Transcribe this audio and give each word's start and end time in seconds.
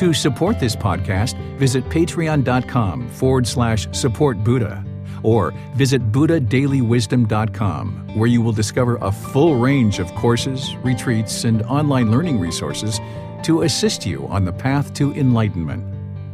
To 0.00 0.14
support 0.14 0.58
this 0.58 0.74
podcast, 0.74 1.36
visit 1.58 1.84
patreon.com 1.90 3.10
forward 3.10 3.46
slash 3.46 3.86
support 3.92 4.42
Buddha 4.42 4.82
or 5.22 5.52
visit 5.74 6.10
buddhadailywisdom.com 6.10 8.16
where 8.16 8.26
you 8.26 8.40
will 8.40 8.52
discover 8.52 8.96
a 9.02 9.12
full 9.12 9.56
range 9.56 9.98
of 9.98 10.10
courses, 10.14 10.74
retreats, 10.76 11.44
and 11.44 11.60
online 11.64 12.10
learning 12.10 12.40
resources 12.40 12.98
to 13.42 13.60
assist 13.60 14.06
you 14.06 14.26
on 14.28 14.46
the 14.46 14.54
path 14.54 14.94
to 14.94 15.12
enlightenment. 15.12 15.84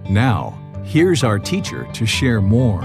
Now, 0.09 0.57
here's 0.85 1.25
our 1.25 1.41
teacher 1.41 1.89
to 1.93 2.07
share 2.07 2.41
more. 2.41 2.83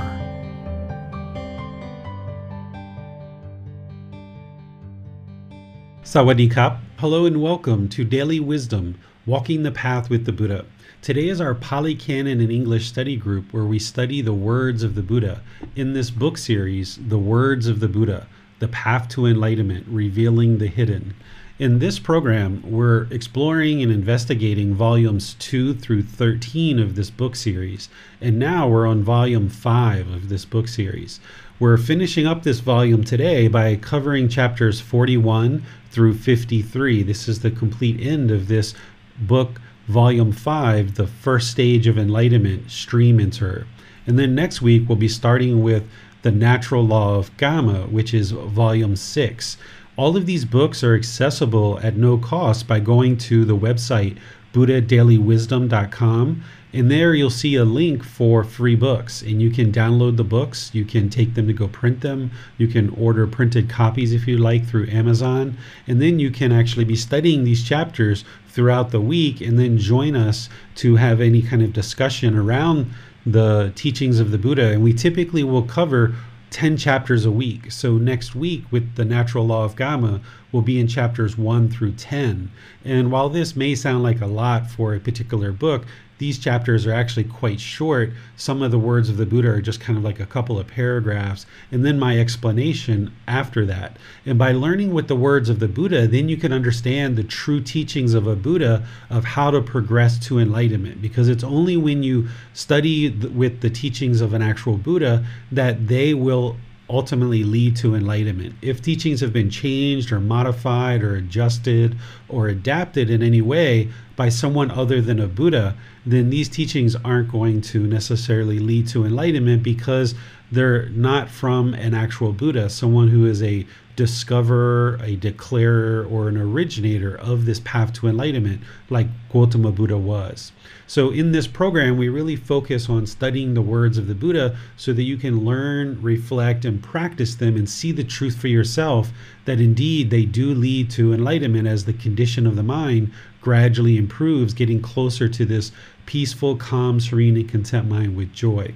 Sawadee 6.03 6.79
Hello 6.97 7.27
and 7.27 7.39
welcome 7.39 7.87
to 7.89 8.03
Daily 8.03 8.39
Wisdom 8.39 8.97
Walking 9.25 9.61
the 9.61 9.71
Path 9.71 10.09
with 10.09 10.25
the 10.25 10.31
Buddha. 10.31 10.65
Today 11.01 11.29
is 11.29 11.41
our 11.41 11.55
Pali 11.55 11.95
Canon 11.95 12.39
and 12.41 12.51
English 12.51 12.87
study 12.87 13.15
group 13.15 13.51
where 13.51 13.65
we 13.65 13.79
study 13.79 14.21
the 14.21 14.35
words 14.35 14.83
of 14.83 14.93
the 14.93 15.01
Buddha. 15.01 15.41
In 15.75 15.93
this 15.93 16.11
book 16.11 16.37
series, 16.37 16.99
The 17.07 17.17
Words 17.17 17.65
of 17.65 17.79
the 17.79 17.87
Buddha 17.87 18.27
The 18.59 18.67
Path 18.67 19.09
to 19.09 19.25
Enlightenment 19.25 19.87
Revealing 19.89 20.59
the 20.59 20.67
Hidden. 20.67 21.15
In 21.57 21.79
this 21.79 21.97
program, 21.97 22.61
we're 22.63 23.07
exploring 23.09 23.81
and 23.81 23.91
investigating 23.91 24.75
volumes 24.75 25.33
2 25.39 25.73
through 25.73 26.03
13 26.03 26.77
of 26.77 26.93
this 26.93 27.09
book 27.09 27.35
series, 27.35 27.89
and 28.21 28.37
now 28.37 28.67
we're 28.67 28.85
on 28.85 29.01
volume 29.01 29.49
5 29.49 30.07
of 30.07 30.29
this 30.29 30.45
book 30.45 30.67
series. 30.67 31.19
We're 31.59 31.77
finishing 31.77 32.27
up 32.27 32.43
this 32.43 32.59
volume 32.59 33.03
today 33.03 33.47
by 33.47 33.75
covering 33.75 34.29
chapters 34.29 34.79
41 34.79 35.63
through 35.89 36.13
53. 36.13 37.01
This 37.01 37.27
is 37.27 37.39
the 37.39 37.49
complete 37.49 37.99
end 37.99 38.29
of 38.29 38.47
this 38.47 38.75
book, 39.19 39.59
volume 39.87 40.31
5, 40.31 40.95
The 40.95 41.07
First 41.07 41.51
Stage 41.51 41.87
of 41.87 41.97
Enlightenment, 41.97 42.71
Stream 42.71 43.19
Enter. 43.19 43.67
And 44.07 44.17
then 44.17 44.35
next 44.35 44.61
week, 44.61 44.87
we'll 44.87 44.95
be 44.97 45.07
starting 45.07 45.63
with 45.63 45.87
The 46.21 46.31
Natural 46.31 46.85
Law 46.85 47.15
of 47.15 47.35
Karma, 47.37 47.87
which 47.87 48.13
is 48.13 48.31
volume 48.31 48.95
6. 48.95 49.57
All 49.97 50.17
of 50.17 50.25
these 50.25 50.45
books 50.45 50.83
are 50.83 50.95
accessible 50.95 51.79
at 51.83 51.97
no 51.97 52.17
cost 52.17 52.67
by 52.67 52.79
going 52.79 53.17
to 53.17 53.45
the 53.45 53.57
website 53.57 54.17
buddhadailywisdom.com 54.53 56.43
and 56.73 56.89
there 56.89 57.13
you'll 57.13 57.29
see 57.29 57.55
a 57.55 57.65
link 57.65 58.03
for 58.03 58.43
free 58.43 58.75
books. 58.75 59.21
And 59.21 59.41
you 59.41 59.49
can 59.49 59.71
download 59.71 60.15
the 60.15 60.23
books. 60.23 60.71
You 60.73 60.85
can 60.85 61.09
take 61.09 61.33
them 61.33 61.47
to 61.47 61.53
go 61.53 61.67
print 61.67 62.01
them. 62.01 62.31
You 62.57 62.67
can 62.67 62.89
order 62.91 63.27
printed 63.27 63.69
copies 63.69 64.13
if 64.13 64.27
you 64.27 64.37
like 64.37 64.65
through 64.65 64.87
amazon. 64.87 65.57
And 65.87 66.01
then 66.01 66.19
you 66.19 66.31
can 66.31 66.51
actually 66.51 66.85
be 66.85 66.95
studying 66.95 67.43
these 67.43 67.63
chapters 67.63 68.23
throughout 68.47 68.91
the 68.91 69.01
week 69.01 69.41
and 69.41 69.59
then 69.59 69.77
join 69.77 70.15
us 70.15 70.49
to 70.75 70.95
have 70.95 71.19
any 71.19 71.41
kind 71.41 71.61
of 71.61 71.73
discussion 71.73 72.37
around 72.37 72.91
the 73.25 73.71
teachings 73.75 74.19
of 74.19 74.31
the 74.31 74.37
buddha. 74.37 74.71
And 74.71 74.83
we 74.83 74.93
typically 74.93 75.43
will 75.43 75.63
cover 75.63 76.15
10 76.51 76.75
chapters 76.75 77.25
a 77.25 77.31
week. 77.31 77.71
So 77.71 77.97
next 77.97 78.35
week 78.35 78.63
with 78.71 78.95
the 78.95 79.05
natural 79.05 79.47
law 79.47 79.63
of 79.63 79.75
Karma, 79.75 80.19
we'll 80.51 80.61
be 80.61 80.79
in 80.79 80.87
chapters 80.87 81.37
1 81.37 81.69
through 81.69 81.93
10. 81.93 82.51
And 82.83 83.11
while 83.11 83.29
this 83.29 83.55
may 83.55 83.73
sound 83.73 84.03
like 84.03 84.21
a 84.21 84.25
lot 84.25 84.69
for 84.69 84.93
a 84.93 84.99
particular 84.99 85.53
book, 85.53 85.85
these 86.21 86.37
chapters 86.37 86.85
are 86.85 86.93
actually 86.93 87.23
quite 87.23 87.59
short. 87.59 88.11
Some 88.37 88.61
of 88.61 88.69
the 88.69 88.77
words 88.77 89.09
of 89.09 89.17
the 89.17 89.25
Buddha 89.25 89.49
are 89.49 89.59
just 89.59 89.81
kind 89.81 89.97
of 89.97 90.03
like 90.03 90.19
a 90.19 90.25
couple 90.27 90.59
of 90.59 90.67
paragraphs, 90.67 91.47
and 91.71 91.83
then 91.83 91.97
my 91.97 92.19
explanation 92.19 93.11
after 93.27 93.65
that. 93.65 93.97
And 94.23 94.37
by 94.37 94.51
learning 94.51 94.93
with 94.93 95.07
the 95.07 95.15
words 95.15 95.49
of 95.49 95.59
the 95.59 95.67
Buddha, 95.67 96.05
then 96.05 96.29
you 96.29 96.37
can 96.37 96.53
understand 96.53 97.15
the 97.15 97.23
true 97.23 97.59
teachings 97.59 98.13
of 98.13 98.27
a 98.27 98.35
Buddha 98.35 98.85
of 99.09 99.25
how 99.25 99.49
to 99.49 99.63
progress 99.63 100.19
to 100.27 100.37
enlightenment. 100.37 101.01
Because 101.01 101.27
it's 101.27 101.43
only 101.43 101.75
when 101.75 102.03
you 102.03 102.27
study 102.53 103.09
with 103.09 103.61
the 103.61 103.71
teachings 103.71 104.21
of 104.21 104.35
an 104.35 104.43
actual 104.43 104.77
Buddha 104.77 105.25
that 105.51 105.87
they 105.87 106.13
will 106.13 106.55
ultimately 106.87 107.43
lead 107.43 107.75
to 107.77 107.95
enlightenment. 107.95 108.53
If 108.61 108.81
teachings 108.81 109.21
have 109.21 109.33
been 109.33 109.49
changed 109.49 110.11
or 110.11 110.19
modified 110.19 111.01
or 111.01 111.15
adjusted 111.15 111.97
or 112.29 112.47
adapted 112.47 113.09
in 113.09 113.23
any 113.23 113.41
way 113.41 113.89
by 114.15 114.29
someone 114.29 114.69
other 114.69 115.01
than 115.01 115.19
a 115.19 115.27
Buddha, 115.27 115.75
then 116.05 116.29
these 116.29 116.49
teachings 116.49 116.95
aren't 117.05 117.31
going 117.31 117.61
to 117.61 117.85
necessarily 117.85 118.59
lead 118.59 118.87
to 118.87 119.05
enlightenment 119.05 119.61
because 119.61 120.15
they're 120.51 120.89
not 120.89 121.29
from 121.29 121.73
an 121.75 121.93
actual 121.93 122.33
Buddha, 122.33 122.69
someone 122.69 123.07
who 123.07 123.25
is 123.25 123.41
a 123.41 123.65
discoverer, 123.95 124.97
a 125.01 125.15
declarer, 125.15 126.05
or 126.05 126.27
an 126.27 126.37
originator 126.37 127.15
of 127.15 127.45
this 127.45 127.59
path 127.59 127.93
to 127.93 128.07
enlightenment, 128.07 128.61
like 128.89 129.07
Gautama 129.31 129.71
Buddha 129.71 129.97
was. 129.97 130.51
So, 130.87 131.11
in 131.11 131.31
this 131.31 131.47
program, 131.47 131.97
we 131.97 132.09
really 132.09 132.35
focus 132.35 132.89
on 132.89 133.05
studying 133.05 133.53
the 133.53 133.61
words 133.61 133.97
of 133.97 134.07
the 134.07 134.15
Buddha 134.15 134.57
so 134.75 134.91
that 134.93 135.03
you 135.03 135.17
can 135.17 135.45
learn, 135.45 136.01
reflect, 136.01 136.65
and 136.65 136.81
practice 136.81 137.35
them 137.35 137.55
and 137.55 137.69
see 137.69 137.91
the 137.91 138.03
truth 138.03 138.35
for 138.37 138.47
yourself 138.47 139.11
that 139.45 139.59
indeed 139.59 140.09
they 140.09 140.25
do 140.25 140.53
lead 140.53 140.89
to 140.91 141.13
enlightenment 141.13 141.67
as 141.67 141.85
the 141.85 141.93
condition 141.93 142.45
of 142.47 142.55
the 142.55 142.63
mind 142.63 143.11
gradually 143.41 143.97
improves, 143.97 144.53
getting 144.53 144.81
closer 144.81 145.27
to 145.27 145.45
this 145.45 145.71
peaceful, 146.11 146.57
calm, 146.57 146.99
serene, 146.99 147.37
and 147.37 147.47
content 147.47 147.87
mind 147.87 148.17
with 148.17 148.33
joy. 148.33 148.73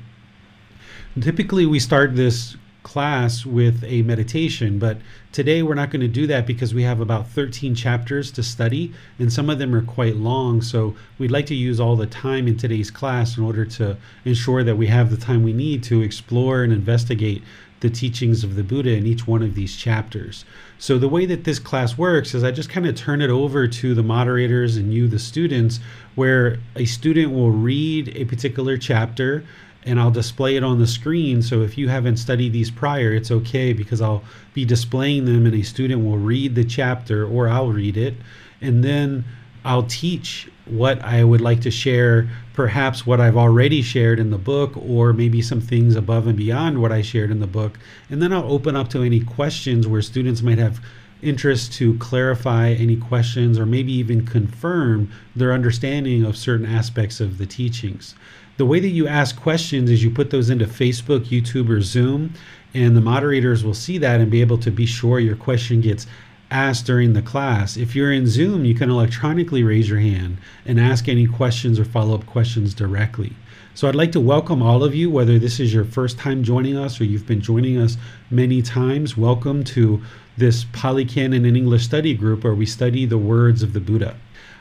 Typically, 1.19 1.65
we 1.65 1.77
start 1.77 2.15
this 2.15 2.55
class 2.83 3.45
with 3.45 3.83
a 3.83 4.01
meditation, 4.03 4.79
but 4.79 4.97
today 5.33 5.61
we're 5.61 5.75
not 5.75 5.89
going 5.89 5.99
to 5.99 6.07
do 6.07 6.25
that 6.27 6.47
because 6.47 6.73
we 6.73 6.83
have 6.83 7.01
about 7.01 7.27
13 7.27 7.75
chapters 7.75 8.31
to 8.31 8.41
study, 8.41 8.93
and 9.19 9.33
some 9.33 9.49
of 9.49 9.59
them 9.59 9.75
are 9.75 9.81
quite 9.81 10.15
long. 10.15 10.61
So 10.61 10.95
we'd 11.17 11.29
like 11.29 11.45
to 11.47 11.55
use 11.55 11.77
all 11.77 11.97
the 11.97 12.07
time 12.07 12.47
in 12.47 12.55
today's 12.55 12.89
class 12.89 13.35
in 13.35 13.43
order 13.43 13.65
to 13.65 13.97
ensure 14.23 14.63
that 14.63 14.77
we 14.77 14.87
have 14.87 15.11
the 15.11 15.17
time 15.17 15.43
we 15.43 15.51
need 15.51 15.83
to 15.83 16.01
explore 16.01 16.63
and 16.63 16.71
investigate 16.71 17.43
the 17.85 17.91
teachings 17.91 18.43
of 18.43 18.55
the 18.55 18.63
Buddha 18.63 18.89
in 18.95 19.05
each 19.05 19.27
one 19.27 19.43
of 19.43 19.53
these 19.53 19.75
chapters. 19.75 20.43
So 20.79 20.97
the 20.97 21.07
way 21.07 21.27
that 21.27 21.43
this 21.43 21.59
class 21.59 21.99
works 21.99 22.33
is 22.33 22.43
I 22.43 22.49
just 22.49 22.67
kind 22.67 22.87
of 22.87 22.95
turn 22.95 23.21
it 23.21 23.29
over 23.29 23.67
to 23.67 23.93
the 23.93 24.01
moderators 24.01 24.75
and 24.75 24.91
you, 24.91 25.07
the 25.07 25.19
students, 25.19 25.79
where 26.15 26.57
a 26.75 26.85
student 26.85 27.31
will 27.31 27.51
read 27.51 28.11
a 28.17 28.25
particular 28.25 28.75
chapter 28.79 29.43
and 29.83 29.99
I'll 29.99 30.09
display 30.09 30.55
it 30.55 30.63
on 30.63 30.79
the 30.79 30.87
screen. 30.87 31.43
So 31.43 31.61
if 31.61 31.77
you 31.77 31.87
haven't 31.87 32.17
studied 32.17 32.53
these 32.53 32.71
prior, 32.71 33.13
it's 33.13 33.29
okay 33.29 33.71
because 33.71 34.01
I'll 34.01 34.23
be 34.55 34.65
displaying 34.65 35.25
them 35.25 35.45
and 35.45 35.53
a 35.53 35.61
student 35.61 36.03
will 36.03 36.17
read 36.17 36.55
the 36.55 36.65
chapter 36.65 37.23
or 37.23 37.47
I'll 37.47 37.71
read 37.71 37.97
it. 37.97 38.15
And 38.61 38.83
then 38.83 39.25
I'll 39.63 39.83
teach 39.83 40.49
what 40.65 41.01
I 41.03 41.23
would 41.23 41.41
like 41.41 41.61
to 41.61 41.71
share, 41.71 42.29
perhaps 42.53 43.05
what 43.05 43.21
I've 43.21 43.37
already 43.37 43.81
shared 43.81 44.19
in 44.19 44.31
the 44.31 44.37
book, 44.37 44.75
or 44.75 45.13
maybe 45.13 45.41
some 45.41 45.61
things 45.61 45.95
above 45.95 46.27
and 46.27 46.37
beyond 46.37 46.81
what 46.81 46.91
I 46.91 47.01
shared 47.01 47.31
in 47.31 47.39
the 47.39 47.47
book. 47.47 47.77
And 48.09 48.21
then 48.21 48.33
I'll 48.33 48.51
open 48.51 48.75
up 48.75 48.89
to 48.89 49.03
any 49.03 49.19
questions 49.19 49.87
where 49.87 50.01
students 50.01 50.41
might 50.41 50.57
have 50.57 50.79
interest 51.21 51.73
to 51.73 51.97
clarify 51.97 52.71
any 52.71 52.97
questions 52.97 53.57
or 53.57 53.65
maybe 53.65 53.93
even 53.93 54.25
confirm 54.25 55.11
their 55.35 55.53
understanding 55.53 56.23
of 56.23 56.37
certain 56.37 56.65
aspects 56.65 57.19
of 57.19 57.37
the 57.37 57.45
teachings 57.45 58.15
the 58.57 58.65
way 58.65 58.79
that 58.79 58.89
you 58.89 59.07
ask 59.07 59.39
questions 59.39 59.89
is 59.89 60.03
you 60.03 60.09
put 60.09 60.29
those 60.29 60.49
into 60.49 60.65
Facebook, 60.65 61.25
YouTube, 61.25 61.69
or 61.69 61.81
Zoom, 61.81 62.33
and 62.73 62.95
the 62.95 63.01
moderators 63.01 63.63
will 63.63 63.73
see 63.73 63.97
that 63.97 64.21
and 64.21 64.31
be 64.31 64.41
able 64.41 64.57
to 64.59 64.71
be 64.71 64.85
sure 64.85 65.19
your 65.19 65.35
question 65.35 65.81
gets 65.81 66.07
asked 66.51 66.85
during 66.85 67.13
the 67.13 67.21
class. 67.21 67.77
If 67.77 67.95
you're 67.95 68.11
in 68.11 68.27
Zoom, 68.27 68.65
you 68.65 68.75
can 68.75 68.89
electronically 68.89 69.63
raise 69.63 69.89
your 69.89 69.99
hand 69.99 70.37
and 70.65 70.79
ask 70.79 71.07
any 71.07 71.25
questions 71.25 71.79
or 71.79 71.85
follow 71.85 72.15
up 72.15 72.25
questions 72.25 72.73
directly. 72.73 73.33
So 73.73 73.89
I'd 73.89 73.95
like 73.95 74.13
to 74.13 74.19
welcome 74.21 74.61
all 74.61 74.83
of 74.83 74.95
you, 74.95 75.09
whether 75.09 75.37
this 75.37 75.59
is 75.59 75.73
your 75.73 75.83
first 75.83 76.17
time 76.17 76.43
joining 76.43 76.77
us 76.77 77.01
or 77.01 77.03
you've 77.03 77.27
been 77.27 77.41
joining 77.41 77.77
us 77.77 77.97
many 78.29 78.61
times. 78.61 79.17
Welcome 79.17 79.63
to 79.65 80.01
this 80.37 80.65
Pali 80.71 81.03
Canon 81.03 81.45
and 81.45 81.57
English 81.57 81.83
study 81.83 82.13
group 82.13 82.43
where 82.43 82.55
we 82.55 82.65
study 82.65 83.05
the 83.05 83.17
words 83.17 83.63
of 83.63 83.73
the 83.73 83.81
Buddha. 83.81 84.15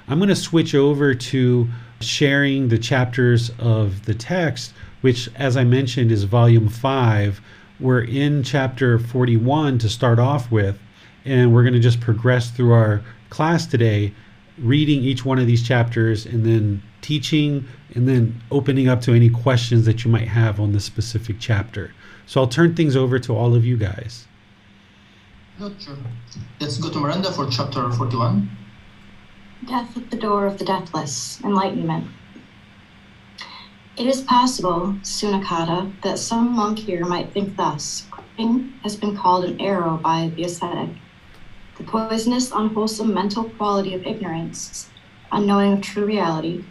I'm 0.08 0.18
going 0.18 0.28
to 0.28 0.36
switch 0.36 0.74
over 0.74 1.14
to 1.14 1.68
sharing 2.00 2.68
the 2.68 2.78
chapters 2.78 3.50
of 3.58 4.04
the 4.04 4.14
text, 4.14 4.74
which, 5.00 5.28
as 5.36 5.56
I 5.56 5.64
mentioned, 5.64 6.10
is 6.10 6.24
volume 6.24 6.68
five. 6.68 7.40
We're 7.80 8.02
in 8.02 8.42
chapter 8.42 8.98
41 8.98 9.78
to 9.78 9.88
start 9.88 10.18
off 10.18 10.50
with, 10.50 10.78
and 11.24 11.54
we're 11.54 11.62
going 11.62 11.74
to 11.74 11.80
just 11.80 12.00
progress 12.00 12.50
through 12.50 12.72
our 12.72 13.02
class 13.30 13.66
today 13.66 14.12
reading 14.58 15.02
each 15.02 15.24
one 15.24 15.38
of 15.38 15.46
these 15.46 15.66
chapters 15.66 16.26
and 16.26 16.44
then 16.44 16.82
teaching 17.00 17.66
and 17.94 18.08
then 18.08 18.40
opening 18.50 18.88
up 18.88 19.00
to 19.00 19.12
any 19.12 19.28
questions 19.28 19.84
that 19.86 20.04
you 20.04 20.10
might 20.10 20.28
have 20.28 20.60
on 20.60 20.72
this 20.72 20.84
specific 20.84 21.36
chapter. 21.38 21.92
So 22.26 22.40
I'll 22.40 22.48
turn 22.48 22.74
things 22.74 22.96
over 22.96 23.18
to 23.18 23.36
all 23.36 23.54
of 23.54 23.64
you 23.64 23.76
guys. 23.76 24.26
Good, 25.58 25.80
sure. 25.80 25.96
Let's 26.60 26.78
go 26.78 26.90
to 26.90 26.98
Miranda 26.98 27.30
for 27.32 27.48
chapter 27.48 27.90
41. 27.90 28.50
Death 29.68 29.96
at 29.96 30.10
the 30.10 30.16
door 30.16 30.46
of 30.46 30.58
the 30.58 30.64
deathless, 30.64 31.40
enlightenment. 31.42 32.06
It 33.96 34.06
is 34.06 34.22
possible, 34.22 34.96
Sunakkhatta, 35.02 36.02
that 36.02 36.18
some 36.18 36.56
monk 36.56 36.80
here 36.80 37.04
might 37.04 37.32
think 37.32 37.56
thus. 37.56 38.06
Craving 38.10 38.72
has 38.82 38.96
been 38.96 39.16
called 39.16 39.44
an 39.44 39.60
arrow 39.60 39.96
by 39.96 40.32
the 40.34 40.42
ascetic. 40.42 40.90
The 41.76 41.84
poisonous, 41.84 42.52
unwholesome 42.52 43.12
mental 43.12 43.44
quality 43.50 43.94
of 43.94 44.06
ignorance, 44.06 44.88
unknowing 45.32 45.72
of 45.72 45.80
true 45.80 46.04
reality, 46.04 46.64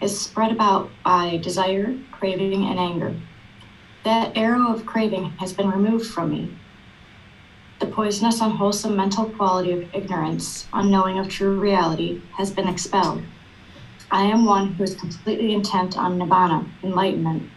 is 0.00 0.20
spread 0.20 0.50
about 0.50 0.90
by 1.04 1.36
desire, 1.36 1.96
craving, 2.10 2.64
and 2.66 2.76
anger. 2.76 3.14
That 4.02 4.36
arrow 4.36 4.72
of 4.72 4.86
craving 4.86 5.30
has 5.38 5.52
been 5.52 5.70
removed 5.70 6.06
from 6.10 6.32
me. 6.32 6.52
The 7.78 7.86
poisonous, 7.86 8.40
unwholesome 8.40 8.96
mental 8.96 9.26
quality 9.26 9.70
of 9.70 9.94
ignorance, 9.94 10.66
unknowing 10.72 11.20
of 11.20 11.28
true 11.28 11.60
reality, 11.60 12.20
has 12.32 12.50
been 12.50 12.66
expelled. 12.66 13.22
I 14.10 14.24
am 14.24 14.44
one 14.44 14.72
who 14.72 14.82
is 14.82 14.96
completely 14.96 15.54
intent 15.54 15.96
on 15.96 16.18
nibbana, 16.18 16.66
enlightenment. 16.82 17.48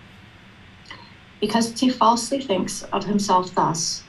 Because 1.41 1.79
he 1.79 1.89
falsely 1.89 2.39
thinks 2.39 2.83
of 2.83 3.05
himself 3.05 3.55
thus, 3.55 4.03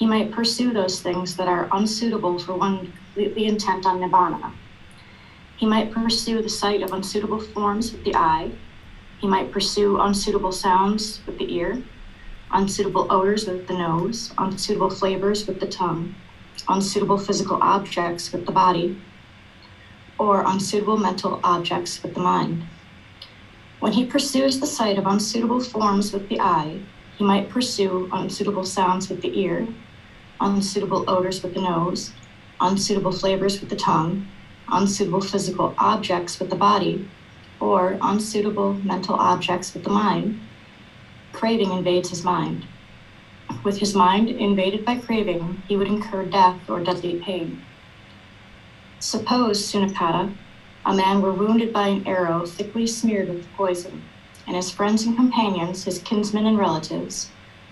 he 0.00 0.06
might 0.06 0.32
pursue 0.32 0.72
those 0.72 1.02
things 1.02 1.36
that 1.36 1.46
are 1.46 1.68
unsuitable 1.72 2.38
for 2.38 2.54
one 2.54 2.90
completely 2.90 3.44
intent 3.44 3.84
on 3.84 4.00
nibbana. 4.00 4.50
He 5.58 5.66
might 5.66 5.92
pursue 5.92 6.40
the 6.40 6.48
sight 6.48 6.80
of 6.80 6.94
unsuitable 6.94 7.38
forms 7.38 7.92
with 7.92 8.02
the 8.04 8.14
eye. 8.14 8.50
He 9.18 9.26
might 9.26 9.52
pursue 9.52 10.00
unsuitable 10.00 10.52
sounds 10.52 11.20
with 11.26 11.36
the 11.36 11.54
ear, 11.54 11.82
unsuitable 12.50 13.08
odors 13.10 13.46
with 13.46 13.68
the 13.68 13.76
nose, 13.76 14.32
unsuitable 14.38 14.88
flavors 14.88 15.46
with 15.46 15.60
the 15.60 15.66
tongue, 15.66 16.14
unsuitable 16.66 17.18
physical 17.18 17.58
objects 17.60 18.32
with 18.32 18.46
the 18.46 18.52
body, 18.52 18.98
or 20.18 20.44
unsuitable 20.46 20.96
mental 20.96 21.40
objects 21.44 22.02
with 22.02 22.14
the 22.14 22.20
mind. 22.20 22.64
When 23.80 23.92
he 23.92 24.06
pursues 24.06 24.60
the 24.60 24.66
sight 24.66 24.96
of 24.96 25.06
unsuitable 25.06 25.60
forms 25.60 26.10
with 26.10 26.26
the 26.30 26.40
eye, 26.40 26.80
he 27.18 27.24
might 27.24 27.50
pursue 27.50 28.08
unsuitable 28.14 28.64
sounds 28.64 29.10
with 29.10 29.20
the 29.20 29.38
ear, 29.38 29.68
unsuitable 30.40 31.04
odors 31.08 31.42
with 31.42 31.54
the 31.54 31.60
nose, 31.60 32.12
unsuitable 32.60 33.12
flavors 33.12 33.60
with 33.60 33.70
the 33.70 33.76
tongue, 33.76 34.26
unsuitable 34.68 35.20
physical 35.20 35.74
objects 35.78 36.38
with 36.38 36.50
the 36.50 36.56
body, 36.56 37.08
or 37.60 37.98
unsuitable 38.00 38.74
mental 38.74 39.14
objects 39.14 39.74
with 39.74 39.84
the 39.84 39.90
mind. 39.90 40.40
Craving 41.32 41.72
invades 41.72 42.08
his 42.08 42.24
mind. 42.24 42.64
With 43.64 43.78
his 43.78 43.94
mind 43.94 44.28
invaded 44.28 44.84
by 44.84 44.96
craving, 44.96 45.62
he 45.68 45.76
would 45.76 45.88
incur 45.88 46.24
death 46.24 46.58
or 46.68 46.80
deadly 46.80 47.18
pain. 47.18 47.62
Suppose, 48.98 49.60
Sunakkhatta, 49.60 50.32
a 50.86 50.94
man 50.94 51.20
were 51.20 51.32
wounded 51.32 51.72
by 51.72 51.88
an 51.88 52.06
arrow 52.06 52.46
thickly 52.46 52.86
smeared 52.86 53.28
with 53.28 53.52
poison, 53.52 54.02
and 54.46 54.56
his 54.56 54.70
friends 54.70 55.04
and 55.04 55.16
companions, 55.16 55.84
his 55.84 55.98
kinsmen 55.98 56.46
and 56.46 56.58
relatives, 56.58 57.30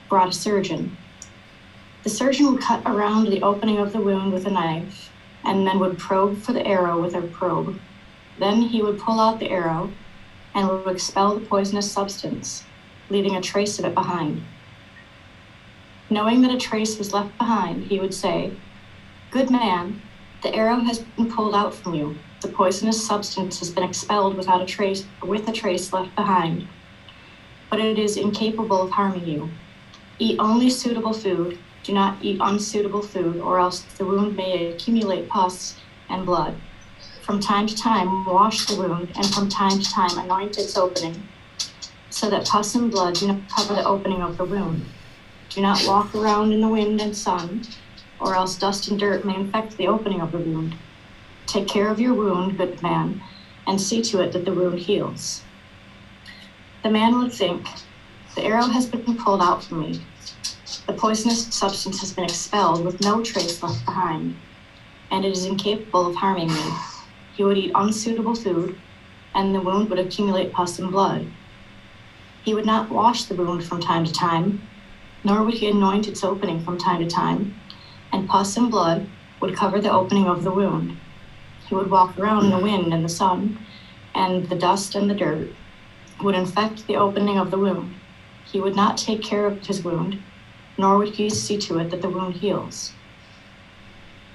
brought 0.09 0.29
a 0.29 0.32
surgeon. 0.32 0.97
The 2.09 2.15
surgeon 2.15 2.51
would 2.51 2.63
cut 2.63 2.81
around 2.87 3.29
the 3.29 3.43
opening 3.43 3.77
of 3.77 3.93
the 3.93 4.01
wound 4.01 4.33
with 4.33 4.47
a 4.47 4.51
knife, 4.51 5.13
and 5.45 5.67
then 5.67 5.79
would 5.79 5.99
probe 5.99 6.39
for 6.39 6.55
the 6.55 6.67
arrow 6.67 6.99
with 6.99 7.15
a 7.15 7.21
probe. 7.21 7.79
Then 8.39 8.63
he 8.63 8.81
would 8.81 8.99
pull 8.99 9.21
out 9.21 9.39
the 9.39 9.51
arrow 9.51 9.93
and 10.55 10.67
would 10.71 10.89
expel 10.89 11.35
the 11.35 11.45
poisonous 11.45 11.93
substance, 11.93 12.65
leaving 13.11 13.37
a 13.37 13.43
trace 13.43 13.79
of 13.79 13.85
it 13.85 13.93
behind. 13.93 14.43
Knowing 16.09 16.41
that 16.41 16.51
a 16.51 16.57
trace 16.57 16.97
was 16.97 17.13
left 17.13 17.37
behind, 17.37 17.85
he 17.85 18.01
would 18.01 18.15
say, 18.15 18.53
Good 19.31 19.51
man, 19.51 20.01
the 20.43 20.55
arrow 20.55 20.77
has 20.77 21.01
been 21.01 21.31
pulled 21.31 21.55
out 21.55 21.75
from 21.75 21.93
you. 21.93 22.17
The 22.41 22.49
poisonous 22.49 23.07
substance 23.07 23.59
has 23.59 23.69
been 23.69 23.85
expelled 23.85 24.35
without 24.35 24.63
a 24.63 24.67
trace 24.67 25.05
with 25.23 25.47
a 25.47 25.53
trace 25.53 25.93
left 25.93 26.17
behind. 26.17 26.69
But 27.69 27.81
it 27.81 27.99
is 27.99 28.17
incapable 28.17 28.81
of 28.81 28.93
harming 28.93 29.27
you. 29.27 29.51
Eat 30.19 30.39
only 30.39 30.71
suitable 30.71 31.13
food. 31.13 31.59
Do 31.88 31.94
not 31.94 32.19
eat 32.20 32.38
unsuitable 32.38 33.00
food, 33.00 33.40
or 33.40 33.58
else 33.58 33.81
the 33.96 34.05
wound 34.05 34.37
may 34.37 34.67
accumulate 34.67 35.26
pus 35.31 35.75
and 36.11 36.26
blood. 36.26 36.55
From 37.23 37.40
time 37.40 37.67
to 37.67 37.75
time, 37.75 38.26
wash 38.26 38.67
the 38.67 38.76
wound, 38.76 39.11
and 39.17 39.25
from 39.35 39.49
time 39.49 39.81
to 39.81 39.90
time, 39.90 40.19
anoint 40.19 40.58
its 40.58 40.76
opening, 40.76 41.26
so 42.11 42.29
that 42.29 42.44
pus 42.44 42.75
and 42.75 42.90
blood 42.90 43.14
do 43.14 43.29
not 43.29 43.49
cover 43.49 43.75
the 43.75 43.87
opening 43.87 44.20
of 44.20 44.37
the 44.37 44.44
wound. 44.44 44.85
Do 45.49 45.62
not 45.62 45.82
walk 45.87 46.14
around 46.14 46.52
in 46.52 46.61
the 46.61 46.69
wind 46.69 47.00
and 47.00 47.17
sun, 47.17 47.62
or 48.20 48.35
else 48.35 48.58
dust 48.58 48.88
and 48.88 49.00
dirt 49.00 49.25
may 49.25 49.37
infect 49.37 49.79
the 49.79 49.88
opening 49.88 50.20
of 50.20 50.32
the 50.32 50.37
wound. 50.37 50.75
Take 51.46 51.69
care 51.69 51.88
of 51.88 51.99
your 51.99 52.12
wound, 52.12 52.58
good 52.58 52.82
man, 52.82 53.23
and 53.67 53.81
see 53.81 54.02
to 54.02 54.20
it 54.20 54.32
that 54.35 54.44
the 54.44 54.52
wound 54.52 54.81
heals. 54.81 55.43
The 56.82 56.90
man 56.90 57.17
would 57.17 57.32
think, 57.32 57.67
The 58.35 58.44
arrow 58.44 58.67
has 58.67 58.85
been 58.85 59.17
pulled 59.17 59.40
out 59.40 59.64
from 59.64 59.81
me. 59.81 60.02
The 60.88 60.94
poisonous 60.94 61.55
substance 61.55 62.00
has 62.00 62.14
been 62.14 62.25
expelled 62.25 62.82
with 62.82 63.02
no 63.02 63.23
trace 63.23 63.62
left 63.62 63.85
behind, 63.85 64.37
and 65.11 65.23
it 65.23 65.32
is 65.32 65.44
incapable 65.44 66.06
of 66.06 66.17
harming 66.17 66.49
me. 66.49 66.62
He 67.35 67.44
would 67.44 67.58
eat 67.58 67.73
unsuitable 67.75 68.35
food, 68.35 68.75
and 69.35 69.55
the 69.55 69.61
wound 69.61 69.90
would 69.90 69.99
accumulate 69.99 70.50
pus 70.50 70.79
and 70.79 70.90
blood. 70.90 71.26
He 72.43 72.55
would 72.55 72.64
not 72.64 72.88
wash 72.88 73.25
the 73.25 73.35
wound 73.35 73.64
from 73.64 73.81
time 73.81 74.06
to 74.06 74.12
time, 74.14 74.62
nor 75.25 75.44
would 75.44 75.52
he 75.52 75.69
anoint 75.69 76.08
its 76.08 76.25
opening 76.25 76.64
from 76.64 76.79
time 76.79 77.00
to 77.00 77.06
time, 77.06 77.55
and 78.11 78.26
pus 78.26 78.56
and 78.56 78.70
blood 78.70 79.06
would 79.40 79.55
cover 79.55 79.82
the 79.82 79.93
opening 79.93 80.26
of 80.26 80.43
the 80.43 80.50
wound. 80.50 80.96
He 81.69 81.75
would 81.75 81.90
walk 81.90 82.19
around 82.19 82.46
in 82.46 82.50
the 82.50 82.64
wind 82.64 82.94
and 82.94 83.05
the 83.05 83.11
sun, 83.11 83.58
and 84.14 84.49
the 84.49 84.56
dust 84.56 84.94
and 84.94 85.11
the 85.11 85.14
dirt 85.14 85.50
would 86.23 86.35
infect 86.35 86.87
the 86.87 86.96
opening 86.96 87.37
of 87.38 87.50
the 87.50 87.58
wound. 87.58 87.94
He 88.46 88.58
would 88.58 88.75
not 88.75 88.96
take 88.96 89.23
care 89.23 89.44
of 89.44 89.67
his 89.67 89.85
wound, 89.85 90.23
nor 90.79 90.97
would 90.97 91.15
he 91.15 91.29
see 91.29 91.59
to 91.59 91.79
it 91.79 91.91
that 91.91 92.01
the 92.01 92.09
wound 92.09 92.37
heals. 92.37 92.93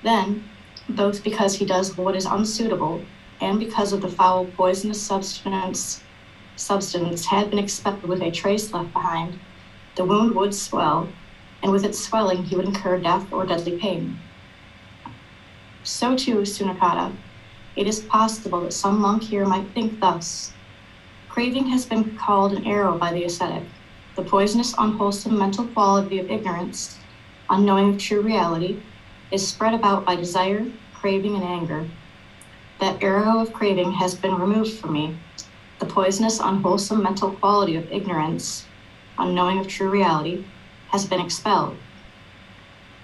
Then, 0.03 0.43
both 0.89 1.23
because 1.23 1.55
he 1.55 1.65
does 1.65 1.97
what 1.97 2.15
is 2.15 2.25
unsuitable 2.25 3.01
and 3.39 3.57
because 3.59 3.93
of 3.93 4.01
the 4.01 4.09
foul 4.09 4.45
poisonous 4.45 5.01
substance 5.01 6.03
substance 6.55 7.25
had 7.25 7.49
been 7.49 7.57
expelled 7.57 8.03
with 8.03 8.21
a 8.21 8.29
trace 8.29 8.71
left 8.73 8.93
behind, 8.93 9.39
the 9.95 10.05
wound 10.05 10.35
would 10.35 10.53
swell 10.53 11.07
and 11.63 11.71
with 11.71 11.83
its 11.83 11.97
swelling 11.97 12.43
he 12.43 12.55
would 12.55 12.65
incur 12.65 12.99
death 12.99 13.31
or 13.31 13.45
deadly 13.45 13.77
pain. 13.77 14.19
So 15.83 16.15
too, 16.15 16.41
Sunakkhatta, 16.41 17.13
it 17.75 17.87
is 17.87 18.01
possible 18.01 18.61
that 18.61 18.73
some 18.73 18.99
monk 18.99 19.23
here 19.23 19.45
might 19.45 19.67
think 19.73 19.99
thus. 19.99 20.53
Craving 21.29 21.67
has 21.67 21.85
been 21.85 22.15
called 22.17 22.53
an 22.53 22.67
arrow 22.67 22.97
by 22.97 23.11
the 23.11 23.23
ascetic, 23.23 23.63
the 24.15 24.23
poisonous, 24.23 24.75
unwholesome 24.77 25.37
mental 25.37 25.65
quality 25.67 26.19
of 26.19 26.29
ignorance, 26.29 26.99
unknowing 27.49 27.89
of 27.89 27.97
true 27.97 28.21
reality, 28.21 28.79
is 29.31 29.47
spread 29.47 29.73
about 29.73 30.05
by 30.05 30.15
desire, 30.15 30.65
craving, 30.93 31.35
and 31.35 31.43
anger. 31.43 31.87
That 32.79 33.01
arrow 33.01 33.39
of 33.39 33.53
craving 33.53 33.93
has 33.93 34.13
been 34.13 34.35
removed 34.35 34.73
from 34.73 34.93
me. 34.93 35.17
The 35.79 35.87
poisonous, 35.87 36.39
unwholesome 36.39 37.01
mental 37.01 37.31
quality 37.31 37.75
of 37.75 37.91
ignorance, 37.91 38.65
unknowing 39.17 39.57
of 39.57 39.67
true 39.67 39.89
reality, 39.89 40.45
has 40.89 41.05
been 41.05 41.19
expelled. 41.19 41.75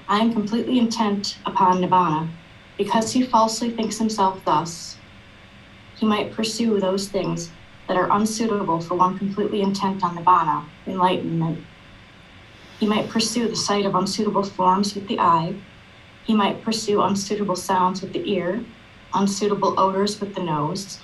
I 0.08 0.20
am 0.20 0.34
completely 0.34 0.78
intent 0.78 1.40
upon 1.46 1.82
Nibbana, 1.82 2.30
because 2.78 3.12
he 3.14 3.24
falsely 3.24 3.72
thinks 3.72 3.98
himself 3.98 4.46
thus. 4.46 4.98
He 5.98 6.06
might 6.06 6.34
pursue 6.34 6.80
those 6.80 7.08
things 7.08 7.50
that 7.90 7.98
are 7.98 8.12
unsuitable 8.12 8.80
for 8.80 8.94
one 8.94 9.18
completely 9.18 9.64
intent 9.64 10.04
on 10.04 10.16
Nibbana, 10.16 10.64
enlightenment. 10.86 11.66
He 12.80 12.86
might 12.86 13.10
pursue 13.10 13.48
the 13.48 13.56
sight 13.56 13.84
of 13.84 13.96
unsuitable 13.96 14.44
forms 14.44 14.94
with 14.94 15.08
the 15.08 15.20
eye. 15.20 15.56
He 16.24 16.36
might 16.36 16.64
pursue 16.64 17.02
unsuitable 17.02 17.56
sounds 17.56 18.04
with 18.04 18.14
the 18.14 18.32
ear, 18.32 18.64
unsuitable 19.16 19.80
odors 19.80 20.22
with 20.22 20.36
the 20.36 20.44
nose, 20.44 21.00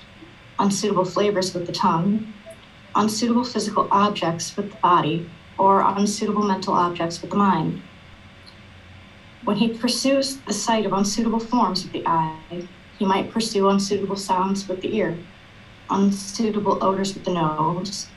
unsuitable 0.59 1.05
flavors 1.05 1.55
with 1.55 1.65
the 1.65 1.73
tongue, 1.73 2.31
unsuitable 2.93 3.45
physical 3.45 3.87
objects 3.89 4.55
with 4.55 4.69
the 4.69 4.77
body, 4.77 5.27
or 5.57 5.81
unsuitable 5.81 6.43
mental 6.43 6.75
objects 6.75 7.19
with 7.19 7.31
the 7.31 7.37
mind. 7.37 7.81
When 9.43 9.57
he 9.57 9.69
pursues 9.69 10.37
the 10.37 10.53
sight 10.53 10.85
of 10.85 10.93
unsuitable 10.93 11.39
forms 11.39 11.81
with 11.81 11.93
the 11.93 12.05
eye, 12.05 12.67
he 12.99 13.05
might 13.05 13.31
pursue 13.31 13.69
unsuitable 13.69 14.17
sounds 14.17 14.67
with 14.67 14.81
the 14.81 14.95
ear, 14.95 15.17
unsuitable 15.89 16.83
odors 16.83 17.13
with 17.13 17.25
the 17.25 17.33
nose, 17.33 18.07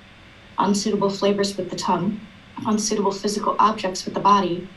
unsuitable 0.59 1.11
flavors 1.11 1.57
with 1.57 1.71
the 1.71 1.77
tongue, 1.77 2.21
unsuitable 2.67 3.13
physical 3.13 3.57
objects 3.59 4.05
with 4.05 4.15
the 4.15 4.21
body, 4.21 4.69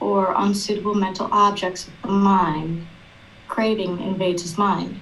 or 0.00 0.34
unsuitable 0.36 0.94
mental 0.94 1.28
objects 1.30 1.86
with 1.86 2.02
the 2.02 2.08
mind. 2.08 2.86
Craving 3.48 4.00
invades 4.00 4.42
his 4.42 4.58
mind. 4.58 5.00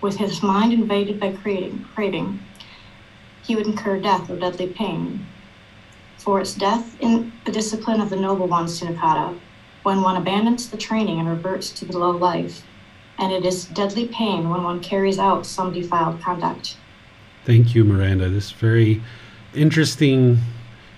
with 0.00 0.16
his 0.16 0.42
mind 0.42 0.72
invaded 0.72 1.20
by 1.20 1.32
craving, 1.32 1.84
craving, 1.94 2.38
he 3.42 3.54
would 3.54 3.66
incur 3.66 4.00
death 4.00 4.30
or 4.30 4.36
deadly 4.36 4.66
pain. 4.66 5.26
For 6.16 6.40
it's 6.40 6.54
death 6.54 6.96
in 7.00 7.32
the 7.44 7.52
discipline 7.52 8.00
of 8.00 8.10
the 8.10 8.16
noble 8.16 8.46
one, 8.46 8.66
Sunakkhatta, 8.66 9.38
when 9.82 10.02
one 10.02 10.16
abandons 10.16 10.70
the 10.70 10.76
training 10.76 11.18
and 11.18 11.28
reverts 11.28 11.70
to 11.72 11.84
the 11.84 11.98
low 11.98 12.10
life, 12.10 12.62
and 13.20 13.32
it 13.32 13.44
is 13.44 13.66
deadly 13.66 14.08
pain 14.08 14.48
when 14.48 14.62
one 14.64 14.80
carries 14.80 15.18
out 15.18 15.44
some 15.44 15.72
defiled 15.72 16.20
conduct. 16.22 16.76
Thank 17.44 17.74
you, 17.74 17.84
Miranda. 17.84 18.30
This 18.30 18.50
very 18.50 19.02
interesting 19.54 20.38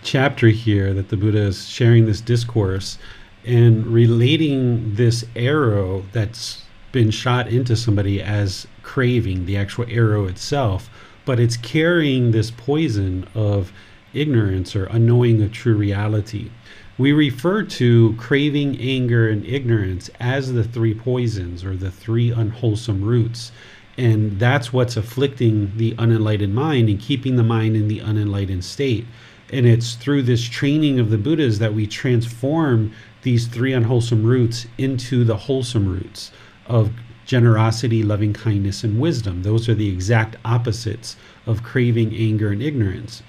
chapter 0.03 0.49
here 0.49 0.95
that 0.95 1.09
the 1.09 1.17
Buddha 1.17 1.43
is 1.43 1.69
sharing 1.69 2.07
this 2.07 2.21
discourse 2.21 2.97
and 3.45 3.87
relating 3.87 4.95
this 4.95 5.25
arrow 5.35 6.05
that's 6.13 6.63
been 6.93 7.11
shot 7.11 7.49
into 7.49 7.75
somebody 7.75 8.23
as 8.23 8.69
craving, 8.83 9.47
the 9.47 9.57
actual 9.57 9.87
arrow 9.89 10.27
itself, 10.27 10.89
but 11.25 11.41
it's 11.41 11.57
carrying 11.57 12.31
this 12.31 12.51
poison 12.53 13.27
of 13.35 13.73
ignorance 14.15 14.77
or 14.77 14.85
unknowing 14.87 15.43
of 15.43 15.53
true 15.53 15.75
reality. 15.75 16.51
We 16.99 17.13
refer 17.13 17.63
to 17.63 18.15
craving, 18.19 18.79
anger, 18.79 19.29
and 19.29 19.47
ignorance 19.47 20.11
as 20.21 20.53
the 20.53 20.65
three 20.65 20.95
poisons 20.95 21.65
or 21.65 21.75
the 21.75 21.91
three 21.91 22.31
unwholesome 22.31 23.03
roots. 23.03 23.51
And 23.97 24.39
that's 24.39 24.73
what's 24.73 24.97
afflicting 24.97 25.73
the 25.77 25.95
unenlightened 25.99 26.55
mind 26.55 26.89
and 26.89 27.01
keeping 27.01 27.37
the 27.37 27.43
mind 27.43 27.77
in 27.77 27.89
the 27.89 28.01
unenlightened 28.01 28.65
state. 28.65 29.07
And 29.51 29.67
it's 29.67 29.95
through 29.95 30.23
this 30.23 30.45
training 30.49 30.99
of 30.99 31.11
the 31.11 31.19
Buddhas 31.19 31.59
that 31.59 31.75
we 31.75 31.87
transform 31.87 32.93
these 33.23 33.47
three 33.47 33.73
unwholesome 33.73 34.25
roots 34.25 34.67
into 34.79 35.25
the 35.25 35.37
wholesome 35.37 35.89
roots 35.89 36.31
of 36.67 36.91
generosity, 37.25 38.03
loving 38.03 38.33
kindness, 38.33 38.85
and 38.85 39.01
wisdom. 39.01 39.43
Those 39.43 39.69
are 39.69 39.75
the 39.75 39.89
exact 39.89 40.37
opposites 40.45 41.17
of 41.47 41.63
craving, 41.63 42.15
anger, 42.15 42.51
and 42.51 42.63
ignorance. 42.63 43.23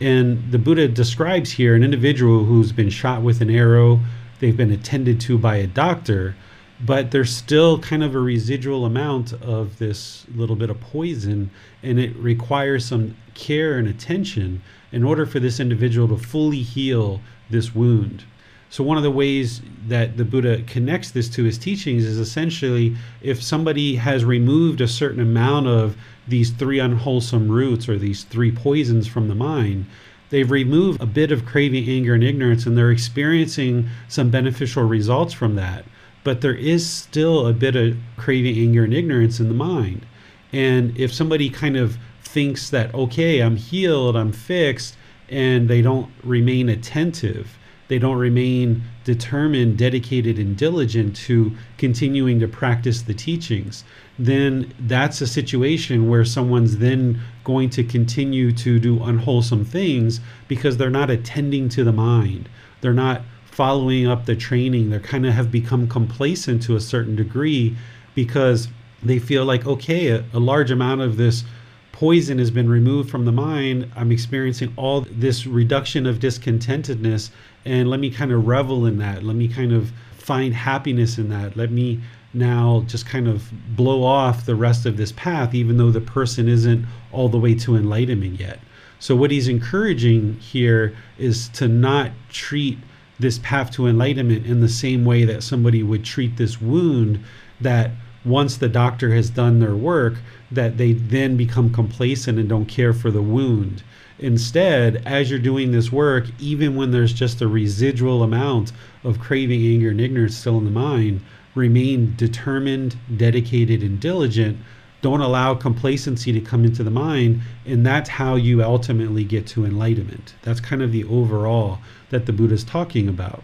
And 0.00 0.52
the 0.52 0.58
Buddha 0.58 0.88
describes 0.88 1.52
here 1.52 1.74
an 1.74 1.82
individual 1.82 2.44
who's 2.44 2.72
been 2.72 2.90
shot 2.90 3.22
with 3.22 3.40
an 3.40 3.50
arrow, 3.50 4.00
they've 4.40 4.56
been 4.56 4.70
attended 4.70 5.20
to 5.22 5.38
by 5.38 5.56
a 5.56 5.66
doctor, 5.66 6.36
but 6.84 7.10
there's 7.10 7.34
still 7.34 7.78
kind 7.78 8.04
of 8.04 8.14
a 8.14 8.20
residual 8.20 8.84
amount 8.84 9.32
of 9.32 9.78
this 9.78 10.26
little 10.34 10.56
bit 10.56 10.68
of 10.68 10.78
poison, 10.80 11.50
and 11.82 11.98
it 11.98 12.14
requires 12.16 12.84
some 12.84 13.16
care 13.34 13.78
and 13.78 13.88
attention 13.88 14.62
in 14.92 15.02
order 15.02 15.24
for 15.24 15.40
this 15.40 15.58
individual 15.58 16.08
to 16.08 16.18
fully 16.18 16.60
heal 16.60 17.22
this 17.48 17.74
wound. 17.74 18.24
So, 18.68 18.84
one 18.84 18.98
of 18.98 19.04
the 19.04 19.10
ways 19.10 19.62
that 19.86 20.16
the 20.18 20.24
Buddha 20.24 20.62
connects 20.66 21.12
this 21.12 21.28
to 21.30 21.44
his 21.44 21.56
teachings 21.56 22.04
is 22.04 22.18
essentially 22.18 22.96
if 23.22 23.42
somebody 23.42 23.94
has 23.96 24.24
removed 24.24 24.80
a 24.80 24.88
certain 24.88 25.20
amount 25.20 25.68
of 25.68 25.96
these 26.28 26.50
three 26.50 26.78
unwholesome 26.78 27.50
roots 27.50 27.88
or 27.88 27.98
these 27.98 28.24
three 28.24 28.50
poisons 28.50 29.06
from 29.06 29.28
the 29.28 29.34
mind, 29.34 29.86
they've 30.30 30.50
removed 30.50 31.00
a 31.00 31.06
bit 31.06 31.30
of 31.30 31.46
craving, 31.46 31.88
anger, 31.88 32.14
and 32.14 32.24
ignorance, 32.24 32.66
and 32.66 32.76
they're 32.76 32.90
experiencing 32.90 33.88
some 34.08 34.30
beneficial 34.30 34.82
results 34.82 35.32
from 35.32 35.54
that. 35.54 35.84
But 36.24 36.40
there 36.40 36.54
is 36.54 36.88
still 36.88 37.46
a 37.46 37.52
bit 37.52 37.76
of 37.76 37.96
craving, 38.16 38.58
anger, 38.58 38.84
and 38.84 38.94
ignorance 38.94 39.38
in 39.38 39.48
the 39.48 39.54
mind. 39.54 40.04
And 40.52 40.98
if 40.98 41.12
somebody 41.12 41.50
kind 41.50 41.76
of 41.76 41.98
thinks 42.22 42.70
that, 42.70 42.94
okay, 42.94 43.40
I'm 43.40 43.56
healed, 43.56 44.16
I'm 44.16 44.32
fixed, 44.32 44.96
and 45.28 45.68
they 45.68 45.82
don't 45.82 46.10
remain 46.22 46.68
attentive, 46.68 47.58
they 47.88 47.98
don't 47.98 48.18
remain 48.18 48.82
determined, 49.04 49.78
dedicated, 49.78 50.38
and 50.38 50.56
diligent 50.56 51.14
to 51.16 51.56
continuing 51.78 52.40
to 52.40 52.48
practice 52.48 53.02
the 53.02 53.14
teachings, 53.14 53.84
then 54.18 54.72
that's 54.80 55.20
a 55.20 55.26
situation 55.26 56.08
where 56.08 56.24
someone's 56.24 56.78
then 56.78 57.20
going 57.44 57.70
to 57.70 57.84
continue 57.84 58.50
to 58.52 58.78
do 58.78 59.02
unwholesome 59.02 59.64
things 59.64 60.20
because 60.48 60.76
they're 60.76 60.90
not 60.90 61.10
attending 61.10 61.68
to 61.68 61.84
the 61.84 61.92
mind. 61.92 62.48
They're 62.80 62.94
not 62.94 63.22
following 63.44 64.06
up 64.06 64.26
the 64.26 64.36
training. 64.36 64.90
They 64.90 64.98
kind 64.98 65.26
of 65.26 65.34
have 65.34 65.50
become 65.50 65.88
complacent 65.88 66.62
to 66.64 66.76
a 66.76 66.80
certain 66.80 67.16
degree 67.16 67.76
because 68.14 68.68
they 69.02 69.18
feel 69.18 69.44
like, 69.44 69.66
okay, 69.66 70.08
a, 70.08 70.24
a 70.32 70.38
large 70.40 70.70
amount 70.70 71.02
of 71.02 71.16
this 71.16 71.44
poison 71.92 72.38
has 72.38 72.50
been 72.50 72.68
removed 72.68 73.10
from 73.10 73.24
the 73.24 73.32
mind. 73.32 73.90
I'm 73.96 74.12
experiencing 74.12 74.72
all 74.76 75.06
this 75.10 75.46
reduction 75.46 76.06
of 76.06 76.18
discontentedness, 76.18 77.30
and 77.64 77.88
let 77.88 78.00
me 78.00 78.10
kind 78.10 78.32
of 78.32 78.46
revel 78.46 78.84
in 78.84 78.98
that. 78.98 79.22
Let 79.22 79.36
me 79.36 79.48
kind 79.48 79.72
of 79.72 79.90
find 80.18 80.52
happiness 80.52 81.16
in 81.16 81.30
that. 81.30 81.56
Let 81.56 81.70
me 81.70 82.00
now 82.36 82.84
just 82.86 83.06
kind 83.06 83.26
of 83.26 83.50
blow 83.74 84.04
off 84.04 84.46
the 84.46 84.54
rest 84.54 84.86
of 84.86 84.96
this 84.96 85.12
path, 85.12 85.54
even 85.54 85.76
though 85.76 85.90
the 85.90 86.00
person 86.00 86.48
isn't 86.48 86.86
all 87.12 87.28
the 87.28 87.38
way 87.38 87.54
to 87.54 87.76
enlightenment 87.76 88.38
yet. 88.38 88.60
So, 88.98 89.16
what 89.16 89.30
he's 89.30 89.48
encouraging 89.48 90.34
here 90.34 90.96
is 91.18 91.48
to 91.50 91.68
not 91.68 92.12
treat 92.30 92.78
this 93.18 93.38
path 93.38 93.70
to 93.72 93.86
enlightenment 93.86 94.46
in 94.46 94.60
the 94.60 94.68
same 94.68 95.04
way 95.04 95.24
that 95.24 95.42
somebody 95.42 95.82
would 95.82 96.04
treat 96.04 96.36
this 96.36 96.60
wound 96.60 97.22
that 97.60 97.90
once 98.24 98.56
the 98.56 98.68
doctor 98.68 99.14
has 99.14 99.30
done 99.30 99.60
their 99.60 99.76
work 99.76 100.14
that 100.50 100.76
they 100.76 100.92
then 100.92 101.36
become 101.36 101.72
complacent 101.72 102.38
and 102.38 102.48
don't 102.48 102.66
care 102.66 102.92
for 102.92 103.10
the 103.10 103.22
wound 103.22 103.82
instead 104.18 105.02
as 105.06 105.30
you're 105.30 105.38
doing 105.38 105.70
this 105.70 105.92
work 105.92 106.24
even 106.38 106.74
when 106.74 106.90
there's 106.90 107.12
just 107.12 107.40
a 107.40 107.48
residual 107.48 108.22
amount 108.22 108.72
of 109.04 109.18
craving 109.18 109.64
anger 109.66 109.90
and 109.90 110.00
ignorance 110.00 110.36
still 110.36 110.58
in 110.58 110.64
the 110.64 110.70
mind 110.70 111.20
remain 111.56 112.14
determined 112.16 112.96
dedicated 113.16 113.82
and 113.82 113.98
diligent 113.98 114.58
don't 115.02 115.20
allow 115.20 115.54
complacency 115.54 116.32
to 116.32 116.40
come 116.40 116.64
into 116.64 116.82
the 116.82 116.90
mind 116.90 117.40
and 117.64 117.84
that's 117.84 118.08
how 118.08 118.34
you 118.34 118.62
ultimately 118.62 119.24
get 119.24 119.46
to 119.46 119.64
enlightenment. 119.64 120.34
That's 120.42 120.60
kind 120.60 120.82
of 120.82 120.92
the 120.92 121.04
overall 121.04 121.78
that 122.10 122.26
the 122.26 122.32
buddha's 122.32 122.64
talking 122.64 123.08
about. 123.08 123.42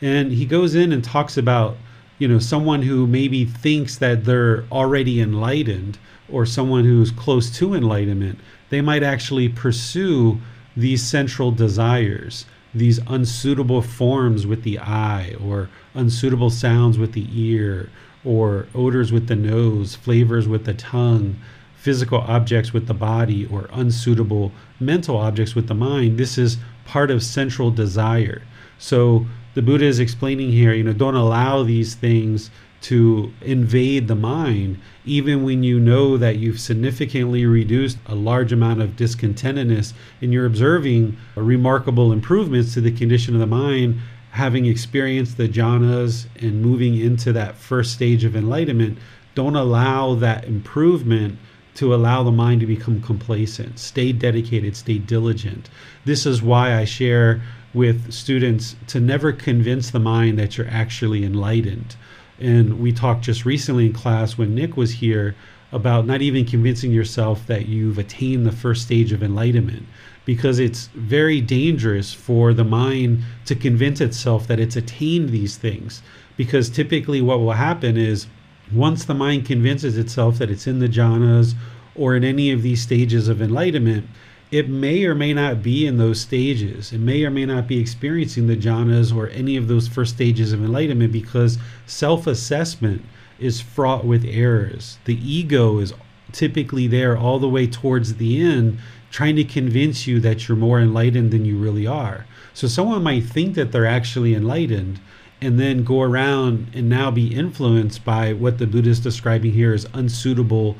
And 0.00 0.32
he 0.32 0.46
goes 0.46 0.74
in 0.74 0.92
and 0.92 1.02
talks 1.02 1.36
about 1.36 1.76
you 2.18 2.26
know 2.26 2.38
someone 2.38 2.82
who 2.82 3.06
maybe 3.06 3.44
thinks 3.44 3.98
that 3.98 4.24
they're 4.24 4.64
already 4.72 5.20
enlightened 5.20 5.98
or 6.30 6.44
someone 6.44 6.84
who's 6.84 7.10
close 7.10 7.50
to 7.58 7.74
enlightenment 7.74 8.38
they 8.70 8.80
might 8.80 9.02
actually 9.02 9.48
pursue 9.48 10.38
these 10.76 11.02
sensual 11.02 11.50
desires 11.50 12.44
these 12.74 12.98
unsuitable 13.06 13.82
forms 13.82 14.46
with 14.46 14.62
the 14.62 14.78
eye 14.78 15.34
or 15.42 15.68
unsuitable 15.94 16.50
sounds 16.50 16.98
with 16.98 17.12
the 17.12 17.26
ear 17.32 17.90
or 18.24 18.66
odors 18.74 19.10
with 19.12 19.26
the 19.26 19.36
nose 19.36 19.94
flavors 19.94 20.46
with 20.46 20.64
the 20.64 20.74
tongue 20.74 21.36
physical 21.76 22.18
objects 22.18 22.72
with 22.72 22.86
the 22.86 22.94
body 22.94 23.46
or 23.46 23.68
unsuitable 23.72 24.52
mental 24.80 25.16
objects 25.16 25.54
with 25.54 25.68
the 25.68 25.74
mind. 25.74 26.18
This 26.18 26.36
is 26.36 26.58
part 26.84 27.10
of 27.10 27.22
sensual 27.22 27.70
desire. 27.70 28.42
So 28.78 29.26
the 29.54 29.62
Buddha 29.62 29.86
is 29.86 30.00
explaining 30.00 30.50
here, 30.50 30.72
you 30.74 30.82
know, 30.82 30.92
don't 30.92 31.14
allow 31.14 31.62
these 31.62 31.94
things 31.94 32.50
to 32.82 33.32
invade 33.40 34.08
the 34.08 34.14
mind, 34.14 34.80
even 35.08 35.42
when 35.42 35.62
you 35.62 35.80
know 35.80 36.16
that 36.16 36.36
you've 36.36 36.60
significantly 36.60 37.46
reduced 37.46 37.98
a 38.06 38.14
large 38.14 38.52
amount 38.52 38.82
of 38.82 38.90
discontentedness 38.90 39.92
and 40.20 40.32
you're 40.32 40.46
observing 40.46 41.16
remarkable 41.34 42.12
improvements 42.12 42.74
to 42.74 42.80
the 42.80 42.92
condition 42.92 43.34
of 43.34 43.40
the 43.40 43.46
mind, 43.46 43.98
having 44.32 44.66
experienced 44.66 45.36
the 45.36 45.48
jhanas 45.48 46.26
and 46.40 46.62
moving 46.62 46.96
into 46.96 47.32
that 47.32 47.56
first 47.56 47.92
stage 47.92 48.24
of 48.24 48.36
enlightenment. 48.36 48.98
Don't 49.34 49.56
allow 49.56 50.14
that 50.14 50.44
improvement 50.44 51.38
to 51.74 51.94
allow 51.94 52.22
the 52.22 52.32
mind 52.32 52.60
to 52.60 52.66
become 52.66 53.00
complacent. 53.00 53.78
Stay 53.78 54.12
dedicated, 54.12 54.76
stay 54.76 54.98
diligent. 54.98 55.70
This 56.04 56.26
is 56.26 56.42
why 56.42 56.74
I 56.74 56.84
share 56.84 57.40
with 57.72 58.12
students 58.12 58.74
to 58.88 58.98
never 58.98 59.32
convince 59.32 59.90
the 59.90 60.00
mind 60.00 60.38
that 60.38 60.58
you're 60.58 60.68
actually 60.68 61.24
enlightened. 61.24 61.96
And 62.40 62.80
we 62.80 62.92
talked 62.92 63.24
just 63.24 63.44
recently 63.44 63.86
in 63.86 63.92
class 63.92 64.38
when 64.38 64.54
Nick 64.54 64.76
was 64.76 64.92
here 64.92 65.34
about 65.72 66.06
not 66.06 66.22
even 66.22 66.44
convincing 66.44 66.92
yourself 66.92 67.46
that 67.46 67.66
you've 67.66 67.98
attained 67.98 68.46
the 68.46 68.52
first 68.52 68.82
stage 68.82 69.12
of 69.12 69.22
enlightenment 69.22 69.86
because 70.24 70.58
it's 70.58 70.86
very 70.88 71.40
dangerous 71.40 72.12
for 72.12 72.54
the 72.54 72.64
mind 72.64 73.22
to 73.46 73.54
convince 73.54 74.00
itself 74.00 74.46
that 74.46 74.60
it's 74.60 74.76
attained 74.76 75.30
these 75.30 75.56
things. 75.56 76.02
Because 76.36 76.70
typically 76.70 77.20
what 77.20 77.40
will 77.40 77.52
happen 77.52 77.96
is 77.96 78.26
once 78.72 79.04
the 79.04 79.14
mind 79.14 79.46
convinces 79.46 79.96
itself 79.96 80.38
that 80.38 80.50
it's 80.50 80.66
in 80.66 80.78
the 80.78 80.88
jhanas 80.88 81.54
or 81.94 82.14
in 82.14 82.24
any 82.24 82.50
of 82.50 82.62
these 82.62 82.82
stages 82.82 83.28
of 83.28 83.42
enlightenment 83.42 84.06
it 84.50 84.68
may 84.68 85.04
or 85.04 85.14
may 85.14 85.34
not 85.34 85.62
be 85.62 85.86
in 85.86 85.98
those 85.98 86.20
stages. 86.20 86.92
It 86.92 87.00
may 87.00 87.24
or 87.24 87.30
may 87.30 87.44
not 87.44 87.66
be 87.66 87.78
experiencing 87.78 88.46
the 88.46 88.56
jhanas 88.56 89.14
or 89.14 89.28
any 89.28 89.56
of 89.56 89.68
those 89.68 89.88
first 89.88 90.14
stages 90.14 90.52
of 90.52 90.64
enlightenment 90.64 91.12
because 91.12 91.58
self 91.86 92.26
assessment 92.26 93.02
is 93.38 93.60
fraught 93.60 94.04
with 94.04 94.24
errors. 94.24 94.98
The 95.04 95.16
ego 95.16 95.78
is 95.78 95.92
typically 96.32 96.86
there 96.86 97.16
all 97.16 97.38
the 97.38 97.48
way 97.48 97.66
towards 97.66 98.14
the 98.14 98.40
end, 98.40 98.78
trying 99.10 99.36
to 99.36 99.44
convince 99.44 100.06
you 100.06 100.18
that 100.20 100.48
you're 100.48 100.56
more 100.56 100.80
enlightened 100.80 101.30
than 101.30 101.44
you 101.44 101.56
really 101.56 101.86
are. 101.86 102.26
So 102.54 102.66
someone 102.68 103.02
might 103.02 103.24
think 103.24 103.54
that 103.54 103.70
they're 103.70 103.86
actually 103.86 104.34
enlightened 104.34 105.00
and 105.40 105.60
then 105.60 105.84
go 105.84 106.02
around 106.02 106.68
and 106.74 106.88
now 106.88 107.10
be 107.10 107.34
influenced 107.34 108.04
by 108.04 108.32
what 108.32 108.58
the 108.58 108.66
Buddha 108.66 108.90
is 108.90 108.98
describing 108.98 109.52
here 109.52 109.72
as 109.72 109.86
unsuitable 109.94 110.76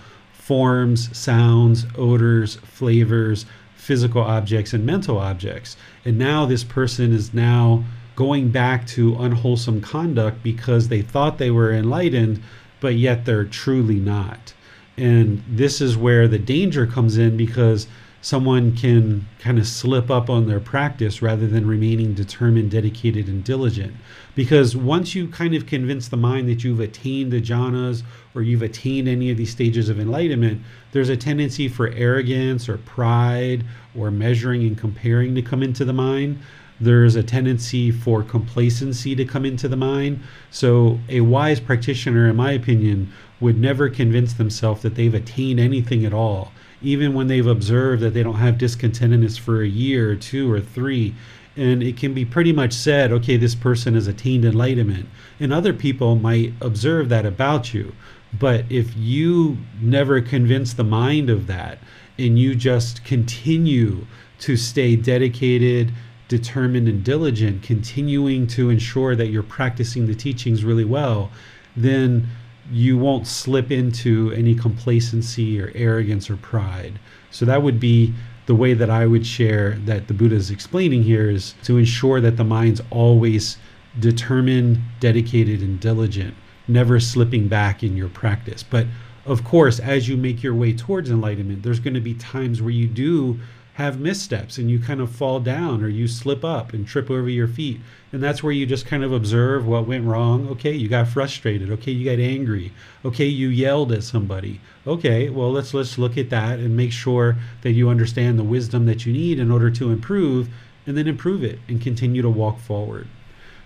forms, 0.48 1.14
sounds, 1.14 1.84
odors, 1.98 2.54
flavors, 2.56 3.44
physical 3.76 4.22
objects, 4.22 4.72
and 4.72 4.86
mental 4.86 5.18
objects. 5.18 5.76
And 6.06 6.16
now 6.16 6.46
this 6.46 6.64
person 6.64 7.12
is 7.12 7.34
now 7.34 7.84
going 8.16 8.48
back 8.48 8.86
to 8.86 9.14
unwholesome 9.16 9.82
conduct 9.82 10.42
because 10.42 10.88
they 10.88 11.02
thought 11.02 11.36
they 11.36 11.50
were 11.50 11.70
enlightened, 11.70 12.42
but 12.80 12.94
yet 12.94 13.26
they're 13.26 13.44
truly 13.44 13.96
not. 13.96 14.54
And 14.96 15.44
this 15.46 15.82
is 15.82 15.98
where 15.98 16.26
the 16.26 16.38
danger 16.38 16.86
comes 16.86 17.18
in 17.18 17.36
because 17.36 17.86
someone 18.20 18.74
can 18.74 19.26
kind 19.38 19.58
of 19.58 19.66
slip 19.66 20.10
up 20.10 20.28
on 20.28 20.48
their 20.48 20.58
practice 20.58 21.22
rather 21.22 21.46
than 21.46 21.66
remaining 21.66 22.14
determined, 22.14 22.70
dedicated, 22.70 23.28
and 23.28 23.44
diligent. 23.44 23.94
Because 24.34 24.76
once 24.76 25.14
you 25.14 25.28
kind 25.28 25.54
of 25.54 25.66
convince 25.66 26.08
the 26.08 26.16
mind 26.16 26.48
that 26.48 26.64
you've 26.64 26.80
attained 26.80 27.32
the 27.32 27.40
jhanas 27.40 28.02
or 28.34 28.42
you've 28.42 28.62
attained 28.62 29.08
any 29.08 29.30
of 29.30 29.36
these 29.36 29.50
stages 29.50 29.88
of 29.88 30.00
enlightenment, 30.00 30.62
there's 30.92 31.08
a 31.08 31.16
tendency 31.16 31.68
for 31.68 31.88
arrogance 31.90 32.68
or 32.68 32.78
pride 32.78 33.64
or 33.96 34.10
measuring 34.10 34.66
and 34.66 34.76
comparing 34.76 35.34
to 35.36 35.42
come 35.42 35.62
into 35.62 35.84
the 35.84 35.92
mind. 35.92 36.40
There's 36.80 37.16
a 37.16 37.22
tendency 37.22 37.90
for 37.90 38.22
complacency 38.22 39.14
to 39.16 39.24
come 39.24 39.44
into 39.44 39.68
the 39.68 39.76
mind. 39.76 40.20
So, 40.50 41.00
a 41.08 41.22
wise 41.22 41.58
practitioner, 41.58 42.28
in 42.28 42.36
my 42.36 42.52
opinion, 42.52 43.12
would 43.40 43.58
never 43.58 43.88
convince 43.88 44.32
themselves 44.32 44.82
that 44.82 44.94
they've 44.94 45.14
attained 45.14 45.58
anything 45.58 46.04
at 46.04 46.12
all 46.12 46.52
even 46.82 47.14
when 47.14 47.26
they've 47.26 47.46
observed 47.46 48.02
that 48.02 48.14
they 48.14 48.22
don't 48.22 48.36
have 48.36 48.56
discontentedness 48.56 49.38
for 49.38 49.62
a 49.62 49.68
year 49.68 50.10
or 50.12 50.16
two 50.16 50.50
or 50.50 50.60
three. 50.60 51.14
And 51.56 51.82
it 51.82 51.96
can 51.96 52.14
be 52.14 52.24
pretty 52.24 52.52
much 52.52 52.72
said, 52.72 53.10
okay, 53.10 53.36
this 53.36 53.56
person 53.56 53.94
has 53.94 54.06
attained 54.06 54.44
enlightenment. 54.44 55.08
And 55.40 55.52
other 55.52 55.72
people 55.72 56.14
might 56.14 56.52
observe 56.60 57.08
that 57.08 57.26
about 57.26 57.74
you. 57.74 57.94
But 58.38 58.64
if 58.70 58.96
you 58.96 59.58
never 59.80 60.20
convince 60.20 60.72
the 60.72 60.84
mind 60.84 61.30
of 61.30 61.46
that 61.48 61.78
and 62.18 62.38
you 62.38 62.54
just 62.54 63.04
continue 63.04 64.06
to 64.40 64.56
stay 64.56 64.94
dedicated, 64.94 65.92
determined, 66.28 66.88
and 66.88 67.02
diligent, 67.02 67.62
continuing 67.62 68.46
to 68.48 68.70
ensure 68.70 69.16
that 69.16 69.28
you're 69.28 69.42
practicing 69.42 70.06
the 70.06 70.14
teachings 70.14 70.64
really 70.64 70.84
well, 70.84 71.30
then 71.76 72.28
you 72.70 72.98
won't 72.98 73.26
slip 73.26 73.70
into 73.70 74.32
any 74.36 74.54
complacency 74.54 75.60
or 75.60 75.72
arrogance 75.74 76.28
or 76.28 76.36
pride. 76.36 76.98
So 77.30 77.44
that 77.44 77.62
would 77.62 77.80
be 77.80 78.14
the 78.46 78.54
way 78.54 78.74
that 78.74 78.90
I 78.90 79.06
would 79.06 79.26
share 79.26 79.72
that 79.84 80.08
the 80.08 80.14
Buddha 80.14 80.36
is 80.36 80.50
explaining 80.50 81.02
here 81.02 81.28
is 81.28 81.54
to 81.64 81.76
ensure 81.76 82.20
that 82.20 82.36
the 82.36 82.44
mind's 82.44 82.80
always 82.90 83.58
determined, 83.98 84.80
dedicated, 85.00 85.60
and 85.60 85.78
diligent, 85.78 86.34
never 86.66 87.00
slipping 87.00 87.48
back 87.48 87.82
in 87.82 87.96
your 87.96 88.08
practice. 88.08 88.62
But 88.62 88.86
of 89.26 89.44
course, 89.44 89.78
as 89.78 90.08
you 90.08 90.16
make 90.16 90.42
your 90.42 90.54
way 90.54 90.72
towards 90.72 91.10
enlightenment, 91.10 91.62
there's 91.62 91.80
going 91.80 91.94
to 91.94 92.00
be 92.00 92.14
times 92.14 92.62
where 92.62 92.70
you 92.70 92.86
do 92.86 93.38
have 93.78 94.00
missteps 94.00 94.58
and 94.58 94.68
you 94.68 94.80
kind 94.80 95.00
of 95.00 95.08
fall 95.08 95.38
down 95.38 95.84
or 95.84 95.88
you 95.88 96.08
slip 96.08 96.44
up 96.44 96.72
and 96.72 96.84
trip 96.84 97.08
over 97.08 97.28
your 97.28 97.46
feet. 97.46 97.80
And 98.12 98.20
that's 98.20 98.42
where 98.42 98.52
you 98.52 98.66
just 98.66 98.86
kind 98.86 99.04
of 99.04 99.12
observe 99.12 99.68
what 99.68 99.86
went 99.86 100.04
wrong. 100.04 100.48
Okay, 100.48 100.72
you 100.72 100.88
got 100.88 101.06
frustrated. 101.06 101.70
Okay, 101.70 101.92
you 101.92 102.04
got 102.04 102.20
angry. 102.20 102.72
Okay, 103.04 103.26
you 103.26 103.46
yelled 103.46 103.92
at 103.92 104.02
somebody. 104.02 104.60
Okay, 104.84 105.28
well 105.28 105.52
let's 105.52 105.72
let's 105.74 105.96
look 105.96 106.18
at 106.18 106.28
that 106.30 106.58
and 106.58 106.76
make 106.76 106.90
sure 106.90 107.36
that 107.62 107.70
you 107.70 107.88
understand 107.88 108.36
the 108.36 108.42
wisdom 108.42 108.84
that 108.86 109.06
you 109.06 109.12
need 109.12 109.38
in 109.38 109.48
order 109.48 109.70
to 109.70 109.92
improve 109.92 110.48
and 110.84 110.96
then 110.96 111.06
improve 111.06 111.44
it 111.44 111.60
and 111.68 111.80
continue 111.80 112.20
to 112.20 112.28
walk 112.28 112.58
forward. 112.58 113.06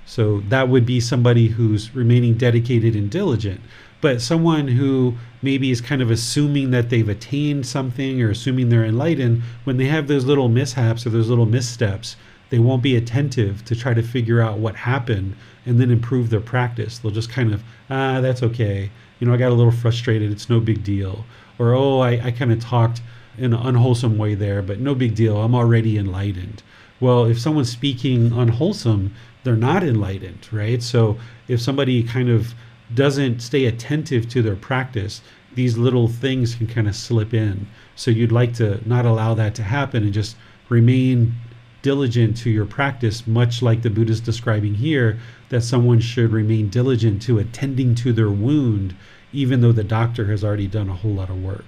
So 0.04 0.40
that 0.50 0.68
would 0.68 0.84
be 0.84 1.00
somebody 1.00 1.48
who's 1.48 1.94
remaining 1.94 2.34
dedicated 2.34 2.94
and 2.94 3.10
diligent 3.10 3.62
but 4.02 4.20
someone 4.20 4.68
who 4.68 5.14
maybe 5.40 5.70
is 5.70 5.80
kind 5.80 6.02
of 6.02 6.10
assuming 6.10 6.72
that 6.72 6.90
they've 6.90 7.08
attained 7.08 7.64
something 7.64 8.20
or 8.20 8.30
assuming 8.30 8.68
they're 8.68 8.84
enlightened, 8.84 9.42
when 9.64 9.76
they 9.78 9.86
have 9.86 10.08
those 10.08 10.24
little 10.24 10.48
mishaps 10.48 11.06
or 11.06 11.10
those 11.10 11.30
little 11.30 11.46
missteps, 11.46 12.16
they 12.50 12.58
won't 12.58 12.82
be 12.82 12.96
attentive 12.96 13.64
to 13.64 13.76
try 13.76 13.94
to 13.94 14.02
figure 14.02 14.40
out 14.40 14.58
what 14.58 14.74
happened 14.74 15.36
and 15.64 15.80
then 15.80 15.90
improve 15.90 16.30
their 16.30 16.40
practice. 16.40 16.98
They'll 16.98 17.12
just 17.12 17.30
kind 17.30 17.54
of, 17.54 17.62
ah, 17.88 18.20
that's 18.20 18.42
okay. 18.42 18.90
You 19.20 19.26
know, 19.26 19.34
I 19.34 19.36
got 19.36 19.52
a 19.52 19.54
little 19.54 19.72
frustrated. 19.72 20.32
It's 20.32 20.50
no 20.50 20.58
big 20.58 20.82
deal. 20.82 21.24
Or, 21.58 21.72
oh, 21.72 22.00
I, 22.00 22.26
I 22.26 22.30
kind 22.32 22.52
of 22.52 22.60
talked 22.60 23.00
in 23.38 23.54
an 23.54 23.66
unwholesome 23.66 24.18
way 24.18 24.34
there, 24.34 24.62
but 24.62 24.80
no 24.80 24.96
big 24.96 25.14
deal. 25.14 25.40
I'm 25.40 25.54
already 25.54 25.96
enlightened. 25.96 26.62
Well, 26.98 27.24
if 27.24 27.38
someone's 27.40 27.70
speaking 27.70 28.32
unwholesome, 28.32 29.14
they're 29.44 29.56
not 29.56 29.84
enlightened, 29.84 30.48
right? 30.52 30.82
So 30.82 31.18
if 31.46 31.60
somebody 31.60 32.02
kind 32.02 32.28
of 32.28 32.54
doesn't 32.94 33.40
stay 33.40 33.66
attentive 33.66 34.28
to 34.30 34.42
their 34.42 34.56
practice, 34.56 35.22
these 35.54 35.76
little 35.76 36.08
things 36.08 36.54
can 36.54 36.66
kind 36.66 36.88
of 36.88 36.96
slip 36.96 37.34
in. 37.34 37.66
So 37.94 38.10
you'd 38.10 38.32
like 38.32 38.54
to 38.54 38.86
not 38.88 39.04
allow 39.04 39.34
that 39.34 39.54
to 39.56 39.62
happen 39.62 40.02
and 40.02 40.12
just 40.12 40.36
remain 40.68 41.34
diligent 41.82 42.36
to 42.38 42.50
your 42.50 42.64
practice, 42.64 43.26
much 43.26 43.60
like 43.60 43.82
the 43.82 43.90
Buddha 43.90 44.12
is 44.12 44.20
describing 44.20 44.74
here, 44.74 45.18
that 45.48 45.62
someone 45.62 46.00
should 46.00 46.32
remain 46.32 46.68
diligent 46.68 47.20
to 47.22 47.38
attending 47.38 47.94
to 47.96 48.12
their 48.12 48.30
wound, 48.30 48.94
even 49.32 49.60
though 49.60 49.72
the 49.72 49.84
doctor 49.84 50.26
has 50.26 50.44
already 50.44 50.68
done 50.68 50.88
a 50.88 50.94
whole 50.94 51.14
lot 51.14 51.28
of 51.28 51.42
work. 51.42 51.64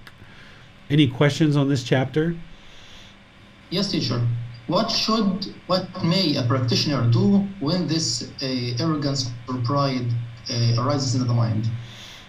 Any 0.88 1.08
questions 1.08 1.56
on 1.56 1.68
this 1.68 1.82
chapter? 1.82 2.36
Yes, 3.70 3.90
teacher. 3.90 4.26
What 4.66 4.90
should, 4.90 5.54
what 5.66 5.88
may 6.02 6.36
a 6.36 6.42
practitioner 6.44 7.10
do 7.10 7.46
when 7.60 7.86
this 7.86 8.30
uh, 8.42 8.82
arrogance 8.82 9.30
or 9.48 9.56
pride 9.58 10.06
uh, 10.50 10.82
arises 10.82 11.14
into 11.14 11.26
the 11.26 11.34
mind. 11.34 11.68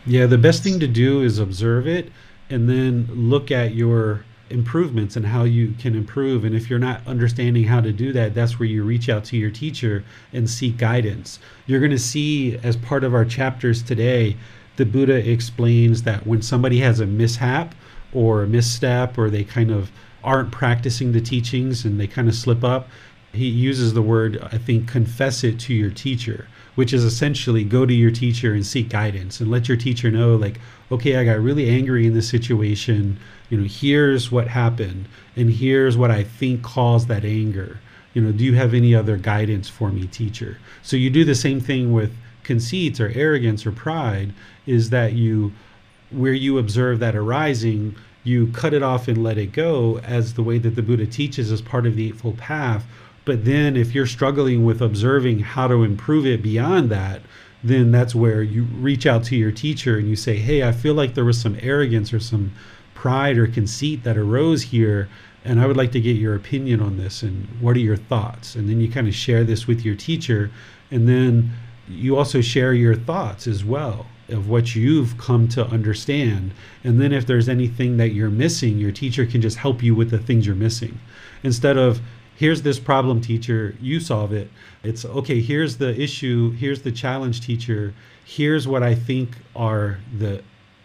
Yeah, 0.06 0.28
the 0.28 0.38
best 0.38 0.64
thing 0.64 0.80
to 0.80 0.88
do 0.88 1.22
is 1.22 1.40
observe 1.40 1.88
it 1.88 2.12
and 2.50 2.70
then 2.70 3.08
look 3.12 3.50
at 3.52 3.74
your 3.74 4.24
improvements 4.50 5.16
and 5.16 5.26
how 5.26 5.44
you 5.44 5.74
can 5.80 5.96
improve. 5.96 6.46
And 6.46 6.56
if 6.56 6.70
you're 6.70 6.78
not 6.78 7.02
understanding 7.08 7.64
how 7.64 7.82
to 7.82 7.92
do 7.92 8.14
that, 8.14 8.36
that's 8.36 8.60
where 8.60 8.70
you 8.70 8.84
reach 8.84 9.10
out 9.10 9.26
to 9.26 9.38
your 9.38 9.50
teacher 9.50 10.04
and 10.32 10.50
seek 10.50 10.78
guidance. 10.78 11.40
You're 11.66 11.80
going 11.80 11.92
to 11.92 12.00
see, 12.00 12.58
as 12.58 12.78
part 12.78 13.04
of 13.04 13.14
our 13.14 13.26
chapters 13.26 13.82
today, 13.82 14.38
the 14.76 14.86
Buddha 14.86 15.28
explains 15.28 16.04
that 16.04 16.28
when 16.28 16.42
somebody 16.42 16.80
has 16.80 17.00
a 17.00 17.06
mishap 17.06 17.74
or 18.14 18.44
a 18.44 18.48
misstep 18.48 19.18
or 19.18 19.30
they 19.30 19.44
kind 19.44 19.72
of 19.72 19.92
aren't 20.24 20.52
practicing 20.52 21.12
the 21.12 21.22
teachings 21.22 21.86
and 21.86 22.00
they 22.00 22.08
kind 22.08 22.28
of 22.28 22.36
slip 22.36 22.64
up, 22.64 22.90
he 23.34 23.48
uses 23.48 23.94
the 23.94 24.02
word, 24.02 24.40
I 24.52 24.58
think, 24.58 24.88
confess 24.88 25.44
it 25.44 25.60
to 25.62 25.74
your 25.74 25.92
teacher 25.92 26.48
which 26.76 26.94
is 26.94 27.04
essentially 27.04 27.64
go 27.64 27.86
to 27.86 27.94
your 27.94 28.12
teacher 28.12 28.54
and 28.54 28.66
seek 28.66 28.90
guidance 28.90 29.40
and 29.40 29.50
let 29.50 29.68
your 29.68 29.78
teacher 29.78 30.12
know 30.12 30.36
like 30.36 30.60
okay 30.92 31.18
i 31.18 31.24
got 31.24 31.40
really 31.40 31.70
angry 31.70 32.06
in 32.06 32.14
this 32.14 32.30
situation. 32.30 33.18
You 33.50 33.60
know 33.60 33.68
here's 33.68 34.32
what 34.32 34.48
happened 34.48 35.08
and 35.36 35.52
here's 35.52 35.98
what 35.98 36.12
i 36.12 36.24
think 36.24 36.64
caused 36.64 37.08
that 37.08 37.26
anger. 37.26 37.80
You 38.14 38.22
know 38.22 38.32
do 38.32 38.44
you 38.44 38.54
have 38.56 38.74
any 38.74 38.94
other 38.94 39.18
guidance 39.18 39.70
for 39.70 39.90
me 39.92 40.08
teacher? 40.08 40.60
So 40.84 40.98
you 40.98 41.10
do 41.10 41.24
the 41.26 41.36
same 41.36 41.60
thing 41.60 41.92
with 41.94 42.14
conceits 42.44 43.00
or 43.00 43.12
arrogance 43.16 43.66
or 43.66 43.72
pride 43.72 44.34
is 44.66 44.90
that 44.92 45.14
you 45.14 45.52
where 46.12 46.34
you 46.34 46.58
observe 46.58 47.00
that 47.00 47.16
arising 47.16 47.96
you 48.24 48.48
cut 48.48 48.74
it 48.74 48.82
off 48.82 49.08
and 49.08 49.24
let 49.24 49.38
it 49.38 49.52
go 49.52 50.00
as 50.00 50.34
the 50.34 50.44
way 50.44 50.58
that 50.58 50.76
the 50.76 50.82
buddha 50.82 51.06
teaches 51.06 51.52
as 51.52 51.62
part 51.62 51.86
of 51.86 51.96
the 51.96 52.08
eightfold 52.08 52.38
path 52.38 52.86
but 53.26 53.44
then 53.44 53.76
if 53.76 53.94
you're 53.94 54.06
struggling 54.06 54.64
with 54.64 54.82
observing 54.82 55.40
how 55.40 55.68
to 55.68 55.84
improve 55.84 56.26
it 56.26 56.42
beyond 56.42 56.90
that, 56.92 57.22
then 57.64 57.92
that's 57.92 58.14
where 58.14 58.44
you 58.44 58.64
reach 58.64 59.08
out 59.08 59.24
to 59.26 59.36
your 59.36 59.52
teacher 59.52 59.98
and 59.98 60.08
you 60.08 60.16
say, 60.16 60.38
Hey, 60.38 60.64
I 60.64 60.72
feel 60.72 60.94
like 60.94 61.16
there 61.16 61.26
was 61.26 61.42
some 61.42 61.58
arrogance 61.62 62.14
or 62.14 62.20
some 62.20 62.54
pride 62.94 63.38
or 63.38 63.48
conceit 63.48 64.04
that 64.04 64.18
arose 64.18 64.62
here. 64.62 65.10
And 65.44 65.60
I 65.60 65.66
would 65.66 65.78
like 65.78 65.92
to 65.94 66.02
get 66.02 66.18
your 66.18 66.36
opinion 66.36 66.82
on 66.82 66.98
this. 66.98 67.24
And 67.24 67.48
what 67.60 67.76
are 67.76 67.80
your 67.80 67.98
thoughts? 67.98 68.56
And 68.56 68.70
then 68.70 68.80
you 68.80 68.90
kind 68.90 69.08
of 69.08 69.16
share 69.16 69.44
this 69.44 69.68
with 69.68 69.84
your 69.84 69.96
teacher. 69.96 70.52
And 70.92 71.08
then 71.08 71.52
you 71.88 72.18
also 72.18 72.42
share 72.42 72.74
your 72.74 72.96
thoughts 72.96 73.48
as 73.48 73.66
well 73.66 74.06
of 74.30 74.50
what 74.50 74.76
you've 74.76 75.18
come 75.18 75.48
to 75.50 75.66
understand. 75.68 76.52
And 76.84 77.00
then 77.00 77.12
if 77.12 77.28
there's 77.28 77.50
anything 77.50 77.98
that 77.98 78.10
you're 78.10 78.30
missing, 78.30 78.78
your 78.78 78.92
teacher 78.92 79.26
can 79.26 79.42
just 79.42 79.58
help 79.58 79.84
you 79.84 79.94
with 79.94 80.10
the 80.10 80.18
things 80.18 80.46
you're 80.46 80.56
missing 80.56 81.00
instead 81.44 81.78
of 81.78 82.02
here's 82.36 82.62
this 82.62 82.80
problem 82.80 83.22
teacher 83.22 83.76
you 83.82 84.00
solve 84.00 84.34
it. 84.34 84.50
It's 84.84 85.06
okay 85.06 85.42
here's 85.42 85.78
the 85.78 86.00
issue 86.00 86.52
here's 86.52 86.82
the 86.82 86.92
challenge 86.92 87.42
teacher. 87.42 87.94
Here's 88.24 88.68
what 88.68 88.84
i 88.84 88.96
think 88.96 89.38
are 89.56 90.00
the 90.18 90.44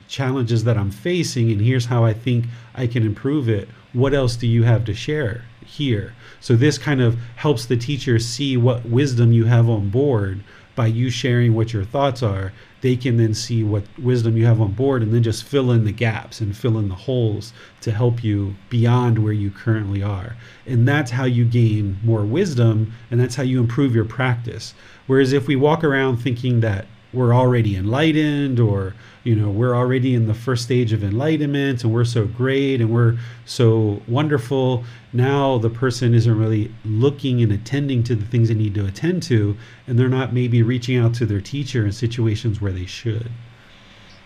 challenges 0.08 0.64
that 0.64 0.76
i'm 0.76 0.90
facing 0.90 1.52
and 1.52 1.60
here's 1.60 1.86
how 1.86 2.04
i 2.04 2.12
think 2.12 2.46
i 2.74 2.86
can 2.86 3.04
improve 3.04 3.48
it. 3.48 3.68
What 3.92 4.14
else 4.14 4.36
do 4.36 4.46
you 4.46 4.62
have 4.62 4.84
to 4.84 4.94
share 4.94 5.44
here? 5.64 6.14
So 6.40 6.54
this 6.56 6.78
kind 6.78 7.00
of 7.00 7.18
helps 7.36 7.66
the 7.66 7.76
teacher 7.76 8.18
see 8.18 8.56
what 8.56 8.86
wisdom 8.86 9.32
you 9.32 9.44
have 9.44 9.68
on 9.68 9.90
board 9.90 10.42
by 10.76 10.86
you 10.86 11.10
sharing 11.10 11.54
what 11.54 11.72
your 11.72 11.84
thoughts 11.84 12.22
are 12.22 12.52
they 12.80 12.96
can 12.96 13.16
then 13.16 13.34
see 13.34 13.62
what 13.62 13.84
wisdom 13.98 14.36
you 14.36 14.46
have 14.46 14.60
on 14.60 14.72
board 14.72 15.02
and 15.02 15.12
then 15.12 15.22
just 15.22 15.44
fill 15.44 15.70
in 15.70 15.84
the 15.84 15.92
gaps 15.92 16.40
and 16.40 16.56
fill 16.56 16.78
in 16.78 16.88
the 16.88 16.94
holes 16.94 17.52
to 17.80 17.92
help 17.92 18.24
you 18.24 18.54
beyond 18.68 19.18
where 19.18 19.32
you 19.32 19.50
currently 19.50 20.02
are. 20.02 20.36
And 20.66 20.88
that's 20.88 21.10
how 21.10 21.24
you 21.24 21.44
gain 21.44 21.98
more 22.02 22.24
wisdom 22.24 22.92
and 23.10 23.20
that's 23.20 23.34
how 23.34 23.42
you 23.42 23.60
improve 23.60 23.94
your 23.94 24.04
practice. 24.04 24.74
Whereas 25.06 25.32
if 25.32 25.46
we 25.46 25.56
walk 25.56 25.84
around 25.84 26.18
thinking 26.18 26.60
that 26.60 26.86
we're 27.12 27.34
already 27.34 27.76
enlightened 27.76 28.60
or 28.60 28.94
you 29.24 29.34
know 29.34 29.50
we're 29.50 29.74
already 29.76 30.14
in 30.14 30.26
the 30.26 30.34
first 30.34 30.62
stage 30.64 30.92
of 30.92 31.04
enlightenment 31.04 31.84
and 31.84 31.92
we're 31.92 32.04
so 32.04 32.24
great 32.26 32.80
and 32.80 32.90
we're 32.90 33.18
so 33.44 34.00
wonderful 34.08 34.82
now 35.12 35.58
the 35.58 35.68
person 35.68 36.14
isn't 36.14 36.38
really 36.38 36.72
looking 36.84 37.42
and 37.42 37.52
attending 37.52 38.02
to 38.02 38.14
the 38.14 38.24
things 38.26 38.48
they 38.48 38.54
need 38.54 38.74
to 38.74 38.86
attend 38.86 39.22
to 39.22 39.56
and 39.86 39.98
they're 39.98 40.08
not 40.08 40.32
maybe 40.32 40.62
reaching 40.62 40.96
out 40.96 41.12
to 41.14 41.26
their 41.26 41.40
teacher 41.40 41.84
in 41.84 41.92
situations 41.92 42.60
where 42.60 42.72
they 42.72 42.86
should 42.86 43.30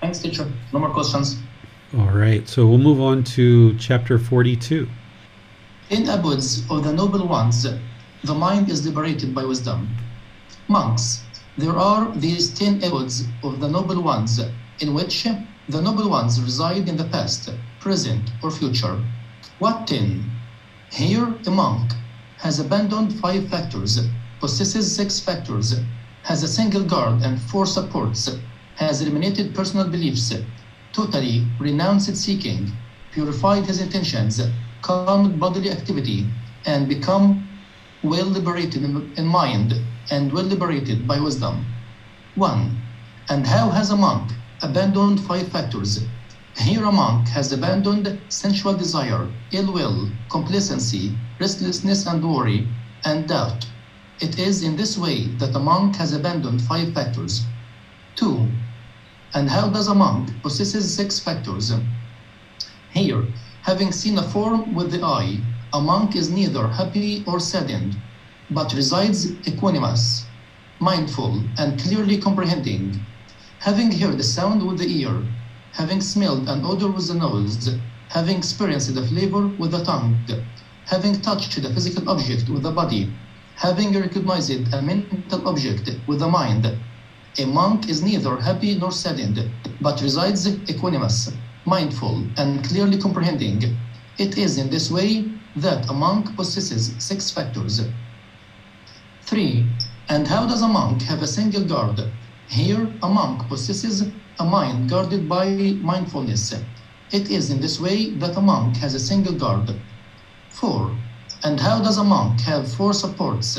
Thanks, 0.01 0.19
teacher. 0.19 0.47
No 0.73 0.79
more 0.81 0.91
questions. 0.91 1.39
all 1.97 2.11
right 2.11 2.47
so 2.49 2.67
we'll 2.67 2.79
move 2.79 3.01
on 3.01 3.25
to 3.25 3.77
chapter 3.79 4.19
42 4.19 4.89
In 5.91 6.09
abodes 6.09 6.63
of 6.71 6.85
the 6.85 6.93
noble 6.93 7.27
ones, 7.27 7.67
the 8.23 8.35
mind 8.35 8.71
is 8.71 8.87
liberated 8.87 9.35
by 9.35 9.45
wisdom. 9.45 9.89
Monks, 10.69 11.23
there 11.59 11.77
are 11.77 12.11
these 12.17 12.49
ten 12.59 12.83
abodes 12.83 13.25
of 13.43 13.61
the 13.61 13.69
noble 13.69 14.01
ones, 14.03 14.41
in 14.81 14.95
which 14.95 15.27
the 15.69 15.81
noble 15.81 16.09
ones 16.11 16.41
reside 16.41 16.89
in 16.89 16.97
the 16.97 17.05
past, 17.05 17.51
present, 17.81 18.31
or 18.43 18.51
future. 18.51 18.99
What 19.59 19.87
ten? 19.87 20.31
Here, 20.91 21.35
a 21.47 21.51
monk 21.51 21.93
has 22.39 22.59
abandoned 22.59 23.19
five 23.21 23.49
factors, 23.49 23.99
possesses 24.41 24.95
six 24.95 25.21
factors, 25.21 25.75
has 26.23 26.43
a 26.43 26.49
single 26.49 26.85
guard 26.85 27.23
and 27.23 27.41
four 27.41 27.67
supports, 27.67 28.31
has 28.77 29.01
eliminated 29.01 29.55
personal 29.55 29.89
beliefs, 29.89 30.33
totally 30.93 31.47
renounced 31.59 32.17
seeking, 32.17 32.71
purified 33.13 33.67
his 33.67 33.81
intentions, 33.81 34.41
calmed 34.83 35.39
bodily 35.41 35.71
activity, 35.71 36.27
and 36.67 36.89
become 36.89 37.49
well 38.03 38.27
liberated 38.27 38.83
in, 38.83 39.13
in 39.17 39.27
mind 39.27 39.75
and 40.11 40.33
well 40.33 40.45
liberated 40.45 41.07
by 41.07 41.19
wisdom. 41.19 41.65
1. 42.35 42.77
And 43.31 43.47
how 43.47 43.71
has 43.71 43.91
a 43.91 43.97
monk 43.97 44.31
abandoned 44.65 45.21
five 45.21 45.47
factors? 45.49 46.01
Here 46.57 46.85
a 46.85 46.91
monk 46.91 47.29
has 47.29 47.53
abandoned 47.53 48.19
sensual 48.31 48.73
desire, 48.73 49.29
ill 49.53 49.71
will, 49.71 50.09
complacency, 50.31 51.15
restlessness 51.39 52.07
and 52.07 52.25
worry, 52.25 52.67
and 53.05 53.29
doubt. 53.29 53.67
It 54.21 54.39
is 54.39 54.63
in 54.63 54.75
this 54.75 54.97
way 54.97 55.27
that 55.37 55.55
a 55.55 55.59
monk 55.59 55.97
has 55.97 56.15
abandoned 56.15 56.63
five 56.63 56.95
factors. 56.95 57.43
2. 58.17 58.49
And 59.35 59.51
how 59.51 59.69
does 59.69 59.89
a 59.89 59.95
monk 59.95 60.31
possesses 60.43 60.95
six 60.95 61.19
factors? 61.19 61.71
Here, 62.93 63.23
having 63.65 63.93
seen 63.93 64.17
a 64.17 64.23
form 64.23 64.75
with 64.75 64.93
the 64.93 65.05
eye, 65.05 65.41
a 65.75 65.81
monk 65.81 66.17
is 66.17 66.31
neither 66.31 66.69
happy 66.69 67.23
or 67.27 67.39
saddened, 67.39 67.99
but 68.51 68.73
resides 68.73 69.27
equanimous, 69.43 70.25
mindful, 70.81 71.43
and 71.59 71.79
clearly 71.79 72.17
comprehending. 72.17 73.05
Having 73.65 73.93
heard 73.93 74.19
the 74.19 74.23
sound 74.23 74.63
with 74.63 74.79
the 74.79 75.01
ear, 75.01 75.23
having 75.73 76.03
smelled 76.03 76.51
an 76.51 76.67
odor 76.67 76.89
with 76.89 77.09
the 77.09 77.15
nose, 77.15 77.71
having 78.11 78.37
experienced 78.37 78.95
the 78.95 79.07
flavor 79.07 79.47
with 79.47 79.71
the 79.71 79.83
tongue, 79.83 80.19
having 80.85 81.19
touched 81.23 81.63
the 81.63 81.73
physical 81.73 82.11
object 82.11 82.51
with 82.51 82.63
the 82.63 82.71
body, 82.71 83.11
having 83.55 83.99
recognized 83.99 84.51
a 84.75 84.83
mental 84.83 85.49
object 85.49 85.89
with 86.07 86.19
the 86.19 86.29
mind, 86.29 86.67
a 87.39 87.47
monk 87.47 87.89
is 87.89 88.03
neither 88.03 88.37
happy 88.37 88.75
nor 88.75 88.93
saddened, 88.93 89.49
but 89.81 90.03
resides 90.03 90.47
equanimous, 90.47 91.33
mindful, 91.65 92.23
and 92.37 92.63
clearly 92.69 92.99
comprehending. 92.99 93.63
It 94.19 94.37
is 94.37 94.59
in 94.59 94.69
this 94.69 94.91
way 94.91 95.25
that 95.57 95.89
a 95.89 95.95
monk 95.95 96.37
possesses 96.37 96.95
six 96.99 97.31
factors. 97.31 97.81
3. 99.23 99.67
And 100.11 100.29
how 100.29 100.47
does 100.47 100.61
a 100.61 100.69
monk 100.69 101.01
have 101.05 101.23
a 101.23 101.27
single 101.27 101.65
guard? 101.65 101.99
Here, 102.49 102.93
a 103.03 103.09
monk 103.09 103.49
possesses 103.49 104.11
a 104.39 104.45
mind 104.45 104.91
guarded 104.91 105.29
by 105.29 105.49
mindfulness. 105.81 106.55
It 107.11 107.31
is 107.31 107.51
in 107.51 107.61
this 107.61 107.81
way 107.81 108.11
that 108.11 108.37
a 108.37 108.41
monk 108.41 108.77
has 108.79 108.95
a 108.95 109.01
single 109.01 109.35
guard. 109.35 109.75
4. 110.51 110.97
And 111.45 111.61
how 111.61 111.83
does 111.83 111.99
a 111.99 112.05
monk 112.05 112.41
have 112.41 112.73
four 112.73 112.93
supports? 112.93 113.59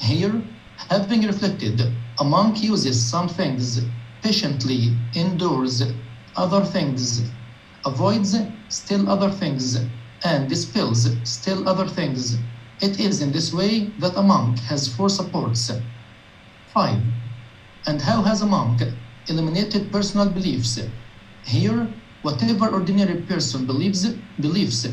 Here, 0.00 0.42
having 0.90 1.22
reflected, 1.22 1.80
a 2.18 2.24
monk 2.24 2.62
uses 2.62 3.04
some 3.04 3.28
things 3.28 3.80
patiently, 4.22 4.96
endures 5.14 5.82
other 6.36 6.64
things, 6.64 7.22
avoids 7.84 8.36
still 8.68 9.08
other 9.10 9.30
things, 9.30 9.78
and 10.24 10.48
dispels 10.48 11.08
still 11.24 11.68
other 11.68 11.86
things. 11.88 12.38
It 12.80 12.98
is 12.98 13.20
in 13.20 13.32
this 13.32 13.52
way 13.52 13.90
that 13.98 14.16
a 14.16 14.22
monk 14.22 14.58
has 14.60 14.88
four 14.88 15.08
supports. 15.08 15.70
5. 16.72 17.02
And 17.84 18.00
how 18.00 18.22
has 18.22 18.42
a 18.42 18.46
monk 18.46 18.82
eliminated 19.26 19.90
personal 19.90 20.30
beliefs? 20.30 20.78
Here, 21.44 21.88
whatever 22.22 22.68
ordinary 22.68 23.22
person 23.22 23.66
believes, 23.66 24.06
believes 24.38 24.86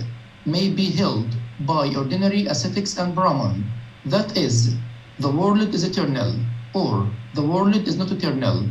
may 0.46 0.70
be 0.70 0.90
held 0.90 1.36
by 1.60 1.94
ordinary 1.96 2.48
ascetics 2.48 2.98
and 2.98 3.14
Brahman. 3.14 3.64
That 4.06 4.36
is, 4.36 4.76
the 5.20 5.30
world 5.30 5.62
is 5.74 5.84
eternal, 5.84 6.34
or 6.74 7.08
the 7.36 7.44
world 7.44 7.76
is 7.76 7.96
not 7.96 8.12
eternal. 8.12 8.66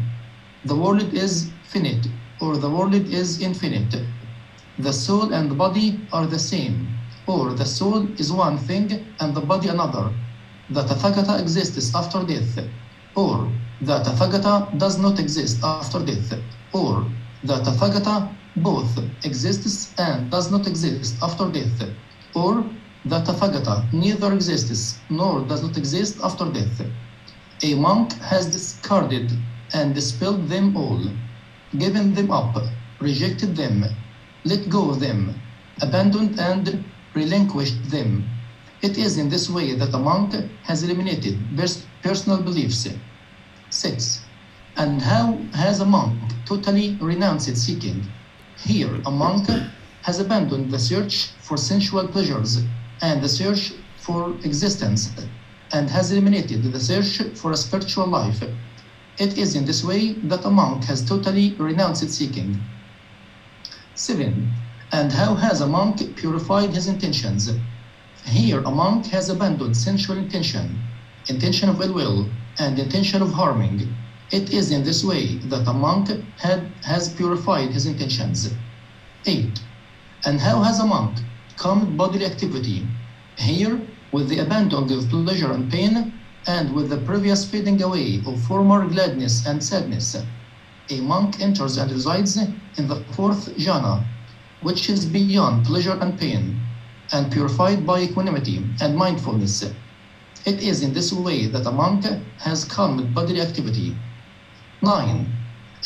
The 0.64 0.74
world 0.74 1.14
is 1.14 1.52
finite, 1.70 2.08
or 2.40 2.56
the 2.56 2.70
world 2.70 2.94
is 2.94 3.40
infinite. 3.40 3.94
The 4.78 4.92
soul 4.92 5.32
and 5.32 5.50
the 5.50 5.54
body 5.54 6.00
are 6.12 6.26
the 6.26 6.38
same, 6.40 6.88
or 7.26 7.52
the 7.54 7.66
soul 7.66 8.08
is 8.18 8.32
one 8.32 8.58
thing 8.58 9.14
and 9.20 9.34
the 9.34 9.42
body 9.42 9.68
another. 9.68 10.10
The 10.70 10.82
Tathagata 10.82 11.40
exists 11.40 11.94
after 11.94 12.24
death, 12.24 12.58
or 13.14 13.52
the 13.80 14.00
Tathagata 14.02 14.76
does 14.78 14.98
not 14.98 15.18
exist 15.18 15.62
after 15.64 16.00
death, 16.04 16.32
or 16.72 17.12
the 17.42 17.56
Tathagata 17.60 18.36
both 18.56 18.98
exists 19.24 19.92
and 19.98 20.30
does 20.30 20.50
not 20.50 20.66
exist 20.66 21.18
after 21.22 21.50
death, 21.50 21.82
or 22.34 22.74
the 23.04 23.20
Tathagata 23.20 23.88
neither 23.92 24.32
exists 24.32 25.04
nor 25.10 25.46
does 25.46 25.62
not 25.62 25.76
exist 25.76 26.18
after 26.22 26.50
death. 26.52 26.80
A 27.62 27.74
monk 27.74 28.12
has 28.22 28.46
discarded 28.46 29.32
and 29.72 29.94
dispelled 29.94 30.48
them 30.48 30.76
all, 30.76 31.02
given 31.76 32.14
them 32.14 32.30
up, 32.30 32.56
rejected 33.00 33.56
them, 33.56 33.84
let 34.44 34.68
go 34.68 34.90
of 34.90 35.00
them, 35.00 35.42
abandoned 35.80 36.38
and 36.38 36.92
relinquished 37.14 37.90
them. 37.90 38.38
It 38.82 38.98
is 38.98 39.18
in 39.18 39.28
this 39.28 39.48
way 39.48 39.74
that 39.74 39.94
a 39.94 39.98
monk 39.98 40.34
has 40.62 40.82
eliminated 40.82 41.56
pers- 41.56 41.86
personal 42.02 42.42
beliefs. 42.42 42.86
6. 43.78 44.20
And 44.76 45.00
how 45.00 45.38
has 45.54 45.78
a 45.78 45.86
monk 45.86 46.18
totally 46.44 46.98
renounced 47.00 47.56
seeking? 47.56 48.04
Here, 48.56 48.92
a 49.06 49.10
monk 49.10 49.48
has 50.02 50.18
abandoned 50.18 50.72
the 50.72 50.80
search 50.80 51.28
for 51.40 51.56
sensual 51.56 52.08
pleasures 52.08 52.58
and 53.02 53.22
the 53.22 53.28
search 53.28 53.72
for 53.96 54.30
existence, 54.42 55.12
and 55.72 55.88
has 55.90 56.10
eliminated 56.10 56.64
the 56.64 56.80
search 56.80 57.22
for 57.38 57.52
a 57.52 57.56
spiritual 57.56 58.08
life. 58.08 58.42
It 59.16 59.38
is 59.38 59.54
in 59.54 59.64
this 59.64 59.84
way 59.84 60.14
that 60.24 60.44
a 60.44 60.50
monk 60.50 60.82
has 60.84 61.08
totally 61.08 61.54
renounced 61.54 62.10
seeking. 62.10 62.60
7. 63.94 64.50
And 64.90 65.12
how 65.12 65.36
has 65.36 65.60
a 65.60 65.68
monk 65.68 66.16
purified 66.16 66.70
his 66.70 66.88
intentions? 66.88 67.48
Here, 68.24 68.60
a 68.60 68.72
monk 68.72 69.06
has 69.06 69.28
abandoned 69.28 69.76
sensual 69.76 70.18
intention, 70.18 70.80
intention 71.28 71.68
of 71.68 71.80
ill 71.80 71.94
will, 71.94 72.28
and 72.58 72.78
intention 72.78 73.22
of 73.22 73.32
harming. 73.32 73.94
It 74.30 74.52
is 74.52 74.70
in 74.70 74.82
this 74.82 75.04
way 75.04 75.36
that 75.50 75.66
a 75.66 75.72
monk 75.72 76.10
had, 76.38 76.70
has 76.84 77.08
purified 77.08 77.70
his 77.70 77.86
intentions. 77.86 78.50
8. 79.24 79.60
And 80.24 80.40
how 80.40 80.62
has 80.62 80.80
a 80.80 80.86
monk 80.86 81.18
calmed 81.56 81.96
bodily 81.96 82.26
activity? 82.26 82.86
Here, 83.36 83.80
with 84.12 84.28
the 84.28 84.38
abandoning 84.38 84.98
of 84.98 85.08
pleasure 85.08 85.52
and 85.52 85.70
pain, 85.70 86.12
and 86.46 86.74
with 86.74 86.88
the 86.88 86.98
previous 86.98 87.44
fading 87.44 87.82
away 87.82 88.22
of 88.26 88.42
former 88.42 88.86
gladness 88.86 89.46
and 89.46 89.62
sadness, 89.62 90.16
a 90.90 91.00
monk 91.00 91.40
enters 91.40 91.76
and 91.76 91.90
resides 91.90 92.36
in 92.36 92.88
the 92.88 92.96
fourth 93.12 93.54
jhana, 93.56 94.04
which 94.62 94.88
is 94.88 95.04
beyond 95.04 95.66
pleasure 95.66 95.98
and 96.00 96.18
pain, 96.18 96.60
and 97.12 97.30
purified 97.30 97.86
by 97.86 98.00
equanimity 98.00 98.64
and 98.80 98.96
mindfulness. 98.96 99.64
It 100.44 100.62
is 100.62 100.82
in 100.82 100.92
this 100.92 101.12
way 101.12 101.46
that 101.46 101.66
a 101.66 101.72
monk 101.72 102.04
has 102.38 102.64
calmed 102.64 103.14
bodily 103.14 103.40
activity. 103.40 103.96
9. 104.82 105.26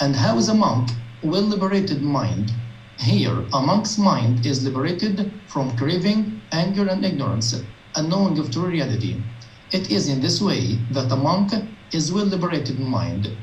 And 0.00 0.14
how 0.14 0.36
is 0.36 0.48
a 0.48 0.54
monk 0.54 0.90
well 1.22 1.42
liberated 1.42 2.02
mind? 2.02 2.52
Here, 2.98 3.44
a 3.52 3.60
monk's 3.60 3.98
mind 3.98 4.44
is 4.44 4.62
liberated 4.62 5.32
from 5.48 5.76
craving, 5.76 6.40
anger, 6.52 6.86
and 6.88 7.04
ignorance, 7.04 7.54
and 7.96 8.08
knowing 8.08 8.38
of 8.38 8.50
true 8.50 8.66
reality. 8.66 9.22
It 9.70 9.90
is 9.90 10.08
in 10.08 10.20
this 10.20 10.40
way 10.40 10.78
that 10.90 11.10
a 11.10 11.16
monk 11.16 11.52
is 11.92 12.12
well 12.12 12.26
liberated 12.26 12.78
mind. 12.78 13.34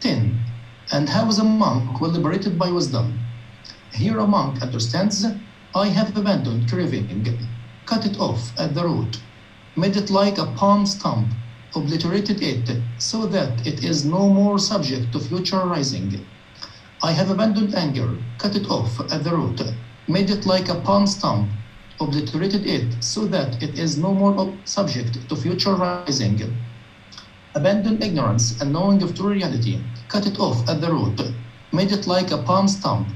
10. 0.00 0.40
And 0.92 1.08
how 1.08 1.28
is 1.28 1.38
a 1.38 1.44
monk 1.44 2.00
well 2.00 2.12
liberated 2.12 2.58
by 2.58 2.70
wisdom? 2.70 3.18
Here 3.92 4.18
a 4.18 4.26
monk 4.26 4.62
understands 4.62 5.26
I 5.74 5.88
have 5.88 6.16
abandoned 6.16 6.70
craving, 6.70 7.38
cut 7.84 8.06
it 8.06 8.18
off 8.18 8.52
at 8.58 8.74
the 8.74 8.84
root, 8.84 9.20
made 9.78 9.96
it 9.96 10.10
like 10.10 10.38
a 10.38 10.46
palm 10.58 10.84
stump, 10.84 11.32
obliterated 11.76 12.42
it 12.42 12.68
so 12.98 13.26
that 13.26 13.64
it 13.64 13.84
is 13.84 14.04
no 14.04 14.28
more 14.28 14.58
subject 14.58 15.12
to 15.12 15.20
future 15.20 15.64
rising. 15.64 16.26
I 17.00 17.12
have 17.12 17.30
abandoned 17.30 17.76
anger, 17.76 18.10
cut 18.38 18.56
it 18.56 18.68
off 18.68 18.98
at 19.12 19.22
the 19.22 19.36
root, 19.36 19.60
made 20.08 20.30
it 20.30 20.44
like 20.46 20.68
a 20.68 20.74
palm 20.74 21.06
stump, 21.06 21.48
obliterated 22.00 22.66
it 22.66 23.04
so 23.04 23.24
that 23.26 23.62
it 23.62 23.78
is 23.78 23.96
no 23.96 24.12
more 24.12 24.52
subject 24.64 25.28
to 25.28 25.36
future 25.36 25.76
rising. 25.76 26.42
Abandoned 27.54 28.02
ignorance 28.02 28.60
and 28.60 28.72
knowing 28.72 29.00
of 29.00 29.14
true 29.14 29.30
reality, 29.30 29.78
cut 30.08 30.26
it 30.26 30.40
off 30.40 30.68
at 30.68 30.80
the 30.80 30.90
root, 30.90 31.20
made 31.72 31.92
it 31.92 32.08
like 32.08 32.32
a 32.32 32.38
palm 32.38 32.66
stump, 32.66 33.06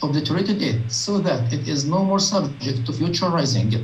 obliterated 0.00 0.62
it 0.62 0.92
so 0.92 1.18
that 1.18 1.52
it 1.52 1.66
is 1.66 1.84
no 1.84 2.04
more 2.04 2.20
subject 2.20 2.86
to 2.86 2.92
future 2.92 3.28
rising. 3.28 3.74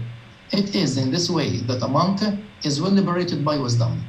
It 0.51 0.75
is 0.75 0.97
in 0.97 1.11
this 1.11 1.29
way 1.29 1.59
that 1.69 1.83
a 1.83 1.89
monk 1.89 2.21
is 2.65 2.81
well 2.81 2.91
liberated 2.91 3.45
by 3.45 3.59
wisdom. 3.59 4.03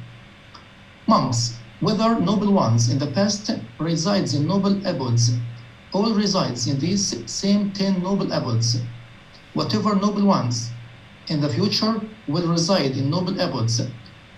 Monks, 1.06 1.58
whether 1.80 2.18
noble 2.18 2.50
ones 2.50 2.88
in 2.88 2.98
the 2.98 3.08
past 3.08 3.50
resides 3.78 4.32
in 4.32 4.46
noble 4.46 4.80
abodes, 4.86 5.32
all 5.92 6.14
resides 6.14 6.66
in 6.66 6.78
these 6.78 7.30
same 7.30 7.72
ten 7.72 8.02
noble 8.02 8.32
abodes. 8.32 8.80
Whatever 9.52 9.94
noble 9.94 10.24
ones 10.24 10.70
in 11.28 11.42
the 11.42 11.48
future 11.50 12.00
will 12.26 12.48
reside 12.48 12.96
in 12.96 13.10
noble 13.10 13.38
abodes, 13.38 13.82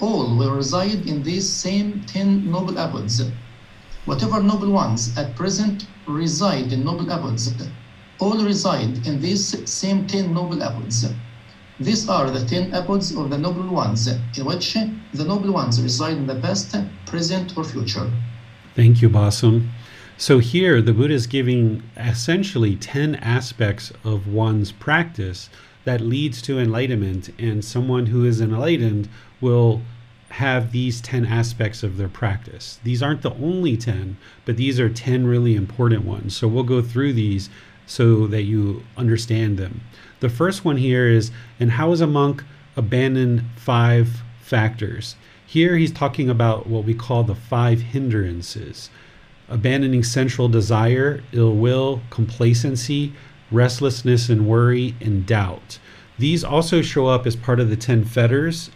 all 0.01 0.35
will 0.37 0.51
reside 0.51 1.07
in 1.07 1.23
these 1.23 1.49
same 1.49 2.03
ten 2.07 2.51
noble 2.51 2.79
abodes. 2.79 3.23
Whatever 4.07 4.43
noble 4.43 4.73
ones 4.73 5.17
at 5.17 5.37
present 5.37 5.87
reside 6.09 6.73
in 6.73 6.85
noble 6.85 7.09
abodes, 7.13 7.53
all 8.19 8.43
reside 8.43 9.07
in 9.07 9.21
these 9.21 9.71
same 9.71 10.09
ten 10.09 10.35
noble 10.35 10.61
abodes. 10.63 11.07
These 11.81 12.09
are 12.09 12.31
the 12.31 12.45
ten 12.45 12.73
abodes 12.75 13.15
of 13.17 13.31
the 13.31 13.39
noble 13.39 13.69
ones, 13.69 14.07
in 14.07 14.45
which 14.45 14.75
the 14.75 15.25
noble 15.25 15.53
ones 15.53 15.81
reside 15.81 16.17
in 16.17 16.27
the 16.27 16.37
past, 16.37 16.77
present, 17.07 17.57
or 17.57 17.65
future. 17.65 18.11
Thank 18.75 19.03
you, 19.03 19.09
Basum. 19.09 19.69
So 20.19 20.39
here, 20.39 20.81
the 20.81 20.93
Buddha 20.93 21.15
is 21.15 21.27
giving 21.27 21.83
essentially 21.97 22.77
10 22.77 23.17
aspects 23.17 23.93
of 24.05 24.29
one's 24.29 24.71
practice 24.71 25.51
that 25.85 26.01
leads 26.01 26.41
to 26.43 26.61
enlightenment, 26.61 27.31
and 27.39 27.65
someone 27.65 28.07
who 28.07 28.25
is 28.25 28.41
enlightened 28.41 29.09
will 29.41 29.83
have 30.29 30.73
these 30.73 31.01
10 31.01 31.27
aspects 31.27 31.83
of 31.83 31.97
their 31.97 32.09
practice. 32.09 32.79
These 32.85 33.03
aren't 33.03 33.23
the 33.23 33.35
only 33.35 33.77
10, 33.77 34.17
but 34.45 34.57
these 34.57 34.79
are 34.79 34.89
10 34.89 35.27
really 35.27 35.57
important 35.57 36.05
ones. 36.05 36.37
So 36.37 36.47
we'll 36.47 36.63
go 36.63 36.83
through 36.83 37.15
these 37.15 37.51
so 37.87 38.27
that 38.29 38.45
you 38.45 38.85
understand 38.97 39.59
them. 39.59 39.81
The 40.23 40.29
first 40.29 40.65
one 40.65 40.77
here 40.77 41.09
is, 41.09 41.33
and 41.59 41.73
how 41.73 41.91
is 41.91 42.01
a 42.01 42.07
monk 42.07 42.45
abandon 42.77 43.51
five 43.57 44.23
factors? 44.41 45.17
Here 45.45 45.77
he's 45.77 45.91
talking 45.91 46.31
about 46.31 46.69
what 46.69 46.85
we 46.85 46.95
call 46.95 47.25
the 47.25 47.35
five 47.35 47.81
hindrances 47.81 48.89
abandoning 49.49 50.05
sensual 50.05 50.49
desire, 50.49 51.25
ill 51.33 51.57
will, 51.57 52.03
complacency, 52.11 53.13
restlessness 53.51 54.29
and 54.29 54.47
worry, 54.47 54.95
and 55.01 55.27
doubt. 55.27 55.81
These 56.21 56.45
also 56.45 56.83
show 56.83 57.09
up 57.09 57.27
as 57.27 57.35
part 57.35 57.59
of 57.59 57.69
the 57.69 57.77
10 57.77 58.05
fetters, 58.05 58.71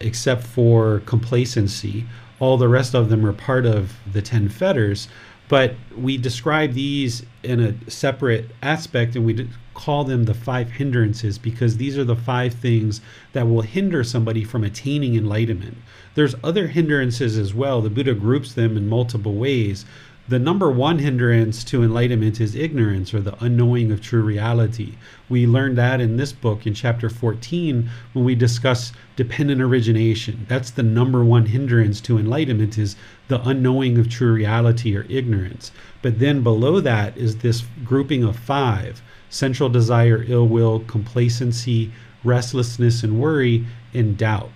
except 0.00 0.44
for 0.44 1.00
complacency. 1.06 2.04
All 2.40 2.58
the 2.58 2.68
rest 2.68 2.94
of 2.94 3.08
them 3.08 3.24
are 3.24 3.32
part 3.32 3.64
of 3.64 3.94
the 4.12 4.20
10 4.20 4.50
fetters, 4.50 5.08
but 5.48 5.74
we 5.96 6.18
describe 6.18 6.74
these 6.74 7.24
in 7.42 7.58
a 7.58 7.90
separate 7.90 8.50
aspect 8.62 9.16
and 9.16 9.24
we 9.24 9.48
call 9.80 10.04
them 10.04 10.24
the 10.24 10.34
five 10.34 10.72
hindrances 10.72 11.38
because 11.38 11.78
these 11.78 11.96
are 11.96 12.04
the 12.04 12.14
five 12.14 12.52
things 12.52 13.00
that 13.32 13.48
will 13.48 13.62
hinder 13.62 14.04
somebody 14.04 14.44
from 14.44 14.62
attaining 14.62 15.16
enlightenment. 15.16 15.78
There's 16.14 16.34
other 16.44 16.66
hindrances 16.66 17.38
as 17.38 17.54
well. 17.54 17.80
The 17.80 17.88
Buddha 17.88 18.12
groups 18.12 18.52
them 18.52 18.76
in 18.76 18.90
multiple 18.90 19.36
ways. 19.36 19.86
The 20.28 20.38
number 20.38 20.70
one 20.70 20.98
hindrance 20.98 21.64
to 21.64 21.82
enlightenment 21.82 22.42
is 22.42 22.54
ignorance 22.54 23.14
or 23.14 23.22
the 23.22 23.42
unknowing 23.42 23.90
of 23.90 24.02
true 24.02 24.20
reality. 24.20 24.96
We 25.30 25.46
learned 25.46 25.78
that 25.78 25.98
in 25.98 26.18
this 26.18 26.32
book 26.32 26.66
in 26.66 26.74
chapter 26.74 27.08
14 27.08 27.88
when 28.12 28.24
we 28.24 28.34
discuss 28.34 28.92
dependent 29.16 29.62
origination. 29.62 30.44
That's 30.46 30.70
the 30.70 30.82
number 30.82 31.24
one 31.24 31.46
hindrance 31.46 32.02
to 32.02 32.18
enlightenment 32.18 32.76
is 32.76 32.96
the 33.28 33.40
unknowing 33.48 33.96
of 33.96 34.10
true 34.10 34.34
reality 34.34 34.94
or 34.94 35.06
ignorance. 35.08 35.72
But 36.02 36.18
then 36.18 36.42
below 36.42 36.80
that 36.80 37.16
is 37.16 37.38
this 37.38 37.64
grouping 37.82 38.22
of 38.22 38.36
five 38.36 39.00
sensual 39.30 39.70
desire, 39.70 40.24
ill 40.28 40.46
will, 40.46 40.80
complacency, 40.80 41.90
restlessness 42.22 43.02
and 43.02 43.18
worry, 43.18 43.64
and 43.94 44.18
doubt. 44.18 44.50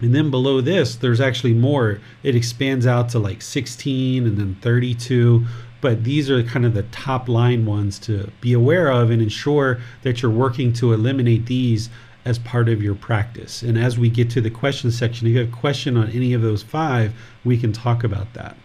And 0.00 0.14
then 0.14 0.30
below 0.30 0.60
this, 0.60 0.96
there's 0.96 1.20
actually 1.20 1.52
more. 1.54 2.00
It 2.22 2.34
expands 2.34 2.86
out 2.86 3.08
to 3.10 3.18
like 3.18 3.42
16 3.42 4.26
and 4.26 4.38
then 4.38 4.56
32. 4.62 5.44
But 5.80 6.04
these 6.04 6.30
are 6.30 6.42
kind 6.42 6.64
of 6.64 6.74
the 6.74 6.82
top 6.84 7.28
line 7.28 7.66
ones 7.66 7.98
to 8.00 8.30
be 8.40 8.52
aware 8.52 8.88
of 8.90 9.10
and 9.10 9.20
ensure 9.20 9.80
that 10.02 10.22
you're 10.22 10.30
working 10.30 10.72
to 10.74 10.92
eliminate 10.92 11.46
these 11.46 11.90
as 12.24 12.38
part 12.38 12.68
of 12.68 12.82
your 12.82 12.94
practice. 12.94 13.62
And 13.62 13.78
as 13.78 13.98
we 13.98 14.10
get 14.10 14.30
to 14.30 14.40
the 14.40 14.50
question 14.50 14.90
section, 14.90 15.26
if 15.26 15.32
you 15.32 15.38
have 15.40 15.48
a 15.48 15.56
question 15.56 15.96
on 15.96 16.10
any 16.10 16.34
of 16.34 16.42
those 16.42 16.62
five, 16.62 17.14
we 17.44 17.56
can 17.56 17.72
talk 17.72 18.04
about 18.04 18.34
that. 18.34 18.56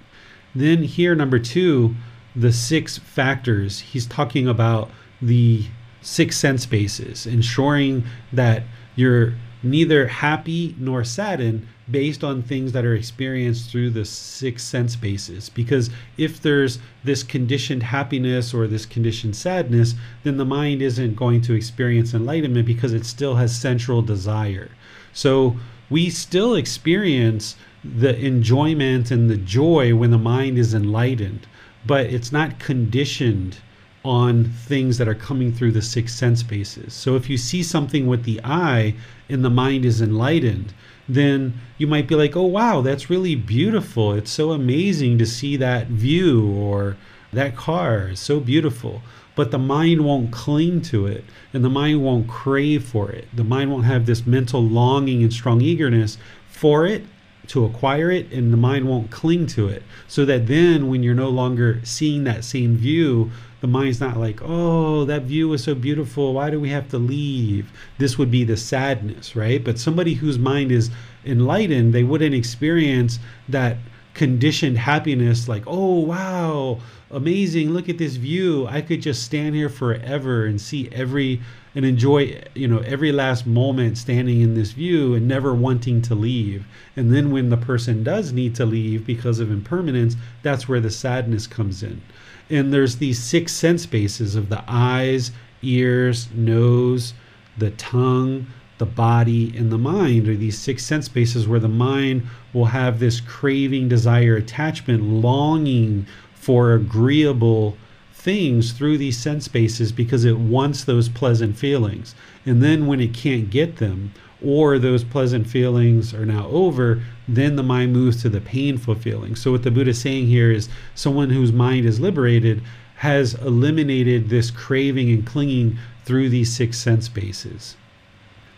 Then, 0.53 0.83
here, 0.83 1.15
number 1.15 1.39
two, 1.39 1.95
the 2.35 2.51
six 2.51 2.97
factors. 2.97 3.79
He's 3.79 4.05
talking 4.05 4.47
about 4.47 4.89
the 5.25 5.65
six 6.01 6.37
sense 6.37 6.65
bases, 6.65 7.25
ensuring 7.25 8.03
that 8.31 8.63
you're 8.95 9.33
neither 9.63 10.07
happy 10.07 10.75
nor 10.77 11.03
saddened 11.03 11.67
based 11.89 12.23
on 12.23 12.41
things 12.41 12.71
that 12.71 12.85
are 12.85 12.95
experienced 12.95 13.69
through 13.69 13.89
the 13.89 14.05
six 14.05 14.63
sense 14.63 14.95
bases. 14.95 15.49
Because 15.49 15.89
if 16.17 16.41
there's 16.41 16.79
this 17.03 17.23
conditioned 17.23 17.83
happiness 17.83 18.53
or 18.53 18.67
this 18.67 18.85
conditioned 18.85 19.35
sadness, 19.35 19.93
then 20.23 20.37
the 20.37 20.45
mind 20.45 20.81
isn't 20.81 21.15
going 21.15 21.41
to 21.41 21.53
experience 21.53 22.13
enlightenment 22.13 22.65
because 22.65 22.93
it 22.93 23.05
still 23.05 23.35
has 23.35 23.55
sensual 23.55 24.01
desire. 24.01 24.69
So 25.13 25.57
we 25.89 26.09
still 26.09 26.55
experience 26.55 27.55
the 27.83 28.17
enjoyment 28.17 29.11
and 29.11 29.29
the 29.29 29.37
joy 29.37 29.95
when 29.95 30.09
the 30.09 30.17
mind 30.17 30.57
is 30.57 30.73
enlightened, 30.73 31.47
but 31.85 32.07
it's 32.07 32.31
not 32.31 32.59
conditioned 32.59 33.57
on 34.05 34.43
things 34.45 34.99
that 34.99 35.07
are 35.07 35.15
coming 35.15 35.51
through 35.51 35.71
the 35.71 35.81
six 35.81 36.13
sense 36.13 36.43
bases. 36.43 36.93
So 36.93 37.15
if 37.15 37.27
you 37.27 37.37
see 37.37 37.63
something 37.63 38.05
with 38.05 38.23
the 38.23 38.39
eye 38.43 38.93
and 39.27 39.43
the 39.43 39.49
mind 39.49 39.83
is 39.83 39.99
enlightened, 39.99 40.73
then 41.09 41.59
you 41.79 41.87
might 41.87 42.07
be 42.07 42.13
like, 42.13 42.35
oh, 42.35 42.45
wow, 42.45 42.81
that's 42.81 43.09
really 43.09 43.33
beautiful. 43.35 44.13
It's 44.13 44.29
so 44.29 44.51
amazing 44.51 45.17
to 45.17 45.25
see 45.25 45.57
that 45.57 45.87
view 45.87 46.51
or 46.51 46.97
that 47.33 47.55
car 47.55 48.09
is 48.09 48.19
so 48.19 48.39
beautiful. 48.39 49.01
But 49.33 49.49
the 49.49 49.57
mind 49.57 50.05
won't 50.05 50.31
cling 50.31 50.81
to 50.83 51.07
it 51.07 51.25
and 51.51 51.65
the 51.65 51.69
mind 51.69 52.03
won't 52.03 52.27
crave 52.27 52.85
for 52.85 53.11
it. 53.11 53.27
The 53.35 53.43
mind 53.43 53.71
won't 53.71 53.85
have 53.85 54.05
this 54.05 54.25
mental 54.27 54.63
longing 54.63 55.23
and 55.23 55.33
strong 55.33 55.61
eagerness 55.61 56.19
for 56.47 56.85
it 56.85 57.03
to 57.47 57.65
acquire 57.65 58.11
it 58.11 58.31
and 58.31 58.51
the 58.53 58.57
mind 58.57 58.87
won't 58.87 59.11
cling 59.11 59.47
to 59.47 59.67
it 59.67 59.83
so 60.07 60.25
that 60.25 60.47
then 60.47 60.89
when 60.89 61.03
you're 61.03 61.13
no 61.13 61.29
longer 61.29 61.79
seeing 61.83 62.23
that 62.23 62.43
same 62.43 62.75
view 62.75 63.31
the 63.65 63.71
mind's 63.71 63.99
not 63.99 64.15
like, 64.15 64.41
oh, 64.43 65.05
that 65.05 65.23
view 65.23 65.49
was 65.49 65.63
so 65.63 65.73
beautiful. 65.73 66.35
Why 66.35 66.51
do 66.51 66.59
we 66.59 66.69
have 66.69 66.87
to 66.89 66.99
leave? 66.99 67.71
This 67.97 68.15
would 68.15 68.29
be 68.29 68.43
the 68.43 68.57
sadness, 68.57 69.35
right? 69.35 69.63
But 69.63 69.79
somebody 69.79 70.13
whose 70.13 70.37
mind 70.37 70.71
is 70.71 70.91
enlightened, 71.25 71.91
they 71.91 72.03
wouldn't 72.03 72.35
experience 72.35 73.17
that 73.49 73.77
conditioned 74.13 74.77
happiness 74.77 75.47
like, 75.47 75.63
oh, 75.65 76.01
wow, 76.01 76.79
amazing. 77.09 77.71
Look 77.71 77.89
at 77.89 77.97
this 77.97 78.17
view. 78.17 78.67
I 78.67 78.81
could 78.81 79.01
just 79.01 79.23
stand 79.23 79.55
here 79.55 79.69
forever 79.69 80.45
and 80.45 80.61
see 80.61 80.87
every 80.91 81.41
and 81.73 81.85
enjoy 81.85 82.41
you 82.53 82.67
know 82.67 82.79
every 82.79 83.11
last 83.11 83.47
moment 83.47 83.97
standing 83.97 84.41
in 84.41 84.53
this 84.53 84.71
view 84.71 85.13
and 85.13 85.27
never 85.27 85.53
wanting 85.53 86.01
to 86.01 86.15
leave 86.15 86.65
and 86.95 87.13
then 87.13 87.31
when 87.31 87.49
the 87.49 87.57
person 87.57 88.01
does 88.01 88.31
need 88.31 88.55
to 88.55 88.65
leave 88.65 89.05
because 89.05 89.41
of 89.41 89.51
impermanence 89.51 90.15
that's 90.41 90.69
where 90.69 90.79
the 90.79 90.89
sadness 90.89 91.47
comes 91.47 91.83
in 91.83 92.01
and 92.49 92.73
there's 92.73 92.97
these 92.97 93.21
six 93.21 93.53
sense 93.53 93.85
bases 93.85 94.35
of 94.35 94.49
the 94.49 94.63
eyes, 94.67 95.31
ears, 95.61 96.27
nose, 96.33 97.13
the 97.57 97.71
tongue, 97.71 98.47
the 98.77 98.85
body, 98.85 99.55
and 99.57 99.71
the 99.71 99.77
mind 99.77 100.27
are 100.27 100.35
these 100.35 100.57
six 100.57 100.85
sense 100.85 101.07
bases 101.07 101.47
where 101.47 101.59
the 101.59 101.67
mind 101.67 102.27
will 102.53 102.65
have 102.65 102.99
this 102.99 103.21
craving, 103.21 103.87
desire, 103.87 104.35
attachment, 104.35 105.01
longing 105.03 106.05
for 106.33 106.73
agreeable 106.73 107.77
things 108.11 108.73
through 108.73 108.97
these 108.97 109.17
sense 109.17 109.47
bases 109.47 109.91
because 109.91 110.25
it 110.25 110.37
wants 110.37 110.83
those 110.83 111.07
pleasant 111.07 111.57
feelings. 111.57 112.15
And 112.45 112.61
then 112.61 112.87
when 112.87 112.99
it 112.99 113.13
can't 113.13 113.49
get 113.49 113.77
them, 113.77 114.13
or 114.43 114.77
those 114.77 115.03
pleasant 115.03 115.47
feelings 115.47 116.13
are 116.13 116.25
now 116.25 116.47
over, 116.47 117.01
then 117.27 117.55
the 117.55 117.63
mind 117.63 117.93
moves 117.93 118.21
to 118.21 118.29
the 118.29 118.41
painful 118.41 118.95
feeling. 118.95 119.35
So, 119.35 119.51
what 119.51 119.63
the 119.63 119.71
Buddha 119.71 119.91
is 119.91 120.01
saying 120.01 120.27
here 120.27 120.51
is 120.51 120.69
someone 120.93 121.29
whose 121.29 121.51
mind 121.51 121.85
is 121.85 121.99
liberated 121.99 122.61
has 122.97 123.33
eliminated 123.35 124.29
this 124.29 124.51
craving 124.51 125.09
and 125.09 125.25
clinging 125.25 125.77
through 126.05 126.29
these 126.29 126.55
six 126.55 126.77
sense 126.77 127.09
bases. 127.09 127.75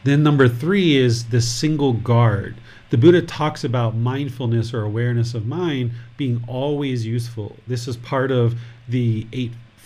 Then, 0.03 0.23
number 0.23 0.47
three 0.47 0.95
is 0.95 1.25
the 1.25 1.41
single 1.41 1.93
guard. 1.93 2.56
the 2.89 2.97
Buddha 2.97 3.21
talks 3.21 3.63
about 3.63 3.95
mindfulness 3.95 4.73
or 4.73 4.84
awareness 4.84 5.34
of 5.34 5.45
mind 5.45 5.91
being 6.15 6.43
always 6.47 7.06
useful. 7.06 7.58
This 7.67 7.88
is 7.88 7.97
part 7.97 8.32
of 8.32 8.56
the 8.88 9.27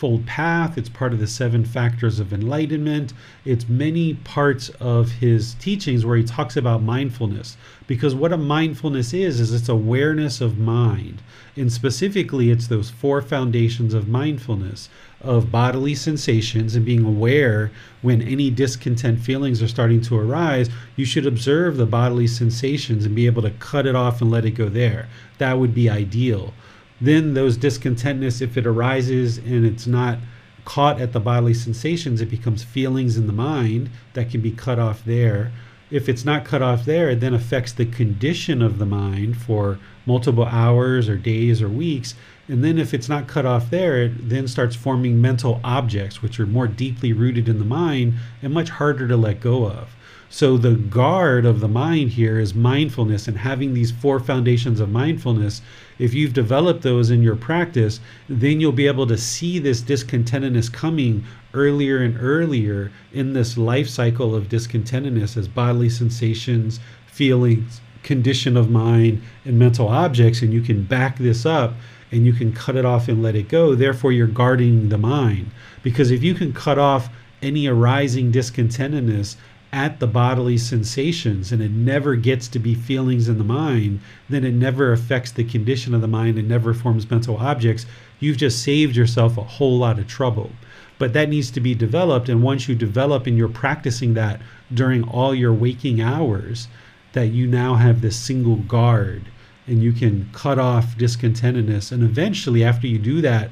Eightfold 0.02 0.26
Path, 0.26 0.80
it's 0.80 0.90
part 0.90 1.14
of 1.14 1.20
the 1.20 1.28
seven 1.28 1.64
factors 1.64 2.20
of 2.20 2.34
enlightenment. 2.34 3.14
It's 3.46 3.70
many 3.70 4.16
parts 4.16 4.70
of 4.80 5.12
his 5.12 5.54
teachings 5.54 6.04
where 6.04 6.18
he 6.18 6.24
talks 6.24 6.58
about 6.58 6.82
mindfulness. 6.82 7.56
Because 7.86 8.16
what 8.16 8.34
a 8.34 8.38
mindfulness 8.38 9.14
is, 9.14 9.40
is 9.40 9.54
it's 9.54 9.70
awareness 9.70 10.42
of 10.42 10.58
mind. 10.58 11.22
And 11.56 11.72
specifically, 11.72 12.50
it's 12.50 12.66
those 12.66 12.90
four 12.90 13.22
foundations 13.22 13.94
of 13.94 14.08
mindfulness 14.08 14.90
of 15.22 15.52
bodily 15.52 15.94
sensations 15.94 16.76
and 16.76 16.84
being 16.84 17.06
aware 17.06 17.70
when 18.02 18.24
any 18.24 18.50
discontent 18.50 19.20
feelings 19.20 19.62
are 19.62 19.68
starting 19.68 20.02
to 20.02 20.18
arise, 20.18 20.68
you 20.96 21.06
should 21.06 21.28
observe 21.28 21.78
the 21.78 21.86
bodily 21.86 22.26
sensations 22.26 23.06
and 23.06 23.14
be 23.16 23.28
able 23.28 23.44
to 23.44 23.52
cut 23.52 23.86
it 23.86 23.94
off 23.94 24.20
and 24.20 24.32
let 24.32 24.46
it 24.46 24.52
go 24.52 24.68
there. 24.68 25.08
That 25.38 25.60
would 25.60 25.76
be 25.76 25.92
ideal. 25.92 26.56
Then, 27.02 27.34
those 27.34 27.58
discontentness, 27.58 28.42
if 28.42 28.58
it 28.58 28.68
arises 28.68 29.38
and 29.38 29.66
it's 29.66 29.88
not 29.88 30.20
caught 30.64 31.02
at 31.02 31.12
the 31.12 31.20
bodily 31.20 31.56
sensations, 31.56 32.22
it 32.22 32.30
becomes 32.30 32.64
feelings 32.64 33.18
in 33.18 33.28
the 33.28 33.34
mind 33.34 33.90
that 34.14 34.30
can 34.30 34.42
be 34.42 34.52
cut 34.52 34.78
off 34.78 35.04
there. 35.04 35.52
If 35.90 36.08
it's 36.08 36.24
not 36.24 36.46
cut 36.46 36.62
off 36.62 36.86
there, 36.86 37.10
it 37.10 37.20
then 37.20 37.34
affects 37.34 37.74
the 37.74 37.86
condition 37.86 38.62
of 38.62 38.78
the 38.78 38.86
mind 38.86 39.38
for 39.42 39.80
multiple 40.06 40.46
hours 40.46 41.10
or 41.10 41.18
days 41.18 41.62
or 41.62 41.68
weeks 41.68 42.16
and 42.52 42.66
then 42.66 42.78
if 42.78 42.94
it's 42.94 43.08
not 43.08 43.28
cut 43.28 43.46
off 43.46 43.70
there, 43.70 44.04
it 44.04 44.28
then 44.28 44.46
starts 44.46 44.76
forming 44.76 45.22
mental 45.22 45.62
objects, 45.64 46.22
which 46.22 46.38
are 46.38 46.46
more 46.46 46.68
deeply 46.68 47.14
rooted 47.14 47.48
in 47.48 47.60
the 47.60 47.66
mind 47.66 48.16
and 48.42 48.54
much 48.54 48.70
harder 48.72 49.08
to 49.08 49.16
let 49.16 49.40
go 49.40 49.66
of. 49.66 49.96
So 50.34 50.58
the 50.58 50.76
guard 50.76 51.46
of 51.46 51.60
the 51.60 51.68
mind 51.68 52.12
here 52.12 52.40
is 52.40 52.56
mindfulness 52.56 53.28
and 53.28 53.38
having 53.38 53.74
these 53.74 53.92
four 53.92 54.18
foundations 54.18 54.80
of 54.80 54.90
mindfulness. 54.90 55.62
If 56.00 56.14
you've 56.14 56.32
developed 56.32 56.84
those 56.84 57.10
in 57.10 57.22
your 57.22 57.36
practice, 57.36 58.00
then 58.30 58.62
you'll 58.62 58.72
be 58.72 58.88
able 58.88 59.06
to 59.08 59.18
see 59.18 59.60
this 59.60 59.82
discontentedness 59.82 60.72
coming 60.72 61.26
earlier 61.54 61.98
and 61.98 62.18
earlier 62.18 62.94
in 63.12 63.34
this 63.34 63.58
life 63.58 63.90
cycle 63.90 64.34
of 64.34 64.48
discontentedness 64.48 65.36
as 65.36 65.50
bodily 65.50 65.90
sensations, 65.90 66.80
feelings, 67.08 67.82
condition 68.02 68.56
of 68.56 68.72
mind, 68.72 69.22
and 69.44 69.60
mental 69.60 69.90
objects. 69.90 70.42
And 70.42 70.54
you 70.54 70.62
can 70.62 70.84
back 70.84 71.18
this 71.18 71.46
up 71.46 71.74
and 72.10 72.26
you 72.26 72.32
can 72.32 72.54
cut 72.54 72.78
it 72.78 72.86
off 72.86 73.10
and 73.10 73.22
let 73.22 73.36
it 73.36 73.50
go. 73.50 73.76
Therefore, 73.76 74.14
you're 74.14 74.28
guarding 74.28 74.88
the 74.88 74.98
mind. 74.98 75.52
Because 75.84 76.10
if 76.10 76.24
you 76.24 76.34
can 76.34 76.54
cut 76.54 76.80
off 76.80 77.10
any 77.42 77.68
arising 77.68 78.32
discontentedness 78.32 79.36
at 79.74 80.00
the 80.00 80.08
bodily 80.08 80.58
sensations 80.58 81.52
and 81.52 81.62
it 81.62 81.72
never 81.72 82.16
gets 82.16 82.48
to 82.50 82.60
be 82.60 82.76
feelings 82.76 83.30
in 83.30 83.38
the 83.38 83.44
mind, 83.44 84.00
then 84.30 84.44
it 84.44 84.54
never 84.54 84.92
affects 84.92 85.32
the 85.32 85.44
condition 85.44 85.94
of 85.94 86.02
the 86.02 86.08
mind 86.08 86.38
and 86.38 86.48
never 86.48 86.74
forms 86.74 87.10
mental 87.10 87.38
objects. 87.38 87.86
You've 88.20 88.38
just 88.38 88.62
saved 88.62 88.96
yourself 88.96 89.38
a 89.38 89.44
whole 89.44 89.78
lot 89.78 90.00
of 90.00 90.08
trouble. 90.08 90.52
But 91.00 91.14
that 91.14 91.30
needs 91.30 91.50
to 91.52 91.60
be 91.60 91.74
developed. 91.74 92.30
And 92.30 92.44
once 92.44 92.68
you 92.68 92.76
develop 92.76 93.26
and 93.26 93.38
you're 93.38 93.48
practicing 93.48 94.14
that 94.14 94.42
during 94.74 95.04
all 95.04 95.34
your 95.34 95.54
waking 95.54 96.02
hours, 96.02 96.68
that 97.14 97.28
you 97.28 97.48
now 97.48 97.76
have 97.76 98.02
this 98.02 98.16
single 98.16 98.58
guard 98.58 99.24
and 99.68 99.82
you 99.82 99.94
can 99.94 100.30
cut 100.34 100.60
off 100.60 100.98
discontentedness. 100.98 101.92
And 101.92 102.04
eventually, 102.04 102.64
after 102.64 102.88
you 102.88 102.98
do 103.00 103.22
that 103.22 103.52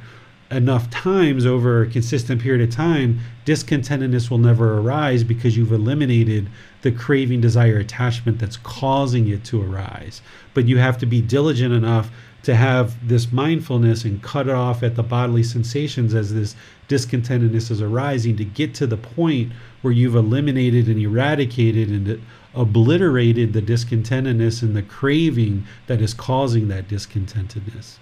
enough 0.52 0.90
times 0.90 1.46
over 1.46 1.82
a 1.82 1.88
consistent 1.88 2.42
period 2.42 2.68
of 2.68 2.74
time, 2.76 3.20
discontentedness 3.46 4.32
will 4.32 4.40
never 4.40 4.80
arise 4.80 5.24
because 5.24 5.56
you've 5.56 5.72
eliminated 5.72 6.50
the 6.82 6.92
craving, 6.92 7.42
desire, 7.42 7.78
attachment 7.78 8.40
that's 8.40 8.58
causing 8.58 9.28
it 9.28 9.44
to 9.44 9.62
arise. 9.62 10.22
But 10.54 10.68
you 10.68 10.78
have 10.78 10.98
to 11.00 11.06
be 11.06 11.22
diligent 11.22 11.74
enough 11.74 12.10
to 12.44 12.56
have 12.56 13.08
this 13.08 13.32
mindfulness 13.32 14.06
and 14.06 14.24
cut 14.24 14.48
it 14.48 14.54
off 14.54 14.82
at 14.82 14.96
the 14.96 15.04
bodily 15.04 15.44
sensations 15.44 16.14
as 16.14 16.34
this 16.34 16.56
discontentedness 16.88 17.70
is 17.70 17.82
arising 17.82 18.38
to 18.38 18.46
get 18.46 18.74
to 18.76 18.88
the 18.88 18.98
point 18.98 19.52
where 19.82 19.94
you've 19.94 20.16
eliminated 20.16 20.88
and 20.88 21.00
eradicated 21.00 21.90
and 21.90 22.22
obliterated 22.56 23.54
the 23.54 23.62
discontentedness 23.62 24.64
and 24.64 24.76
the 24.76 24.82
craving 24.82 25.66
that 25.88 26.02
is 26.02 26.14
causing 26.14 26.70
that 26.70 26.88
discontentedness. 26.88 27.98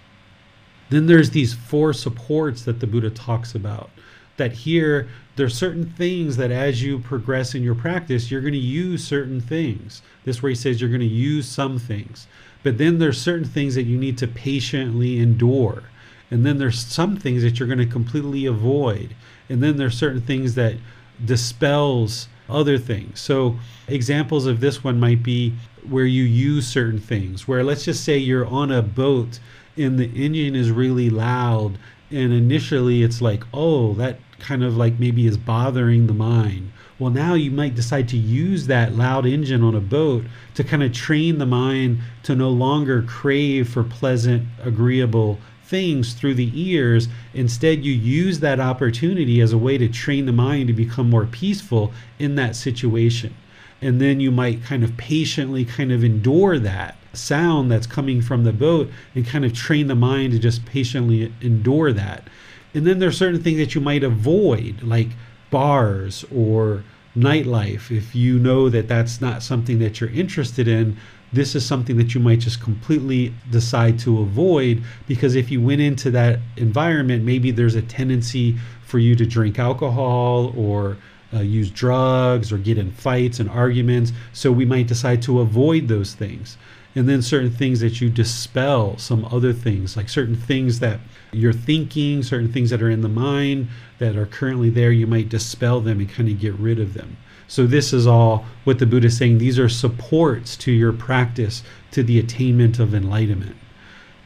Then 0.90 1.08
there's 1.08 1.32
these 1.32 1.54
four 1.54 1.94
supports 1.94 2.64
that 2.64 2.80
the 2.80 2.88
Buddha 2.88 3.10
talks 3.10 3.56
about. 3.56 3.90
That 4.38 4.54
here, 4.54 5.10
there's 5.36 5.58
certain 5.58 5.86
things 5.86 6.38
that 6.38 6.52
as 6.52 6.84
you 6.84 7.00
progress 7.00 7.56
in 7.56 7.64
your 7.64 7.76
practice, 7.76 8.30
you're 8.32 8.42
going 8.42 8.54
to 8.54 8.60
use 8.60 9.06
certain 9.06 9.42
things. 9.42 10.02
This 10.24 10.42
where 10.42 10.50
he 10.50 10.56
says 10.56 10.80
you're 10.80 10.90
going 10.90 11.00
to 11.02 11.06
use 11.06 11.48
some 11.48 11.80
things. 11.80 12.28
But 12.64 12.78
then 12.78 13.00
there's 13.00 13.20
certain 13.20 13.48
things 13.48 13.76
that 13.76 13.84
you 13.84 13.98
need 13.98 14.18
to 14.20 14.28
patiently 14.28 15.20
endure. 15.20 15.84
And 16.30 16.46
then 16.46 16.58
there's 16.58 16.80
some 16.80 17.18
things 17.18 17.44
that 17.44 17.60
you're 17.60 17.68
going 17.68 17.80
to 17.80 17.86
completely 17.86 18.46
avoid. 18.46 19.16
And 19.50 19.64
then 19.64 19.78
there's 19.78 19.98
certain 19.98 20.22
things 20.22 20.56
that 20.56 20.76
dispels 21.24 22.28
other 22.50 22.78
things. 22.78 23.20
So, 23.20 23.58
examples 23.88 24.46
of 24.46 24.60
this 24.60 24.84
one 24.84 25.00
might 25.00 25.24
be 25.24 25.54
where 25.88 26.06
you 26.06 26.24
use 26.24 26.68
certain 26.68 27.00
things, 27.00 27.48
where 27.48 27.64
let's 27.64 27.86
just 27.86 28.04
say 28.04 28.18
you're 28.18 28.46
on 28.46 28.72
a 28.72 28.82
boat 28.82 29.40
and 29.78 30.00
the 30.00 30.06
engine 30.06 30.56
is 30.56 30.72
really 30.72 31.10
loud, 31.10 31.78
and 32.10 32.34
initially 32.34 33.04
it's 33.04 33.22
like, 33.22 33.44
oh, 33.54 33.94
that 33.96 34.20
kind 34.40 34.64
of 34.64 34.78
like 34.78 35.00
maybe 35.00 35.26
is 35.26 35.38
bothering 35.38 36.08
the 36.08 36.14
mind. 36.14 36.72
Well, 37.00 37.12
now 37.12 37.36
you 37.36 37.52
might 37.52 37.76
decide 37.76 38.08
to 38.10 38.18
use 38.18 38.68
that 38.68 38.96
loud 38.96 39.26
engine 39.26 39.64
on 39.64 39.76
a 39.76 39.80
boat 39.80 40.26
to 40.56 40.64
kind 40.64 40.82
of 40.82 40.94
train 40.94 41.38
the 41.38 41.46
mind 41.46 42.00
to 42.24 42.36
no 42.36 42.50
longer 42.50 43.04
crave 43.04 43.70
for 43.70 43.84
pleasant, 43.84 44.48
agreeable 44.64 45.38
things 45.64 46.14
through 46.14 46.34
the 46.34 46.52
ears. 46.56 47.08
Instead, 47.34 47.86
you 47.86 47.94
use 47.94 48.40
that 48.40 48.60
opportunity 48.60 49.42
as 49.42 49.54
a 49.54 49.58
way 49.58 49.78
to 49.78 49.88
train 49.88 50.26
the 50.26 50.32
mind 50.32 50.68
to 50.68 50.74
become 50.74 51.10
more 51.10 51.26
peaceful 51.26 51.92
in 52.18 52.36
that 52.36 52.56
situation. 52.56 53.36
And 53.80 54.02
then 54.02 54.20
you 54.20 54.32
might 54.32 54.64
kind 54.64 54.84
of 54.84 54.98
patiently 54.98 55.66
kind 55.66 55.92
of 55.92 56.04
endure 56.04 56.58
that 56.58 56.97
sound 57.14 57.72
that's 57.72 57.88
coming 57.88 58.22
from 58.22 58.44
the 58.44 58.54
boat 58.54 58.90
and 59.16 59.26
kind 59.26 59.46
of 59.46 59.54
train 59.54 59.88
the 59.88 59.96
mind 59.96 60.34
to 60.34 60.40
just 60.40 60.66
patiently 60.66 61.34
endure 61.42 61.92
that. 61.94 62.28
And 62.74 62.86
then 62.86 63.00
there's 63.00 63.18
certain 63.18 63.42
things 63.42 63.58
that 63.58 63.76
you 63.76 63.82
might 63.82 64.04
avoid, 64.04 64.84
like 64.84 65.10
bars 65.50 66.26
or 66.34 66.84
nightlife. 67.16 67.90
If 67.96 68.16
you 68.16 68.38
know 68.38 68.70
that 68.70 68.88
that's 68.88 69.20
not 69.20 69.42
something 69.42 69.80
that 69.80 70.00
you're 70.00 70.12
interested 70.12 70.68
in, 70.68 70.98
this 71.34 71.56
is 71.56 71.66
something 71.66 71.98
that 71.98 72.14
you 72.14 72.22
might 72.22 72.40
just 72.40 72.62
completely 72.62 73.34
decide 73.52 74.00
to 74.00 74.22
avoid 74.22 74.82
because 75.08 75.36
if 75.36 75.52
you 75.52 75.62
went 75.62 75.82
into 75.82 76.10
that 76.12 76.40
environment, 76.56 77.24
maybe 77.24 77.52
there's 77.52 77.76
a 77.76 77.82
tendency 77.82 78.58
for 78.84 79.00
you 79.00 79.16
to 79.16 79.26
drink 79.26 79.60
alcohol 79.60 80.54
or 80.56 80.98
uh, 81.34 81.42
use 81.42 81.70
drugs 81.70 82.54
or 82.54 82.58
get 82.58 82.78
in 82.78 82.92
fights 82.92 83.40
and 83.40 83.50
arguments. 83.50 84.14
So 84.32 84.52
we 84.52 84.64
might 84.64 84.88
decide 84.88 85.22
to 85.24 85.42
avoid 85.42 85.90
those 85.90 86.14
things. 86.14 86.58
And 86.98 87.08
then 87.08 87.22
certain 87.22 87.52
things 87.52 87.80
that 87.82 88.02
you 88.02 88.10
dispel, 88.10 88.98
some 88.98 89.24
other 89.26 89.54
things, 89.54 89.96
like 89.96 90.10
certain 90.10 90.36
things 90.36 90.80
that 90.80 91.00
you're 91.32 91.54
thinking, 91.54 92.24
certain 92.24 92.52
things 92.52 92.72
that 92.72 92.82
are 92.82 92.90
in 92.90 93.02
the 93.02 93.08
mind 93.08 93.68
that 94.00 94.16
are 94.16 94.26
currently 94.26 94.72
there, 94.72 94.92
you 94.92 95.06
might 95.06 95.30
dispel 95.30 95.80
them 95.80 96.00
and 96.00 96.10
kind 96.10 96.28
of 96.28 96.40
get 96.40 96.56
rid 96.56 96.80
of 96.80 96.96
them. 96.96 97.18
So, 97.48 97.68
this 97.68 97.94
is 97.94 98.08
all 98.08 98.48
what 98.64 98.80
the 98.80 98.88
Buddha 98.88 99.08
is 99.08 99.18
saying. 99.18 99.38
These 99.38 99.60
are 99.60 99.70
supports 99.70 100.58
to 100.58 100.72
your 100.72 100.92
practice 100.92 101.62
to 101.92 102.02
the 102.02 102.18
attainment 102.18 102.80
of 102.80 102.96
enlightenment. 102.96 103.58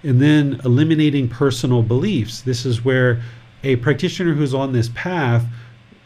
And 0.01 0.21
then 0.21 0.61
eliminating 0.63 1.27
personal 1.27 1.83
beliefs. 1.83 2.39
This 2.39 2.65
is 2.65 2.85
where 2.85 3.21
a 3.65 3.75
practitioner 3.75 4.33
who's 4.33 4.53
on 4.53 4.71
this 4.71 4.89
path, 4.95 5.45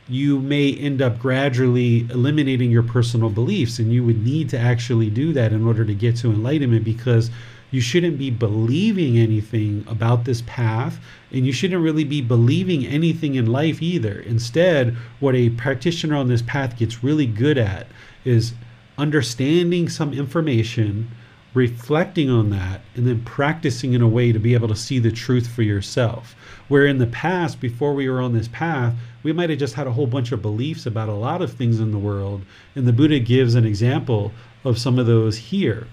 you 0.07 0.39
may 0.39 0.73
end 0.73 1.01
up 1.01 1.17
gradually 1.17 2.01
eliminating 2.11 2.69
your 2.69 2.83
personal 2.83 3.29
beliefs. 3.29 3.79
And 3.79 3.91
you 3.91 4.03
would 4.03 4.23
need 4.23 4.49
to 4.49 4.59
actually 4.59 5.09
do 5.09 5.33
that 5.33 5.51
in 5.51 5.65
order 5.65 5.83
to 5.83 5.93
get 5.93 6.15
to 6.17 6.31
enlightenment 6.31 6.83
because 6.83 7.31
you 7.71 7.81
shouldn't 7.81 8.17
be 8.17 8.29
believing 8.29 9.17
anything 9.17 9.83
about 9.87 10.23
this 10.23 10.43
path, 10.45 10.99
and 11.31 11.45
you 11.45 11.51
shouldn't 11.51 11.83
really 11.83 12.03
be 12.03 12.21
believing 12.21 12.85
anything 12.85 13.35
in 13.35 13.47
life 13.47 13.81
either. 13.81 14.19
Instead, 14.19 14.95
what 15.19 15.35
a 15.35 15.49
practitioner 15.49 16.15
on 16.15 16.27
this 16.27 16.43
path 16.43 16.77
gets 16.77 17.03
really 17.03 17.25
good 17.25 17.57
at 17.57 17.87
is 18.23 18.53
understanding 18.97 19.89
some 19.89 20.13
information, 20.13 21.11
reflecting 21.53 22.29
on 22.29 22.49
that, 22.51 22.81
and 22.95 23.05
then 23.07 23.21
practicing 23.23 23.93
in 23.93 24.01
a 24.01 24.07
way 24.07 24.31
to 24.31 24.39
be 24.39 24.53
able 24.53 24.69
to 24.69 24.75
see 24.75 24.99
the 24.99 25.11
truth 25.11 25.47
for 25.47 25.63
yourself. 25.63 26.35
Where 26.67 26.85
in 26.85 26.99
the 26.99 27.07
past, 27.07 27.59
before 27.59 27.93
we 27.93 28.07
were 28.07 28.21
on 28.21 28.33
this 28.33 28.47
path, 28.47 28.93
we 29.25 29.33
might 29.33 29.49
have 29.49 29.57
just 29.57 29.73
had 29.73 29.87
a 29.87 29.91
whole 29.91 30.05
bunch 30.05 30.31
of 30.31 30.43
beliefs 30.43 30.85
about 30.85 31.09
a 31.09 31.13
lot 31.13 31.41
of 31.41 31.51
things 31.51 31.79
in 31.79 31.91
the 31.91 31.97
world. 31.97 32.43
And 32.75 32.87
the 32.87 32.93
Buddha 32.93 33.17
gives 33.19 33.55
an 33.55 33.65
example 33.65 34.31
of 34.63 34.77
some 34.77 34.99
of 34.99 35.07
those 35.07 35.35
here. 35.35 35.87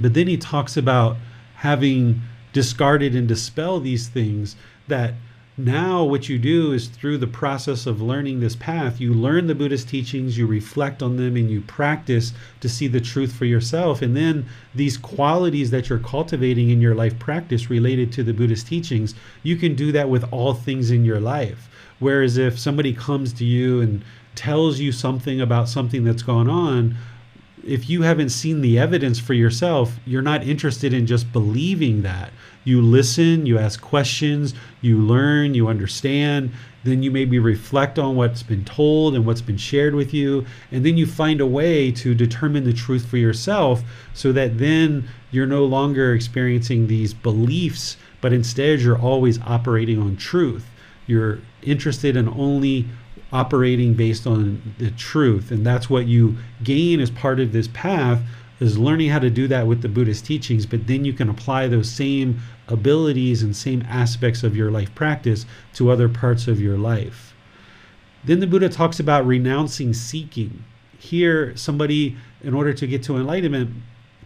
But 0.00 0.14
then 0.14 0.26
he 0.26 0.38
talks 0.38 0.78
about 0.78 1.18
having 1.56 2.22
discarded 2.54 3.14
and 3.14 3.28
dispelled 3.28 3.84
these 3.84 4.08
things 4.08 4.56
that 4.88 5.12
Now, 5.58 6.02
what 6.02 6.30
you 6.30 6.38
do 6.38 6.72
is 6.72 6.88
through 6.88 7.18
the 7.18 7.26
process 7.26 7.84
of 7.84 8.00
learning 8.00 8.40
this 8.40 8.56
path, 8.56 9.02
you 9.02 9.12
learn 9.12 9.48
the 9.48 9.54
Buddhist 9.54 9.86
teachings, 9.86 10.38
you 10.38 10.46
reflect 10.46 11.02
on 11.02 11.18
them, 11.18 11.36
and 11.36 11.50
you 11.50 11.60
practice 11.60 12.32
to 12.60 12.70
see 12.70 12.86
the 12.86 13.02
truth 13.02 13.34
for 13.34 13.44
yourself. 13.44 14.00
And 14.00 14.16
then 14.16 14.46
these 14.74 14.96
qualities 14.96 15.70
that 15.70 15.90
you're 15.90 15.98
cultivating 15.98 16.70
in 16.70 16.80
your 16.80 16.94
life 16.94 17.18
practice 17.18 17.68
related 17.68 18.10
to 18.12 18.22
the 18.22 18.32
Buddhist 18.32 18.66
teachings, 18.66 19.14
you 19.42 19.56
can 19.56 19.74
do 19.74 19.92
that 19.92 20.08
with 20.08 20.24
all 20.32 20.54
things 20.54 20.90
in 20.90 21.04
your 21.04 21.20
life. 21.20 21.68
Whereas 21.98 22.38
if 22.38 22.58
somebody 22.58 22.94
comes 22.94 23.34
to 23.34 23.44
you 23.44 23.82
and 23.82 24.02
tells 24.34 24.80
you 24.80 24.90
something 24.90 25.38
about 25.38 25.68
something 25.68 26.02
that's 26.02 26.22
gone 26.22 26.48
on, 26.48 26.96
if 27.64 27.88
you 27.88 28.02
haven't 28.02 28.30
seen 28.30 28.60
the 28.60 28.78
evidence 28.78 29.18
for 29.18 29.34
yourself, 29.34 29.96
you're 30.04 30.22
not 30.22 30.46
interested 30.46 30.92
in 30.92 31.06
just 31.06 31.32
believing 31.32 32.02
that. 32.02 32.32
You 32.64 32.80
listen, 32.80 33.46
you 33.46 33.58
ask 33.58 33.80
questions, 33.80 34.54
you 34.80 34.98
learn, 34.98 35.54
you 35.54 35.68
understand, 35.68 36.52
then 36.84 37.02
you 37.02 37.10
maybe 37.10 37.38
reflect 37.38 37.98
on 37.98 38.16
what's 38.16 38.42
been 38.42 38.64
told 38.64 39.14
and 39.14 39.24
what's 39.24 39.40
been 39.40 39.56
shared 39.56 39.94
with 39.94 40.12
you, 40.12 40.44
and 40.70 40.84
then 40.84 40.96
you 40.96 41.06
find 41.06 41.40
a 41.40 41.46
way 41.46 41.92
to 41.92 42.14
determine 42.14 42.64
the 42.64 42.72
truth 42.72 43.06
for 43.06 43.16
yourself 43.16 43.82
so 44.14 44.32
that 44.32 44.58
then 44.58 45.08
you're 45.30 45.46
no 45.46 45.64
longer 45.64 46.14
experiencing 46.14 46.86
these 46.86 47.14
beliefs, 47.14 47.96
but 48.20 48.32
instead 48.32 48.80
you're 48.80 48.98
always 48.98 49.40
operating 49.42 50.00
on 50.00 50.16
truth. 50.16 50.66
You're 51.06 51.38
interested 51.62 52.16
in 52.16 52.28
only 52.28 52.86
operating 53.32 53.94
based 53.94 54.26
on 54.26 54.74
the 54.78 54.90
truth. 54.92 55.50
And 55.50 55.64
that's 55.64 55.88
what 55.88 56.06
you 56.06 56.36
gain 56.62 57.00
as 57.00 57.10
part 57.10 57.40
of 57.40 57.52
this 57.52 57.68
path 57.68 58.20
is 58.60 58.78
learning 58.78 59.10
how 59.10 59.18
to 59.18 59.30
do 59.30 59.48
that 59.48 59.66
with 59.66 59.82
the 59.82 59.88
buddhist 59.88 60.26
teachings. 60.26 60.66
But 60.66 60.86
then 60.86 61.04
you 61.04 61.12
can 61.12 61.28
apply 61.28 61.68
those 61.68 61.90
same 61.90 62.40
abilities 62.68 63.42
and 63.42 63.56
same 63.56 63.84
aspects 63.88 64.42
of 64.42 64.56
your 64.56 64.70
life 64.70 64.94
practice 64.94 65.46
to 65.74 65.90
other 65.90 66.08
parts 66.08 66.46
of 66.46 66.60
your 66.60 66.78
life. 66.78 67.34
Then 68.24 68.40
the 68.40 68.46
buddha 68.46 68.68
talks 68.68 69.00
about 69.00 69.26
renouncing 69.26 69.94
seeking. 69.94 70.64
Here 70.98 71.56
somebody 71.56 72.16
in 72.42 72.54
order 72.54 72.72
to 72.72 72.86
get 72.86 73.02
to 73.04 73.16
enlightenment 73.16 73.70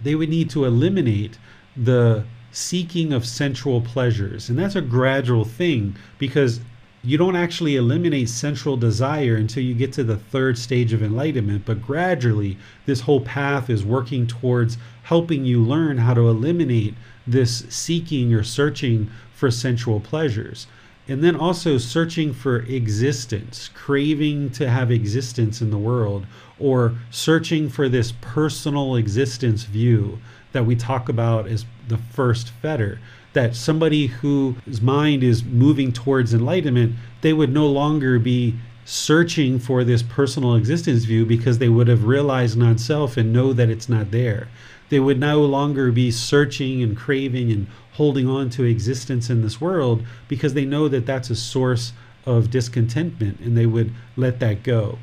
they 0.02 0.14
would 0.14 0.28
need 0.28 0.50
to 0.50 0.64
eliminate 0.64 1.38
the 1.76 2.24
seeking 2.50 3.12
of 3.12 3.26
sensual 3.26 3.80
pleasures. 3.80 4.48
And 4.48 4.59
that's 4.59 4.76
a 4.76 4.80
gradual 4.80 5.44
thing 5.44 5.96
because 6.18 6.61
you 7.07 7.16
don't 7.16 7.36
actually 7.36 7.76
eliminate 7.76 8.28
sensual 8.28 8.76
desire 8.76 9.36
until 9.36 9.62
you 9.62 9.74
get 9.74 9.92
to 9.92 10.02
the 10.02 10.16
third 10.16 10.59
stage 10.59 10.92
of 10.92 11.04
enlightenment, 11.04 11.64
but 11.64 11.80
gradually 11.80 12.59
this 12.84 13.02
whole 13.02 13.20
path 13.20 13.70
is 13.70 13.84
working 13.84 14.26
towards 14.26 14.76
helping 15.04 15.44
you 15.44 15.62
learn 15.62 15.98
how 15.98 16.12
to 16.12 16.28
eliminate 16.28 16.94
this 17.24 17.64
seeking 17.68 18.34
or 18.34 18.42
searching 18.42 19.09
for 19.32 19.52
sensual 19.52 20.00
pleasures. 20.00 20.66
And 21.07 21.22
then 21.22 21.36
also 21.36 21.78
searching 21.78 22.32
for 22.32 22.62
existence, 22.62 23.70
craving 23.72 24.50
to 24.50 24.68
have 24.68 24.90
existence 24.90 25.62
in 25.62 25.70
the 25.70 25.78
world, 25.78 26.26
or 26.59 26.96
searching 27.12 27.68
for 27.68 27.88
this 27.88 28.14
personal 28.20 28.96
existence 28.96 29.62
view 29.62 30.18
that 30.50 30.66
we 30.66 30.74
talk 30.74 31.09
about 31.09 31.46
as 31.46 31.66
the 31.86 31.98
first 31.98 32.50
fetter 32.50 32.98
that 33.37 33.55
somebody 33.55 34.07
whose 34.07 34.80
mind 34.80 35.22
is 35.22 35.45
moving 35.45 35.93
towards 35.93 36.32
enlightenment, 36.32 36.97
they 37.20 37.34
would 37.34 37.53
no 37.53 37.66
longer 37.66 38.18
be 38.18 38.55
searching 38.87 39.59
for 39.59 39.84
this 39.84 40.03
personal 40.03 40.55
existence 40.55 41.05
view 41.05 41.26
because 41.26 41.59
they 41.59 41.68
would 41.68 41.87
have 41.87 42.05
realized 42.05 42.57
non 42.57 42.78
self 42.78 43.18
and 43.18 43.34
know 43.34 43.53
that 43.53 43.68
it's 43.68 43.91
not 43.91 44.11
there. 44.11 44.49
They 44.89 45.01
would 45.01 45.20
no 45.20 45.43
longer 45.43 45.93
be 45.93 46.11
searching 46.11 46.82
and 46.82 46.97
craving 46.97 47.53
and 47.53 47.66
holding 47.93 48.26
on 48.26 48.49
to 48.51 48.64
existence 48.64 49.28
in 49.28 49.43
this 49.43 49.61
world 49.61 50.03
because 50.28 50.55
they 50.55 50.64
know 50.64 50.89
that 50.89 51.05
that's 51.05 51.28
a 51.28 51.37
source 51.37 51.93
of 52.24 52.51
discontentment 52.51 53.41
and 53.41 53.55
they 53.55 53.66
would 53.66 53.93
let 54.16 54.41
that 54.41 54.62
go. 54.62 54.99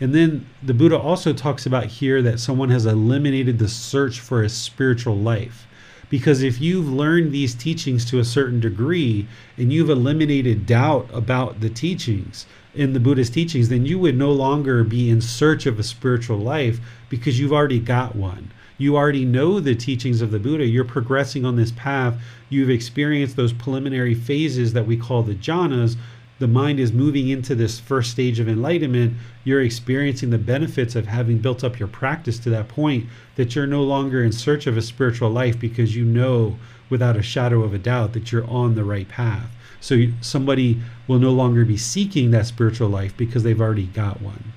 And 0.00 0.14
then 0.14 0.46
the 0.62 0.74
Buddha 0.74 0.98
also 0.98 1.32
talks 1.32 1.66
about 1.66 1.86
here 1.86 2.22
that 2.22 2.38
someone 2.38 2.70
has 2.70 2.86
eliminated 2.86 3.58
the 3.58 3.68
search 3.68 4.20
for 4.20 4.44
a 4.44 4.48
spiritual 4.48 5.16
life. 5.16 5.66
Because 6.12 6.42
if 6.42 6.60
you've 6.60 6.92
learned 6.92 7.32
these 7.32 7.54
teachings 7.54 8.04
to 8.04 8.18
a 8.18 8.24
certain 8.24 8.60
degree 8.60 9.26
and 9.56 9.72
you've 9.72 9.88
eliminated 9.88 10.66
doubt 10.66 11.08
about 11.10 11.60
the 11.60 11.70
teachings 11.70 12.44
in 12.74 12.92
the 12.92 13.00
Buddhist 13.00 13.32
teachings, 13.32 13.70
then 13.70 13.86
you 13.86 13.98
would 13.98 14.18
no 14.18 14.30
longer 14.30 14.84
be 14.84 15.08
in 15.08 15.22
search 15.22 15.64
of 15.64 15.78
a 15.78 15.82
spiritual 15.82 16.36
life 16.36 16.80
because 17.08 17.40
you've 17.40 17.54
already 17.54 17.78
got 17.78 18.14
one. 18.14 18.50
You 18.76 18.94
already 18.94 19.24
know 19.24 19.58
the 19.58 19.74
teachings 19.74 20.20
of 20.20 20.30
the 20.30 20.38
Buddha. 20.38 20.66
You're 20.66 20.84
progressing 20.84 21.46
on 21.46 21.56
this 21.56 21.72
path. 21.72 22.20
You've 22.50 22.68
experienced 22.68 23.36
those 23.36 23.54
preliminary 23.54 24.14
phases 24.14 24.74
that 24.74 24.86
we 24.86 24.98
call 24.98 25.22
the 25.22 25.34
jhanas, 25.34 25.96
the 26.42 26.48
mind 26.48 26.80
is 26.80 26.92
moving 26.92 27.28
into 27.28 27.54
this 27.54 27.78
first 27.78 28.10
stage 28.10 28.40
of 28.40 28.48
enlightenment, 28.48 29.16
you're 29.44 29.62
experiencing 29.62 30.30
the 30.30 30.38
benefits 30.38 30.96
of 30.96 31.06
having 31.06 31.38
built 31.38 31.62
up 31.62 31.78
your 31.78 31.86
practice 31.86 32.36
to 32.40 32.50
that 32.50 32.66
point 32.66 33.06
that 33.36 33.54
you're 33.54 33.64
no 33.64 33.84
longer 33.84 34.24
in 34.24 34.32
search 34.32 34.66
of 34.66 34.76
a 34.76 34.82
spiritual 34.82 35.30
life 35.30 35.56
because 35.60 35.94
you 35.94 36.04
know 36.04 36.58
without 36.90 37.16
a 37.16 37.22
shadow 37.22 37.62
of 37.62 37.72
a 37.72 37.78
doubt 37.78 38.12
that 38.12 38.32
you're 38.32 38.50
on 38.50 38.74
the 38.74 38.82
right 38.82 39.08
path. 39.08 39.50
So 39.80 40.06
somebody 40.20 40.82
will 41.06 41.20
no 41.20 41.30
longer 41.30 41.64
be 41.64 41.76
seeking 41.76 42.32
that 42.32 42.46
spiritual 42.46 42.88
life 42.88 43.16
because 43.16 43.44
they've 43.44 43.60
already 43.60 43.86
got 43.86 44.20
one. 44.20 44.52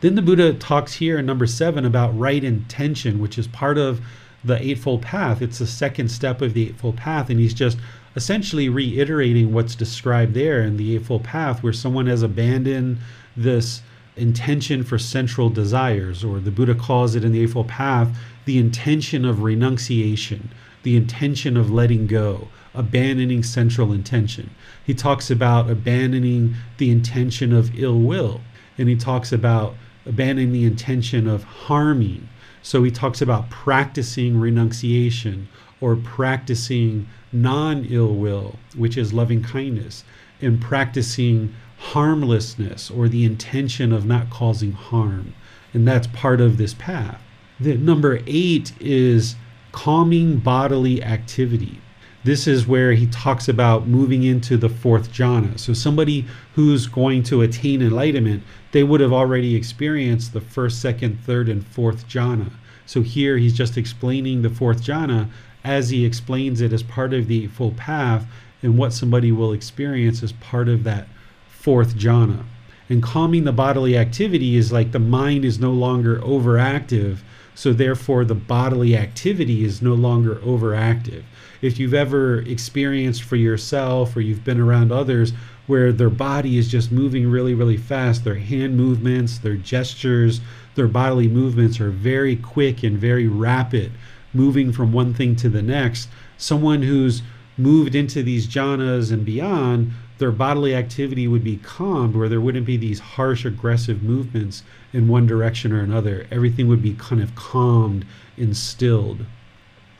Then 0.00 0.16
the 0.16 0.22
Buddha 0.22 0.52
talks 0.52 0.94
here 0.94 1.18
in 1.20 1.26
number 1.26 1.46
seven 1.46 1.84
about 1.84 2.18
right 2.18 2.42
intention, 2.42 3.20
which 3.20 3.38
is 3.38 3.46
part 3.46 3.78
of 3.78 4.00
the 4.44 4.60
Eightfold 4.60 5.02
Path. 5.02 5.40
It's 5.40 5.60
the 5.60 5.66
second 5.66 6.10
step 6.10 6.42
of 6.42 6.54
the 6.54 6.70
Eightfold 6.70 6.96
Path, 6.96 7.30
and 7.30 7.38
he's 7.38 7.54
just 7.54 7.78
essentially 8.16 8.68
reiterating 8.68 9.52
what's 9.52 9.74
described 9.74 10.34
there 10.34 10.62
in 10.62 10.76
the 10.76 10.94
Eightfold 10.94 11.24
Path, 11.24 11.62
where 11.62 11.72
someone 11.72 12.06
has 12.06 12.22
abandoned 12.22 12.98
this 13.36 13.82
intention 14.16 14.84
for 14.84 14.98
sensual 14.98 15.50
desires, 15.50 16.22
or 16.22 16.38
the 16.38 16.50
Buddha 16.50 16.74
calls 16.74 17.14
it 17.14 17.24
in 17.24 17.32
the 17.32 17.42
Eightfold 17.42 17.68
Path 17.68 18.16
the 18.44 18.58
intention 18.58 19.24
of 19.24 19.42
renunciation, 19.42 20.50
the 20.82 20.96
intention 20.96 21.56
of 21.56 21.70
letting 21.70 22.06
go, 22.06 22.48
abandoning 22.74 23.42
sensual 23.42 23.92
intention. 23.92 24.50
He 24.84 24.94
talks 24.94 25.30
about 25.30 25.70
abandoning 25.70 26.54
the 26.78 26.90
intention 26.90 27.52
of 27.52 27.78
ill 27.78 27.98
will, 27.98 28.40
and 28.78 28.88
he 28.88 28.96
talks 28.96 29.32
about 29.32 29.74
abandoning 30.06 30.52
the 30.52 30.64
intention 30.64 31.26
of 31.26 31.44
harming. 31.44 32.28
So 32.62 32.82
he 32.82 32.90
talks 32.90 33.20
about 33.20 33.50
practicing 33.50 34.38
renunciation 34.38 35.48
or 35.84 35.96
practicing 35.96 37.06
non 37.30 37.84
ill 37.90 38.14
will, 38.14 38.56
which 38.74 38.96
is 38.96 39.12
loving 39.12 39.42
kindness, 39.42 40.02
and 40.40 40.58
practicing 40.58 41.54
harmlessness 41.76 42.90
or 42.90 43.06
the 43.06 43.22
intention 43.22 43.92
of 43.92 44.06
not 44.06 44.30
causing 44.30 44.72
harm. 44.72 45.34
And 45.74 45.86
that's 45.86 46.06
part 46.06 46.40
of 46.40 46.56
this 46.56 46.72
path. 46.72 47.20
The 47.60 47.76
number 47.76 48.20
eight 48.26 48.72
is 48.80 49.36
calming 49.72 50.38
bodily 50.38 51.02
activity. 51.02 51.82
This 52.24 52.46
is 52.46 52.66
where 52.66 52.92
he 52.92 53.06
talks 53.08 53.46
about 53.46 53.86
moving 53.86 54.22
into 54.22 54.56
the 54.56 54.70
fourth 54.70 55.12
jhana. 55.12 55.58
So, 55.60 55.74
somebody 55.74 56.24
who's 56.54 56.86
going 56.86 57.24
to 57.24 57.42
attain 57.42 57.82
enlightenment, 57.82 58.42
they 58.72 58.82
would 58.82 59.02
have 59.02 59.12
already 59.12 59.54
experienced 59.54 60.32
the 60.32 60.40
first, 60.40 60.80
second, 60.80 61.20
third, 61.20 61.50
and 61.50 61.66
fourth 61.66 62.08
jhana. 62.08 62.52
So, 62.86 63.02
here 63.02 63.36
he's 63.36 63.52
just 63.52 63.76
explaining 63.76 64.40
the 64.40 64.48
fourth 64.48 64.82
jhana 64.82 65.28
as 65.64 65.90
he 65.90 66.04
explains 66.04 66.60
it 66.60 66.72
as 66.72 66.82
part 66.82 67.14
of 67.14 67.26
the 67.26 67.46
full 67.48 67.72
path 67.72 68.26
and 68.62 68.76
what 68.76 68.92
somebody 68.92 69.32
will 69.32 69.52
experience 69.52 70.22
as 70.22 70.32
part 70.32 70.68
of 70.68 70.84
that 70.84 71.08
fourth 71.48 71.96
jhana. 71.96 72.44
And 72.88 73.02
calming 73.02 73.44
the 73.44 73.52
bodily 73.52 73.96
activity 73.96 74.56
is 74.56 74.72
like 74.72 74.92
the 74.92 74.98
mind 74.98 75.44
is 75.44 75.58
no 75.58 75.72
longer 75.72 76.18
overactive, 76.20 77.18
so 77.54 77.72
therefore 77.72 78.24
the 78.24 78.34
bodily 78.34 78.96
activity 78.96 79.64
is 79.64 79.80
no 79.80 79.94
longer 79.94 80.36
overactive. 80.36 81.22
If 81.62 81.78
you've 81.78 81.94
ever 81.94 82.40
experienced 82.40 83.22
for 83.22 83.36
yourself 83.36 84.14
or 84.14 84.20
you've 84.20 84.44
been 84.44 84.60
around 84.60 84.92
others 84.92 85.32
where 85.66 85.92
their 85.92 86.10
body 86.10 86.58
is 86.58 86.68
just 86.68 86.92
moving 86.92 87.30
really, 87.30 87.54
really 87.54 87.78
fast, 87.78 88.22
their 88.22 88.34
hand 88.34 88.76
movements, 88.76 89.38
their 89.38 89.56
gestures, 89.56 90.42
their 90.74 90.88
bodily 90.88 91.28
movements 91.28 91.80
are 91.80 91.90
very 91.90 92.36
quick 92.36 92.82
and 92.82 92.98
very 92.98 93.26
rapid 93.26 93.92
moving 94.34 94.72
from 94.72 94.92
one 94.92 95.14
thing 95.14 95.36
to 95.36 95.48
the 95.48 95.62
next. 95.62 96.08
Someone 96.36 96.82
who's 96.82 97.22
moved 97.56 97.94
into 97.94 98.22
these 98.22 98.46
jhanas 98.46 99.12
and 99.12 99.24
beyond, 99.24 99.92
their 100.18 100.32
bodily 100.32 100.74
activity 100.74 101.26
would 101.26 101.44
be 101.44 101.56
calmed 101.56 102.14
where 102.14 102.28
there 102.28 102.40
wouldn't 102.40 102.66
be 102.66 102.76
these 102.76 103.00
harsh, 103.00 103.44
aggressive 103.44 104.02
movements 104.02 104.62
in 104.92 105.08
one 105.08 105.26
direction 105.26 105.72
or 105.72 105.80
another. 105.80 106.26
Everything 106.30 106.68
would 106.68 106.82
be 106.82 106.94
kind 106.94 107.22
of 107.22 107.34
calmed 107.34 108.04
and 108.36 108.56
stilled. 108.56 109.24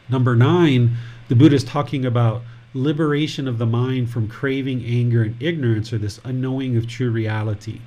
Number 0.08 0.36
nine, 0.36 0.96
the 1.28 1.36
Buddha 1.36 1.56
is 1.56 1.64
talking 1.64 2.04
about 2.04 2.42
liberation 2.74 3.46
of 3.46 3.58
the 3.58 3.66
mind 3.66 4.10
from 4.10 4.28
craving, 4.28 4.84
anger, 4.84 5.22
and 5.22 5.40
ignorance, 5.40 5.92
or 5.92 5.98
this 5.98 6.20
unknowing 6.24 6.76
of 6.76 6.86
true 6.86 7.10
reality 7.10 7.80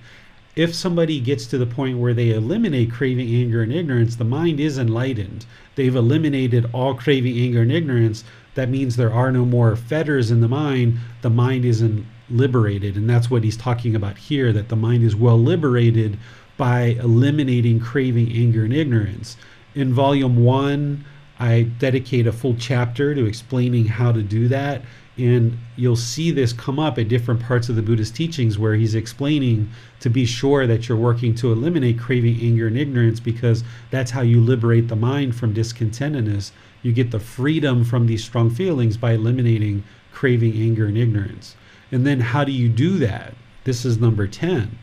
if 0.57 0.73
somebody 0.73 1.19
gets 1.19 1.45
to 1.45 1.57
the 1.59 1.67
point 1.67 1.99
where 1.99 2.15
they 2.15 2.31
eliminate 2.31 2.91
craving, 2.91 3.29
anger, 3.29 3.61
and 3.61 3.71
ignorance, 3.71 4.15
the 4.15 4.23
mind 4.23 4.59
is 4.59 4.79
enlightened. 4.79 5.45
They've 5.75 5.95
eliminated 5.95 6.67
all 6.73 6.95
craving, 6.95 7.37
anger, 7.37 7.61
and 7.61 7.71
ignorance. 7.71 8.23
That 8.55 8.67
means 8.67 8.95
there 8.95 9.13
are 9.13 9.31
no 9.31 9.45
more 9.45 9.75
fetters 9.75 10.31
in 10.31 10.41
the 10.41 10.47
mind. 10.47 10.97
The 11.21 11.29
mind 11.29 11.63
is 11.63 11.83
in, 11.83 12.07
liberated. 12.31 12.97
And 12.97 13.07
that's 13.07 13.29
what 13.29 13.43
he's 13.43 13.55
talking 13.55 13.95
about 13.95 14.17
here 14.17 14.51
that 14.51 14.69
the 14.69 14.75
mind 14.75 15.03
is 15.03 15.15
well 15.15 15.37
liberated 15.37 16.17
by 16.57 16.97
eliminating 17.03 17.79
craving, 17.79 18.31
anger, 18.33 18.63
and 18.63 18.73
ignorance. 18.73 19.37
In 19.75 19.93
volume 19.93 20.43
one, 20.43 21.05
I 21.39 21.63
dedicate 21.77 22.25
a 22.25 22.31
full 22.31 22.55
chapter 22.55 23.13
to 23.13 23.25
explaining 23.25 23.85
how 23.85 24.11
to 24.11 24.23
do 24.23 24.47
that. 24.47 24.81
And 25.17 25.57
you'll 25.75 25.95
see 25.95 26.29
this 26.29 26.53
come 26.53 26.77
up 26.77 26.99
at 26.99 27.07
different 27.07 27.41
parts 27.41 27.69
of 27.69 27.75
the 27.75 27.81
Buddhist 27.81 28.15
teachings 28.15 28.59
where 28.59 28.75
he's 28.75 28.93
explaining 28.93 29.69
to 29.99 30.09
be 30.09 30.25
sure 30.25 30.67
that 30.67 30.87
you're 30.87 30.97
working 30.97 31.33
to 31.35 31.51
eliminate 31.51 31.99
craving, 31.99 32.39
anger, 32.39 32.67
and 32.67 32.77
ignorance 32.77 33.19
because 33.19 33.63
that's 33.89 34.11
how 34.11 34.21
you 34.21 34.39
liberate 34.39 34.87
the 34.87 34.95
mind 34.95 35.35
from 35.35 35.55
discontentedness. 35.55 36.51
You 36.83 36.93
get 36.93 37.09
the 37.09 37.19
freedom 37.19 37.83
from 37.83 38.05
these 38.05 38.23
strong 38.23 38.51
feelings 38.51 38.95
by 38.95 39.13
eliminating 39.13 39.83
craving, 40.11 40.53
anger, 40.53 40.85
and 40.85 40.97
ignorance. 40.97 41.55
And 41.91 42.05
then 42.05 42.19
how 42.19 42.43
do 42.43 42.51
you 42.51 42.69
do 42.69 42.97
that? 42.99 43.33
This 43.63 43.85
is 43.85 43.97
number 43.97 44.27
10. 44.27 44.77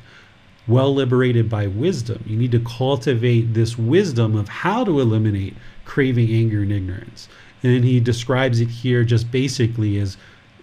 Well 0.66 0.94
liberated 0.94 1.48
by 1.48 1.66
wisdom. 1.66 2.24
You 2.26 2.36
need 2.36 2.52
to 2.52 2.60
cultivate 2.60 3.54
this 3.54 3.78
wisdom 3.78 4.34
of 4.34 4.48
how 4.48 4.84
to 4.84 5.00
eliminate 5.00 5.54
craving, 5.84 6.30
anger, 6.30 6.62
and 6.62 6.72
ignorance. 6.72 7.28
And 7.64 7.84
he 7.84 7.98
describes 7.98 8.60
it 8.60 8.68
here 8.68 9.02
just 9.02 9.30
basically 9.32 9.98
as 9.98 10.16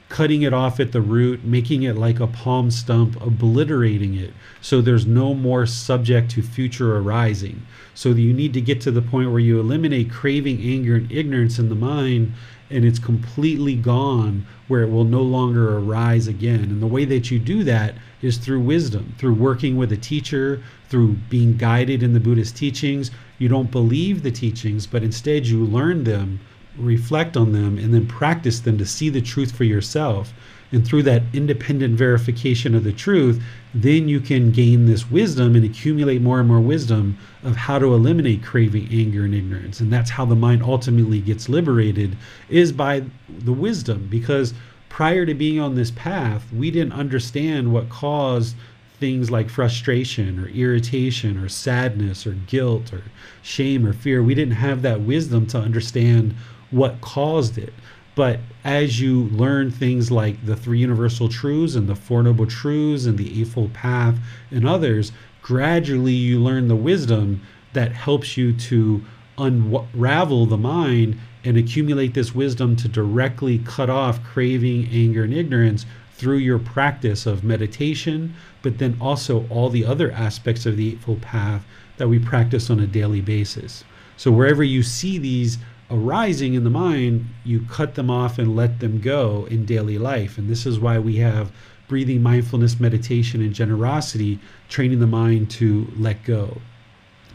cutting 0.08 0.42
it 0.44 0.54
off 0.54 0.80
at 0.80 0.92
the 0.92 1.02
root, 1.02 1.44
making 1.44 1.84
it 1.84 1.96
like 1.98 2.20
a 2.20 2.28
palm 2.28 2.70
stump, 2.70 3.20
obliterating 3.22 4.14
it 4.16 4.34
so 4.62 4.82
there's 4.82 5.06
no 5.06 5.34
more 5.34 5.66
subject 5.66 6.30
to 6.32 6.42
future 6.42 6.98
arising. 6.98 7.66
So 7.94 8.10
you 8.10 8.34
need 8.34 8.54
to 8.54 8.62
get 8.62 8.82
to 8.82 8.92
the 8.92 9.02
point 9.02 9.32
where 9.32 9.40
you 9.40 9.60
eliminate 9.60 10.12
craving, 10.12 10.62
anger, 10.62 10.96
and 10.96 11.12
ignorance 11.12 11.60
in 11.60 11.70
the 11.70 11.76
mind 11.76 12.34
and 12.72 12.86
it's 12.86 13.00
completely 13.00 13.76
gone 13.76 14.46
where 14.68 14.82
it 14.82 14.90
will 14.90 15.04
no 15.04 15.22
longer 15.22 15.78
arise 15.78 16.28
again. 16.28 16.64
And 16.64 16.82
the 16.82 16.88
way 16.88 17.06
that 17.06 17.30
you 17.30 17.38
do 17.38 17.64
that 17.66 17.96
is 18.22 18.38
through 18.38 18.62
wisdom, 18.62 19.14
through 19.18 19.34
working 19.34 19.76
with 19.76 19.92
a 19.92 19.98
teacher, 19.98 20.64
through 20.88 21.14
being 21.30 21.58
guided 21.58 22.02
in 22.02 22.14
the 22.14 22.20
Buddhist 22.20 22.56
teachings. 22.56 23.12
You 23.38 23.50
don't 23.50 23.72
believe 23.72 24.24
the 24.24 24.32
teachings, 24.32 24.88
but 24.88 25.04
instead 25.04 25.48
you 25.48 25.66
learn 25.66 26.06
them 26.06 26.40
reflect 26.78 27.38
on 27.38 27.52
them, 27.52 27.78
and 27.78 27.94
then 27.94 28.08
practice 28.08 28.60
them 28.60 28.78
to 28.78 28.86
see 28.86 29.10
the 29.10 29.22
truth 29.22 29.52
for 29.52 29.64
yourself. 29.64 30.34
And 30.74 30.88
through 30.88 31.04
that 31.04 31.24
independent 31.34 31.98
verification 31.98 32.76
of 32.76 32.86
the 32.86 32.94
truth, 32.94 33.44
then 33.74 34.08
you 34.08 34.22
can 34.22 34.52
gain 34.52 34.86
this 34.86 35.12
wisdom 35.12 35.56
and 35.56 35.66
accumulate 35.66 36.22
more 36.22 36.40
and 36.40 36.48
more 36.48 36.62
wisdom 36.62 37.18
of 37.44 37.58
how 37.58 37.78
to 37.78 37.94
eliminate 37.94 38.42
craving, 38.44 38.88
anger, 38.90 39.26
and 39.26 39.36
ignorance. 39.36 39.82
And 39.82 39.92
that's 39.92 40.12
how 40.12 40.26
the 40.26 40.36
mind 40.36 40.64
ultimately 40.64 41.20
gets 41.20 41.50
liberated 41.50 42.16
is 42.50 42.72
by 42.72 43.04
the 43.28 43.52
wisdom. 43.52 44.08
Because 44.10 44.54
prior 44.88 45.26
to 45.26 45.34
being 45.34 45.60
on 45.60 45.76
this 45.76 45.92
path, 45.92 46.46
we 46.54 46.72
didn't 46.72 46.94
understand 46.94 47.74
what 47.74 47.90
caused 47.90 48.56
things 49.02 49.32
like 49.32 49.50
frustration 49.50 50.40
or 50.40 50.48
irritation 50.50 51.38
or 51.38 51.50
sadness 51.50 52.26
or 52.28 52.34
guilt 52.34 52.94
or 52.94 53.04
shame 53.42 53.86
or 53.86 53.94
fear. 53.94 54.22
We 54.22 54.36
didn't 54.36 54.56
have 54.56 54.84
that 54.84 55.02
wisdom 55.02 55.48
to 55.48 55.58
understand 55.58 56.36
what 56.72 57.02
caused 57.02 57.58
it. 57.58 57.74
But 58.16 58.40
as 58.64 59.00
you 59.00 59.24
learn 59.30 59.72
things 59.72 60.12
like 60.12 60.46
the 60.46 60.56
three 60.56 60.80
universal 60.80 61.30
truths 61.30 61.76
and 61.76 61.88
the 61.88 61.96
four 61.96 62.24
noble 62.24 62.46
truths 62.46 63.06
and 63.06 63.18
the 63.18 63.40
eightfold 63.40 63.74
path 63.74 64.18
and 64.50 64.68
others, 64.68 65.12
gradually 65.42 66.14
you 66.14 66.40
learn 66.40 66.68
the 66.68 66.76
wisdom 66.76 67.42
that 67.74 67.94
helps 67.94 68.36
you 68.36 68.54
to 68.54 69.02
unravel 69.38 70.46
the 70.46 70.58
mind 70.58 71.18
and 71.44 71.58
accumulate 71.58 72.14
this 72.14 72.36
wisdom 72.36 72.76
to 72.76 72.88
directly 72.88 73.60
cut 73.60 73.90
off 73.90 74.24
craving, 74.24 74.88
anger, 74.92 75.24
and 75.24 75.34
ignorance 75.34 75.86
through 76.14 76.38
your 76.38 76.60
practice 76.60 77.26
of 77.26 77.44
meditation, 77.44 78.36
but 78.62 78.78
then 78.78 78.96
also 79.02 79.48
all 79.50 79.70
the 79.70 79.86
other 79.86 80.12
aspects 80.12 80.66
of 80.66 80.78
the 80.78 80.90
Eightfold 80.90 81.22
Path 81.22 81.66
that 81.98 82.10
we 82.10 82.20
practice 82.20 82.70
on 82.70 82.80
a 82.80 82.86
daily 82.86 83.22
basis. 83.22 83.84
So, 84.18 84.32
wherever 84.32 84.64
you 84.64 84.84
see 84.84 85.18
these 85.18 85.58
arising 85.92 86.54
in 86.54 86.64
the 86.64 86.70
mind, 86.70 87.26
you 87.44 87.66
cut 87.70 87.96
them 87.96 88.10
off 88.10 88.40
and 88.40 88.56
let 88.56 88.80
them 88.80 89.00
go 89.00 89.46
in 89.50 89.66
daily 89.66 89.98
life. 89.98 90.38
And 90.38 90.50
this 90.50 90.66
is 90.66 90.80
why 90.80 90.98
we 90.98 91.18
have 91.18 91.52
breathing, 91.88 92.24
mindfulness, 92.24 92.80
meditation, 92.80 93.42
and 93.42 93.54
generosity, 93.54 94.40
training 94.70 95.00
the 95.00 95.08
mind 95.08 95.52
to 95.52 95.92
let 95.98 96.24
go. 96.24 96.62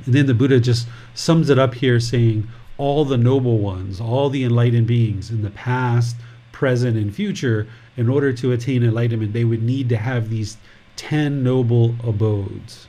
And 0.04 0.14
then 0.14 0.26
the 0.26 0.34
Buddha 0.34 0.60
just 0.60 0.88
sums 1.14 1.50
it 1.50 1.58
up 1.58 1.74
here 1.74 2.00
saying, 2.00 2.48
all 2.78 3.04
the 3.04 3.18
noble 3.18 3.58
ones, 3.58 4.00
all 4.00 4.30
the 4.30 4.44
enlightened 4.44 4.86
beings 4.86 5.30
in 5.30 5.42
the 5.42 5.50
past, 5.50 6.16
present, 6.52 6.96
and 6.96 7.14
future, 7.14 7.66
in 7.96 8.08
order 8.08 8.32
to 8.32 8.52
attain 8.52 8.82
enlightenment, 8.82 9.32
they 9.32 9.44
would 9.44 9.62
need 9.62 9.88
to 9.90 9.96
have 9.96 10.28
these 10.28 10.56
10 10.96 11.42
noble 11.42 11.94
abodes. 12.02 12.88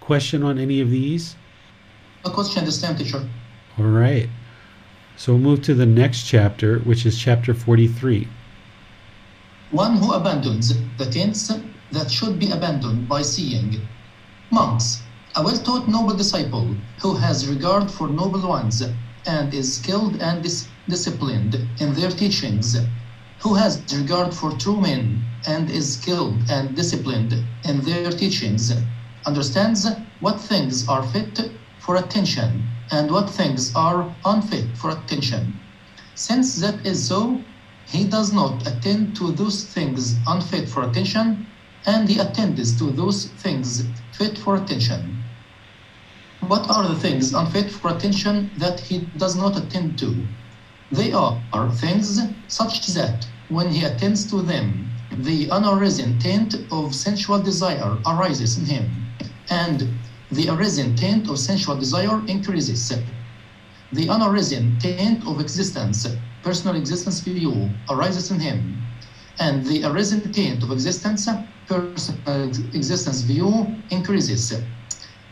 Question 0.00 0.42
on 0.42 0.58
any 0.58 0.80
of 0.80 0.90
these? 0.90 1.36
A 2.24 2.30
question 2.30 2.64
this 2.64 2.80
time, 2.80 2.96
teacher. 2.96 3.28
All 3.78 3.84
right. 3.84 4.28
So 5.16 5.32
we'll 5.32 5.42
move 5.42 5.62
to 5.62 5.74
the 5.74 5.86
next 5.86 6.24
chapter, 6.24 6.80
which 6.80 7.06
is 7.06 7.16
chapter 7.16 7.54
43. 7.54 8.26
One 9.70 9.96
who 9.96 10.12
abandons 10.12 10.74
the 10.98 11.06
taints 11.06 11.52
that 11.92 12.10
should 12.10 12.40
be 12.40 12.50
abandoned 12.50 13.08
by 13.08 13.22
seeing. 13.22 13.80
Monks, 14.50 15.02
a 15.36 15.42
well 15.42 15.56
taught 15.56 15.86
noble 15.86 16.16
disciple 16.16 16.74
who 17.00 17.14
has 17.14 17.46
regard 17.46 17.92
for 17.92 18.08
noble 18.08 18.48
ones 18.48 18.82
and 19.24 19.54
is 19.54 19.76
skilled 19.76 20.20
and 20.20 20.42
dis- 20.42 20.66
disciplined 20.88 21.54
in 21.78 21.94
their 21.94 22.10
teachings, 22.10 22.76
who 23.38 23.54
has 23.54 23.82
regard 23.96 24.34
for 24.34 24.50
true 24.58 24.80
men 24.80 25.22
and 25.46 25.70
is 25.70 25.94
skilled 25.94 26.38
and 26.50 26.74
disciplined 26.74 27.32
in 27.64 27.80
their 27.82 28.10
teachings, 28.10 28.72
understands 29.24 29.88
what 30.18 30.40
things 30.40 30.88
are 30.88 31.04
fit 31.04 31.52
for 31.78 31.96
attention 31.96 32.64
and 32.90 33.10
what 33.10 33.30
things 33.30 33.74
are 33.74 34.14
unfit 34.24 34.76
for 34.76 34.90
attention. 34.90 35.58
Since 36.14 36.56
that 36.56 36.86
is 36.86 37.06
so, 37.06 37.40
he 37.86 38.04
does 38.04 38.32
not 38.32 38.66
attend 38.66 39.16
to 39.16 39.32
those 39.32 39.64
things 39.64 40.16
unfit 40.26 40.68
for 40.68 40.82
attention, 40.88 41.46
and 41.86 42.08
he 42.08 42.18
attends 42.18 42.76
to 42.78 42.90
those 42.90 43.26
things 43.42 43.84
fit 44.12 44.38
for 44.38 44.56
attention. 44.56 45.22
What 46.40 46.68
are 46.70 46.86
the 46.88 46.98
things 46.98 47.32
unfit 47.32 47.70
for 47.70 47.90
attention 47.94 48.50
that 48.58 48.80
he 48.80 48.98
does 49.16 49.36
not 49.36 49.56
attend 49.56 49.98
to? 49.98 50.26
They 50.92 51.12
are 51.12 51.70
things 51.72 52.20
such 52.48 52.86
that 52.88 53.26
when 53.48 53.70
he 53.70 53.84
attends 53.84 54.30
to 54.30 54.42
them, 54.42 54.90
the 55.10 55.46
unarisen 55.48 56.18
taint 56.20 56.54
of 56.70 56.94
sensual 56.94 57.40
desire 57.40 57.98
arises 58.06 58.58
in 58.58 58.66
him, 58.66 59.06
and 59.50 59.88
the 60.34 60.48
arisen 60.48 60.96
taint 60.96 61.28
of 61.30 61.38
sensual 61.38 61.76
desire 61.76 62.20
increases. 62.26 62.92
The 63.92 64.08
unarisen 64.08 64.80
taint 64.80 65.24
of 65.28 65.40
existence, 65.40 66.08
personal 66.42 66.74
existence 66.74 67.20
view, 67.20 67.70
arises 67.88 68.32
in 68.32 68.40
him, 68.40 68.82
and 69.38 69.64
the 69.64 69.84
arisen 69.84 70.32
taint 70.32 70.64
of 70.64 70.72
existence, 70.72 71.28
personal 71.68 72.48
existence 72.74 73.20
view, 73.20 73.76
increases. 73.90 74.50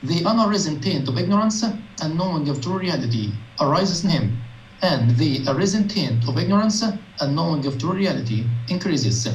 The 0.05 0.21
unarisen 0.25 0.81
taint 0.81 1.09
of 1.09 1.19
ignorance 1.19 1.65
and 1.65 2.17
knowing 2.17 2.49
of 2.49 2.61
true 2.61 2.79
reality 2.79 3.33
arises 3.61 4.05
in 4.05 4.11
him, 4.11 4.39
and 4.83 5.17
the 5.17 5.45
arisen 5.49 5.89
taint 5.89 6.29
of 6.29 6.39
ignorance 6.39 6.81
and 6.83 7.35
knowing 7.35 7.67
of 7.67 7.77
true 7.79 7.95
reality 7.95 8.45
increases. 8.69 9.27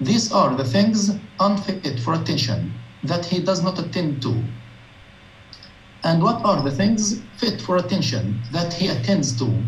These 0.00 0.30
are 0.30 0.54
the 0.54 0.64
things 0.64 1.10
unfit 1.40 1.98
for 1.98 2.14
attention 2.14 2.72
that 3.02 3.24
he 3.24 3.40
does 3.40 3.62
not 3.62 3.78
attend 3.80 4.22
to 4.22 4.44
and 6.04 6.22
what 6.22 6.44
are 6.44 6.62
the 6.62 6.70
things 6.70 7.22
fit 7.38 7.62
for 7.62 7.78
attention 7.78 8.42
that 8.52 8.74
he 8.74 8.88
attends 8.88 9.36
to? 9.38 9.64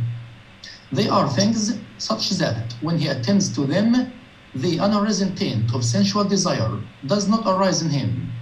They 0.92 1.08
are 1.08 1.28
things 1.28 1.74
such 1.98 2.28
that 2.30 2.74
when 2.82 2.98
he 2.98 3.08
attends 3.08 3.48
to 3.56 3.66
them, 3.66 4.12
the 4.54 4.76
unarisen 4.78 5.34
taint 5.34 5.74
of 5.74 5.82
sensual 5.82 6.24
desire 6.24 6.78
does 7.06 7.26
not 7.26 7.46
arise 7.46 7.80
in 7.80 7.88
him, 7.90 8.32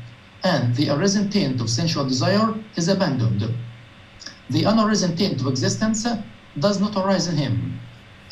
and 0.42 0.74
the 0.74 0.90
arisen 0.90 1.30
taint 1.30 1.60
of 1.60 1.70
sensual 1.70 2.04
desire 2.04 2.52
is 2.76 2.88
abandoned. 2.88 3.42
The 4.50 4.64
unarisen 4.64 5.16
taint 5.16 5.40
of 5.40 5.46
existence 5.46 6.04
does 6.58 6.80
not 6.80 6.96
arise 6.96 7.28
in 7.28 7.36
him, 7.36 7.80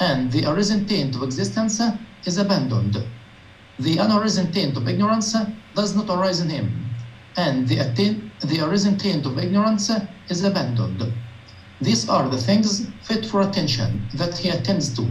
and 0.00 0.30
the 0.32 0.44
arisen 0.44 0.86
taint 0.86 1.14
of 1.14 1.22
existence 1.22 1.80
is 2.26 2.36
abandoned. 2.36 3.02
The 3.78 3.96
unarisen 3.96 4.52
taint 4.52 4.76
of 4.76 4.88
ignorance 4.88 5.36
does 5.74 5.94
not 5.94 6.10
arise 6.10 6.40
in 6.40 6.50
him, 6.50 6.91
and 7.36 7.68
the, 7.68 7.78
attain, 7.78 8.30
the 8.40 8.60
of 9.26 9.38
ignorance 9.38 9.90
is 10.28 10.44
abandoned. 10.44 11.12
These 11.80 12.08
are 12.08 12.28
the 12.28 12.38
things 12.38 12.86
fit 13.02 13.26
for 13.26 13.40
attention 13.40 14.08
that 14.14 14.38
he 14.38 14.50
attends 14.50 14.94
to. 14.96 15.08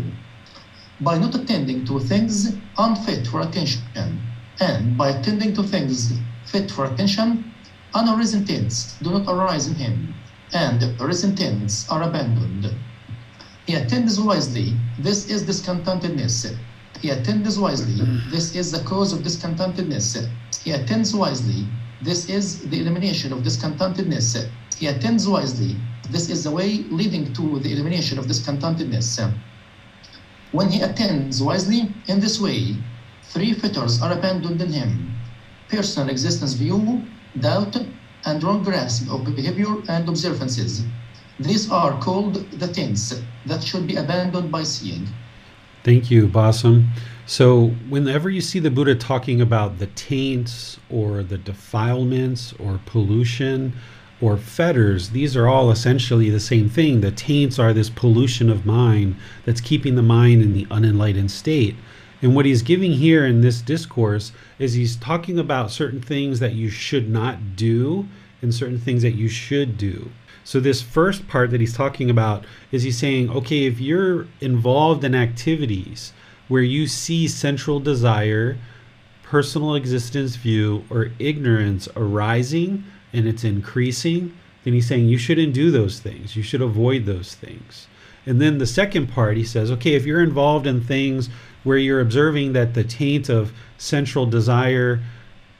By 1.02 1.18
not 1.18 1.36
attending 1.36 1.86
to 1.86 2.00
things 2.00 2.54
unfit 2.78 3.28
for 3.28 3.42
attention, 3.42 3.82
and 4.60 4.98
by 4.98 5.10
attending 5.10 5.54
to 5.56 5.64
things 5.64 6.14
fit 6.46 6.70
for 6.72 6.86
attention, 6.86 7.52
unarisen 7.94 8.46
taints 8.46 8.96
do 9.02 9.12
not 9.12 9.28
arise 9.28 9.68
in 9.68 9.76
him, 9.76 10.14
and 10.54 10.84
arisen 11.02 11.36
taints 11.36 11.90
are 11.90 12.04
abandoned. 12.04 12.74
He 13.66 13.74
attends 13.74 14.20
wisely, 14.20 14.76
this 15.00 15.30
is 15.30 15.44
discontentedness, 15.44 16.56
He 17.02 17.10
attends 17.10 17.58
wisely. 17.58 18.00
This 18.30 18.56
is 18.56 18.72
the 18.72 18.84
cause 18.84 19.12
of 19.12 19.24
discontentedness. 19.24 20.30
He 20.64 20.72
attends 20.72 21.16
wisely. 21.16 21.66
This 22.02 22.30
is 22.30 22.68
the 22.70 22.80
elimination 22.80 23.32
of 23.32 23.44
discontentedness. 23.44 24.50
He 24.78 24.88
attends 24.88 25.28
wisely. 25.28 25.76
This 26.10 26.30
is 26.30 26.44
the 26.44 26.52
way 26.52 26.84
leading 26.90 27.32
to 27.34 27.60
the 27.60 27.72
elimination 27.72 28.18
of 28.18 28.26
discontentedness. 28.26 29.20
When 30.52 30.70
he 30.70 30.82
attends 30.82 31.42
wisely 31.42 31.94
in 32.08 32.20
this 32.20 32.40
way, 32.42 32.76
three 33.24 33.54
fetters 33.54 34.02
are 34.02 34.12
abandoned 34.12 34.62
in 34.62 34.74
him 34.74 35.12
personal 35.72 36.10
existence 36.10 36.54
view, 36.54 37.02
doubt, 37.40 37.78
and 38.26 38.44
wrong 38.44 38.62
grasp 38.62 39.10
of 39.10 39.24
behavior 39.36 39.74
and 39.88 40.08
observances. 40.10 40.84
These 41.40 41.72
are 41.72 41.98
called 42.00 42.36
the 42.60 42.68
taints 42.68 43.22
that 43.46 43.64
should 43.64 43.88
be 43.88 43.96
abandoned 43.96 44.52
by 44.52 44.64
seeing. 44.64 45.08
Thank 45.84 46.12
you, 46.12 46.28
Bassam. 46.28 46.90
So, 47.28 47.68
whenever 47.88 48.32
you 48.32 48.42
see 48.42 48.58
the 48.58 48.72
Buddha 48.72 48.96
talking 48.96 49.42
about 49.42 49.78
the 49.78 49.86
taints 49.88 50.80
or 50.90 51.22
the 51.22 51.38
defilements 51.38 52.52
or 52.54 52.80
pollution 52.88 53.74
or 54.20 54.38
fetters, 54.38 55.12
these 55.12 55.38
are 55.38 55.48
all 55.48 55.70
essentially 55.70 56.32
the 56.32 56.40
same 56.40 56.68
thing. 56.68 57.02
The 57.02 57.12
taints 57.12 57.60
are 57.60 57.74
this 57.74 57.92
pollution 57.92 58.50
of 58.50 58.66
mind 58.66 59.16
that's 59.46 59.62
keeping 59.62 59.96
the 59.96 60.02
mind 60.02 60.42
in 60.42 60.54
the 60.54 60.68
unenlightened 60.72 61.30
state. 61.30 61.76
And 62.24 62.36
what 62.36 62.46
he's 62.46 62.64
giving 62.64 62.94
here 62.94 63.26
in 63.26 63.42
this 63.42 63.62
discourse 63.62 64.32
is 64.58 64.74
he's 64.74 64.96
talking 64.96 65.38
about 65.38 65.72
certain 65.72 66.02
things 66.02 66.40
that 66.40 66.54
you 66.54 66.70
should 66.70 67.08
not 67.08 67.56
do 67.56 68.08
and 68.42 68.54
certain 68.54 68.80
things 68.80 69.04
that 69.04 69.16
you 69.16 69.28
should 69.28 69.78
do. 69.78 70.12
So, 70.44 70.60
this 70.60 70.82
first 70.82 71.28
part 71.28 71.52
that 71.52 71.62
he's 71.62 71.76
talking 71.76 72.10
about 72.10 72.46
is 72.72 72.82
he's 72.82 72.98
saying, 72.98 73.30
okay, 73.30 73.66
if 73.66 73.80
you're 73.80 74.28
involved 74.40 75.04
in 75.04 75.14
activities 75.14 76.14
where 76.52 76.62
you 76.62 76.86
see 76.86 77.30
sensual 77.30 77.80
desire, 77.80 78.58
personal 79.24 79.74
existence 79.74 80.36
view, 80.36 80.84
or 80.90 81.10
ignorance 81.18 81.88
arising 81.96 82.84
and 83.14 83.26
it's 83.26 83.46
increasing, 83.46 84.38
then 84.66 84.74
he's 84.74 84.86
saying 84.86 85.08
you 85.08 85.18
shouldn't 85.18 85.54
do 85.54 85.72
those 85.72 86.02
things. 86.02 86.36
You 86.36 86.44
should 86.44 86.62
avoid 86.62 87.06
those 87.06 87.36
things. 87.36 87.88
And 88.26 88.42
then 88.42 88.58
the 88.58 88.68
second 88.68 89.08
part, 89.08 89.38
he 89.38 89.46
says, 89.46 89.72
okay, 89.72 89.94
if 89.94 90.06
you're 90.06 90.22
involved 90.22 90.68
in 90.68 90.82
things 90.82 91.30
where 91.64 91.78
you're 91.78 92.02
observing 92.02 92.52
that 92.52 92.74
the 92.74 92.84
taint 92.84 93.30
of 93.30 93.54
sensual 93.78 94.26
desire, 94.26 95.02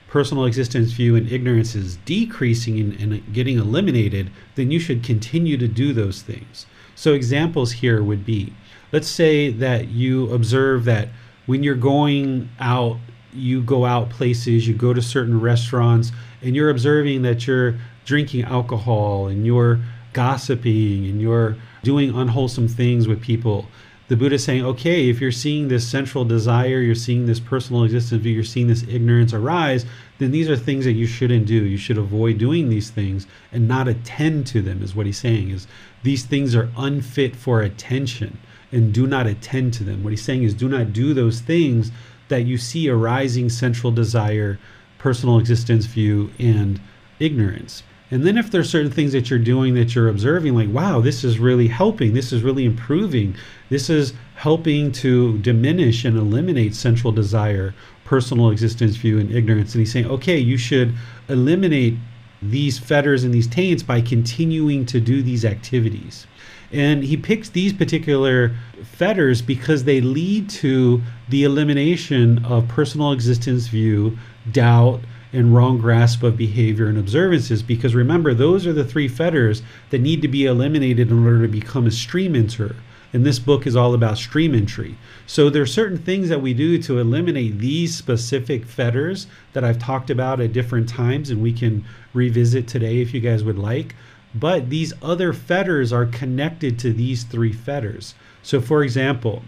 personal 0.08 0.44
existence 0.44 0.92
view, 0.92 1.16
and 1.16 1.32
ignorance 1.32 1.74
is 1.74 1.96
decreasing 2.04 2.78
and, 2.78 3.00
and 3.00 3.32
getting 3.32 3.56
eliminated, 3.56 4.30
then 4.56 4.70
you 4.70 4.78
should 4.78 5.02
continue 5.02 5.56
to 5.56 5.68
do 5.68 5.94
those 5.94 6.20
things. 6.20 6.66
So, 6.94 7.14
examples 7.14 7.72
here 7.72 8.02
would 8.02 8.26
be 8.26 8.52
let's 8.92 9.08
say 9.08 9.50
that 9.50 9.88
you 9.88 10.30
observe 10.32 10.84
that 10.84 11.08
when 11.46 11.62
you're 11.62 11.74
going 11.74 12.48
out, 12.60 12.98
you 13.32 13.62
go 13.62 13.84
out 13.84 14.10
places, 14.10 14.68
you 14.68 14.74
go 14.74 14.92
to 14.92 15.02
certain 15.02 15.40
restaurants, 15.40 16.12
and 16.42 16.54
you're 16.54 16.70
observing 16.70 17.22
that 17.22 17.46
you're 17.46 17.76
drinking 18.04 18.44
alcohol 18.44 19.28
and 19.28 19.46
you're 19.46 19.80
gossiping 20.12 21.06
and 21.06 21.20
you're 21.20 21.56
doing 21.82 22.14
unwholesome 22.14 22.68
things 22.68 23.08
with 23.08 23.20
people 23.20 23.66
the 24.12 24.16
Buddha 24.18 24.34
is 24.34 24.44
saying, 24.44 24.62
okay, 24.66 25.08
if 25.08 25.22
you're 25.22 25.32
seeing 25.32 25.68
this 25.68 25.88
sensual 25.88 26.26
desire, 26.26 26.80
you're 26.80 26.94
seeing 26.94 27.24
this 27.24 27.40
personal 27.40 27.84
existence 27.84 28.22
you're 28.24 28.44
seeing 28.44 28.66
this 28.66 28.82
ignorance 28.82 29.32
arise, 29.32 29.86
then 30.18 30.32
these 30.32 30.50
are 30.50 30.56
things 30.56 30.84
that 30.84 30.92
you 30.92 31.06
shouldn't 31.06 31.46
do. 31.46 31.54
You 31.54 31.78
should 31.78 31.96
avoid 31.96 32.36
doing 32.36 32.68
these 32.68 32.90
things 32.90 33.26
and 33.52 33.66
not 33.66 33.88
attend 33.88 34.46
to 34.48 34.60
them, 34.60 34.82
is 34.82 34.94
what 34.94 35.06
he's 35.06 35.16
saying. 35.16 35.48
Is 35.48 35.66
these 36.02 36.26
things 36.26 36.54
are 36.54 36.68
unfit 36.76 37.34
for 37.34 37.62
attention 37.62 38.38
and 38.72 38.92
do 38.92 39.06
not 39.06 39.26
attend 39.26 39.74
to 39.74 39.84
them. 39.84 40.02
What 40.02 40.10
he's 40.10 40.22
saying 40.22 40.42
is 40.42 40.54
do 40.54 40.68
not 40.68 40.92
do 40.92 41.14
those 41.14 41.40
things 41.40 41.92
that 42.28 42.42
you 42.42 42.56
see 42.56 42.88
arising 42.88 43.50
sensual 43.50 43.92
desire, 43.92 44.58
personal 44.98 45.38
existence 45.38 45.84
view, 45.84 46.30
and 46.38 46.80
ignorance. 47.20 47.82
And 48.10 48.26
then 48.26 48.36
if 48.36 48.50
there's 48.50 48.68
certain 48.68 48.90
things 48.90 49.12
that 49.12 49.30
you're 49.30 49.38
doing 49.38 49.74
that 49.74 49.94
you're 49.94 50.08
observing, 50.08 50.54
like, 50.54 50.68
wow, 50.68 51.00
this 51.00 51.24
is 51.24 51.38
really 51.38 51.68
helping, 51.68 52.12
this 52.12 52.30
is 52.30 52.42
really 52.42 52.66
improving, 52.66 53.34
this 53.70 53.88
is 53.88 54.12
helping 54.34 54.92
to 54.92 55.38
diminish 55.38 56.04
and 56.04 56.18
eliminate 56.18 56.74
sensual 56.74 57.12
desire, 57.12 57.74
personal 58.04 58.50
existence 58.50 58.96
view, 58.96 59.18
and 59.18 59.30
ignorance. 59.30 59.74
And 59.74 59.80
he's 59.80 59.92
saying, 59.92 60.06
okay, 60.06 60.38
you 60.38 60.58
should 60.58 60.94
eliminate 61.28 61.96
these 62.42 62.78
fetters 62.78 63.24
and 63.24 63.32
these 63.32 63.46
taints 63.46 63.82
by 63.82 64.00
continuing 64.00 64.84
to 64.86 65.00
do 65.00 65.22
these 65.22 65.44
activities. 65.44 66.26
And 66.72 67.04
he 67.04 67.16
picks 67.16 67.50
these 67.50 67.72
particular 67.72 68.54
fetters 68.82 69.42
because 69.42 69.84
they 69.84 70.00
lead 70.00 70.48
to 70.50 71.02
the 71.28 71.44
elimination 71.44 72.44
of 72.44 72.68
personal 72.68 73.12
existence 73.12 73.66
view, 73.66 74.18
doubt, 74.50 75.00
and 75.34 75.54
wrong 75.54 75.78
grasp 75.78 76.22
of 76.22 76.36
behavior 76.36 76.86
and 76.86 76.98
observances. 76.98 77.62
Because 77.62 77.94
remember, 77.94 78.34
those 78.34 78.66
are 78.66 78.72
the 78.72 78.84
three 78.84 79.08
fetters 79.08 79.62
that 79.90 80.00
need 80.00 80.22
to 80.22 80.28
be 80.28 80.46
eliminated 80.46 81.10
in 81.10 81.24
order 81.24 81.42
to 81.42 81.48
become 81.48 81.86
a 81.86 81.90
stream 81.90 82.34
enter. 82.34 82.76
And 83.14 83.26
this 83.26 83.38
book 83.38 83.66
is 83.66 83.76
all 83.76 83.92
about 83.92 84.16
stream 84.16 84.54
entry. 84.54 84.96
So 85.26 85.50
there 85.50 85.62
are 85.62 85.66
certain 85.66 85.98
things 85.98 86.30
that 86.30 86.40
we 86.40 86.54
do 86.54 86.80
to 86.82 86.98
eliminate 86.98 87.58
these 87.58 87.94
specific 87.94 88.64
fetters 88.64 89.26
that 89.52 89.64
I've 89.64 89.78
talked 89.78 90.08
about 90.08 90.40
at 90.40 90.54
different 90.54 90.88
times, 90.88 91.28
and 91.28 91.42
we 91.42 91.52
can 91.52 91.84
revisit 92.14 92.66
today 92.66 93.02
if 93.02 93.12
you 93.12 93.20
guys 93.20 93.44
would 93.44 93.58
like. 93.58 93.94
But 94.34 94.70
these 94.70 94.92
other 95.02 95.32
fetters 95.32 95.92
are 95.92 96.06
connected 96.06 96.78
to 96.80 96.92
these 96.92 97.24
three 97.24 97.52
fetters. 97.52 98.14
So, 98.42 98.60
for 98.60 98.82
example, 98.82 99.42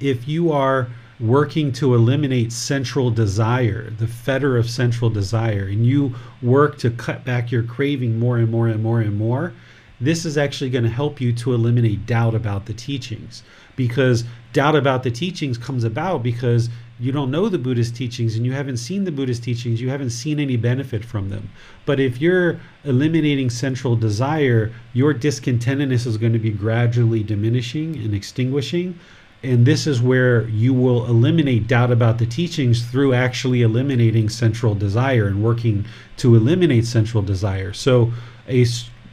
if 0.00 0.26
you 0.26 0.52
are 0.52 0.88
working 1.18 1.72
to 1.72 1.94
eliminate 1.94 2.52
sensual 2.52 3.10
desire, 3.10 3.90
the 3.90 4.06
fetter 4.06 4.56
of 4.56 4.68
sensual 4.68 5.08
desire, 5.08 5.66
and 5.66 5.86
you 5.86 6.14
work 6.42 6.76
to 6.78 6.90
cut 6.90 7.24
back 7.24 7.50
your 7.50 7.62
craving 7.62 8.18
more 8.18 8.36
and 8.36 8.50
more 8.50 8.68
and 8.68 8.82
more 8.82 9.00
and 9.00 9.16
more, 9.16 9.52
this 10.00 10.26
is 10.26 10.36
actually 10.36 10.68
going 10.68 10.84
to 10.84 10.90
help 10.90 11.20
you 11.20 11.32
to 11.32 11.54
eliminate 11.54 12.04
doubt 12.04 12.34
about 12.34 12.66
the 12.66 12.74
teachings. 12.74 13.42
Because 13.76 14.24
doubt 14.52 14.76
about 14.76 15.02
the 15.02 15.10
teachings 15.10 15.56
comes 15.56 15.84
about 15.84 16.22
because 16.22 16.68
you 16.98 17.12
don't 17.12 17.30
know 17.30 17.48
the 17.48 17.58
Buddhist 17.58 17.94
teachings 17.94 18.36
and 18.36 18.46
you 18.46 18.52
haven't 18.52 18.78
seen 18.78 19.04
the 19.04 19.12
Buddhist 19.12 19.42
teachings, 19.42 19.80
you 19.80 19.90
haven't 19.90 20.10
seen 20.10 20.40
any 20.40 20.56
benefit 20.56 21.04
from 21.04 21.28
them. 21.28 21.50
But 21.84 22.00
if 22.00 22.20
you're 22.20 22.60
eliminating 22.84 23.50
sensual 23.50 23.96
desire, 23.96 24.72
your 24.92 25.12
discontentedness 25.12 26.06
is 26.06 26.16
going 26.16 26.32
to 26.32 26.38
be 26.38 26.50
gradually 26.50 27.22
diminishing 27.22 27.96
and 27.96 28.14
extinguishing 28.14 28.98
and 29.42 29.66
this 29.66 29.86
is 29.86 30.02
where 30.02 30.48
you 30.48 30.72
will 30.72 31.06
eliminate 31.06 31.68
doubt 31.68 31.92
about 31.92 32.18
the 32.18 32.26
teachings 32.26 32.84
through 32.84 33.14
actually 33.14 33.62
eliminating 33.62 34.28
sensual 34.28 34.74
desire 34.74 35.26
and 35.26 35.42
working 35.42 35.84
to 36.16 36.34
eliminate 36.34 36.86
sensual 36.86 37.22
desire. 37.22 37.72
So 37.72 38.12
a 38.48 38.64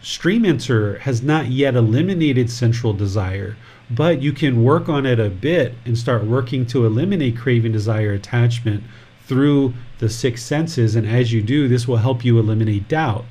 stream 0.02 0.46
enter 0.46 0.98
has 1.00 1.22
not 1.22 1.48
yet 1.48 1.76
eliminated 1.76 2.50
sensual 2.50 2.94
desire, 2.94 3.56
but 3.96 4.22
you 4.22 4.32
can 4.32 4.64
work 4.64 4.90
on 4.90 5.06
it 5.06 5.20
a 5.20 5.30
bit 5.30 5.76
and 5.86 5.98
start 5.98 6.26
working 6.26 6.66
to 6.68 6.86
eliminate 6.86 7.38
craving, 7.38 7.72
desire, 7.72 8.14
attachment 8.14 8.84
through 9.26 9.74
the 10.00 10.10
six 10.10 10.44
senses. 10.44 10.96
And 10.96 11.08
as 11.08 11.32
you 11.32 11.42
do, 11.42 11.68
this 11.68 11.88
will 11.88 11.98
help 11.98 12.24
you 12.24 12.40
eliminate 12.40 12.88
doubt. 12.88 13.26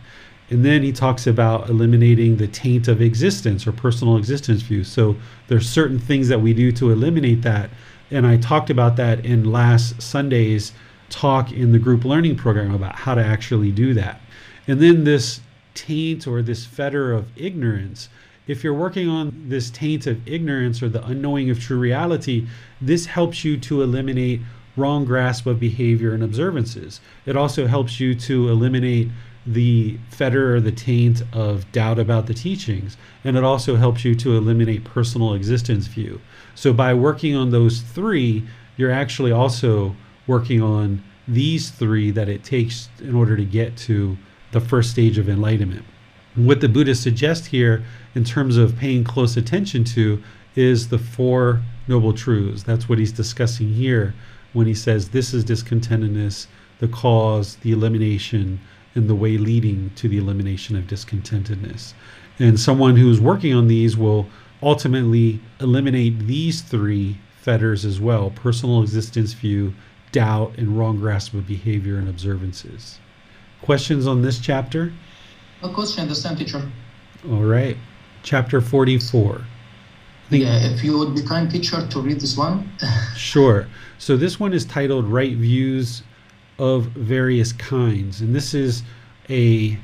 And 0.51 0.65
then 0.65 0.83
he 0.83 0.93
talks 0.93 1.27
about 1.27 1.71
eliminating 1.71 2.37
the 2.37 2.47
taint 2.47 2.89
of 2.89 3.01
existence 3.01 3.67
or 3.67 3.73
personal 3.73 4.17
existence 4.17 4.63
view. 4.63 4.85
So 4.85 5.17
there's 5.49 5.69
certain 5.69 5.99
things 5.99 6.29
that 6.29 6.41
we 6.41 6.53
do 6.53 6.73
to 6.73 6.91
eliminate 6.91 7.43
that. 7.43 7.71
And 8.11 8.27
I 8.27 8.37
talked 8.37 8.69
about 8.69 8.97
that 8.97 9.25
in 9.25 9.51
last 9.51 10.03
Sunday's 10.03 10.73
talk 11.09 11.53
in 11.53 11.73
the 11.73 11.79
group 11.79 12.05
learning 12.05 12.37
program 12.37 12.75
about 12.75 12.97
how 12.97 13.15
to 13.15 13.25
actually 13.25 13.71
do 13.71 13.95
that. 13.95 14.21
And 14.67 14.81
then 14.81 15.05
this 15.05 15.41
taint 15.75 16.27
or 16.27 16.43
this 16.43 16.67
fetter 16.67 17.13
of 17.13 17.29
ignorance, 17.37 18.09
if 18.47 18.64
you're 18.64 18.74
working 18.74 19.09
on 19.09 19.45
this 19.49 19.70
taint 19.70 20.07
of 20.07 20.26
ignorance 20.26 20.82
or 20.82 20.88
the 20.88 21.05
unknowing 21.07 21.51
of 21.51 21.61
true 21.61 21.78
reality, 21.78 22.47
this 22.80 23.07
helps 23.07 23.45
you 23.45 23.57
to 23.57 23.82
eliminate 23.82 24.40
wrong 24.76 25.05
grasp 25.05 25.47
of 25.47 25.61
behavior 25.61 26.14
and 26.14 26.22
observances. 26.22 27.01
It 27.26 27.36
also 27.36 27.66
helps 27.66 28.01
you 28.01 28.14
to 28.14 28.49
eliminate 28.49 29.11
the 29.45 29.99
fetter 30.09 30.55
or 30.55 30.61
the 30.61 30.72
taint 30.72 31.22
of 31.32 31.70
doubt 31.72 31.99
about 31.99 32.26
the 32.26 32.34
teachings. 32.34 32.97
And 33.24 33.36
it 33.36 33.45
also 33.45 33.76
helps 33.76 34.05
you 34.05 34.14
to 34.16 34.36
eliminate 34.36 34.84
personal 34.84 35.34
existence 35.34 35.86
view. 35.86 36.20
So 36.55 36.72
by 36.72 36.95
working 36.95 37.36
on 37.36 37.51
those 37.51 37.80
three, 37.80 38.45
you're 38.76 38.93
actually 38.93 39.32
also 39.32 39.97
working 40.26 40.62
on 40.62 41.03
these 41.26 41.70
three 41.70 42.11
that 42.12 42.28
it 42.28 42.45
takes 42.45 42.88
in 43.01 43.14
order 43.14 43.36
to 43.36 43.45
get 43.45 43.76
to 43.76 44.16
the 44.53 44.61
first 44.61 44.90
stage 44.90 45.18
of 45.18 45.28
enlightenment. 45.28 45.84
What 46.35 46.61
the 46.61 46.68
Buddha 46.68 46.95
suggests 46.95 47.47
here, 47.49 47.85
in 48.14 48.24
terms 48.24 48.57
of 48.57 48.76
paying 48.76 49.05
close 49.05 49.37
attention 49.37 49.85
to, 49.85 50.22
is 50.55 50.89
the 50.89 50.99
Four 50.99 51.62
Noble 51.89 52.12
Truths. 52.12 52.62
That's 52.62 52.89
what 52.89 52.99
he's 52.99 53.12
discussing 53.12 53.72
here 53.74 54.14
when 54.53 54.66
he 54.66 54.74
says 54.74 55.09
this 55.09 55.33
is 55.33 55.45
discontentedness, 55.45 56.47
the 56.78 56.89
cause, 56.89 57.57
the 57.57 57.72
elimination, 57.72 58.61
and 58.95 59.09
the 59.09 59.14
way 59.14 59.39
leading 59.39 59.91
to 59.97 60.09
the 60.09 60.18
elimination 60.18 60.76
of 60.76 60.85
discontentedness. 60.85 61.95
And 62.39 62.59
someone 62.59 62.97
who's 62.97 63.20
working 63.20 63.55
on 63.55 63.68
these 63.68 63.97
will 63.97 64.26
ultimately 64.62 65.41
eliminate 65.61 66.26
these 66.26 66.61
three 66.61 67.18
fetters 67.41 67.85
as 67.85 68.01
well 68.01 68.30
personal 68.30 68.83
existence 68.83 69.33
view, 69.33 69.74
doubt, 70.12 70.55
and 70.57 70.78
wrong 70.78 70.99
grasp 70.99 71.35
of 71.35 71.47
behavior 71.47 71.97
and 71.97 72.09
observances. 72.09 72.99
Questions 73.62 74.07
on 74.07 74.22
this 74.22 74.39
chapter? 74.39 74.93
No 75.63 75.69
question, 75.69 76.03
understand, 76.03 76.39
teacher. 76.39 76.63
All 77.31 77.43
right. 77.45 77.77
Chapter 78.23 78.61
44. 78.61 79.43
Think- 80.31 80.45
Yeah, 80.45 80.59
if 80.73 80.83
you 80.83 80.99
would 80.99 81.15
be 81.15 81.23
kind, 81.23 81.51
teacher, 81.51 81.87
to 81.87 82.01
read 82.01 82.21
this 82.21 82.37
one. 82.37 82.71
Sure. 83.17 83.69
So 83.99 84.17
this 84.17 84.41
one 84.41 84.53
is 84.53 84.65
titled 84.65 85.07
Right 85.07 85.37
Views 85.37 86.03
of 86.59 86.87
Various 86.87 87.53
Kinds. 87.53 88.21
And 88.21 88.35
this 88.35 88.55
is 88.55 88.83
a 89.31 89.79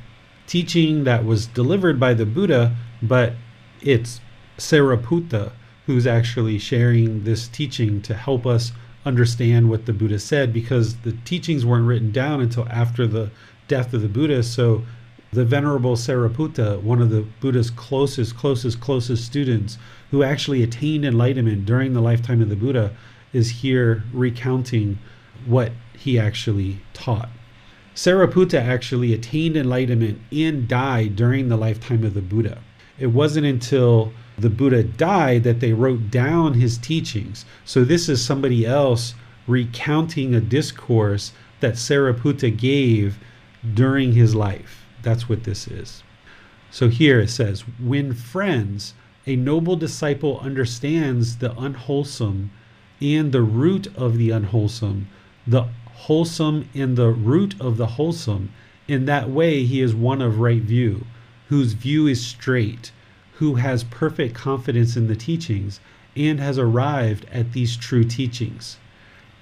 teaching 0.47 1.05
that 1.05 1.24
was 1.24 1.47
delivered 1.47 2.01
by 2.01 2.14
the 2.14 2.26
Buddha, 2.26 2.74
but 3.03 3.35
it's 3.81 4.20
Sariputta 4.57 5.53
who's 5.87 6.07
actually 6.07 6.59
sharing 6.59 7.24
this 7.24 7.47
teaching 7.49 8.03
to 8.03 8.14
help 8.14 8.45
us 8.47 8.72
understand 9.07 9.70
what 9.70 9.87
the 9.87 9.93
Buddha 9.93 10.18
said 10.18 10.53
because 10.53 10.97
the 10.97 11.12
teachings 11.24 11.64
weren't 11.64 11.87
written 11.87 12.11
down 12.12 12.41
until 12.41 12.68
after 12.68 13.07
the 13.07 13.31
death 13.68 13.95
of 13.95 14.03
the 14.03 14.09
Buddha. 14.09 14.43
So 14.43 14.83
the 15.33 15.45
Venerable 15.45 15.95
Sariputta, 15.95 16.81
one 16.83 17.03
of 17.03 17.11
the 17.11 17.26
Buddha's 17.41 17.70
closest, 17.70 18.37
closest, 18.37 18.81
closest 18.81 19.24
students, 19.24 19.76
who 20.11 20.22
actually 20.22 20.62
attained 20.62 21.05
enlightenment 21.05 21.66
during 21.66 21.93
the 21.93 22.01
lifetime 22.01 22.41
of 22.41 22.49
the 22.49 22.57
Buddha, 22.57 22.93
is 23.33 23.51
here 23.51 24.05
recounting 24.12 24.99
what 25.45 25.72
he 25.93 26.18
actually 26.18 26.81
taught. 26.95 27.29
Sariputta 27.95 28.61
actually 28.61 29.12
attained 29.12 29.57
enlightenment 29.57 30.20
and 30.31 30.68
died 30.68 31.16
during 31.16 31.49
the 31.49 31.57
lifetime 31.57 32.05
of 32.05 32.14
the 32.14 32.22
Buddha. 32.22 32.59
It 32.99 33.09
wasn't 33.09 33.47
until 33.47 34.12
the 34.39 34.51
Buddha 34.51 34.85
died 34.85 35.43
that 35.43 35.61
they 35.61 35.72
wrote 35.72 36.11
down 36.11 36.55
his 36.55 36.79
teachings. 36.79 37.45
So 37.64 37.85
this 37.85 38.09
is 38.09 38.24
somebody 38.24 38.64
else 38.64 39.14
recounting 39.49 40.35
a 40.35 40.41
discourse 40.41 41.33
that 41.61 41.74
Sariputta 41.74 42.57
gave 42.57 43.18
during 43.74 44.12
his 44.12 44.35
life. 44.35 44.78
That's 45.09 45.26
what 45.26 45.44
this 45.44 45.66
is. 45.66 46.02
So 46.70 46.90
here 46.90 47.18
it 47.18 47.30
says, 47.30 47.62
when 47.78 48.12
friends, 48.12 48.92
a 49.26 49.36
noble 49.36 49.74
disciple 49.74 50.38
understands 50.40 51.38
the 51.38 51.59
unwholesome 51.59 52.50
and 53.00 53.32
the 53.32 53.40
root 53.40 53.86
of 53.96 54.18
the 54.18 54.28
unwholesome, 54.28 55.09
the 55.46 55.68
wholesome 55.94 56.68
and 56.74 56.94
the 56.94 57.09
root 57.09 57.59
of 57.59 57.78
the 57.78 57.86
wholesome. 57.86 58.52
In 58.86 59.06
that 59.06 59.30
way, 59.30 59.64
he 59.64 59.80
is 59.80 59.94
one 59.94 60.20
of 60.20 60.40
right 60.40 60.61
view, 60.61 61.06
whose 61.48 61.72
view 61.72 62.06
is 62.06 62.26
straight, 62.26 62.92
who 63.36 63.54
has 63.54 63.84
perfect 63.84 64.34
confidence 64.34 64.94
in 64.94 65.06
the 65.06 65.16
teachings, 65.16 65.80
and 66.14 66.38
has 66.38 66.59
arrived 66.59 67.24
at 67.32 67.54
these 67.54 67.78
true 67.78 68.04
teachings. 68.04 68.76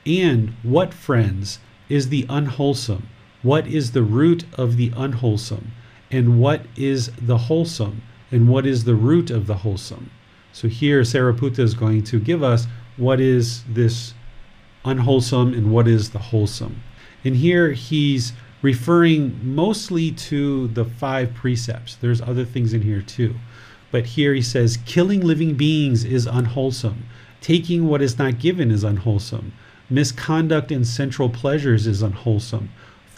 And 0.06 0.50
what, 0.62 0.94
friends, 0.94 1.58
is 1.88 2.10
the 2.10 2.24
unwholesome? 2.28 3.08
What 3.46 3.68
is 3.68 3.92
the 3.92 4.02
root 4.02 4.44
of 4.54 4.76
the 4.76 4.92
unwholesome? 4.96 5.70
And 6.10 6.40
what 6.40 6.62
is 6.74 7.12
the 7.12 7.38
wholesome? 7.38 8.02
And 8.32 8.48
what 8.48 8.66
is 8.66 8.82
the 8.82 8.96
root 8.96 9.30
of 9.30 9.46
the 9.46 9.58
wholesome? 9.58 10.10
So 10.52 10.66
here, 10.66 11.02
Sariputta 11.02 11.60
is 11.60 11.74
going 11.74 12.02
to 12.10 12.18
give 12.18 12.42
us 12.42 12.66
what 12.96 13.20
is 13.20 13.62
this 13.68 14.14
unwholesome 14.84 15.54
and 15.54 15.70
what 15.70 15.86
is 15.86 16.10
the 16.10 16.18
wholesome. 16.18 16.82
And 17.22 17.36
here 17.36 17.70
he's 17.70 18.32
referring 18.62 19.38
mostly 19.54 20.10
to 20.10 20.66
the 20.66 20.84
five 20.84 21.32
precepts. 21.32 21.94
There's 21.94 22.20
other 22.20 22.44
things 22.44 22.72
in 22.72 22.82
here 22.82 23.00
too. 23.00 23.36
But 23.92 24.06
here 24.06 24.34
he 24.34 24.42
says, 24.42 24.76
killing 24.86 25.20
living 25.20 25.54
beings 25.54 26.04
is 26.04 26.26
unwholesome. 26.26 27.04
Taking 27.40 27.86
what 27.86 28.02
is 28.02 28.18
not 28.18 28.40
given 28.40 28.72
is 28.72 28.82
unwholesome. 28.82 29.52
Misconduct 29.88 30.72
in 30.72 30.84
sensual 30.84 31.28
pleasures 31.28 31.86
is 31.86 32.02
unwholesome. 32.02 32.70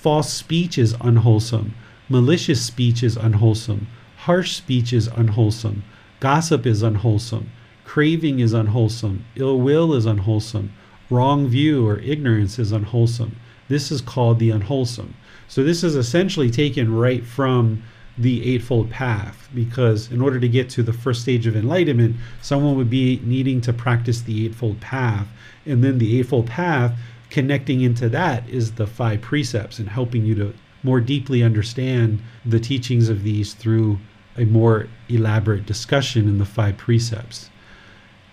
False 0.08 0.32
speech 0.32 0.78
is 0.78 0.96
unwholesome. 1.02 1.74
Malicious 2.08 2.64
speech 2.64 3.02
is 3.02 3.18
unwholesome. 3.18 3.88
Harsh 4.20 4.56
speech 4.56 4.90
is 4.90 5.06
unwholesome. 5.08 5.84
Gossip 6.18 6.64
is 6.64 6.82
unwholesome. 6.82 7.50
Craving 7.84 8.40
is 8.40 8.54
unwholesome. 8.54 9.26
Ill 9.36 9.60
will 9.60 9.92
is 9.92 10.06
unwholesome. 10.06 10.72
Wrong 11.10 11.46
view 11.46 11.86
or 11.86 11.98
ignorance 11.98 12.58
is 12.58 12.72
unwholesome. 12.72 13.36
This 13.68 13.92
is 13.92 14.00
called 14.00 14.38
the 14.38 14.48
unwholesome. 14.48 15.12
So, 15.46 15.62
this 15.62 15.84
is 15.84 15.94
essentially 15.94 16.50
taken 16.50 16.94
right 16.94 17.22
from 17.22 17.82
the 18.16 18.54
Eightfold 18.54 18.88
Path 18.88 19.50
because, 19.54 20.10
in 20.10 20.22
order 20.22 20.40
to 20.40 20.48
get 20.48 20.70
to 20.70 20.82
the 20.82 20.94
first 20.94 21.20
stage 21.20 21.46
of 21.46 21.54
enlightenment, 21.54 22.16
someone 22.40 22.76
would 22.78 22.88
be 22.88 23.20
needing 23.24 23.60
to 23.60 23.74
practice 23.74 24.22
the 24.22 24.46
Eightfold 24.46 24.80
Path. 24.80 25.28
And 25.66 25.84
then 25.84 25.98
the 25.98 26.18
Eightfold 26.18 26.46
Path, 26.46 26.98
connecting 27.30 27.80
into 27.80 28.08
that, 28.08 28.48
is 28.48 28.72
the 28.72 28.86
five 28.86 29.20
precepts 29.20 29.78
and 29.78 29.88
helping 29.88 30.24
you 30.24 30.34
to 30.34 30.54
more 30.82 31.00
deeply 31.00 31.42
understand 31.42 32.20
the 32.44 32.60
teachings 32.60 33.08
of 33.08 33.22
these 33.22 33.54
through 33.54 33.98
a 34.36 34.44
more 34.44 34.86
elaborate 35.08 35.66
discussion 35.66 36.28
in 36.28 36.38
the 36.38 36.44
five 36.44 36.76
precepts. 36.76 37.50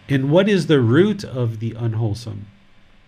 And 0.08 0.30
what 0.30 0.48
is 0.48 0.68
the 0.68 0.80
root 0.80 1.24
of 1.24 1.60
the 1.60 1.74
unwholesome? 1.74 2.46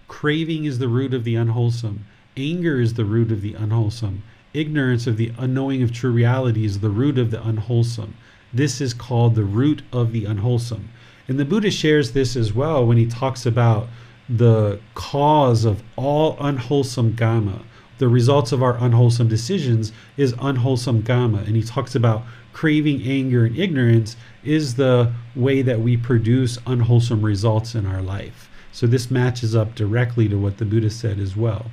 Craving 0.08 0.66
is 0.66 0.80
the 0.80 0.88
root 0.88 1.14
of 1.14 1.24
the 1.24 1.36
unwholesome. 1.36 2.06
Anger 2.36 2.80
is 2.80 2.96
the 2.96 3.06
root 3.06 3.32
of 3.32 3.42
the 3.42 3.54
unwholesome. 3.54 4.24
Ignorance 4.54 5.06
of 5.06 5.18
the 5.18 5.32
unknowing 5.38 5.84
of 5.84 5.92
true 5.92 6.12
reality 6.12 6.66
is 6.66 6.80
the 6.80 6.90
root 6.90 7.20
of 7.20 7.30
the 7.30 7.46
unwholesome. 7.46 8.16
This 8.52 8.82
is 8.82 8.94
called 8.94 9.36
the 9.36 9.44
root 9.44 9.84
of 9.94 10.12
the 10.12 10.26
unwholesome. 10.26 10.90
And 11.28 11.38
the 11.40 11.46
Buddha 11.46 11.70
shares 11.70 12.14
this 12.14 12.36
as 12.36 12.54
well 12.54 12.86
when 12.86 12.98
he 12.98 13.06
talks 13.06 13.46
about 13.46 13.90
the 14.30 14.80
cause 14.94 15.66
of 15.66 15.82
all 15.96 16.38
unwholesome 16.40 17.16
karma. 17.16 17.62
The 17.98 18.08
results 18.08 18.52
of 18.52 18.62
our 18.62 18.78
unwholesome 18.78 19.28
decisions 19.28 19.92
is 20.18 20.36
unwholesome 20.40 21.04
karma. 21.04 21.40
And 21.40 21.56
he 21.56 21.64
talks 21.64 21.96
about 21.96 22.24
craving, 22.54 23.04
anger, 23.04 23.46
and 23.46 23.58
ignorance 23.58 24.16
is 24.44 24.76
the 24.76 25.14
way 25.36 25.62
that 25.62 25.80
we 25.80 25.98
produce 25.98 26.58
unwholesome 26.66 27.24
results 27.24 27.76
in 27.76 27.86
our 27.86 28.02
life. 28.02 28.50
So 28.72 28.86
this 28.86 29.10
matches 29.10 29.56
up 29.56 29.76
directly 29.76 30.28
to 30.30 30.38
what 30.38 30.58
the 30.58 30.66
Buddha 30.66 30.90
said 30.90 31.20
as 31.20 31.36
well. 31.36 31.72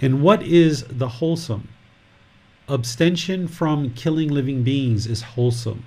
And 0.00 0.22
what 0.22 0.42
is 0.42 0.84
the 0.84 1.08
wholesome? 1.08 1.68
Abstention 2.68 3.48
from 3.48 3.90
killing 3.94 4.28
living 4.28 4.62
beings 4.62 5.06
is 5.06 5.22
wholesome. 5.22 5.84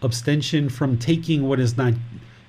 Abstention 0.00 0.68
from 0.68 0.98
taking 0.98 1.46
what 1.46 1.60
is 1.60 1.76
not 1.76 1.94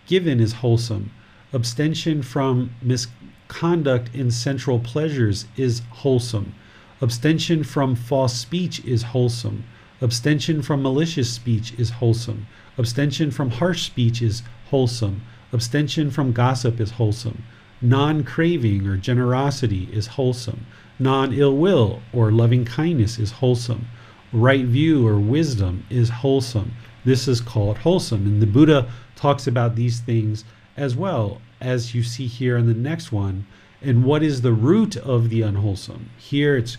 given 0.07 0.39
is 0.39 0.53
wholesome. 0.53 1.11
Abstention 1.53 2.23
from 2.23 2.71
misconduct 2.81 4.09
in 4.15 4.31
sensual 4.31 4.79
pleasures 4.79 5.45
is 5.55 5.83
wholesome. 5.91 6.55
Abstention 6.99 7.63
from 7.63 7.93
false 7.95 8.33
speech 8.33 8.83
is 8.83 9.03
wholesome. 9.03 9.63
Abstention 10.01 10.63
from 10.63 10.81
malicious 10.81 11.31
speech 11.31 11.71
is 11.77 11.91
wholesome. 11.91 12.47
Abstention 12.79 13.29
from 13.29 13.51
harsh 13.51 13.83
speech 13.83 14.19
is 14.19 14.41
wholesome. 14.71 15.21
Abstention 15.51 16.09
from 16.09 16.31
gossip 16.31 16.79
is 16.79 16.91
wholesome. 16.91 17.43
Non 17.81 18.23
craving 18.23 18.87
or 18.87 18.97
generosity 18.97 19.87
is 19.93 20.07
wholesome. 20.07 20.65
Non 20.97 21.33
ill 21.33 21.55
will 21.55 22.01
or 22.11 22.31
loving 22.31 22.65
kindness 22.65 23.19
is 23.19 23.33
wholesome. 23.33 23.85
Right 24.31 24.65
view 24.65 25.05
or 25.07 25.19
wisdom 25.19 25.85
is 25.91 26.09
wholesome. 26.09 26.71
This 27.05 27.27
is 27.27 27.41
called 27.41 27.77
wholesome. 27.77 28.25
And 28.25 28.41
the 28.41 28.47
Buddha 28.47 28.89
talks 29.15 29.45
about 29.45 29.75
these 29.75 29.99
things 29.99 30.43
as 30.75 30.95
well, 30.95 31.41
as 31.61 31.93
you 31.93 32.03
see 32.03 32.27
here 32.27 32.57
in 32.57 32.67
the 32.67 32.73
next 32.73 33.11
one. 33.11 33.45
And 33.81 34.03
what 34.03 34.23
is 34.23 34.41
the 34.41 34.53
root 34.53 34.95
of 34.97 35.29
the 35.29 35.41
unwholesome? 35.41 36.09
Here 36.17 36.55
it's 36.55 36.77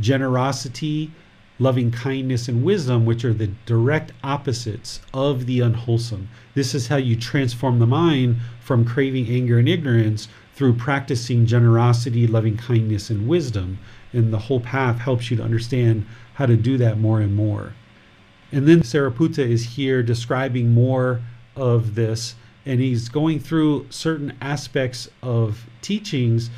generosity, 0.00 1.10
loving 1.58 1.90
kindness, 1.90 2.48
and 2.48 2.64
wisdom, 2.64 3.04
which 3.04 3.24
are 3.24 3.34
the 3.34 3.50
direct 3.66 4.12
opposites 4.22 5.00
of 5.12 5.46
the 5.46 5.60
unwholesome. 5.60 6.28
This 6.54 6.74
is 6.74 6.88
how 6.88 6.96
you 6.96 7.16
transform 7.16 7.78
the 7.78 7.86
mind 7.86 8.36
from 8.60 8.84
craving 8.84 9.28
anger 9.28 9.58
and 9.58 9.68
ignorance 9.68 10.28
through 10.54 10.74
practicing 10.74 11.46
generosity, 11.46 12.26
loving 12.26 12.56
kindness, 12.56 13.10
and 13.10 13.28
wisdom. 13.28 13.78
And 14.12 14.32
the 14.32 14.38
whole 14.38 14.60
path 14.60 14.98
helps 14.98 15.30
you 15.30 15.36
to 15.36 15.42
understand 15.42 16.06
how 16.34 16.46
to 16.46 16.56
do 16.56 16.76
that 16.78 16.98
more 16.98 17.20
and 17.20 17.34
more. 17.34 17.74
And 18.52 18.68
then 18.68 18.82
Sariputta 18.82 19.40
is 19.40 19.64
here 19.64 20.02
describing 20.02 20.72
more 20.72 21.20
of 21.56 21.96
this, 21.96 22.36
and 22.66 22.80
he's 22.80 23.08
going 23.08 23.40
through 23.40 23.86
certain 23.90 24.36
aspects 24.40 25.08
of 25.22 25.66
teachings. 25.82 26.50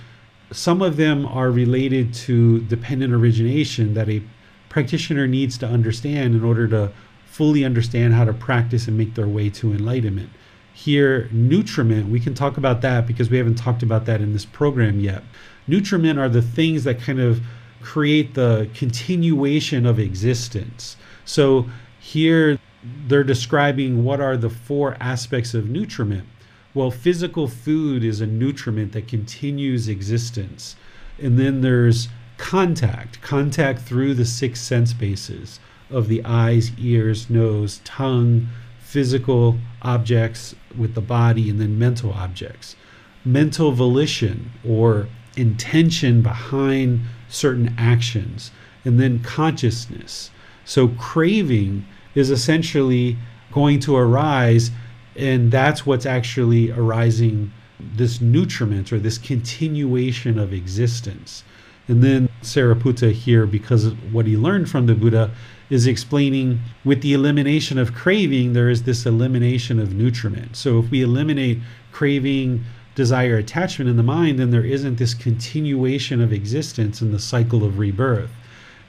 Some 0.53 0.83
of 0.83 0.97
them 0.97 1.27
are 1.27 1.51
related 1.51 2.15
to 2.15 2.61
dependent 2.61 3.13
origination 3.13 3.95
that 3.95 4.09
a 4.09 4.23
practitioner 4.69 5.27
needs 5.27 5.59
to 5.59 5.67
understand 5.67 6.35
in 6.35 6.45
order 6.45 6.69
to 6.69 6.93
fully 7.25 7.65
understand 7.65 8.15
how 8.15 8.25
to 8.25 8.33
practice 8.33 8.87
and 8.89 8.97
make 8.97 9.15
their 9.15 9.29
way 9.29 9.51
to 9.51 9.73
enlightenment. 9.73 10.31
Here, 10.73 11.29
nutriment, 11.33 12.09
we 12.09 12.21
can 12.21 12.35
talk 12.35 12.57
about 12.57 12.83
that 12.83 13.07
because 13.07 13.31
we 13.31 13.39
haven't 13.39 13.57
talked 13.57 13.83
about 13.83 14.05
that 14.07 14.21
in 14.21 14.33
this 14.33 14.45
program 14.45 15.01
yet. 15.01 15.23
Nutriment 15.67 16.19
are 16.19 16.29
the 16.29 16.43
things 16.43 16.85
that 16.85 17.01
kind 17.01 17.21
of 17.21 17.41
create 17.81 18.35
the 18.35 18.69
continuation 18.75 19.87
of 19.87 19.99
existence. 19.99 20.97
So 21.25 21.67
here 21.99 22.59
they're 23.07 23.24
describing 23.24 24.05
what 24.05 24.20
are 24.20 24.37
the 24.37 24.51
four 24.51 24.97
aspects 25.01 25.55
of 25.55 25.68
nutriment. 25.68 26.26
Well, 26.74 26.91
physical 26.91 27.49
food 27.49 28.05
is 28.05 28.20
a 28.20 28.26
nutriment 28.26 28.93
that 28.93 29.09
continues 29.09 29.89
existence. 29.89 30.76
And 31.18 31.39
then 31.39 31.62
there's 31.62 32.09
contact, 32.37 33.22
contact 33.22 33.80
through 33.80 34.14
the 34.14 34.24
six 34.24 34.61
sense 34.61 34.93
bases 34.93 35.59
of 35.91 36.09
the 36.09 36.24
eyes, 36.24 36.72
ears, 36.78 37.30
nose, 37.30 37.80
tongue, 37.84 38.49
physical 38.80 39.59
objects 39.82 40.55
with 40.76 40.95
the 40.95 41.01
body, 41.01 41.49
and 41.49 41.61
then 41.61 41.78
mental 41.78 42.12
objects. 42.12 42.76
Mental 43.24 43.72
volition 43.72 44.53
or 44.66 45.09
intention 45.37 46.22
behind 46.22 47.01
certain 47.28 47.74
actions, 47.78 48.51
and 48.84 49.01
then 49.01 49.20
consciousness. 49.20 50.30
So, 50.64 50.89
craving 50.89 51.87
is 52.17 52.31
essentially 52.31 53.17
going 53.53 53.79
to 53.79 53.95
arise, 53.95 54.73
and 55.14 55.53
that's 55.53 55.87
what's 55.87 56.07
actually 56.07 56.73
arising 56.73 57.53
this 57.79 58.21
nutriment 58.21 58.93
or 58.93 58.99
this 58.99 59.19
continuation 59.19 60.39
of 60.39 60.53
existence. 60.53 61.45
And 61.89 62.03
then 62.03 62.29
Sariputta 62.43 63.12
here, 63.12 63.47
because 63.47 63.85
of 63.85 64.12
what 64.12 64.27
he 64.27 64.37
learned 64.37 64.69
from 64.69 64.87
the 64.87 64.95
Buddha, 64.95 65.31
is 65.71 65.87
explaining 65.87 66.61
with 66.85 67.03
the 67.03 67.12
elimination 67.12 67.79
of 67.79 67.95
craving, 67.95 68.53
there 68.53 68.71
is 68.71 68.83
this 68.83 69.07
elimination 69.07 69.79
of 69.79 69.95
nutriment. 69.95 70.57
So 70.57 70.79
if 70.79 70.91
we 70.91 71.03
eliminate 71.03 71.61
craving, 71.93 72.64
desire, 72.95 73.37
attachment 73.37 73.91
in 73.91 73.97
the 73.97 74.03
mind, 74.03 74.39
then 74.39 74.51
there 74.51 74.64
isn't 74.64 74.99
this 74.99 75.14
continuation 75.14 76.21
of 76.21 76.33
existence 76.33 77.03
in 77.03 77.12
the 77.12 77.19
cycle 77.19 77.62
of 77.62 77.79
rebirth. 77.79 78.31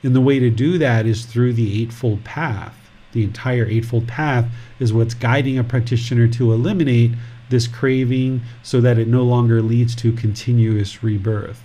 And 0.01 0.15
the 0.15 0.21
way 0.21 0.39
to 0.39 0.49
do 0.49 0.77
that 0.77 1.05
is 1.05 1.25
through 1.25 1.53
the 1.53 1.81
Eightfold 1.81 2.23
Path. 2.23 2.86
The 3.17 3.23
entire 3.23 3.65
Eightfold 3.65 4.07
Path 4.07 4.45
is 4.79 4.93
what's 4.93 5.15
guiding 5.15 5.57
a 5.57 5.63
practitioner 5.63 6.27
to 6.27 6.53
eliminate 6.53 7.13
this 7.49 7.65
craving 7.65 8.41
so 8.61 8.79
that 8.79 8.99
it 8.99 9.07
no 9.07 9.23
longer 9.23 9.59
leads 9.59 9.95
to 9.95 10.13
continuous 10.13 11.01
rebirth. 11.01 11.63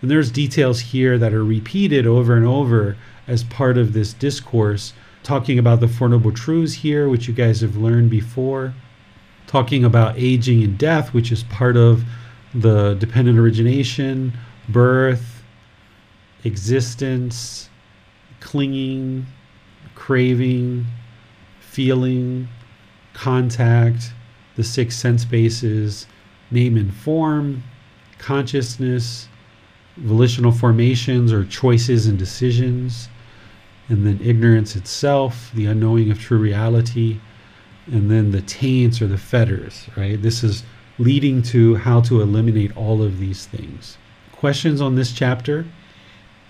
And 0.00 0.10
there's 0.10 0.30
details 0.30 0.80
here 0.80 1.18
that 1.18 1.34
are 1.34 1.44
repeated 1.44 2.06
over 2.06 2.34
and 2.34 2.46
over 2.46 2.96
as 3.28 3.44
part 3.44 3.76
of 3.76 3.92
this 3.92 4.14
discourse, 4.14 4.94
talking 5.22 5.58
about 5.58 5.80
the 5.80 5.88
Four 5.88 6.08
Noble 6.08 6.32
Truths 6.32 6.72
here, 6.72 7.06
which 7.06 7.28
you 7.28 7.34
guys 7.34 7.60
have 7.60 7.76
learned 7.76 8.08
before, 8.08 8.72
talking 9.46 9.84
about 9.84 10.16
aging 10.16 10.62
and 10.62 10.78
death, 10.78 11.12
which 11.12 11.30
is 11.30 11.42
part 11.42 11.76
of 11.76 12.02
the 12.54 12.94
dependent 12.94 13.38
origination, 13.38 14.32
birth, 14.70 15.42
existence, 16.44 17.68
clinging, 18.40 19.26
craving, 19.94 20.86
feeling, 21.60 22.48
contact, 23.12 24.12
the 24.56 24.64
six 24.64 24.96
sense 24.96 25.24
bases, 25.24 26.06
name 26.50 26.76
and 26.76 26.94
form, 26.94 27.62
consciousness, 28.18 29.28
volitional 29.96 30.52
formations 30.52 31.32
or 31.32 31.44
choices 31.44 32.06
and 32.06 32.18
decisions, 32.18 33.08
and 33.88 34.06
then 34.06 34.20
ignorance 34.22 34.76
itself, 34.76 35.50
the 35.54 35.66
unknowing 35.66 36.10
of 36.10 36.18
true 36.18 36.38
reality, 36.38 37.20
and 37.86 38.10
then 38.10 38.30
the 38.30 38.42
taints 38.42 39.02
or 39.02 39.06
the 39.06 39.18
fetters, 39.18 39.88
right? 39.96 40.20
This 40.20 40.42
is 40.42 40.64
leading 40.98 41.42
to 41.42 41.74
how 41.76 42.00
to 42.00 42.20
eliminate 42.22 42.76
all 42.76 43.02
of 43.02 43.18
these 43.18 43.46
things. 43.46 43.98
Questions 44.32 44.80
on 44.80 44.94
this 44.94 45.12
chapter? 45.12 45.66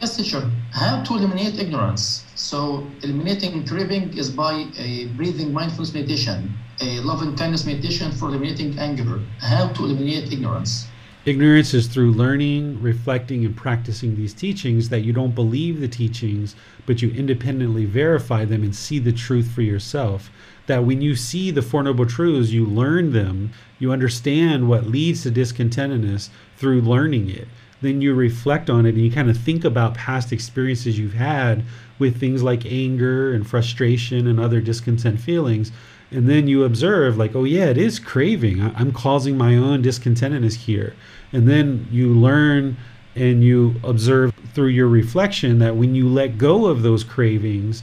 Yes, 0.00 0.16
teacher. 0.16 0.50
How 0.72 1.02
to 1.04 1.14
eliminate 1.14 1.58
ignorance? 1.58 2.24
So, 2.34 2.86
eliminating 3.02 3.64
craving 3.64 4.18
is 4.18 4.28
by 4.28 4.66
a 4.76 5.06
breathing 5.16 5.52
mindfulness 5.52 5.94
meditation, 5.94 6.52
a 6.80 6.98
loving 7.00 7.36
kindness 7.36 7.64
meditation 7.64 8.10
for 8.10 8.28
eliminating 8.28 8.78
anger. 8.78 9.20
How 9.38 9.68
to 9.68 9.84
eliminate 9.84 10.32
ignorance? 10.32 10.88
Ignorance 11.24 11.72
is 11.72 11.86
through 11.86 12.12
learning, 12.12 12.82
reflecting, 12.82 13.46
and 13.46 13.56
practicing 13.56 14.14
these 14.14 14.34
teachings 14.34 14.90
that 14.90 15.04
you 15.04 15.12
don't 15.12 15.34
believe 15.34 15.80
the 15.80 15.88
teachings, 15.88 16.54
but 16.84 17.00
you 17.00 17.10
independently 17.12 17.86
verify 17.86 18.44
them 18.44 18.62
and 18.62 18.74
see 18.74 18.98
the 18.98 19.12
truth 19.12 19.50
for 19.50 19.62
yourself. 19.62 20.28
That 20.66 20.84
when 20.84 21.00
you 21.00 21.14
see 21.14 21.50
the 21.50 21.62
Four 21.62 21.84
Noble 21.84 22.04
Truths, 22.04 22.50
you 22.50 22.66
learn 22.66 23.12
them, 23.12 23.52
you 23.78 23.92
understand 23.92 24.68
what 24.68 24.86
leads 24.86 25.22
to 25.22 25.30
discontentedness 25.30 26.28
through 26.56 26.82
learning 26.82 27.30
it. 27.30 27.48
Then 27.84 28.00
you 28.00 28.14
reflect 28.14 28.70
on 28.70 28.86
it 28.86 28.94
and 28.94 29.04
you 29.04 29.10
kind 29.10 29.28
of 29.28 29.36
think 29.36 29.62
about 29.62 29.92
past 29.92 30.32
experiences 30.32 30.98
you've 30.98 31.12
had 31.12 31.62
with 31.98 32.18
things 32.18 32.42
like 32.42 32.64
anger 32.64 33.34
and 33.34 33.46
frustration 33.46 34.26
and 34.26 34.40
other 34.40 34.62
discontent 34.62 35.20
feelings. 35.20 35.70
And 36.10 36.26
then 36.26 36.48
you 36.48 36.64
observe 36.64 37.18
like 37.18 37.34
oh 37.34 37.44
yeah 37.44 37.66
it 37.66 37.76
is 37.76 37.98
craving. 37.98 38.62
I'm 38.62 38.90
causing 38.90 39.36
my 39.36 39.54
own 39.54 39.82
discontentedness 39.82 40.54
here. 40.54 40.94
And 41.30 41.46
then 41.46 41.86
you 41.90 42.08
learn 42.08 42.78
and 43.14 43.44
you 43.44 43.74
observe 43.84 44.32
through 44.54 44.68
your 44.68 44.88
reflection 44.88 45.58
that 45.58 45.76
when 45.76 45.94
you 45.94 46.08
let 46.08 46.38
go 46.38 46.64
of 46.64 46.80
those 46.80 47.04
cravings 47.04 47.82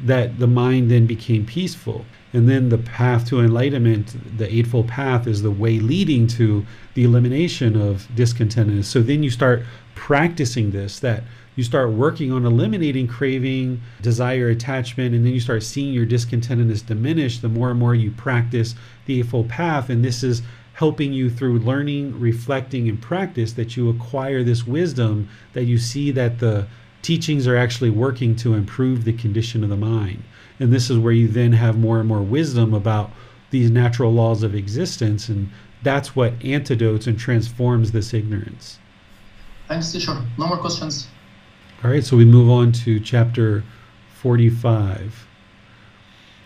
that 0.00 0.38
the 0.38 0.46
mind 0.46 0.90
then 0.90 1.06
became 1.06 1.44
peaceful 1.44 2.06
and 2.32 2.48
then 2.48 2.68
the 2.68 2.78
path 2.78 3.26
to 3.28 3.40
enlightenment 3.40 4.38
the 4.38 4.52
eightfold 4.54 4.88
path 4.88 5.26
is 5.26 5.42
the 5.42 5.50
way 5.50 5.78
leading 5.78 6.26
to 6.26 6.64
the 6.94 7.04
elimination 7.04 7.80
of 7.80 8.08
discontentedness 8.14 8.84
so 8.84 9.00
then 9.00 9.22
you 9.22 9.30
start 9.30 9.62
practicing 9.94 10.70
this 10.70 10.98
that 11.00 11.22
you 11.54 11.62
start 11.62 11.90
working 11.90 12.32
on 12.32 12.46
eliminating 12.46 13.06
craving, 13.06 13.82
desire, 14.00 14.48
attachment, 14.48 15.14
and 15.14 15.24
then 15.24 15.34
you 15.34 15.40
start 15.40 15.62
seeing 15.62 15.92
your 15.92 16.06
discontentedness 16.06 16.86
diminish 16.86 17.40
the 17.40 17.48
more 17.48 17.70
and 17.70 17.78
more 17.78 17.94
you 17.94 18.10
practice 18.10 18.74
the 19.04 19.18
Eightfold 19.18 19.50
Path. 19.50 19.90
And 19.90 20.02
this 20.02 20.22
is 20.22 20.42
helping 20.74 21.12
you 21.12 21.28
through 21.28 21.58
learning, 21.58 22.18
reflecting, 22.18 22.88
and 22.88 23.00
practice 23.00 23.52
that 23.52 23.76
you 23.76 23.90
acquire 23.90 24.42
this 24.42 24.66
wisdom 24.66 25.28
that 25.52 25.64
you 25.64 25.76
see 25.76 26.10
that 26.12 26.38
the 26.38 26.66
teachings 27.02 27.46
are 27.46 27.56
actually 27.56 27.90
working 27.90 28.34
to 28.36 28.54
improve 28.54 29.04
the 29.04 29.12
condition 29.12 29.62
of 29.62 29.68
the 29.68 29.76
mind. 29.76 30.22
And 30.62 30.72
this 30.72 30.90
is 30.90 30.98
where 30.98 31.12
you 31.12 31.26
then 31.26 31.52
have 31.52 31.76
more 31.76 31.98
and 31.98 32.08
more 32.08 32.22
wisdom 32.22 32.72
about 32.72 33.10
these 33.50 33.68
natural 33.68 34.12
laws 34.12 34.44
of 34.44 34.54
existence. 34.54 35.28
And 35.28 35.50
that's 35.82 36.14
what 36.14 36.34
antidotes 36.44 37.08
and 37.08 37.18
transforms 37.18 37.90
this 37.90 38.14
ignorance. 38.14 38.78
Thanks, 39.66 39.90
teacher. 39.90 40.16
No 40.38 40.46
more 40.46 40.58
questions. 40.58 41.08
All 41.82 41.90
right, 41.90 42.04
so 42.04 42.16
we 42.16 42.24
move 42.24 42.48
on 42.48 42.70
to 42.72 43.00
chapter 43.00 43.64
45. 44.14 45.26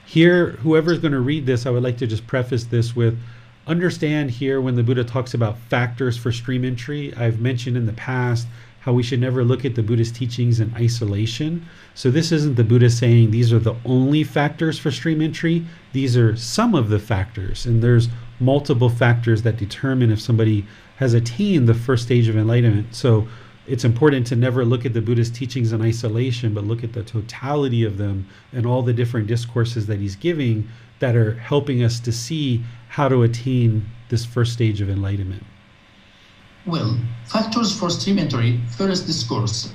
Here, 0.07 0.53
whoever's 0.53 0.99
going 0.99 1.13
to 1.13 1.21
read 1.21 1.45
this, 1.45 1.67
I 1.67 1.71
would 1.71 1.83
like 1.83 1.99
to 1.99 2.07
just 2.07 2.27
preface 2.27 2.65
this 2.65 2.97
with 2.97 3.19
understand 3.67 4.31
here 4.31 4.63
when 4.63 4.77
the 4.77 4.83
Buddha 4.83 5.05
talks 5.05 5.35
about 5.35 5.59
factors 5.59 6.17
for 6.17 6.33
stream 6.33 6.65
entry. 6.65 7.13
I've 7.17 7.39
mentioned 7.39 7.77
in 7.77 7.85
the 7.85 7.93
past 7.93 8.47
how 8.87 8.93
we 8.93 9.03
should 9.03 9.21
never 9.21 9.43
look 9.43 9.65
at 9.65 9.75
the 9.75 9.83
Buddhist 9.83 10.15
teachings 10.15 10.61
in 10.61 10.73
isolation. 10.77 11.67
So, 11.95 12.09
this 12.09 12.31
isn't 12.31 12.55
the 12.55 12.63
Buddha 12.63 12.89
saying 12.89 13.33
these 13.33 13.53
are 13.53 13.59
the 13.59 13.75
only 13.85 14.23
factors 14.23 14.79
for 14.79 14.93
stream 14.93 15.21
entry, 15.21 15.67
these 15.93 16.17
are 16.17 16.37
some 16.37 16.73
of 16.73 16.89
the 16.89 17.01
factors. 17.01 17.67
And 17.67 17.83
there's 17.83 18.09
multiple 18.39 18.89
factors 18.89 19.43
that 19.43 19.57
determine 19.57 20.13
if 20.13 20.21
somebody 20.21 20.65
has 20.99 21.15
attained 21.15 21.69
the 21.69 21.75
first 21.75 22.05
stage 22.05 22.29
of 22.29 22.37
enlightenment. 22.37 22.95
So, 22.95 23.27
it's 23.67 23.85
important 23.85 24.25
to 24.29 24.37
never 24.37 24.65
look 24.65 24.87
at 24.87 24.95
the 24.95 25.03
Buddhist 25.03 25.35
teachings 25.35 25.73
in 25.73 25.83
isolation, 25.83 26.55
but 26.55 26.63
look 26.63 26.85
at 26.85 26.93
the 26.93 27.03
totality 27.03 27.83
of 27.83 27.99
them 27.99 28.29
and 28.53 28.65
all 28.65 28.83
the 28.83 28.93
different 28.93 29.27
discourses 29.27 29.89
that 29.89 29.99
he's 29.99 30.15
giving 30.15 30.69
that 31.01 31.17
are 31.17 31.35
helping 31.35 31.83
us 31.83 31.99
to 31.99 32.13
see 32.13 32.63
how 32.91 33.09
to 33.09 33.25
attain 33.25 33.85
this 34.11 34.25
first 34.25 34.53
stage 34.53 34.81
of 34.81 34.89
enlightenment. 34.89 35.43
Well, 36.67 36.99
factors 37.27 37.79
for 37.79 37.91
stream 37.91 38.19
entry, 38.19 38.61
first 38.77 39.07
discourse. 39.07 39.73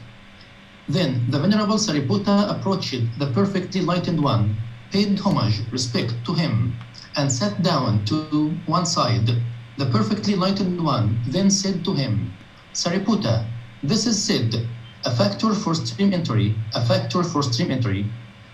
Then 0.90 1.26
the 1.30 1.40
Venerable 1.40 1.78
Sariputta 1.78 2.50
approached 2.50 3.18
the 3.18 3.28
perfectly 3.28 3.80
enlightened 3.80 4.22
one, 4.22 4.58
paid 4.92 5.18
homage, 5.20 5.62
respect 5.72 6.14
to 6.26 6.34
him, 6.34 6.76
and 7.16 7.32
sat 7.32 7.64
down 7.64 8.04
to 8.06 8.50
one 8.66 8.86
side. 8.86 9.42
The 9.78 9.86
perfectly 9.86 10.34
enlightened 10.34 10.84
one 10.84 11.22
then 11.26 11.50
said 11.50 11.86
to 11.86 11.94
him, 11.94 12.34
Sariputta, 12.74 13.46
this 13.82 14.06
is 14.06 14.22
said, 14.22 14.68
a 15.06 15.16
factor 15.16 15.54
for 15.54 15.74
stream 15.74 16.14
entry, 16.14 16.56
a 16.76 16.84
factor 16.84 17.24
for 17.24 17.42
stream 17.42 17.72
entry. 17.72 18.06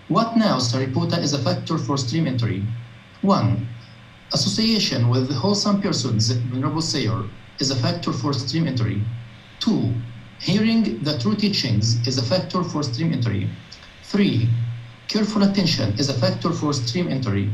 What 0.06 0.36
now, 0.36 0.58
Sariputta, 0.58 1.18
is 1.18 1.32
a 1.32 1.42
factor 1.42 1.76
for 1.76 1.98
stream 1.98 2.28
entry? 2.28 2.64
1. 3.22 3.68
Association 4.32 5.08
with 5.08 5.28
wholesome 5.32 5.82
persons, 5.82 6.30
Venerable 6.30 6.82
Sayer, 6.82 7.24
is 7.58 7.70
a 7.70 7.76
factor 7.76 8.12
for 8.12 8.32
stream 8.32 8.66
entry. 8.66 9.02
2. 9.60 9.94
Hearing 10.40 11.02
the 11.02 11.18
true 11.18 11.34
teachings 11.34 12.06
is 12.06 12.18
a 12.18 12.22
factor 12.22 12.62
for 12.62 12.82
stream 12.82 13.12
entry. 13.12 13.50
3. 14.04 14.48
Careful 15.08 15.42
attention 15.42 15.98
is 15.98 16.08
a 16.08 16.14
factor 16.14 16.52
for 16.52 16.72
stream 16.72 17.08
entry. 17.08 17.50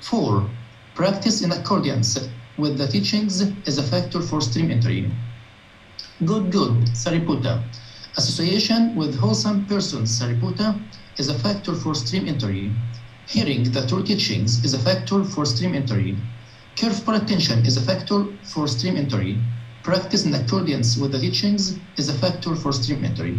4. 0.00 0.48
Practice 0.94 1.42
in 1.42 1.52
accordance 1.52 2.18
with 2.56 2.78
the 2.78 2.86
teachings 2.86 3.40
is 3.66 3.78
a 3.78 3.82
factor 3.82 4.20
for 4.20 4.40
stream 4.40 4.70
entry. 4.70 5.10
Good, 6.24 6.52
good, 6.52 6.74
Sariputta. 6.92 7.62
Association 8.16 8.94
with 8.96 9.18
wholesome 9.18 9.64
persons, 9.66 10.20
Sariputta, 10.20 10.78
is 11.16 11.28
a 11.28 11.38
factor 11.38 11.74
for 11.74 11.94
stream 11.94 12.28
entry. 12.28 12.70
Hearing 13.26 13.70
the 13.72 13.86
true 13.86 14.02
teachings 14.02 14.64
is 14.64 14.74
a 14.74 14.78
factor 14.78 15.24
for 15.24 15.46
stream 15.46 15.74
entry. 15.74 16.16
Careful 16.80 17.12
attention 17.12 17.66
is 17.66 17.76
a 17.76 17.82
factor 17.82 18.24
for 18.42 18.66
stream 18.66 18.96
entry. 18.96 19.36
Practice 19.82 20.24
in 20.24 20.32
accordance 20.32 20.96
with 20.96 21.12
the 21.12 21.18
teachings 21.18 21.78
is 21.98 22.08
a 22.08 22.14
factor 22.14 22.56
for 22.56 22.72
stream 22.72 23.04
entry. 23.04 23.38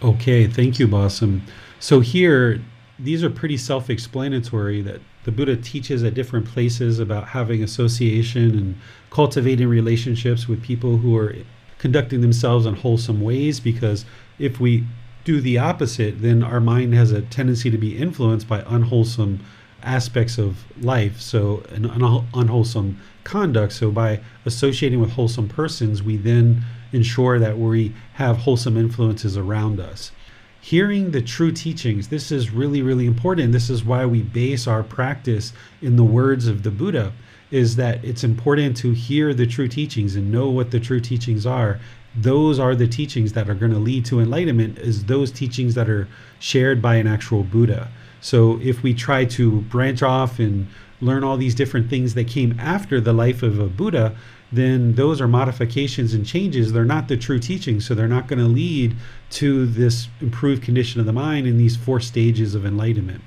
Okay, 0.00 0.46
thank 0.46 0.78
you, 0.78 0.86
Bassem. 0.86 1.40
So 1.80 1.98
here, 1.98 2.62
these 3.00 3.24
are 3.24 3.30
pretty 3.30 3.56
self-explanatory 3.56 4.80
that 4.82 5.00
the 5.24 5.32
Buddha 5.32 5.56
teaches 5.56 6.04
at 6.04 6.14
different 6.14 6.46
places 6.46 7.00
about 7.00 7.26
having 7.26 7.64
association 7.64 8.56
and 8.56 8.76
cultivating 9.10 9.66
relationships 9.66 10.46
with 10.46 10.62
people 10.62 10.98
who 10.98 11.16
are 11.16 11.34
conducting 11.78 12.20
themselves 12.20 12.64
in 12.64 12.76
wholesome 12.76 13.22
ways 13.22 13.58
because 13.58 14.04
if 14.38 14.60
we 14.60 14.84
do 15.24 15.40
the 15.40 15.58
opposite, 15.58 16.22
then 16.22 16.44
our 16.44 16.60
mind 16.60 16.94
has 16.94 17.10
a 17.10 17.22
tendency 17.22 17.72
to 17.72 17.78
be 17.78 17.98
influenced 17.98 18.46
by 18.46 18.62
unwholesome 18.68 19.40
aspects 19.86 20.36
of 20.36 20.64
life, 20.82 21.20
so 21.20 21.62
an 21.70 21.86
un- 21.86 22.26
unwholesome 22.34 23.00
conduct. 23.24 23.72
So 23.72 23.90
by 23.90 24.20
associating 24.44 25.00
with 25.00 25.12
wholesome 25.12 25.48
persons, 25.48 26.02
we 26.02 26.16
then 26.16 26.64
ensure 26.92 27.38
that 27.38 27.58
we 27.58 27.94
have 28.14 28.38
wholesome 28.38 28.76
influences 28.76 29.36
around 29.36 29.80
us. 29.80 30.12
Hearing 30.60 31.12
the 31.12 31.22
true 31.22 31.52
teachings, 31.52 32.08
this 32.08 32.32
is 32.32 32.50
really, 32.50 32.82
really 32.82 33.06
important. 33.06 33.52
This 33.52 33.70
is 33.70 33.84
why 33.84 34.04
we 34.04 34.22
base 34.22 34.66
our 34.66 34.82
practice 34.82 35.52
in 35.80 35.96
the 35.96 36.04
words 36.04 36.48
of 36.48 36.64
the 36.64 36.72
Buddha, 36.72 37.12
is 37.52 37.76
that 37.76 38.04
it's 38.04 38.24
important 38.24 38.76
to 38.78 38.90
hear 38.90 39.32
the 39.32 39.46
true 39.46 39.68
teachings 39.68 40.16
and 40.16 40.32
know 40.32 40.50
what 40.50 40.72
the 40.72 40.80
true 40.80 41.00
teachings 41.00 41.46
are. 41.46 41.78
Those 42.16 42.58
are 42.58 42.74
the 42.74 42.88
teachings 42.88 43.34
that 43.34 43.48
are 43.48 43.54
going 43.54 43.72
to 43.72 43.78
lead 43.78 44.04
to 44.06 44.18
enlightenment, 44.18 44.78
is 44.78 45.04
those 45.04 45.30
teachings 45.30 45.74
that 45.74 45.88
are 45.88 46.08
shared 46.40 46.82
by 46.82 46.96
an 46.96 47.06
actual 47.06 47.44
Buddha. 47.44 47.88
So 48.26 48.58
if 48.60 48.82
we 48.82 48.92
try 48.92 49.24
to 49.24 49.60
branch 49.60 50.02
off 50.02 50.40
and 50.40 50.66
learn 51.00 51.22
all 51.22 51.36
these 51.36 51.54
different 51.54 51.88
things 51.88 52.14
that 52.14 52.26
came 52.26 52.58
after 52.58 53.00
the 53.00 53.12
life 53.12 53.44
of 53.44 53.60
a 53.60 53.68
Buddha, 53.68 54.16
then 54.50 54.96
those 54.96 55.20
are 55.20 55.28
modifications 55.28 56.12
and 56.12 56.26
changes. 56.26 56.72
They're 56.72 56.84
not 56.84 57.06
the 57.06 57.16
true 57.16 57.38
teachings, 57.38 57.86
so 57.86 57.94
they're 57.94 58.08
not 58.08 58.26
going 58.26 58.40
to 58.40 58.46
lead 58.46 58.96
to 59.30 59.66
this 59.66 60.08
improved 60.20 60.64
condition 60.64 60.98
of 60.98 61.06
the 61.06 61.12
mind 61.12 61.46
in 61.46 61.56
these 61.56 61.76
four 61.76 62.00
stages 62.00 62.56
of 62.56 62.66
enlightenment. 62.66 63.22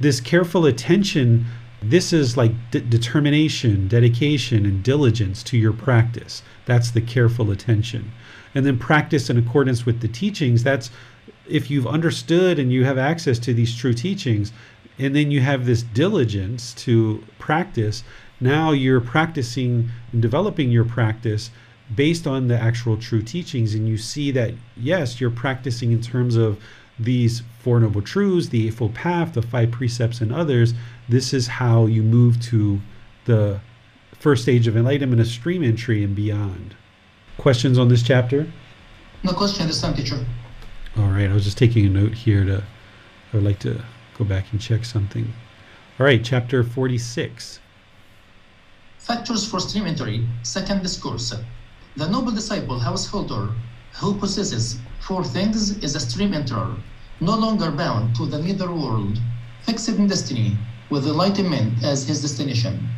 This 0.00 0.18
careful 0.18 0.64
attention, 0.64 1.44
this 1.82 2.14
is 2.14 2.38
like 2.38 2.52
de- 2.70 2.80
determination, 2.80 3.86
dedication, 3.86 4.64
and 4.64 4.82
diligence 4.82 5.42
to 5.42 5.58
your 5.58 5.74
practice. 5.74 6.42
That's 6.64 6.90
the 6.90 7.02
careful 7.02 7.50
attention. 7.50 8.12
And 8.54 8.64
then 8.64 8.78
practice 8.78 9.28
in 9.28 9.36
accordance 9.36 9.84
with 9.84 10.00
the 10.00 10.08
teachings, 10.08 10.64
that's 10.64 10.90
if 11.48 11.70
you've 11.70 11.86
understood 11.86 12.58
and 12.58 12.72
you 12.72 12.84
have 12.84 12.98
access 12.98 13.38
to 13.40 13.54
these 13.54 13.76
true 13.76 13.94
teachings, 13.94 14.52
and 14.98 15.14
then 15.14 15.30
you 15.30 15.40
have 15.40 15.64
this 15.64 15.82
diligence 15.82 16.74
to 16.74 17.24
practice, 17.38 18.02
now 18.40 18.72
you're 18.72 19.00
practicing 19.00 19.90
and 20.12 20.22
developing 20.22 20.70
your 20.70 20.84
practice 20.84 21.50
based 21.94 22.26
on 22.26 22.48
the 22.48 22.58
actual 22.58 22.96
true 22.96 23.22
teachings. 23.22 23.74
And 23.74 23.88
you 23.88 23.96
see 23.96 24.30
that, 24.32 24.54
yes, 24.76 25.20
you're 25.20 25.30
practicing 25.30 25.92
in 25.92 26.00
terms 26.00 26.36
of 26.36 26.60
these 26.98 27.42
Four 27.60 27.80
Noble 27.80 28.02
Truths, 28.02 28.48
the 28.48 28.66
Eightfold 28.66 28.94
Path, 28.94 29.34
the 29.34 29.42
five 29.42 29.70
precepts, 29.70 30.20
and 30.20 30.32
others. 30.32 30.74
This 31.08 31.32
is 31.32 31.46
how 31.46 31.86
you 31.86 32.02
move 32.02 32.40
to 32.42 32.80
the 33.24 33.60
first 34.18 34.42
stage 34.42 34.66
of 34.66 34.76
enlightenment, 34.76 35.22
a 35.22 35.24
stream 35.24 35.62
entry, 35.62 36.02
and 36.02 36.14
beyond. 36.14 36.74
Questions 37.36 37.78
on 37.78 37.88
this 37.88 38.02
chapter? 38.02 38.50
No 39.22 39.32
question 39.32 39.66
this 39.68 39.80
time, 39.80 39.94
teacher. 39.94 40.24
All 40.98 41.10
right, 41.10 41.30
I 41.30 41.32
was 41.32 41.44
just 41.44 41.58
taking 41.58 41.86
a 41.86 41.88
note 41.88 42.12
here 42.12 42.44
to, 42.44 42.56
I 43.32 43.36
would 43.36 43.44
like 43.44 43.60
to 43.60 43.80
go 44.18 44.24
back 44.24 44.50
and 44.50 44.60
check 44.60 44.84
something. 44.84 45.32
All 46.00 46.04
right, 46.04 46.24
chapter 46.24 46.64
46. 46.64 47.60
Factors 48.98 49.48
for 49.48 49.60
stream 49.60 49.86
entry, 49.86 50.26
second 50.42 50.82
discourse. 50.82 51.32
The 51.94 52.08
noble 52.08 52.32
disciple 52.32 52.80
householder 52.80 53.50
who 54.00 54.18
possesses 54.18 54.80
four 54.98 55.22
things 55.22 55.78
is 55.84 55.94
a 55.94 56.00
stream 56.00 56.32
enterer, 56.32 56.76
no 57.20 57.36
longer 57.36 57.70
bound 57.70 58.16
to 58.16 58.26
the 58.26 58.42
nether 58.42 58.72
world, 58.72 59.20
fixed 59.62 59.88
in 59.88 60.08
destiny, 60.08 60.56
with 60.90 61.06
enlightenment 61.06 61.84
as 61.84 62.08
his 62.08 62.22
destination. 62.22 62.88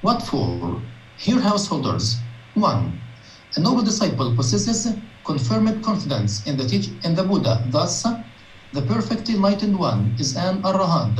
What 0.00 0.22
for? 0.22 0.80
Here, 1.18 1.40
householders. 1.40 2.16
1. 2.54 3.00
A 3.56 3.60
noble 3.60 3.82
disciple 3.82 4.34
possesses 4.34 4.96
confirmed 5.30 5.80
confidence 5.84 6.44
in 6.44 6.56
the 6.56 6.66
teach 6.66 6.90
in 7.04 7.14
the 7.14 7.22
Buddha. 7.22 7.62
Thus, 7.70 8.02
the 8.72 8.82
perfectly 8.82 9.34
enlightened 9.34 9.78
one 9.78 10.16
is 10.18 10.34
an 10.34 10.60
arahant, 10.62 11.18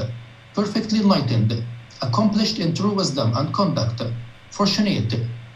perfectly 0.53 0.99
enlightened, 0.99 1.63
accomplished 2.03 2.59
in 2.59 2.75
true 2.75 2.93
wisdom 2.93 3.31
and 3.37 3.55
conduct, 3.55 4.03
fortunate, 4.51 5.15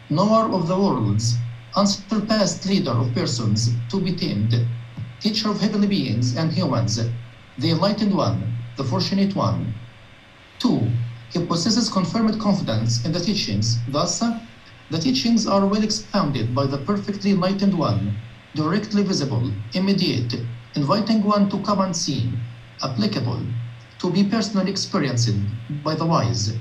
knower 0.09 0.45
of 0.55 0.69
the 0.69 0.77
worlds, 0.77 1.35
unsurpassed 1.75 2.65
leader 2.65 2.91
of 2.91 3.13
persons 3.13 3.71
to 3.89 3.99
be 3.99 4.13
tamed, 4.13 4.55
teacher 5.19 5.49
of 5.49 5.59
heavenly 5.59 5.87
beings 5.87 6.37
and 6.37 6.53
humans, 6.53 6.95
the 7.57 7.69
enlightened 7.71 8.15
one, 8.15 8.39
the 8.77 8.85
fortunate 8.85 9.35
one. 9.35 9.73
2. 10.59 10.89
He 11.33 11.39
possesses 11.43 11.89
confirmed 11.89 12.39
confidence 12.39 13.03
in 13.03 13.11
the 13.11 13.19
teachings. 13.19 13.77
Thus, 13.89 14.23
the 14.89 14.97
teachings 14.97 15.45
are 15.45 15.65
well 15.65 15.83
expounded 15.83 16.55
by 16.55 16.67
the 16.67 16.77
perfectly 16.77 17.31
enlightened 17.31 17.73
one, 17.77 18.15
directly 18.55 19.03
visible, 19.03 19.51
immediate, 19.73 20.33
inviting 20.75 21.23
one 21.23 21.49
to 21.49 21.59
come 21.59 21.81
and 21.81 21.95
see, 21.95 22.31
applicable, 22.81 23.41
to 23.99 24.09
be 24.09 24.23
personally 24.23 24.71
experienced 24.71 25.29
by 25.83 25.93
the 25.93 26.05
wise. 26.05 26.53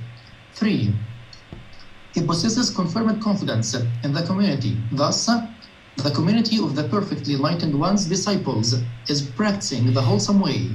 3. 0.54 0.92
He 2.12 2.22
possesses 2.22 2.70
confirmed 2.70 3.22
confidence 3.22 3.74
in 3.74 4.12
the 4.12 4.22
community. 4.22 4.76
Thus, 4.92 5.26
the 5.96 6.10
community 6.10 6.58
of 6.58 6.74
the 6.74 6.84
perfectly 6.84 7.34
enlightened 7.34 7.78
one's 7.78 8.06
disciples 8.06 8.74
is 9.08 9.22
practicing 9.22 9.92
the 9.92 10.02
wholesome 10.02 10.40
way, 10.40 10.70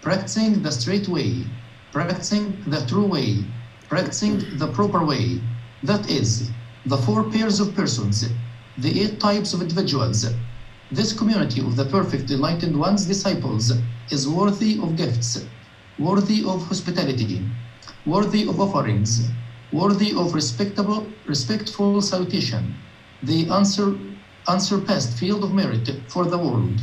practicing 0.00 0.62
the 0.62 0.70
straight 0.70 1.08
way, 1.08 1.44
practicing 1.92 2.62
the 2.68 2.86
true 2.86 3.06
way, 3.06 3.44
practicing 3.88 4.58
the 4.58 4.68
proper 4.68 5.04
way. 5.04 5.40
That 5.82 6.08
is, 6.08 6.50
the 6.86 6.96
four 6.98 7.24
pairs 7.24 7.60
of 7.60 7.74
persons, 7.74 8.28
the 8.78 9.02
eight 9.02 9.20
types 9.20 9.52
of 9.52 9.62
individuals. 9.62 10.26
This 10.92 11.14
community 11.14 11.62
of 11.62 11.76
the 11.76 11.86
perfect 11.86 12.30
enlightened 12.30 12.78
one's 12.78 13.06
disciples 13.06 13.72
is 14.10 14.28
worthy 14.28 14.78
of 14.78 14.94
gifts, 14.94 15.42
worthy 15.98 16.44
of 16.44 16.66
hospitality, 16.66 17.40
worthy 18.04 18.46
of 18.46 18.60
offerings, 18.60 19.26
worthy 19.72 20.12
of 20.14 20.34
respectable, 20.34 21.06
respectful 21.24 22.02
salutation, 22.02 22.74
the 23.22 23.48
unsur, 23.48 23.96
unsurpassed 24.46 25.16
field 25.16 25.42
of 25.44 25.54
merit 25.54 25.88
for 26.08 26.26
the 26.26 26.36
world. 26.36 26.78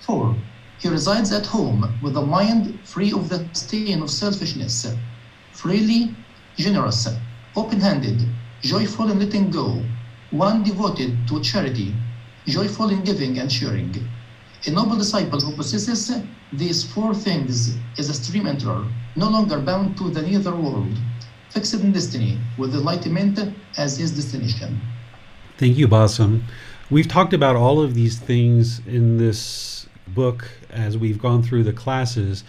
4. 0.00 0.34
He 0.80 0.88
resides 0.88 1.30
at 1.30 1.46
home 1.46 2.00
with 2.02 2.16
a 2.16 2.26
mind 2.26 2.80
free 2.82 3.12
of 3.12 3.28
the 3.28 3.48
stain 3.52 4.02
of 4.02 4.10
selfishness, 4.10 4.88
freely 5.52 6.16
generous, 6.56 7.06
open 7.54 7.78
handed, 7.78 8.26
joyful 8.60 9.08
in 9.08 9.20
letting 9.20 9.52
go, 9.52 9.84
one 10.32 10.64
devoted 10.64 11.28
to 11.28 11.40
charity, 11.42 11.94
joyful 12.50 12.90
in 12.90 13.02
giving 13.02 13.38
and 13.38 13.50
sharing. 13.50 13.94
A 14.66 14.70
noble 14.70 14.96
disciple 14.96 15.40
who 15.40 15.56
possesses 15.56 16.12
these 16.52 16.84
four 16.84 17.14
things 17.14 17.76
is 17.96 18.10
a 18.10 18.14
stream 18.14 18.44
enterer, 18.44 18.86
no 19.16 19.30
longer 19.30 19.58
bound 19.58 19.96
to 19.96 20.10
the 20.10 20.22
nether 20.22 20.54
world, 20.54 20.98
fixed 21.50 21.74
in 21.74 21.92
destiny, 21.92 22.38
with 22.58 22.74
enlightenment 22.74 23.38
as 23.78 23.96
his 23.96 24.10
destination. 24.10 24.80
Thank 25.56 25.78
you, 25.78 25.88
Bassem. 25.88 26.42
We've 26.90 27.08
talked 27.08 27.32
about 27.32 27.54
all 27.54 27.80
of 27.80 27.94
these 27.94 28.18
things 28.18 28.80
in 28.86 29.16
this 29.16 29.86
book 30.08 30.48
as 30.70 30.98
we've 30.98 31.18
gone 31.18 31.42
through 31.42 31.62
the 31.62 31.72
classes. 31.72 32.44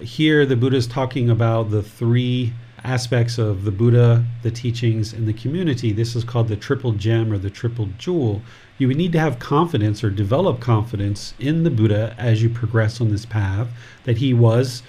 Here, 0.00 0.44
the 0.44 0.56
Buddha 0.56 0.76
is 0.76 0.86
talking 0.86 1.30
about 1.30 1.70
the 1.70 1.82
three 1.82 2.52
aspects 2.86 3.36
of 3.36 3.64
the 3.64 3.72
Buddha, 3.72 4.24
the 4.42 4.50
teachings, 4.50 5.12
and 5.12 5.26
the 5.26 5.32
community. 5.32 5.92
This 5.92 6.14
is 6.14 6.22
called 6.22 6.48
the 6.48 6.56
triple 6.56 6.92
gem 6.92 7.32
or 7.32 7.38
the 7.38 7.50
triple 7.50 7.88
jewel. 7.98 8.42
You 8.78 8.86
would 8.88 8.96
need 8.96 9.12
to 9.12 9.20
have 9.20 9.38
confidence 9.40 10.04
or 10.04 10.10
develop 10.10 10.60
confidence 10.60 11.34
in 11.40 11.64
the 11.64 11.70
Buddha 11.70 12.14
as 12.16 12.42
you 12.42 12.48
progress 12.48 13.00
on 13.00 13.10
this 13.10 13.26
path, 13.26 13.68
that 14.04 14.18
he 14.18 14.32
was 14.32 14.84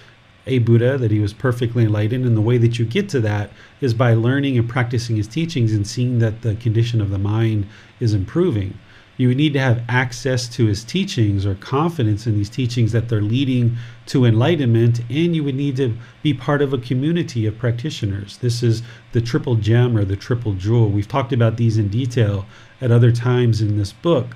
a 0.46 0.60
Buddha, 0.60 0.98
that 0.98 1.12
he 1.12 1.20
was 1.20 1.34
perfectly 1.34 1.84
enlightened. 1.84 2.26
And 2.26 2.38
the 2.38 2.42
way 2.42 2.58
that 2.60 2.78
you 2.78 2.86
get 2.86 3.10
to 3.10 3.20
that 3.22 3.50
is 3.82 3.94
by 3.94 4.14
learning 4.14 4.58
and 4.58 4.70
practicing 4.70 5.16
his 5.16 5.28
teachings 5.28 5.74
and 5.74 5.86
seeing 5.86 6.20
that 6.20 6.44
the 6.44 6.56
condition 6.56 7.02
of 7.02 7.10
the 7.10 7.18
mind 7.18 7.68
is 8.00 8.14
improving 8.14 8.78
you 9.18 9.28
would 9.28 9.38
need 9.38 9.54
to 9.54 9.60
have 9.60 9.84
access 9.90 10.48
to 10.48 10.68
his 10.68 10.84
teachings 10.84 11.46
or 11.46 11.56
confidence 11.56 12.28
in 12.28 12.36
these 12.36 12.50
teachings 12.50 12.92
that 12.92 13.10
they're 13.10 13.22
leading 13.22 13.76
to 14.06 14.26
enlightenment, 14.26 15.02
and 15.10 15.36
you 15.36 15.44
would 15.44 15.56
need 15.56 15.76
to 15.78 15.98
be 16.22 16.34
part 16.34 16.62
of 16.62 16.72
a 16.72 16.78
community 16.78 17.46
of 17.46 17.58
practitioners. 17.58 18.38
This 18.38 18.62
is 18.62 18.84
the 19.12 19.22
triple 19.22 19.56
gem 19.56 19.98
or 19.98 20.06
the 20.06 20.16
triple 20.16 20.54
jewel. 20.54 20.90
We've 20.90 21.08
talked 21.08 21.34
about 21.34 21.58
these 21.58 21.78
in 21.78 21.90
detail 21.90 22.46
at 22.80 22.92
other 22.92 23.12
times 23.12 23.62
in 23.62 23.78
this 23.78 23.92
book. 23.92 24.36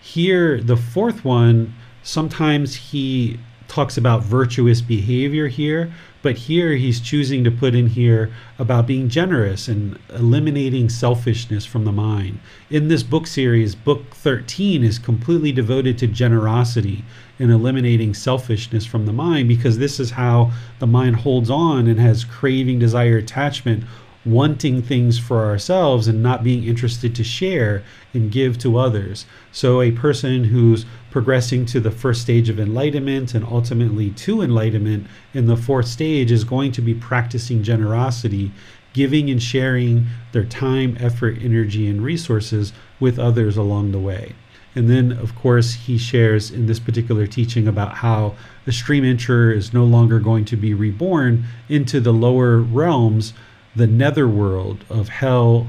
Here, 0.00 0.60
the 0.60 0.76
fourth 0.76 1.24
one, 1.24 1.74
sometimes 2.02 2.74
he 2.74 3.38
talks 3.68 3.96
about 3.96 4.22
virtuous 4.22 4.80
behavior 4.80 5.48
here, 5.48 5.92
but 6.22 6.36
here 6.36 6.76
he's 6.76 7.00
choosing 7.00 7.42
to 7.44 7.50
put 7.50 7.74
in 7.74 7.88
here 7.88 8.32
about 8.58 8.86
being 8.86 9.08
generous 9.08 9.68
and 9.68 9.98
eliminating 10.10 10.88
selfishness 10.88 11.66
from 11.66 11.84
the 11.84 11.92
mind. 11.92 12.38
In 12.70 12.88
this 12.88 13.02
book 13.02 13.26
series, 13.26 13.74
book 13.74 14.14
13 14.14 14.84
is 14.84 14.98
completely 14.98 15.52
devoted 15.52 15.98
to 15.98 16.06
generosity 16.06 17.04
and 17.38 17.50
eliminating 17.50 18.14
selfishness 18.14 18.86
from 18.86 19.04
the 19.04 19.12
mind 19.12 19.48
because 19.48 19.78
this 19.78 19.98
is 19.98 20.12
how 20.12 20.52
the 20.78 20.86
mind 20.86 21.16
holds 21.16 21.50
on 21.50 21.88
and 21.88 21.98
has 21.98 22.24
craving, 22.24 22.78
desire, 22.78 23.16
attachment 23.16 23.84
wanting 24.24 24.80
things 24.80 25.18
for 25.18 25.44
ourselves 25.44 26.06
and 26.06 26.22
not 26.22 26.44
being 26.44 26.64
interested 26.64 27.14
to 27.14 27.24
share 27.24 27.82
and 28.14 28.30
give 28.30 28.56
to 28.58 28.78
others. 28.78 29.26
So, 29.50 29.80
a 29.80 29.90
person 29.90 30.44
who's 30.44 30.86
progressing 31.10 31.66
to 31.66 31.80
the 31.80 31.90
first 31.90 32.22
stage 32.22 32.48
of 32.48 32.60
enlightenment 32.60 33.34
and 33.34 33.44
ultimately 33.44 34.10
to 34.10 34.42
enlightenment 34.42 35.06
in 35.34 35.46
the 35.46 35.56
fourth 35.56 35.86
stage 35.86 36.30
is 36.30 36.44
going 36.44 36.72
to 36.72 36.82
be 36.82 36.94
practicing 36.94 37.62
generosity, 37.62 38.52
giving 38.92 39.30
and 39.30 39.42
sharing 39.42 40.06
their 40.32 40.44
time, 40.44 40.96
effort, 41.00 41.38
energy, 41.40 41.88
and 41.88 42.02
resources 42.02 42.72
with 43.00 43.18
others 43.18 43.56
along 43.56 43.92
the 43.92 43.98
way. 43.98 44.34
And 44.74 44.88
then, 44.88 45.12
of 45.12 45.34
course, 45.34 45.74
he 45.74 45.98
shares 45.98 46.50
in 46.50 46.66
this 46.66 46.80
particular 46.80 47.26
teaching 47.26 47.68
about 47.68 47.96
how 47.96 48.34
the 48.64 48.72
stream 48.72 49.04
enterer 49.04 49.54
is 49.54 49.74
no 49.74 49.84
longer 49.84 50.18
going 50.18 50.46
to 50.46 50.56
be 50.56 50.72
reborn 50.72 51.44
into 51.68 52.00
the 52.00 52.12
lower 52.12 52.58
realms 52.58 53.34
the 53.74 53.86
netherworld 53.86 54.84
of 54.90 55.08
hell, 55.08 55.66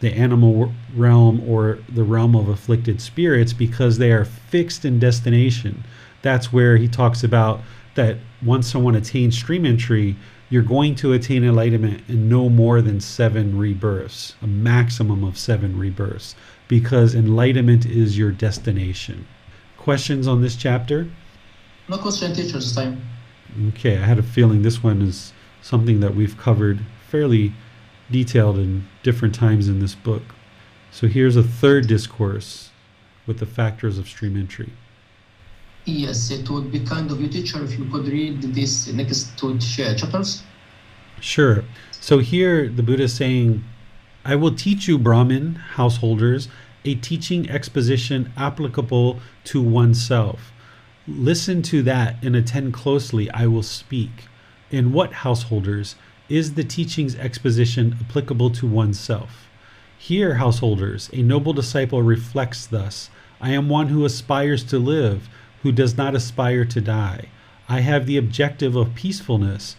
the 0.00 0.12
animal 0.12 0.72
realm, 0.94 1.42
or 1.48 1.78
the 1.88 2.04
realm 2.04 2.34
of 2.34 2.48
afflicted 2.48 3.00
spirits 3.00 3.52
because 3.52 3.98
they 3.98 4.12
are 4.12 4.24
fixed 4.24 4.84
in 4.84 4.98
destination. 4.98 5.84
That's 6.22 6.52
where 6.52 6.76
he 6.76 6.88
talks 6.88 7.24
about 7.24 7.60
that 7.94 8.18
once 8.42 8.70
someone 8.70 8.94
attains 8.94 9.36
stream 9.36 9.66
entry, 9.66 10.16
you're 10.48 10.62
going 10.62 10.94
to 10.96 11.12
attain 11.12 11.44
enlightenment 11.44 12.02
in 12.08 12.28
no 12.28 12.48
more 12.48 12.82
than 12.82 13.00
seven 13.00 13.56
rebirths, 13.56 14.34
a 14.42 14.46
maximum 14.46 15.22
of 15.22 15.38
seven 15.38 15.78
rebirths, 15.78 16.34
because 16.66 17.14
enlightenment 17.14 17.86
is 17.86 18.18
your 18.18 18.32
destination. 18.32 19.26
Questions 19.76 20.26
on 20.26 20.42
this 20.42 20.56
chapter? 20.56 21.08
No 21.88 21.98
question, 21.98 22.32
teacher, 22.32 22.54
this 22.54 22.74
time. 22.74 23.00
Okay, 23.68 23.96
I 23.96 24.04
had 24.04 24.18
a 24.18 24.22
feeling 24.22 24.62
this 24.62 24.82
one 24.82 25.02
is 25.02 25.32
something 25.62 26.00
that 26.00 26.14
we've 26.14 26.36
covered 26.36 26.80
fairly 27.10 27.52
detailed 28.10 28.58
in 28.58 28.86
different 29.02 29.34
times 29.34 29.68
in 29.68 29.80
this 29.80 29.94
book. 29.94 30.22
So 30.90 31.06
here's 31.06 31.36
a 31.36 31.42
third 31.42 31.86
discourse 31.86 32.70
with 33.26 33.38
the 33.38 33.46
factors 33.46 33.98
of 33.98 34.08
stream 34.08 34.36
entry. 34.36 34.72
Yes, 35.84 36.30
it 36.30 36.48
would 36.50 36.70
be 36.70 36.80
kind 36.80 37.10
of 37.10 37.20
you, 37.20 37.28
teacher, 37.28 37.62
if 37.64 37.78
you 37.78 37.84
could 37.86 38.06
read 38.06 38.42
these 38.54 38.92
next 38.92 39.38
two 39.38 39.54
uh, 39.54 39.94
chapters. 39.94 40.42
Sure. 41.20 41.64
So 41.92 42.18
here 42.18 42.68
the 42.68 42.82
Buddha 42.82 43.04
is 43.04 43.14
saying, 43.14 43.64
I 44.24 44.36
will 44.36 44.54
teach 44.54 44.86
you, 44.86 44.98
Brahmin 44.98 45.54
householders, 45.54 46.48
a 46.84 46.94
teaching 46.94 47.48
exposition 47.48 48.32
applicable 48.36 49.20
to 49.44 49.62
oneself. 49.62 50.52
Listen 51.06 51.62
to 51.62 51.82
that 51.82 52.22
and 52.22 52.36
attend 52.36 52.74
closely. 52.74 53.30
I 53.30 53.46
will 53.46 53.62
speak. 53.62 54.26
In 54.70 54.92
what 54.92 55.12
householders? 55.12 55.96
Is 56.30 56.54
the 56.54 56.62
teaching's 56.62 57.16
exposition 57.16 57.96
applicable 58.00 58.50
to 58.50 58.66
oneself? 58.68 59.48
Here, 59.98 60.34
householders, 60.34 61.10
a 61.12 61.22
noble 61.22 61.52
disciple 61.52 62.02
reflects 62.02 62.66
thus 62.66 63.10
I 63.40 63.50
am 63.50 63.68
one 63.68 63.88
who 63.88 64.04
aspires 64.04 64.62
to 64.64 64.78
live, 64.78 65.28
who 65.64 65.72
does 65.72 65.96
not 65.96 66.14
aspire 66.14 66.64
to 66.66 66.80
die. 66.80 67.30
I 67.68 67.80
have 67.80 68.06
the 68.06 68.16
objective 68.16 68.76
of 68.76 68.94
peacefulness 68.94 69.74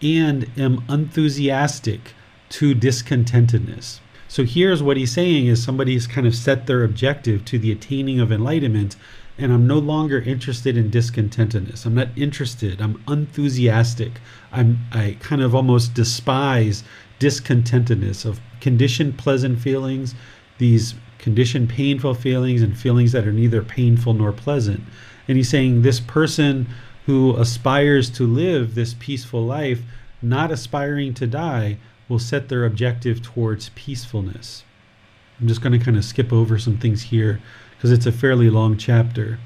and 0.00 0.50
am 0.56 0.82
enthusiastic 0.88 2.14
to 2.48 2.74
discontentedness. 2.74 4.00
So 4.28 4.44
here's 4.44 4.82
what 4.82 4.96
he's 4.96 5.12
saying 5.12 5.46
is 5.46 5.62
somebody's 5.62 6.06
kind 6.06 6.26
of 6.26 6.34
set 6.34 6.66
their 6.66 6.84
objective 6.84 7.44
to 7.44 7.58
the 7.58 7.70
attaining 7.70 8.18
of 8.18 8.32
enlightenment 8.32 8.96
and 9.38 9.52
I'm 9.52 9.66
no 9.66 9.78
longer 9.78 10.20
interested 10.20 10.76
in 10.76 10.90
discontentedness. 10.90 11.84
I'm 11.84 11.94
not 11.94 12.08
interested. 12.16 12.80
I'm 12.80 13.02
enthusiastic. 13.06 14.12
I'm 14.50 14.78
I 14.92 15.16
kind 15.20 15.42
of 15.42 15.54
almost 15.54 15.94
despise 15.94 16.84
discontentedness 17.20 18.24
of 18.24 18.40
conditioned 18.60 19.18
pleasant 19.18 19.58
feelings, 19.60 20.14
these 20.58 20.94
conditioned 21.18 21.68
painful 21.68 22.14
feelings 22.14 22.62
and 22.62 22.76
feelings 22.76 23.12
that 23.12 23.26
are 23.26 23.32
neither 23.32 23.62
painful 23.62 24.14
nor 24.14 24.32
pleasant. 24.32 24.80
And 25.28 25.36
he's 25.36 25.48
saying 25.48 25.82
this 25.82 26.00
person 26.00 26.68
who 27.06 27.36
aspires 27.36 28.10
to 28.10 28.26
live 28.26 28.74
this 28.74 28.94
peaceful 28.98 29.44
life, 29.44 29.82
not 30.22 30.50
aspiring 30.50 31.14
to 31.14 31.26
die, 31.26 31.78
will 32.08 32.18
set 32.18 32.48
their 32.48 32.64
objective 32.64 33.22
towards 33.22 33.70
peacefulness. 33.70 34.64
I'm 35.40 35.48
just 35.48 35.60
going 35.60 35.78
to 35.78 35.84
kind 35.84 35.96
of 35.96 36.04
skip 36.04 36.32
over 36.32 36.58
some 36.58 36.78
things 36.78 37.02
here 37.02 37.40
because 37.86 37.98
it's 37.98 38.16
a 38.16 38.20
fairly 38.20 38.50
long 38.50 38.76
chapter. 38.76 39.38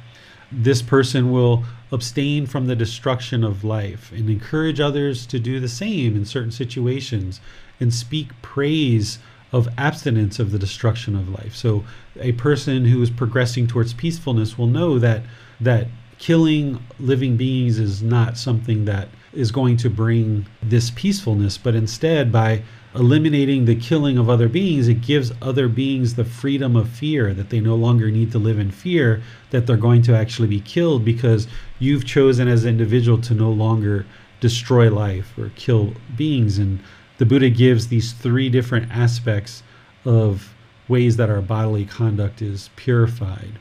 This 0.50 0.80
person 0.80 1.30
will 1.30 1.64
abstain 1.92 2.46
from 2.46 2.68
the 2.68 2.74
destruction 2.74 3.44
of 3.44 3.64
life 3.64 4.10
and 4.12 4.30
encourage 4.30 4.80
others 4.80 5.26
to 5.26 5.38
do 5.38 5.60
the 5.60 5.68
same 5.68 6.16
in 6.16 6.24
certain 6.24 6.50
situations 6.50 7.38
and 7.80 7.92
speak 7.92 8.30
praise 8.40 9.18
of 9.52 9.68
abstinence 9.76 10.38
of 10.38 10.52
the 10.52 10.58
destruction 10.58 11.14
of 11.14 11.28
life. 11.28 11.54
So 11.54 11.84
a 12.18 12.32
person 12.32 12.86
who 12.86 13.02
is 13.02 13.10
progressing 13.10 13.66
towards 13.66 13.92
peacefulness 13.92 14.56
will 14.56 14.68
know 14.68 14.98
that 14.98 15.20
that 15.60 15.88
killing 16.18 16.82
living 16.98 17.36
beings 17.36 17.78
is 17.78 18.02
not 18.02 18.38
something 18.38 18.86
that 18.86 19.08
is 19.34 19.52
going 19.52 19.76
to 19.76 19.90
bring 19.90 20.46
this 20.62 20.90
peacefulness, 20.92 21.58
but 21.58 21.74
instead 21.74 22.32
by 22.32 22.62
eliminating 22.94 23.64
the 23.64 23.76
killing 23.76 24.18
of 24.18 24.28
other 24.28 24.48
beings, 24.48 24.88
it 24.88 25.00
gives 25.00 25.32
other 25.40 25.68
beings 25.68 26.14
the 26.14 26.24
freedom 26.24 26.74
of 26.74 26.88
fear 26.88 27.32
that 27.34 27.50
they 27.50 27.60
no 27.60 27.74
longer 27.74 28.10
need 28.10 28.32
to 28.32 28.38
live 28.38 28.58
in 28.58 28.70
fear 28.70 29.22
that 29.50 29.66
they're 29.66 29.76
going 29.76 30.02
to 30.02 30.16
actually 30.16 30.48
be 30.48 30.60
killed 30.60 31.04
because 31.04 31.46
you've 31.78 32.04
chosen 32.04 32.48
as 32.48 32.64
an 32.64 32.70
individual 32.70 33.20
to 33.20 33.34
no 33.34 33.50
longer 33.50 34.06
destroy 34.40 34.90
life 34.90 35.38
or 35.38 35.50
kill 35.54 35.94
beings. 36.16 36.58
And 36.58 36.80
the 37.18 37.26
Buddha 37.26 37.50
gives 37.50 37.88
these 37.88 38.12
three 38.12 38.48
different 38.48 38.90
aspects 38.90 39.62
of 40.04 40.54
ways 40.88 41.16
that 41.16 41.30
our 41.30 41.40
bodily 41.40 41.84
conduct 41.84 42.42
is 42.42 42.70
purified. 42.74 43.58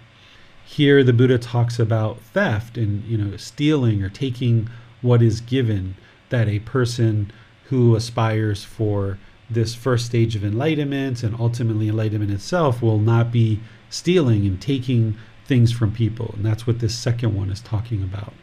Here 0.66 1.04
the 1.04 1.14
Buddha 1.14 1.38
talks 1.38 1.78
about 1.80 2.20
theft 2.20 2.78
and 2.78 3.04
you 3.06 3.18
know 3.18 3.38
stealing 3.38 4.02
or 4.02 4.10
taking 4.10 4.70
what 5.02 5.22
is 5.22 5.42
given 5.42 5.96
that 6.30 6.48
a 6.48 6.60
person 6.60 7.32
who 7.70 7.96
aspires 7.96 8.64
for 8.64 9.18
this 9.50 9.74
first 9.74 10.06
stage 10.06 10.36
of 10.36 10.44
enlightenment 10.44 11.24
and 11.24 11.36
ultimately 11.40 11.88
enlightenment 11.88 12.32
itself 12.32 12.82
will 12.82 13.00
not 13.00 13.32
be 13.32 13.60
stealing 13.90 14.46
and 14.46 14.62
taking 14.62 15.16
things 15.46 15.72
from 15.72 15.92
people. 15.92 16.34
And 16.36 16.46
that's 16.46 16.68
what 16.68 16.80
this 16.80 16.98
second 16.98 17.36
one 17.36 17.50
is 17.50 17.62
talking 17.62 18.04
about. 18.04 18.34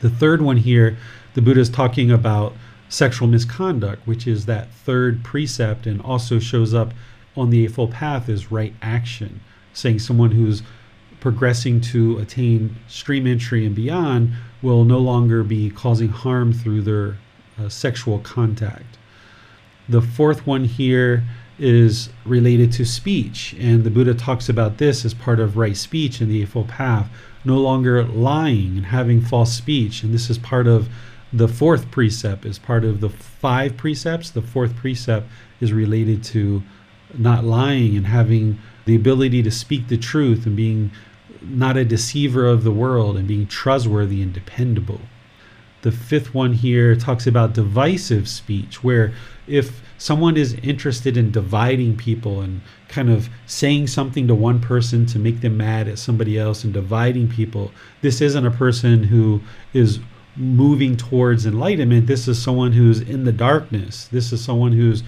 The 0.00 0.10
third 0.10 0.42
one 0.42 0.56
here, 0.56 0.96
the 1.34 1.42
Buddha 1.42 1.60
is 1.60 1.70
talking 1.70 2.10
about 2.10 2.52
sexual 2.88 3.28
misconduct, 3.28 4.06
which 4.06 4.26
is 4.26 4.46
that 4.46 4.70
third 4.70 5.24
precept 5.24 5.86
and 5.86 6.00
also 6.00 6.38
shows 6.38 6.74
up 6.74 6.92
on 7.36 7.50
the 7.50 7.64
Eightfold 7.64 7.92
Path 7.92 8.28
is 8.28 8.50
right 8.50 8.74
action, 8.82 9.40
saying 9.72 9.98
someone 9.98 10.32
who's 10.32 10.62
progressing 11.20 11.80
to 11.80 12.18
attain 12.18 12.76
stream 12.88 13.26
entry 13.26 13.66
and 13.66 13.74
beyond 13.74 14.32
will 14.62 14.84
no 14.84 14.98
longer 14.98 15.42
be 15.42 15.70
causing 15.70 16.08
harm 16.08 16.52
through 16.52 16.82
their 16.82 17.16
uh, 17.58 17.68
sexual 17.68 18.18
contact. 18.20 18.98
The 19.88 20.02
fourth 20.02 20.46
one 20.46 20.64
here 20.64 21.22
is 21.58 22.10
related 22.24 22.72
to 22.72 22.84
speech, 22.84 23.54
and 23.58 23.84
the 23.84 23.90
Buddha 23.90 24.14
talks 24.14 24.48
about 24.48 24.78
this 24.78 25.04
as 25.04 25.14
part 25.14 25.40
of 25.40 25.56
right 25.56 25.76
speech 25.76 26.20
in 26.20 26.28
the 26.28 26.42
Eightfold 26.42 26.68
Path, 26.68 27.08
no 27.44 27.56
longer 27.56 28.02
lying 28.04 28.76
and 28.76 28.86
having 28.86 29.20
false 29.20 29.52
speech, 29.52 30.02
and 30.02 30.12
this 30.12 30.28
is 30.28 30.38
part 30.38 30.66
of 30.66 30.88
the 31.32 31.48
fourth 31.48 31.90
precept, 31.90 32.44
is 32.44 32.58
part 32.58 32.84
of 32.84 33.00
the 33.00 33.08
five 33.08 33.76
precepts. 33.76 34.30
The 34.30 34.42
fourth 34.42 34.76
precept 34.76 35.26
is 35.60 35.72
related 35.72 36.22
to 36.24 36.62
not 37.14 37.44
lying 37.44 37.96
and 37.96 38.06
having 38.06 38.58
the 38.84 38.96
ability 38.96 39.42
to 39.42 39.50
speak 39.50 39.88
the 39.88 39.96
truth 39.96 40.46
and 40.46 40.56
being 40.56 40.90
not 41.42 41.76
a 41.76 41.84
deceiver 41.84 42.46
of 42.46 42.64
the 42.64 42.70
world 42.70 43.16
and 43.16 43.28
being 43.28 43.46
trustworthy 43.46 44.22
and 44.22 44.32
dependable. 44.32 45.00
The 45.86 45.92
fifth 45.92 46.34
one 46.34 46.52
here 46.52 46.96
talks 46.96 47.28
about 47.28 47.52
divisive 47.52 48.28
speech, 48.28 48.82
where 48.82 49.12
if 49.46 49.80
someone 49.98 50.36
is 50.36 50.54
interested 50.54 51.16
in 51.16 51.30
dividing 51.30 51.96
people 51.96 52.40
and 52.40 52.60
kind 52.88 53.08
of 53.08 53.28
saying 53.46 53.86
something 53.86 54.26
to 54.26 54.34
one 54.34 54.58
person 54.58 55.06
to 55.06 55.20
make 55.20 55.42
them 55.42 55.56
mad 55.56 55.86
at 55.86 56.00
somebody 56.00 56.36
else 56.36 56.64
and 56.64 56.74
dividing 56.74 57.28
people, 57.28 57.70
this 58.02 58.20
isn't 58.20 58.44
a 58.44 58.50
person 58.50 59.04
who 59.04 59.40
is 59.74 60.00
moving 60.34 60.96
towards 60.96 61.46
enlightenment. 61.46 62.08
This 62.08 62.26
is 62.26 62.42
someone 62.42 62.72
who's 62.72 62.98
in 62.98 63.22
the 63.22 63.30
darkness. 63.30 64.08
This 64.08 64.32
is 64.32 64.44
someone 64.44 64.72
who's 64.72 65.04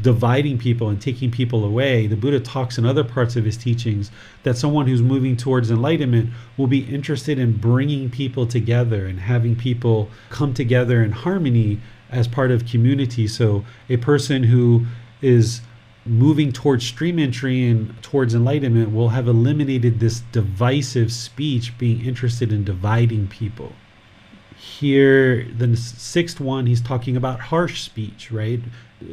dividing 0.00 0.58
people 0.58 0.88
and 0.88 1.00
taking 1.00 1.30
people 1.30 1.64
away. 1.64 2.06
The 2.06 2.16
Buddha 2.16 2.40
talks 2.40 2.78
in 2.78 2.86
other 2.86 3.04
parts 3.04 3.36
of 3.36 3.44
his 3.44 3.56
teachings 3.56 4.10
that 4.42 4.56
someone 4.56 4.86
who's 4.86 5.02
moving 5.02 5.36
towards 5.36 5.70
enlightenment 5.70 6.30
will 6.56 6.66
be 6.66 6.80
interested 6.80 7.38
in 7.38 7.58
bringing 7.58 8.08
people 8.10 8.46
together 8.46 9.06
and 9.06 9.20
having 9.20 9.54
people 9.54 10.08
come 10.30 10.54
together 10.54 11.02
in 11.02 11.12
harmony 11.12 11.80
as 12.10 12.26
part 12.26 12.50
of 12.50 12.66
community. 12.66 13.28
So 13.28 13.64
a 13.88 13.98
person 13.98 14.44
who 14.44 14.86
is 15.20 15.60
moving 16.04 16.52
towards 16.52 16.84
stream 16.84 17.18
entry 17.18 17.68
and 17.68 18.02
towards 18.02 18.34
enlightenment 18.34 18.92
will 18.92 19.10
have 19.10 19.28
eliminated 19.28 20.00
this 20.00 20.20
divisive 20.32 21.12
speech 21.12 21.76
being 21.78 22.04
interested 22.04 22.52
in 22.52 22.64
dividing 22.64 23.28
people 23.28 23.72
here 24.62 25.44
the 25.58 25.76
sixth 25.76 26.40
one 26.40 26.66
he's 26.66 26.80
talking 26.80 27.16
about 27.16 27.40
harsh 27.40 27.82
speech 27.82 28.30
right 28.30 28.60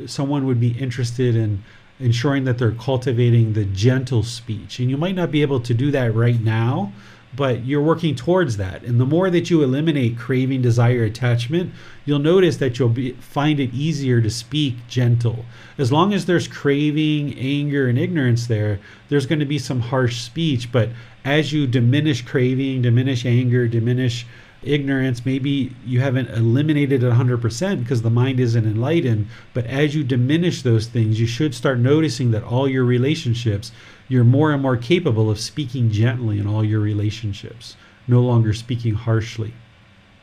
someone 0.06 0.46
would 0.46 0.60
be 0.60 0.72
interested 0.80 1.36
in 1.36 1.64
ensuring 2.00 2.46
that 2.46 2.58
they're 2.58 2.72
cultivating 2.72 3.54
the 3.54 3.66
gentle 3.66 4.24
speech. 4.24 4.80
And 4.80 4.90
you 4.90 4.98
might 4.98 5.16
not 5.16 5.32
be 5.32 5.42
able 5.42 5.60
to 5.60 5.74
do 5.74 5.92
that 5.92 6.16
right 6.16 6.40
now, 6.40 6.94
but 7.36 7.66
you're 7.66 7.82
working 7.82 8.16
towards 8.16 8.58
that. 8.58 8.84
And 8.84 9.00
the 9.00 9.06
more 9.06 9.30
that 9.30 9.50
you 9.50 9.62
eliminate 9.62 10.18
craving, 10.18 10.62
desire, 10.62 11.04
attachment, 11.04 11.74
you'll 12.06 12.20
notice 12.20 12.58
that 12.58 12.80
you'll 12.80 12.90
be, 12.90 13.12
find 13.14 13.60
it 13.60 13.74
easier 13.74 14.22
to 14.22 14.30
speak 14.30 14.76
gentle. 14.88 15.46
As 15.78 15.92
long 15.92 16.14
as 16.14 16.26
there's 16.26 16.48
craving, 16.48 17.38
anger, 17.38 17.88
and 17.88 18.00
ignorance 18.00 18.48
there, 18.48 18.80
there's 19.10 19.28
going 19.28 19.40
to 19.40 19.46
be 19.46 19.60
some 19.60 19.82
harsh 19.82 20.22
speech. 20.22 20.72
But 20.72 20.90
as 21.24 21.54
you 21.54 21.68
diminish 21.68 22.24
craving, 22.24 22.82
diminish 22.82 23.26
anger, 23.26 23.68
diminish 23.68 24.26
ignorance 24.64 25.26
maybe 25.26 25.74
you 25.86 26.00
haven't 26.02 26.30
eliminated 26.32 27.04
it 27.04 27.12
100% 27.12 27.80
because 27.80 28.02
the 28.02 28.10
mind 28.10 28.40
isn't 28.40 28.66
enlightened 28.66 29.28
but 29.54 29.66
as 29.66 29.96
you 29.96 30.04
diminish 30.04 30.62
those 30.62 30.88
things 30.88 31.20
you 31.20 31.28
should 31.28 31.56
start 31.56 31.80
noticing 31.80 32.32
that 32.32 32.44
all 32.44 32.68
your 32.68 32.84
relationships 32.84 33.72
you're 34.08 34.24
more 34.24 34.52
and 34.52 34.62
more 34.62 34.78
capable 34.78 35.30
of 35.30 35.40
speaking 35.40 35.90
gently 35.90 36.40
in 36.40 36.48
all 36.48 36.64
your 36.64 36.80
relationships 36.80 37.78
no 38.08 38.22
longer 38.22 38.54
speaking 38.54 38.96
harshly 38.96 39.54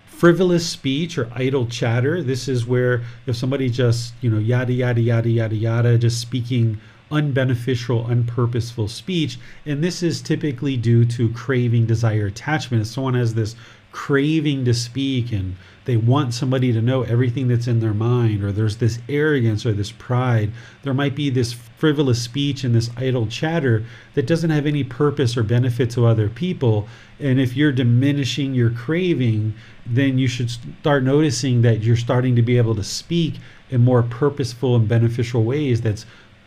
frivolous 0.06 0.68
speech 0.68 1.16
or 1.16 1.30
idle 1.34 1.66
chatter 1.66 2.22
this 2.22 2.46
is 2.46 2.66
where 2.66 3.02
if 3.26 3.36
somebody 3.36 3.70
just 3.70 4.12
you 4.20 4.28
know 4.28 4.38
yada 4.38 4.72
yada 4.72 5.00
yada 5.00 5.30
yada 5.30 5.56
yada 5.56 5.98
just 5.98 6.20
speaking 6.20 6.78
unbeneficial, 7.10 8.08
unpurposeful 8.08 8.88
speech. 8.88 9.38
And 9.64 9.82
this 9.82 10.02
is 10.02 10.20
typically 10.20 10.76
due 10.76 11.04
to 11.06 11.28
craving, 11.30 11.86
desire, 11.86 12.26
attachment. 12.26 12.82
If 12.82 12.88
someone 12.88 13.14
has 13.14 13.34
this 13.34 13.54
craving 13.96 14.62
to 14.62 14.74
speak 14.74 15.32
and 15.32 15.56
they 15.86 15.96
want 15.96 16.34
somebody 16.34 16.70
to 16.70 16.82
know 16.82 17.02
everything 17.04 17.48
that's 17.48 17.66
in 17.66 17.80
their 17.80 17.94
mind, 17.94 18.44
or 18.44 18.52
there's 18.52 18.76
this 18.76 18.98
arrogance 19.08 19.64
or 19.64 19.72
this 19.72 19.90
pride. 19.90 20.52
There 20.82 20.92
might 20.92 21.14
be 21.16 21.30
this 21.30 21.54
frivolous 21.54 22.20
speech 22.20 22.62
and 22.62 22.74
this 22.74 22.90
idle 22.98 23.26
chatter 23.26 23.86
that 24.12 24.26
doesn't 24.26 24.50
have 24.50 24.66
any 24.66 24.84
purpose 24.84 25.34
or 25.34 25.42
benefit 25.42 25.88
to 25.92 26.04
other 26.04 26.28
people. 26.28 26.86
And 27.18 27.40
if 27.40 27.56
you're 27.56 27.72
diminishing 27.72 28.52
your 28.52 28.68
craving, 28.68 29.54
then 29.86 30.18
you 30.18 30.28
should 30.28 30.50
start 30.50 31.02
noticing 31.02 31.62
that 31.62 31.82
you're 31.82 31.96
starting 31.96 32.36
to 32.36 32.42
be 32.42 32.58
able 32.58 32.74
to 32.74 32.84
speak 32.84 33.36
in 33.70 33.80
more 33.80 34.02
purposeful 34.02 34.76
and 34.76 34.86
beneficial 34.86 35.42
ways 35.42 35.80
that's 35.80 36.04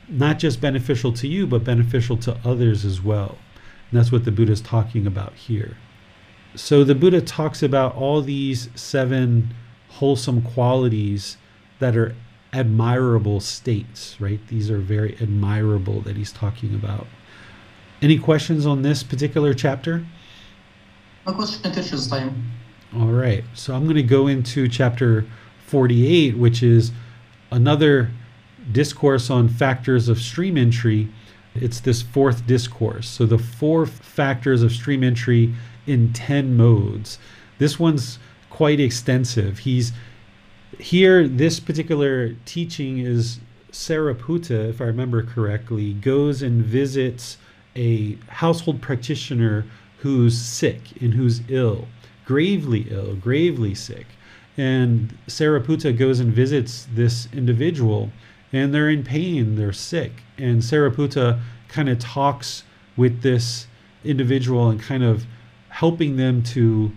not 0.07 0.37
just 0.37 0.61
beneficial 0.61 1.11
to 1.13 1.27
you, 1.27 1.47
but 1.47 1.63
beneficial 1.63 2.15
to 2.17 2.37
others 2.45 2.85
as 2.85 3.01
well. 3.01 3.39
And 3.89 3.99
that's 3.99 4.11
what 4.11 4.23
the 4.23 4.31
Buddha 4.31 4.51
is 4.51 4.61
talking 4.61 5.07
about 5.07 5.33
here 5.33 5.77
so 6.59 6.83
the 6.83 6.93
Buddha 6.93 7.21
talks 7.21 7.63
about 7.63 7.95
all 7.95 8.21
these 8.21 8.69
seven 8.75 9.55
wholesome 9.87 10.41
qualities 10.41 11.37
that 11.79 11.95
are 11.95 12.13
admirable 12.51 13.39
states, 13.39 14.19
right? 14.19 14.45
These 14.47 14.69
are 14.69 14.77
very 14.77 15.15
admirable 15.21 16.01
that 16.01 16.17
he's 16.17 16.33
talking 16.33 16.75
about. 16.75 17.07
Any 18.01 18.19
questions 18.19 18.65
on 18.65 18.81
this 18.81 19.03
particular 19.03 19.53
chapter? 19.53 20.05
No 21.25 21.33
question 21.33 21.71
this 21.71 22.07
time. 22.07 22.51
All 22.93 23.07
right. 23.07 23.45
So 23.53 23.73
I'm 23.73 23.85
going 23.85 23.95
to 23.95 24.03
go 24.03 24.27
into 24.27 24.67
chapter 24.67 25.25
48, 25.67 26.37
which 26.37 26.61
is 26.61 26.91
another 27.51 28.11
discourse 28.69 29.29
on 29.29 29.47
factors 29.47 30.09
of 30.09 30.19
stream 30.19 30.57
entry. 30.57 31.07
It's 31.55 31.79
this 31.79 32.01
fourth 32.01 32.45
discourse. 32.45 33.07
So 33.07 33.25
the 33.25 33.37
four 33.37 33.85
factors 33.85 34.61
of 34.61 34.73
stream 34.73 35.05
entry 35.05 35.53
in 35.89 36.13
10 36.13 36.55
modes. 36.55 37.17
This 37.57 37.79
one's 37.79 38.19
quite 38.49 38.79
extensive. 38.79 39.59
He's 39.59 39.91
here, 40.77 41.27
this 41.27 41.59
particular 41.59 42.33
teaching 42.45 42.99
is 42.99 43.39
Sariputta, 43.71 44.69
if 44.69 44.81
I 44.81 44.85
remember 44.85 45.23
correctly, 45.23 45.93
goes 45.93 46.41
and 46.41 46.63
visits 46.63 47.37
a 47.75 48.15
household 48.27 48.81
practitioner 48.81 49.65
who's 49.99 50.39
sick 50.39 51.01
and 51.01 51.13
who's 51.13 51.41
ill, 51.49 51.87
gravely 52.25 52.87
ill, 52.89 53.15
gravely 53.15 53.75
sick. 53.75 54.05
And 54.57 55.17
Sariputta 55.27 55.97
goes 55.97 56.19
and 56.19 56.33
visits 56.33 56.87
this 56.93 57.27
individual, 57.33 58.11
and 58.51 58.73
they're 58.73 58.89
in 58.89 59.03
pain, 59.03 59.55
they're 59.55 59.73
sick. 59.73 60.11
And 60.37 60.61
Sariputta 60.61 61.39
kind 61.67 61.89
of 61.89 61.99
talks 61.99 62.63
with 62.97 63.21
this 63.21 63.67
individual 64.03 64.69
and 64.69 64.81
kind 64.81 65.03
of 65.03 65.25
helping 65.79 66.17
them 66.17 66.43
to 66.43 66.91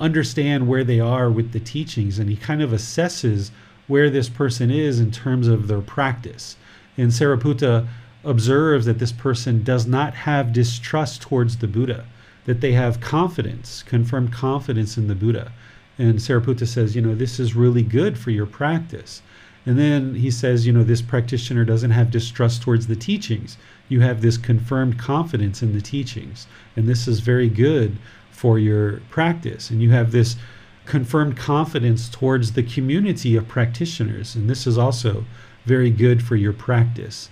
understand 0.00 0.66
where 0.66 0.82
they 0.82 0.98
are 0.98 1.30
with 1.30 1.52
the 1.52 1.60
teachings 1.60 2.18
and 2.18 2.28
he 2.28 2.34
kind 2.34 2.60
of 2.60 2.70
assesses 2.70 3.52
where 3.86 4.10
this 4.10 4.28
person 4.28 4.72
is 4.72 4.98
in 4.98 5.08
terms 5.08 5.46
of 5.46 5.68
their 5.68 5.80
practice. 5.80 6.56
And 6.96 7.12
sariputta 7.12 7.86
observes 8.24 8.86
that 8.86 8.98
this 8.98 9.12
person 9.12 9.62
does 9.62 9.86
not 9.86 10.14
have 10.14 10.52
distrust 10.52 11.22
towards 11.22 11.58
the 11.58 11.68
buddha 11.68 12.04
that 12.44 12.60
they 12.60 12.72
have 12.72 13.00
confidence 13.00 13.84
confirmed 13.84 14.32
confidence 14.32 14.96
in 14.96 15.06
the 15.06 15.14
buddha. 15.14 15.52
And 15.96 16.18
sariputta 16.18 16.66
says 16.66 16.96
you 16.96 17.02
know 17.02 17.14
this 17.14 17.38
is 17.38 17.54
really 17.54 17.84
good 17.84 18.18
for 18.18 18.32
your 18.32 18.46
practice. 18.46 19.22
And 19.64 19.78
then 19.78 20.16
he 20.16 20.32
says 20.32 20.66
you 20.66 20.72
know 20.72 20.82
this 20.82 21.02
practitioner 21.02 21.64
doesn't 21.64 21.92
have 21.92 22.10
distrust 22.10 22.62
towards 22.62 22.88
the 22.88 22.96
teachings 22.96 23.56
you 23.88 24.00
have 24.00 24.20
this 24.20 24.36
confirmed 24.36 24.98
confidence 24.98 25.62
in 25.62 25.72
the 25.72 25.80
teachings. 25.80 26.46
And 26.76 26.88
this 26.88 27.08
is 27.08 27.20
very 27.20 27.48
good 27.48 27.96
for 28.30 28.58
your 28.58 29.00
practice. 29.10 29.70
And 29.70 29.82
you 29.82 29.90
have 29.90 30.12
this 30.12 30.36
confirmed 30.84 31.36
confidence 31.36 32.08
towards 32.08 32.52
the 32.52 32.62
community 32.62 33.36
of 33.36 33.48
practitioners. 33.48 34.34
And 34.34 34.48
this 34.48 34.66
is 34.66 34.78
also 34.78 35.24
very 35.64 35.90
good 35.90 36.22
for 36.22 36.36
your 36.36 36.52
practice. 36.52 37.28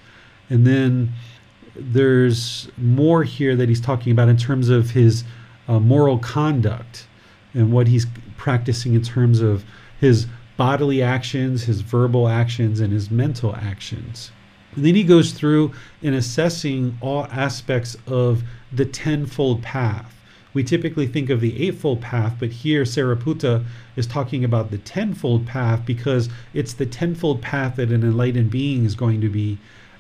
And 0.50 0.66
then 0.66 1.12
there's 1.74 2.68
more 2.76 3.24
here 3.24 3.56
that 3.56 3.68
he's 3.68 3.80
talking 3.80 4.12
about 4.12 4.28
in 4.28 4.36
terms 4.36 4.68
of 4.68 4.90
his 4.90 5.24
uh, 5.68 5.80
moral 5.80 6.18
conduct 6.18 7.06
and 7.54 7.72
what 7.72 7.88
he's 7.88 8.06
practicing 8.36 8.94
in 8.94 9.02
terms 9.02 9.40
of 9.40 9.64
his 10.00 10.26
bodily 10.56 11.02
actions, 11.02 11.64
his 11.64 11.80
verbal 11.80 12.28
actions, 12.28 12.80
and 12.80 12.92
his 12.92 13.10
mental 13.10 13.54
actions. 13.56 14.30
And 14.76 14.84
then 14.84 14.94
he 14.94 15.02
goes 15.02 15.32
through 15.32 15.72
in 16.02 16.14
assessing 16.14 16.98
all 17.00 17.24
aspects 17.30 17.96
of 18.06 18.42
the 18.70 18.84
tenfold 18.84 19.62
path. 19.62 20.12
We 20.52 20.64
typically 20.64 21.06
think 21.06 21.28
of 21.28 21.40
the 21.40 21.66
eightfold 21.66 22.00
path, 22.00 22.36
but 22.38 22.50
here 22.50 22.84
Sariputta 22.84 23.64
is 23.96 24.06
talking 24.06 24.44
about 24.44 24.70
the 24.70 24.78
tenfold 24.78 25.46
path 25.46 25.84
because 25.84 26.28
it's 26.54 26.74
the 26.74 26.86
tenfold 26.86 27.42
path 27.42 27.76
that 27.76 27.90
an 27.90 28.02
enlightened 28.02 28.50
being 28.50 28.84
is 28.84 28.94
going 28.94 29.20
to 29.22 29.28
be 29.28 29.58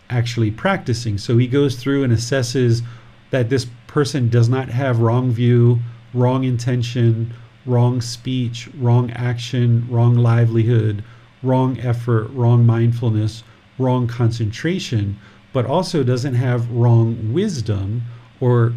actually 0.08 0.50
practicing. 0.50 1.18
So 1.18 1.36
he 1.36 1.46
goes 1.46 1.76
through 1.76 2.04
and 2.04 2.12
assesses 2.12 2.82
that 3.30 3.50
this 3.50 3.66
person 3.86 4.28
does 4.28 4.48
not 4.48 4.68
have 4.68 5.00
wrong 5.00 5.30
view, 5.30 5.80
wrong 6.14 6.44
intention, 6.44 7.34
wrong 7.66 8.00
speech, 8.00 8.68
wrong 8.78 9.10
action, 9.10 9.86
wrong 9.90 10.14
livelihood, 10.14 11.02
wrong 11.42 11.78
effort, 11.80 12.28
wrong 12.30 12.64
mindfulness, 12.64 13.42
wrong 13.78 14.06
concentration, 14.06 15.18
but 15.52 15.66
also 15.66 16.02
doesn't 16.02 16.34
have 16.34 16.70
wrong 16.70 17.32
wisdom 17.32 18.02
or 18.40 18.74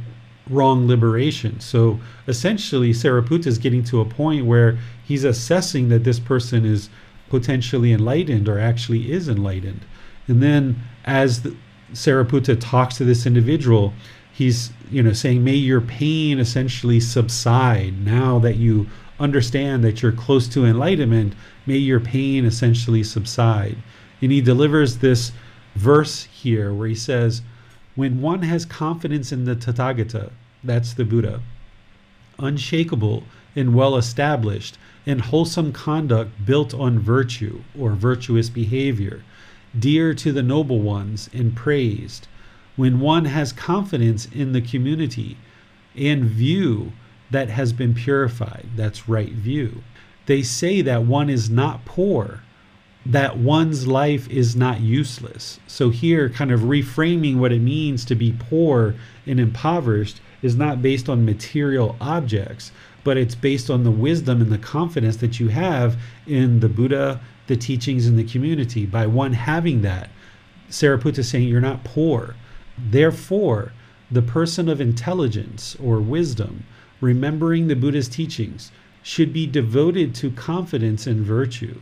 wrong 0.50 0.88
liberation. 0.88 1.60
So 1.60 2.00
essentially, 2.28 2.92
Sariputta 2.92 3.48
is 3.48 3.58
getting 3.58 3.84
to 3.86 4.02
a 4.02 4.06
point 4.06 4.46
where 4.46 4.78
he's 5.04 5.24
assessing 5.24 5.90
that 5.90 6.04
this 6.04 6.20
person 6.20 6.66
is 6.66 6.90
potentially 7.30 7.94
enlightened 7.94 8.50
or 8.50 8.60
actually 8.60 9.12
is 9.12 9.30
enlightened. 9.30 9.82
And 10.28 10.42
then 10.42 10.82
as 11.06 11.44
the, 11.44 11.56
Sariputta 11.94 12.60
talks 12.60 12.98
to 12.98 13.06
this 13.06 13.26
individual, 13.26 13.94
he's 14.32 14.72
you 14.92 15.04
know 15.04 15.14
saying, 15.14 15.44
"May 15.44 15.56
your 15.56 15.82
pain 15.82 16.40
essentially 16.40 17.00
subside 17.00 18.06
now 18.06 18.40
that 18.40 18.58
you 18.58 18.88
understand 19.20 19.84
that 19.84 20.02
you're 20.02 20.12
close 20.12 20.48
to 20.50 20.66
enlightenment. 20.66 21.34
May 21.66 21.78
your 21.78 22.00
pain 22.00 22.46
essentially 22.46 23.04
subside." 23.04 23.78
And 24.22 24.32
he 24.32 24.42
delivers 24.42 24.98
this 24.98 25.32
verse 25.76 26.24
here 26.24 26.74
where 26.74 26.88
he 26.88 26.96
says, 26.96 27.42
When 27.96 28.22
one 28.22 28.42
has 28.44 28.66
confidence 28.66 29.32
in 29.32 29.46
the 29.46 29.56
Tathagata, 29.56 30.32
that's 30.64 30.94
the 30.94 31.06
Buddha, 31.06 31.42
unshakable 32.38 33.24
and 33.56 33.74
well 33.74 33.96
established, 33.96 34.78
and 35.06 35.22
wholesome 35.22 35.72
conduct 35.72 36.46
built 36.46 36.74
on 36.74 37.00
virtue 37.00 37.62
or 37.78 37.92
virtuous 37.92 38.50
behavior, 38.50 39.24
dear 39.78 40.14
to 40.14 40.32
the 40.32 40.44
noble 40.44 40.80
ones 40.80 41.30
and 41.34 41.56
praised, 41.56 42.28
when 42.76 43.00
one 43.00 43.26
has 43.26 43.52
confidence 43.52 44.28
in 44.28 44.52
the 44.54 44.62
community 44.62 45.38
and 45.96 46.24
view 46.26 46.92
that 47.32 47.50
has 47.50 47.74
been 47.74 47.94
purified. 47.94 48.66
That's 48.76 49.10
right 49.10 49.32
view. 49.32 49.84
They 50.26 50.42
say 50.42 50.82
that 50.82 51.04
one 51.04 51.30
is 51.30 51.50
not 51.50 51.86
poor, 51.86 52.42
that 53.06 53.38
one's 53.38 53.88
life 53.88 54.30
is 54.30 54.56
not 54.56 54.82
useless. 54.82 55.60
So, 55.68 55.90
here, 55.90 56.30
kind 56.30 56.52
of 56.52 56.62
reframing 56.62 57.38
what 57.38 57.52
it 57.52 57.62
means 57.62 58.06
to 58.06 58.16
be 58.16 58.36
poor 58.38 58.96
and 59.26 59.40
impoverished 59.40 60.22
is 60.42 60.56
not 60.56 60.82
based 60.82 61.10
on 61.10 61.26
material 61.26 61.96
objects, 62.00 62.72
but 63.04 63.18
it's 63.18 63.36
based 63.36 63.70
on 63.70 63.84
the 63.84 63.92
wisdom 63.92 64.42
and 64.42 64.52
the 64.52 64.58
confidence 64.58 65.18
that 65.18 65.40
you 65.40 65.48
have 65.48 65.98
in 66.28 66.60
the 66.60 66.70
Buddha, 66.70 67.22
the 67.48 67.56
teachings, 67.56 68.06
and 68.06 68.18
the 68.18 68.24
community. 68.24 68.86
By 68.86 69.08
one 69.08 69.34
having 69.34 69.82
that, 69.82 70.10
Sariputta 70.70 71.20
is 71.20 71.30
saying 71.30 71.48
you're 71.48 71.62
not 71.62 71.84
poor. 71.84 72.36
Therefore, 72.78 73.72
the 74.12 74.22
person 74.22 74.70
of 74.70 74.82
intelligence 74.82 75.76
or 75.82 76.00
wisdom, 76.00 76.66
remembering 77.02 77.68
the 77.68 77.76
Buddha's 77.76 78.08
teachings, 78.08 78.72
should 79.02 79.32
be 79.32 79.48
devoted 79.48 80.14
to 80.16 80.32
confidence 80.32 81.08
in 81.08 81.24
virtue, 81.24 81.80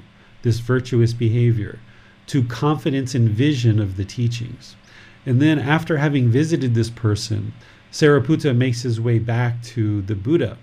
this 0.47 0.59
virtuous 0.59 1.11
behavior, 1.11 1.77
to 2.25 2.41
confidence 2.41 3.13
and 3.13 3.29
vision 3.29 3.81
of 3.81 3.97
the 3.97 4.05
teachings. 4.05 4.77
And 5.25 5.41
then, 5.41 5.59
after 5.59 5.97
having 5.97 6.29
visited 6.29 6.73
this 6.73 6.89
person, 6.89 7.51
Sariputta 7.91 8.55
makes 8.55 8.83
his 8.83 9.01
way 9.01 9.19
back 9.19 9.61
to 9.75 10.01
the 10.03 10.15
Buddha. 10.15 10.57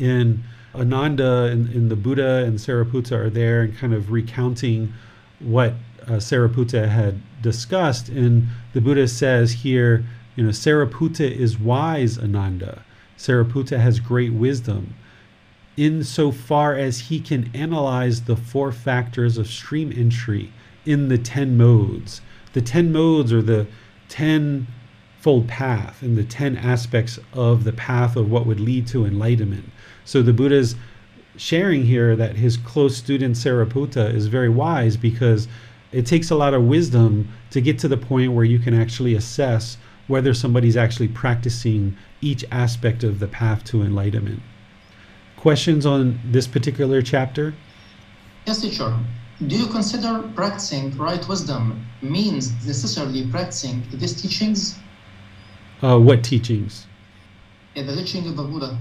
And 0.00 0.42
Ananda 0.74 1.44
and, 1.44 1.68
and 1.68 1.88
the 1.88 1.94
Buddha 1.94 2.44
and 2.44 2.58
Sariputta 2.58 3.12
are 3.12 3.30
there 3.30 3.62
and 3.62 3.76
kind 3.76 3.94
of 3.94 4.10
recounting 4.10 4.92
what 5.38 5.74
uh, 6.08 6.18
Sariputta 6.18 6.88
had 6.88 7.20
discussed. 7.40 8.08
And 8.08 8.48
the 8.72 8.80
Buddha 8.80 9.06
says 9.06 9.52
here, 9.52 10.04
you 10.34 10.42
know, 10.42 10.50
Sariputta 10.50 11.30
is 11.30 11.60
wise, 11.60 12.18
Ananda. 12.18 12.84
Sariputta 13.16 13.78
has 13.78 14.00
great 14.00 14.32
wisdom 14.32 14.94
insofar 15.76 16.74
as 16.74 17.00
he 17.00 17.20
can 17.20 17.50
analyze 17.54 18.22
the 18.22 18.36
four 18.36 18.72
factors 18.72 19.38
of 19.38 19.46
stream 19.46 19.92
entry 19.96 20.52
in 20.84 21.08
the 21.08 21.18
10 21.18 21.56
modes. 21.56 22.20
The 22.52 22.60
10 22.60 22.92
modes 22.92 23.32
are 23.32 23.42
the 23.42 23.66
10 24.08 24.66
fold 25.20 25.46
path 25.46 26.02
and 26.02 26.16
the 26.16 26.24
10 26.24 26.56
aspects 26.56 27.18
of 27.32 27.64
the 27.64 27.72
path 27.72 28.16
of 28.16 28.30
what 28.30 28.46
would 28.46 28.58
lead 28.58 28.86
to 28.88 29.04
enlightenment. 29.04 29.70
So 30.04 30.22
the 30.22 30.32
Buddha's 30.32 30.74
sharing 31.36 31.84
here 31.84 32.16
that 32.16 32.36
his 32.36 32.56
close 32.56 32.96
student 32.96 33.36
Sariputta 33.36 34.12
is 34.12 34.26
very 34.26 34.48
wise 34.48 34.96
because 34.96 35.46
it 35.92 36.06
takes 36.06 36.30
a 36.30 36.36
lot 36.36 36.54
of 36.54 36.64
wisdom 36.64 37.28
to 37.50 37.60
get 37.60 37.78
to 37.80 37.88
the 37.88 37.96
point 37.96 38.32
where 38.32 38.44
you 38.44 38.58
can 38.58 38.74
actually 38.74 39.14
assess 39.14 39.76
whether 40.06 40.34
somebody's 40.34 40.76
actually 40.76 41.08
practicing 41.08 41.96
each 42.20 42.44
aspect 42.50 43.04
of 43.04 43.20
the 43.20 43.28
path 43.28 43.64
to 43.64 43.82
enlightenment. 43.82 44.42
Questions 45.40 45.86
on 45.86 46.20
this 46.22 46.46
particular 46.46 47.00
chapter? 47.00 47.54
Yes, 48.46 48.60
teacher. 48.60 48.94
Do 49.46 49.56
you 49.56 49.68
consider 49.68 50.28
practicing 50.34 50.94
right 50.98 51.26
wisdom 51.26 51.86
means 52.02 52.52
necessarily 52.66 53.26
practicing 53.26 53.82
these 53.90 54.20
teachings? 54.20 54.78
Uh, 55.82 55.98
what 55.98 56.22
teachings? 56.22 56.86
Yeah, 57.74 57.84
the 57.84 57.96
teaching 57.96 58.28
of 58.28 58.36
the 58.36 58.42
Buddha. 58.42 58.76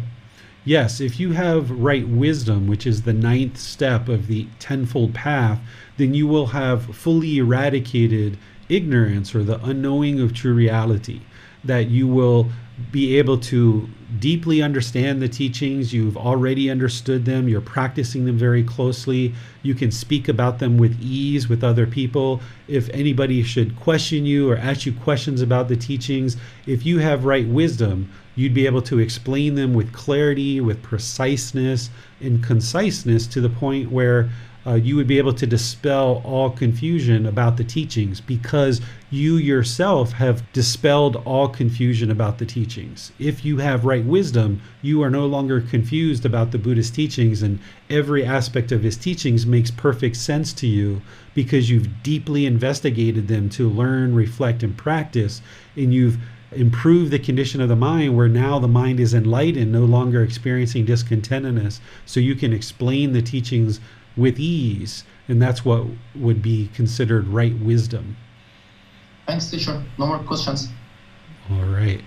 Yes, 0.66 1.00
if 1.00 1.18
you 1.18 1.32
have 1.32 1.72
right 1.72 2.06
wisdom, 2.06 2.68
which 2.68 2.86
is 2.86 3.04
the 3.04 3.14
ninth 3.14 3.58
step 3.58 4.10
of 4.10 4.28
the 4.28 4.46
tenfold 4.60 5.14
path, 5.14 5.62
then 5.96 6.14
you 6.14 6.28
will 6.28 6.48
have 6.48 6.94
fully 6.94 7.38
eradicated 7.38 8.38
ignorance 8.68 9.34
or 9.34 9.46
the 9.46 9.64
unknowing 9.64 10.20
of 10.20 10.34
true 10.34 10.54
reality. 10.54 11.22
That 11.64 11.88
you 11.88 12.06
will 12.06 12.50
be 12.92 13.18
able 13.18 13.38
to 13.38 13.88
deeply 14.20 14.62
understand 14.62 15.22
the 15.22 15.30
teachings. 15.30 15.94
You've 15.94 16.18
already 16.18 16.70
understood 16.70 17.26
them. 17.26 17.48
You're 17.48 17.62
practicing 17.62 18.26
them 18.26 18.38
very 18.38 18.64
closely. 18.64 19.36
You 19.62 19.76
can 19.76 19.92
speak 19.92 20.28
about 20.28 20.60
them 20.60 20.78
with 20.78 21.00
ease 21.02 21.48
with 21.48 21.64
other 21.64 21.86
people. 21.86 22.42
If 22.68 22.90
anybody 22.90 23.44
should 23.44 23.80
question 23.80 24.26
you 24.26 24.50
or 24.50 24.58
ask 24.58 24.86
you 24.86 24.94
questions 24.94 25.42
about 25.42 25.68
the 25.68 25.76
teachings, 25.76 26.38
if 26.66 26.86
you 26.86 27.00
have 27.00 27.26
right 27.26 27.48
wisdom, 27.48 28.12
you'd 28.36 28.54
be 28.54 28.66
able 28.66 28.82
to 28.84 29.00
explain 29.00 29.56
them 29.56 29.74
with 29.74 29.94
clarity, 29.94 30.62
with 30.62 30.82
preciseness, 30.82 31.90
and 32.22 32.44
conciseness 32.44 33.28
to 33.28 33.42
the 33.42 33.50
point 33.50 33.92
where 33.92 34.30
uh, 34.68 34.74
you 34.74 34.96
would 34.96 35.08
be 35.08 35.18
able 35.18 35.34
to 35.34 35.48
dispel 35.48 36.22
all 36.26 36.50
confusion 36.50 37.26
about 37.26 37.58
the 37.58 37.64
teachings 37.64 38.20
because 38.20 38.82
you 39.10 39.38
yourself 39.38 40.12
have 40.12 40.44
dispelled 40.54 41.16
all 41.26 41.48
confusion 41.48 42.12
about 42.12 42.38
the 42.38 42.46
teachings. 42.46 43.12
If 43.18 43.44
you 43.44 43.58
have 43.58 43.86
right 43.86 44.04
wisdom, 44.04 44.62
you 44.82 45.02
are 45.02 45.10
no 45.10 45.26
longer 45.26 45.62
confused 45.62 46.26
about 46.26 46.52
the 46.52 46.58
Buddhist 46.58 46.94
teachings, 46.94 47.42
and 47.42 47.60
every 47.90 48.26
aspect 48.26 48.72
of 48.72 48.84
his 48.84 48.98
teachings 48.98 49.46
makes 49.46 49.72
perfect 49.72 50.18
sense 50.18 50.54
to 50.54 50.68
you 50.68 51.02
because 51.34 51.70
you've 51.70 52.04
deeply 52.04 52.46
investigated 52.46 53.28
them 53.28 53.50
to 53.50 53.70
learn, 53.70 54.14
reflect, 54.14 54.62
and 54.62 54.78
practice, 54.78 55.42
and 55.76 55.94
you've 55.94 56.18
improved 56.52 57.12
the 57.12 57.20
condition 57.20 57.62
of 57.62 57.70
the 57.70 57.76
mind 57.76 58.16
where 58.16 58.28
now 58.28 58.58
the 58.60 58.68
mind 58.68 59.00
is 59.00 59.14
enlightened, 59.14 59.72
no 59.72 59.86
longer 59.86 60.24
experiencing 60.24 60.86
discontentedness. 60.86 61.80
So 62.06 62.20
you 62.20 62.36
can 62.36 62.54
explain 62.54 63.14
the 63.14 63.22
teachings 63.22 63.80
with 64.18 64.40
ease, 64.40 65.04
and 65.28 65.42
that's 65.42 65.64
what 65.64 65.86
would 66.16 66.42
be 66.42 66.70
considered 66.74 67.28
right 67.28 67.58
wisdom. 67.60 68.18
Thanks, 69.28 69.50
teacher. 69.50 69.84
No 69.98 70.08
more 70.08 70.20
questions. 70.20 70.70
All 71.52 71.66
right. 71.66 72.02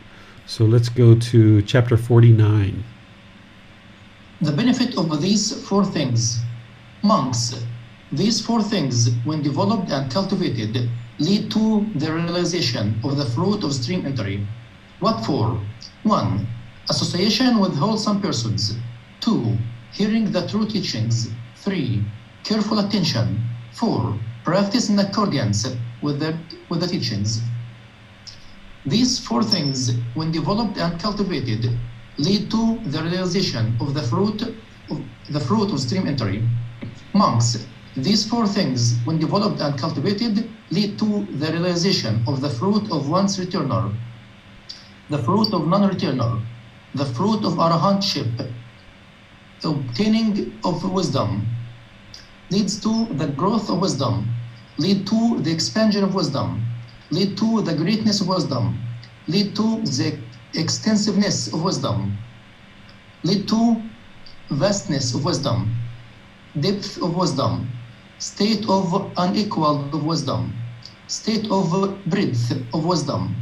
So 0.46 0.64
let's 0.64 0.88
go 0.88 1.14
to 1.14 1.62
chapter 1.62 1.96
49. 1.96 2.84
The 4.40 4.52
benefit 4.52 4.98
of 4.98 5.22
these 5.22 5.66
four 5.68 5.84
things. 5.84 6.40
Monks, 7.02 7.54
these 8.12 8.44
four 8.44 8.62
things, 8.62 9.10
when 9.24 9.42
developed 9.42 9.90
and 9.90 10.10
cultivated, 10.10 10.90
lead 11.18 11.50
to 11.52 11.86
the 11.94 12.12
realization 12.12 13.00
of 13.04 13.16
the 13.16 13.24
fruit 13.24 13.64
of 13.64 13.72
stream 13.72 14.04
entry. 14.04 14.46
What 15.00 15.24
for? 15.24 15.60
1. 16.02 16.46
Association 16.90 17.58
with 17.58 17.74
wholesome 17.74 18.20
persons. 18.20 18.76
2. 19.20 19.56
Hearing 19.92 20.30
the 20.30 20.46
true 20.48 20.66
teachings. 20.66 21.30
3. 21.62 22.04
Careful 22.44 22.80
attention. 22.80 23.40
4. 23.72 24.18
Practice 24.44 24.88
in 24.88 24.98
accordance 24.98 25.66
with 26.02 26.18
the, 26.18 26.36
with 26.68 26.80
the 26.80 26.86
teachings. 26.86 27.40
These 28.84 29.20
four 29.20 29.44
things, 29.44 29.92
when 30.14 30.32
developed 30.32 30.76
and 30.76 31.00
cultivated, 31.00 31.78
lead 32.18 32.50
to 32.50 32.78
the 32.86 33.02
realization 33.02 33.76
of 33.80 33.94
the 33.94 34.02
fruit 34.02 34.42
of 34.90 35.00
the 35.30 35.40
fruit 35.40 35.72
of 35.72 35.80
stream 35.80 36.06
entry. 36.08 36.46
Monks, 37.14 37.64
these 37.96 38.28
four 38.28 38.46
things, 38.46 38.98
when 39.04 39.18
developed 39.18 39.60
and 39.60 39.78
cultivated, 39.78 40.50
lead 40.70 40.98
to 40.98 41.26
the 41.38 41.52
realization 41.52 42.24
of 42.26 42.40
the 42.40 42.50
fruit 42.50 42.90
of 42.90 43.08
once 43.08 43.38
returner, 43.38 43.94
the 45.10 45.18
fruit 45.18 45.52
of 45.52 45.68
non-returner, 45.68 46.42
the 46.94 47.06
fruit 47.06 47.44
of 47.44 47.54
arahantship, 47.54 48.52
obtaining 49.64 50.58
of 50.64 50.82
wisdom 50.90 51.46
leads 52.50 52.80
to 52.80 53.06
the 53.14 53.26
growth 53.26 53.70
of 53.70 53.80
wisdom, 53.80 54.28
lead 54.78 55.06
to 55.06 55.40
the 55.40 55.50
expansion 55.50 56.04
of 56.04 56.14
wisdom, 56.14 56.64
lead 57.10 57.36
to 57.38 57.62
the 57.62 57.74
greatness 57.74 58.20
of 58.20 58.28
wisdom, 58.28 58.78
lead 59.26 59.54
to 59.56 59.82
the 59.82 60.18
extensiveness 60.54 61.52
of 61.52 61.62
wisdom, 61.62 62.16
lead 63.24 63.48
to 63.48 63.82
vastness 64.50 65.14
of 65.14 65.24
wisdom, 65.24 65.74
depth 66.60 66.98
of 67.02 67.14
wisdom, 67.14 67.68
state 68.18 68.64
of 68.68 69.12
unequaled 69.16 69.94
of 69.94 70.04
wisdom, 70.04 70.52
state 71.08 71.46
of 71.50 71.70
breadth 72.06 72.52
of 72.74 72.84
wisdom, 72.84 73.34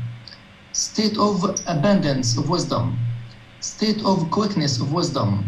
state 0.72 1.16
of 1.18 1.44
abundance 1.66 2.36
of 2.38 2.48
wisdom, 2.48 2.96
state 3.60 4.00
of 4.04 4.30
quickness 4.30 4.80
of 4.80 4.92
wisdom, 4.92 5.44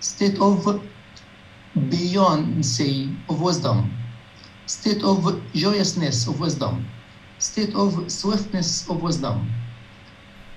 state 0.00 0.38
of 0.38 0.88
beyond 1.88 2.64
say 2.64 3.16
of 3.28 3.40
wisdom, 3.40 3.96
state 4.66 5.02
of 5.04 5.50
joyousness 5.52 6.26
of 6.28 6.40
wisdom, 6.40 6.90
state 7.38 7.74
of 7.74 8.10
swiftness 8.10 8.88
of 8.90 9.02
wisdom, 9.02 9.52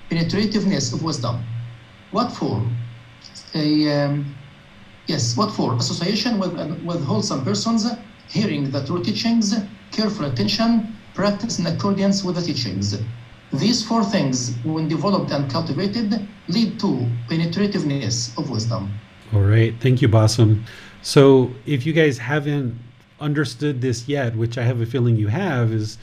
penetrativeness 0.09 0.93
of 0.93 1.03
wisdom. 1.03 1.45
What 2.11 2.31
for? 2.31 2.71
A, 3.55 3.89
um, 4.05 4.35
yes, 5.07 5.37
what 5.37 5.51
for? 5.51 5.75
Association 5.75 6.39
with, 6.39 6.53
with 6.83 7.03
wholesome 7.03 7.43
persons, 7.43 7.85
hearing 8.29 8.71
the 8.71 8.85
true 8.85 9.03
teachings, 9.03 9.53
careful 9.91 10.25
attention, 10.25 10.97
practice 11.13 11.59
in 11.59 11.67
accordance 11.67 12.23
with 12.23 12.35
the 12.35 12.41
teachings. 12.41 12.95
These 13.53 13.83
four 13.83 14.03
things, 14.03 14.59
when 14.63 14.87
developed 14.87 15.31
and 15.31 15.51
cultivated, 15.51 16.27
lead 16.47 16.79
to 16.79 17.17
penetrativeness 17.27 18.37
of 18.37 18.49
wisdom. 18.49 19.01
All 19.33 19.41
right. 19.41 19.73
Thank 19.79 20.01
you, 20.01 20.09
Bassam. 20.09 20.63
So, 21.01 21.51
if 21.65 21.85
you 21.85 21.93
guys 21.93 22.17
haven't 22.17 22.77
understood 23.19 23.81
this 23.81 24.07
yet, 24.07 24.35
which 24.35 24.57
I 24.57 24.63
have 24.63 24.81
a 24.81 24.85
feeling 24.85 25.15
you 25.15 25.29
have, 25.29 25.71
is 25.71 25.97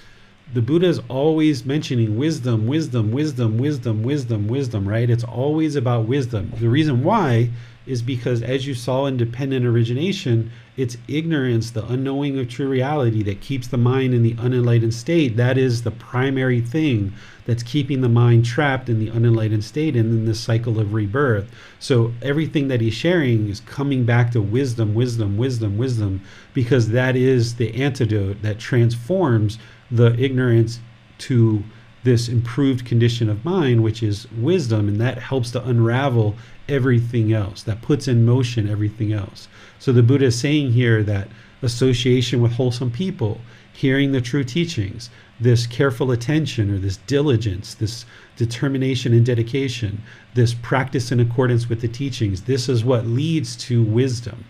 the 0.54 0.62
Buddha 0.62 0.86
is 0.86 1.00
always 1.08 1.66
mentioning 1.66 2.16
wisdom, 2.16 2.66
wisdom, 2.66 3.12
wisdom, 3.12 3.58
wisdom, 3.58 4.02
wisdom, 4.02 4.48
wisdom, 4.48 4.88
right? 4.88 5.10
It's 5.10 5.24
always 5.24 5.76
about 5.76 6.08
wisdom. 6.08 6.52
The 6.58 6.70
reason 6.70 7.04
why 7.04 7.50
is 7.86 8.00
because, 8.00 8.42
as 8.42 8.66
you 8.66 8.74
saw 8.74 9.04
in 9.04 9.18
dependent 9.18 9.66
origination, 9.66 10.50
it's 10.78 10.96
ignorance, 11.06 11.70
the 11.70 11.86
unknowing 11.86 12.38
of 12.38 12.48
true 12.48 12.68
reality 12.68 13.22
that 13.24 13.42
keeps 13.42 13.68
the 13.68 13.76
mind 13.76 14.14
in 14.14 14.22
the 14.22 14.36
unenlightened 14.38 14.94
state. 14.94 15.36
That 15.36 15.58
is 15.58 15.82
the 15.82 15.90
primary 15.90 16.62
thing 16.62 17.12
that's 17.48 17.62
keeping 17.62 18.02
the 18.02 18.10
mind 18.10 18.44
trapped 18.44 18.90
in 18.90 18.98
the 18.98 19.10
unenlightened 19.10 19.64
state 19.64 19.96
and 19.96 20.12
in 20.12 20.26
this 20.26 20.38
cycle 20.38 20.78
of 20.78 20.92
rebirth. 20.92 21.50
So 21.78 22.12
everything 22.20 22.68
that 22.68 22.82
he's 22.82 22.92
sharing 22.92 23.48
is 23.48 23.60
coming 23.60 24.04
back 24.04 24.32
to 24.32 24.42
wisdom, 24.42 24.94
wisdom, 24.94 25.38
wisdom, 25.38 25.78
wisdom, 25.78 26.20
because 26.52 26.90
that 26.90 27.16
is 27.16 27.54
the 27.54 27.74
antidote 27.74 28.42
that 28.42 28.58
transforms 28.58 29.58
the 29.90 30.14
ignorance 30.22 30.80
to 31.20 31.64
this 32.04 32.28
improved 32.28 32.84
condition 32.84 33.30
of 33.30 33.46
mind, 33.46 33.82
which 33.82 34.02
is 34.02 34.30
wisdom, 34.32 34.86
and 34.86 35.00
that 35.00 35.16
helps 35.16 35.50
to 35.52 35.64
unravel 35.64 36.34
everything 36.68 37.32
else, 37.32 37.62
that 37.62 37.80
puts 37.80 38.06
in 38.06 38.26
motion 38.26 38.68
everything 38.68 39.10
else. 39.10 39.48
So 39.78 39.90
the 39.90 40.02
Buddha 40.02 40.26
is 40.26 40.38
saying 40.38 40.72
here 40.72 41.02
that 41.04 41.28
association 41.62 42.42
with 42.42 42.52
wholesome 42.52 42.90
people, 42.90 43.40
hearing 43.72 44.12
the 44.12 44.20
true 44.20 44.44
teachings, 44.44 45.08
this 45.40 45.66
careful 45.66 46.10
attention 46.10 46.70
or 46.70 46.78
this 46.78 46.96
diligence, 46.98 47.74
this 47.74 48.04
determination 48.36 49.12
and 49.12 49.24
dedication, 49.24 50.02
this 50.34 50.54
practice 50.54 51.12
in 51.12 51.20
accordance 51.20 51.68
with 51.68 51.80
the 51.80 51.88
teachings, 51.88 52.42
this 52.42 52.68
is 52.68 52.84
what 52.84 53.06
leads 53.06 53.56
to 53.56 53.82
wisdom, 53.82 54.44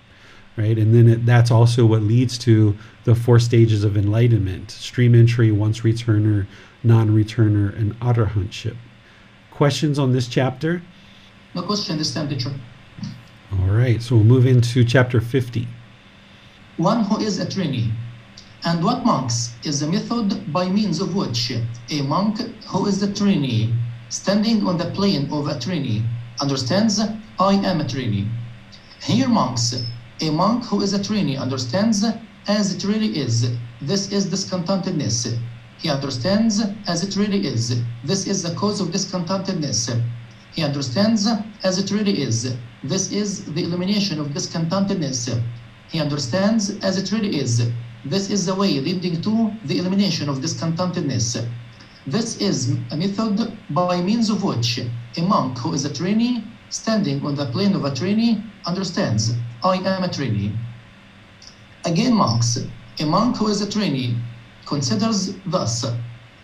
right? 0.56 0.78
And 0.78 0.94
then 0.94 1.08
it, 1.08 1.26
that's 1.26 1.50
also 1.50 1.84
what 1.84 2.02
leads 2.02 2.38
to 2.38 2.76
the 3.04 3.14
four 3.14 3.38
stages 3.38 3.84
of 3.84 3.96
enlightenment 3.96 4.70
stream 4.70 5.14
entry, 5.14 5.50
once 5.50 5.80
returner, 5.80 6.46
non 6.82 7.08
returner, 7.10 7.76
and 7.76 7.98
arahantship. 8.00 8.76
Questions 9.50 9.98
on 9.98 10.12
this 10.12 10.28
chapter? 10.28 10.82
No 11.54 11.62
question 11.62 11.98
this 11.98 12.14
time, 12.14 12.28
teacher. 12.28 12.52
All 13.52 13.68
right, 13.68 14.00
so 14.02 14.16
we'll 14.16 14.24
move 14.24 14.46
into 14.46 14.84
chapter 14.84 15.20
50. 15.20 15.66
One 16.76 17.04
who 17.04 17.18
is 17.18 17.38
a 17.38 17.50
trainee. 17.50 17.90
And 18.68 18.84
what 18.84 19.02
monks 19.02 19.54
is 19.64 19.80
a 19.80 19.90
method 19.90 20.52
by 20.52 20.68
means 20.68 21.00
of 21.00 21.14
which 21.14 21.52
a 21.90 22.02
monk 22.02 22.36
who 22.66 22.84
is 22.84 23.02
a 23.02 23.10
trainee, 23.14 23.72
standing 24.10 24.66
on 24.66 24.76
the 24.76 24.90
plane 24.90 25.26
of 25.32 25.48
a 25.48 25.58
trainee, 25.58 26.04
understands, 26.38 27.00
I 27.40 27.54
am 27.54 27.80
a 27.80 27.88
trainee. 27.88 28.28
Here, 29.02 29.26
monks, 29.26 29.74
a 30.20 30.30
monk 30.30 30.66
who 30.66 30.82
is 30.82 30.92
a 30.92 31.02
trainee 31.02 31.38
understands 31.38 32.04
as 32.46 32.74
it 32.74 32.84
really 32.84 33.18
is. 33.18 33.56
This 33.80 34.12
is 34.12 34.26
discontentedness. 34.26 35.38
He 35.78 35.88
understands 35.88 36.62
as 36.86 37.02
it 37.02 37.16
really 37.16 37.46
is. 37.46 37.74
This 38.04 38.26
is 38.26 38.42
the 38.42 38.54
cause 38.54 38.82
of 38.82 38.88
discontentedness. 38.88 39.98
He 40.52 40.62
understands 40.62 41.26
as 41.64 41.78
it 41.78 41.90
really 41.90 42.20
is. 42.20 42.54
This 42.84 43.12
is 43.12 43.46
the 43.46 43.62
elimination 43.64 44.20
of 44.20 44.34
discontentedness. 44.34 45.42
He 45.88 46.00
understands 46.00 46.68
as 46.84 46.98
it 46.98 47.10
really 47.12 47.38
is. 47.38 47.62
This 48.04 48.30
is 48.30 48.46
the 48.46 48.54
way 48.54 48.78
leading 48.80 49.20
to 49.22 49.52
the 49.64 49.78
elimination 49.78 50.28
of 50.28 50.40
discontentedness. 50.40 51.44
This 52.06 52.36
is 52.36 52.76
a 52.92 52.96
method 52.96 53.58
by 53.70 54.00
means 54.00 54.30
of 54.30 54.44
which 54.44 54.78
a 54.78 55.22
monk 55.22 55.58
who 55.58 55.72
is 55.74 55.84
a 55.84 55.92
trainee, 55.92 56.44
standing 56.70 57.26
on 57.26 57.34
the 57.34 57.46
plane 57.46 57.74
of 57.74 57.84
a 57.84 57.94
trainee, 57.94 58.42
understands, 58.66 59.34
I 59.64 59.76
am 59.76 60.04
a 60.04 60.08
trainee. 60.08 60.52
Again, 61.84 62.14
monks, 62.14 62.58
a 63.00 63.04
monk 63.04 63.36
who 63.36 63.48
is 63.48 63.60
a 63.60 63.68
trainee 63.68 64.16
considers 64.64 65.34
thus, 65.46 65.84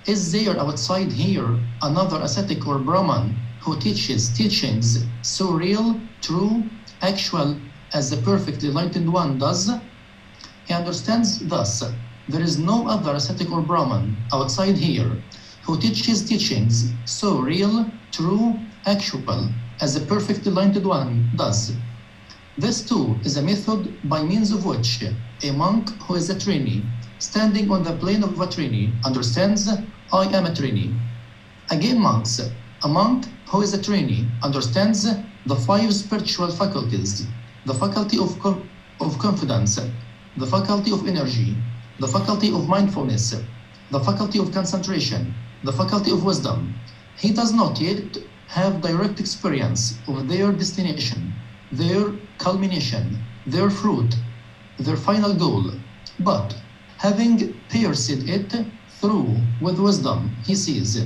is 0.07 0.33
there 0.33 0.59
outside 0.59 1.13
here 1.13 1.59
another 1.83 2.21
ascetic 2.21 2.67
or 2.67 2.79
Brahman 2.79 3.37
who 3.61 3.79
teaches 3.79 4.29
teachings 4.29 5.05
so 5.23 5.53
real, 5.53 6.01
true, 6.21 6.65
actual 7.01 7.57
as 7.93 8.11
the 8.11 8.17
perfect 8.19 8.65
enlightened 8.65 9.13
one 9.13 9.39
does, 9.39 9.71
he 10.67 10.75
understands 10.75 11.39
thus 11.49 11.83
there 12.29 12.41
is 12.43 12.59
no 12.59 12.89
other 12.89 13.15
ascetic 13.15 13.51
or 13.53 13.63
Brahman 13.63 14.17
outside 14.33 14.77
here 14.77 15.23
who 15.65 15.79
teaches 15.79 16.25
teachings 16.25 16.93
so 17.05 17.39
real, 17.39 17.91
true, 18.13 18.59
actual 18.87 19.51
as 19.81 19.95
the 19.95 20.01
perfect 20.07 20.47
enlightened 20.47 20.87
one 20.87 21.31
does. 21.37 21.73
This 22.57 22.83
too 22.87 23.19
is 23.25 23.37
a 23.37 23.43
method 23.43 23.99
by 24.09 24.23
means 24.23 24.53
of 24.53 24.65
which 24.65 25.03
a 25.43 25.53
monk 25.53 25.91
who 26.03 26.15
is 26.15 26.31
a 26.31 26.39
trainee, 26.39 26.83
standing 27.19 27.71
on 27.71 27.83
the 27.83 27.97
plane 27.97 28.23
of 28.23 28.41
a 28.41 28.47
trainee, 28.47 28.93
understands 29.05 29.69
I 30.13 30.25
am 30.27 30.47
a 30.47 30.55
trainee. 30.55 30.95
Again, 31.71 32.01
monks, 32.01 32.41
a 32.83 32.89
monk 32.89 33.27
who 33.49 33.63
is 33.63 33.75
a 33.75 33.83
trainee 33.83 34.29
understands 34.43 35.07
the 35.47 35.57
five 35.57 35.93
spiritual 35.93 36.51
faculties 36.51 37.27
the 37.67 37.75
faculty 37.75 38.19
of, 38.19 38.39
of 39.01 39.19
confidence, 39.19 39.79
the 40.37 40.47
faculty 40.47 40.91
of 40.91 41.07
energy, 41.07 41.57
the 42.01 42.09
faculty 42.09 42.53
of 42.53 42.69
mindfulness, 42.69 43.37
the 43.91 44.01
faculty 44.01 44.41
of 44.41 44.53
concentration, 44.53 45.33
the 45.63 45.73
faculty 45.73 46.11
of 46.11 46.25
wisdom. 46.25 46.75
He 47.17 47.33
does 47.33 47.53
not 47.53 47.81
yet 47.81 48.19
have 48.49 48.81
direct 48.81 49.21
experience 49.21 49.95
of 50.09 50.29
their 50.29 50.51
destination, 50.51 51.33
their 51.71 52.11
culmination, 52.39 53.17
their 53.47 53.71
fruit, 53.71 54.17
their 54.79 54.97
final 54.97 55.35
goal, 55.35 55.71
but 56.19 56.57
having 56.99 57.53
pierced 57.69 58.11
it 58.11 58.53
through 59.01 59.37
with 59.61 59.79
wisdom, 59.79 60.35
he 60.45 60.57
sees. 60.57 61.01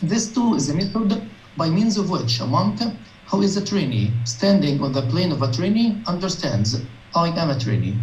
This 0.00 0.32
too 0.32 0.54
is 0.54 0.70
a 0.70 0.74
method 0.74 1.28
by 1.58 1.68
means 1.68 1.98
of 1.98 2.08
which 2.08 2.40
a 2.40 2.46
monk 2.46 2.80
who 3.26 3.42
is 3.42 3.58
a 3.58 3.64
trainee, 3.64 4.12
standing 4.24 4.82
on 4.82 4.92
the 4.92 5.02
plane 5.02 5.30
of 5.30 5.42
a 5.42 5.52
trainee, 5.52 6.02
understands, 6.06 6.80
I 7.14 7.28
am 7.28 7.50
a 7.50 7.58
trainee. 7.58 7.98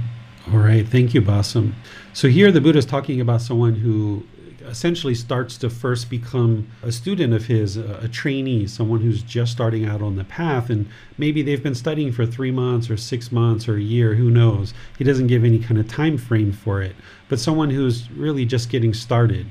All 0.53 0.60
right, 0.60 0.88
thank 0.88 1.14
you, 1.14 1.22
Basam. 1.22 1.74
So 2.14 2.30
here 2.30 2.53
the 2.53 2.61
Buddha 2.61 2.80
is 2.80 2.86
talking 2.86 3.19
about 3.19 3.41
someone 3.41 3.76
who 3.76 4.26
essentially 4.65 5.14
starts 5.14 5.57
to 5.57 5.69
first 5.69 6.10
become 6.10 6.69
a 6.82 6.91
student 6.91 7.34
of 7.34 7.48
his, 7.48 7.76
a, 7.76 7.99
a, 8.03 8.07
trainee, 8.07 8.65
someone 8.65 9.02
who's 9.02 9.22
just 9.24 9.52
starting 9.52 9.86
out 9.86 10.02
on 10.02 10.15
the 10.15 10.24
path, 10.24 10.69
and 10.69 10.88
maybe 11.18 11.41
they've 11.41 11.64
been 11.64 11.76
studying 11.76 12.14
for 12.14 12.26
three 12.26 12.52
months 12.52 12.90
or 12.90 12.95
six 12.95 13.30
months 13.30 13.68
or 13.68 13.76
a 13.76 13.82
year, 13.82 14.15
who 14.15 14.32
knows? 14.32 14.74
He 14.98 15.03
doesn't 15.03 15.28
give 15.28 15.44
any 15.44 15.60
kind 15.60 15.82
of 15.82 15.88
time 15.90 16.18
frame 16.18 16.53
for 16.53 16.82
it, 16.82 16.95
but 17.28 17.40
someone 17.40 17.69
who's 17.69 18.10
really 18.11 18.45
just 18.45 18.69
getting 18.69 18.94
started 18.94 19.48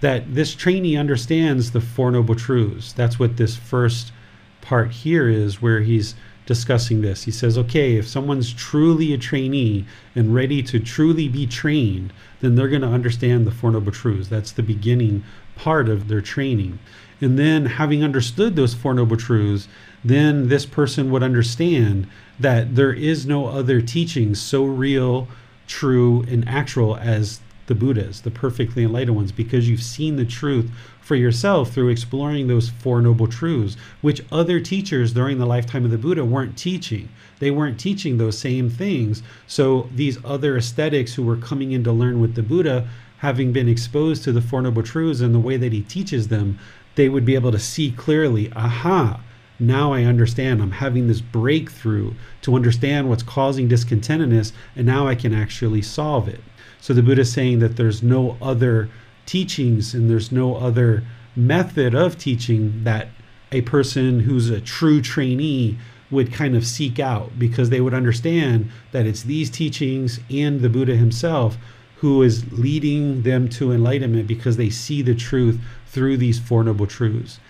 that 0.00 0.32
this 0.32 0.54
trainee 0.54 0.96
understands 0.96 1.72
the 1.72 1.80
Four 1.80 2.12
Noble 2.12 2.36
Truths. 2.36 2.92
That's 2.92 3.18
what 3.18 3.36
this 3.36 3.56
first 3.56 4.12
part 4.60 4.92
here 4.92 5.28
is, 5.28 5.60
where 5.60 5.80
he's 5.80 6.14
discussing 6.46 7.02
this. 7.02 7.24
He 7.24 7.30
says, 7.30 7.58
okay, 7.58 7.96
if 7.96 8.06
someone's 8.06 8.54
truly 8.54 9.12
a 9.12 9.18
trainee 9.18 9.84
and 10.14 10.34
ready 10.34 10.62
to 10.62 10.78
truly 10.78 11.28
be 11.28 11.46
trained, 11.46 12.12
then 12.40 12.54
they're 12.54 12.68
going 12.68 12.82
to 12.82 12.88
understand 12.88 13.46
the 13.46 13.50
Four 13.50 13.72
Noble 13.72 13.92
Truths. 13.92 14.28
That's 14.28 14.52
the 14.52 14.62
beginning 14.62 15.24
part 15.56 15.88
of 15.88 16.08
their 16.08 16.20
training. 16.20 16.78
And 17.20 17.38
then, 17.38 17.66
having 17.66 18.04
understood 18.04 18.56
those 18.56 18.74
Four 18.74 18.94
Noble 18.94 19.16
Truths, 19.16 19.68
then 20.04 20.48
this 20.48 20.66
person 20.66 21.10
would 21.10 21.22
understand 21.22 22.06
that 22.38 22.76
there 22.76 22.92
is 22.92 23.26
no 23.26 23.46
other 23.46 23.80
teaching 23.80 24.34
so 24.34 24.64
real, 24.64 25.26
true, 25.66 26.24
and 26.28 26.46
actual 26.48 26.96
as 26.96 27.40
the 27.66 27.74
Buddhas, 27.74 28.20
the 28.20 28.30
perfectly 28.30 28.84
enlightened 28.84 29.16
ones, 29.16 29.32
because 29.32 29.68
you've 29.68 29.82
seen 29.82 30.16
the 30.16 30.24
truth 30.24 30.70
for 31.06 31.14
yourself 31.14 31.70
through 31.70 31.88
exploring 31.88 32.48
those 32.48 32.68
Four 32.68 33.00
Noble 33.00 33.28
Truths, 33.28 33.76
which 34.00 34.24
other 34.32 34.58
teachers 34.58 35.12
during 35.12 35.38
the 35.38 35.46
lifetime 35.46 35.84
of 35.84 35.92
the 35.92 35.98
Buddha 35.98 36.24
weren't 36.24 36.58
teaching. 36.58 37.08
They 37.38 37.52
weren't 37.52 37.78
teaching 37.78 38.18
those 38.18 38.36
same 38.36 38.68
things. 38.68 39.22
So 39.46 39.88
these 39.94 40.18
other 40.24 40.56
ascetics 40.56 41.14
who 41.14 41.22
were 41.22 41.36
coming 41.36 41.70
in 41.70 41.84
to 41.84 41.92
learn 41.92 42.20
with 42.20 42.34
the 42.34 42.42
Buddha, 42.42 42.88
having 43.18 43.52
been 43.52 43.68
exposed 43.68 44.24
to 44.24 44.32
the 44.32 44.40
Four 44.40 44.62
Noble 44.62 44.82
Truths 44.82 45.20
and 45.20 45.32
the 45.32 45.38
way 45.38 45.56
that 45.56 45.72
he 45.72 45.82
teaches 45.82 46.26
them, 46.26 46.58
they 46.96 47.08
would 47.08 47.24
be 47.24 47.36
able 47.36 47.52
to 47.52 47.58
see 47.60 47.92
clearly, 47.92 48.50
aha, 48.56 49.20
now 49.60 49.92
I 49.92 50.02
understand. 50.02 50.60
I'm 50.60 50.72
having 50.72 51.06
this 51.06 51.20
breakthrough 51.20 52.14
to 52.42 52.56
understand 52.56 53.08
what's 53.08 53.22
causing 53.22 53.68
discontentedness, 53.68 54.50
and 54.74 54.84
now 54.84 55.06
I 55.06 55.14
can 55.14 55.32
actually 55.32 55.82
solve 55.82 56.26
it. 56.26 56.40
So 56.80 56.92
the 56.92 57.02
Buddha 57.02 57.20
is 57.20 57.32
saying 57.32 57.60
that 57.60 57.76
there's 57.76 58.02
no 58.02 58.36
other 58.42 58.88
teachings 59.26 59.94
and 59.94 60.08
there's 60.08 60.32
no 60.32 60.56
other 60.56 61.02
method 61.34 61.94
of 61.94 62.16
teaching 62.16 62.84
that 62.84 63.08
a 63.52 63.60
person 63.62 64.20
who's 64.20 64.50
a 64.50 64.60
true 64.60 65.00
trainee 65.00 65.78
would 66.10 66.32
kind 66.32 66.56
of 66.56 66.66
seek 66.66 66.98
out 66.98 67.38
because 67.38 67.70
they 67.70 67.80
would 67.80 67.94
understand 67.94 68.70
that 68.92 69.06
it's 69.06 69.24
these 69.24 69.50
teachings 69.50 70.20
and 70.30 70.60
the 70.60 70.68
Buddha 70.68 70.96
himself 70.96 71.56
who 71.96 72.22
is 72.22 72.52
leading 72.52 73.22
them 73.22 73.48
to 73.48 73.72
enlightenment 73.72 74.26
because 74.26 74.56
they 74.56 74.70
see 74.70 75.02
the 75.02 75.14
truth 75.14 75.60
through 75.86 76.16
these 76.16 76.38
Four 76.38 76.62
Noble 76.62 76.86
Truths. 76.86 77.40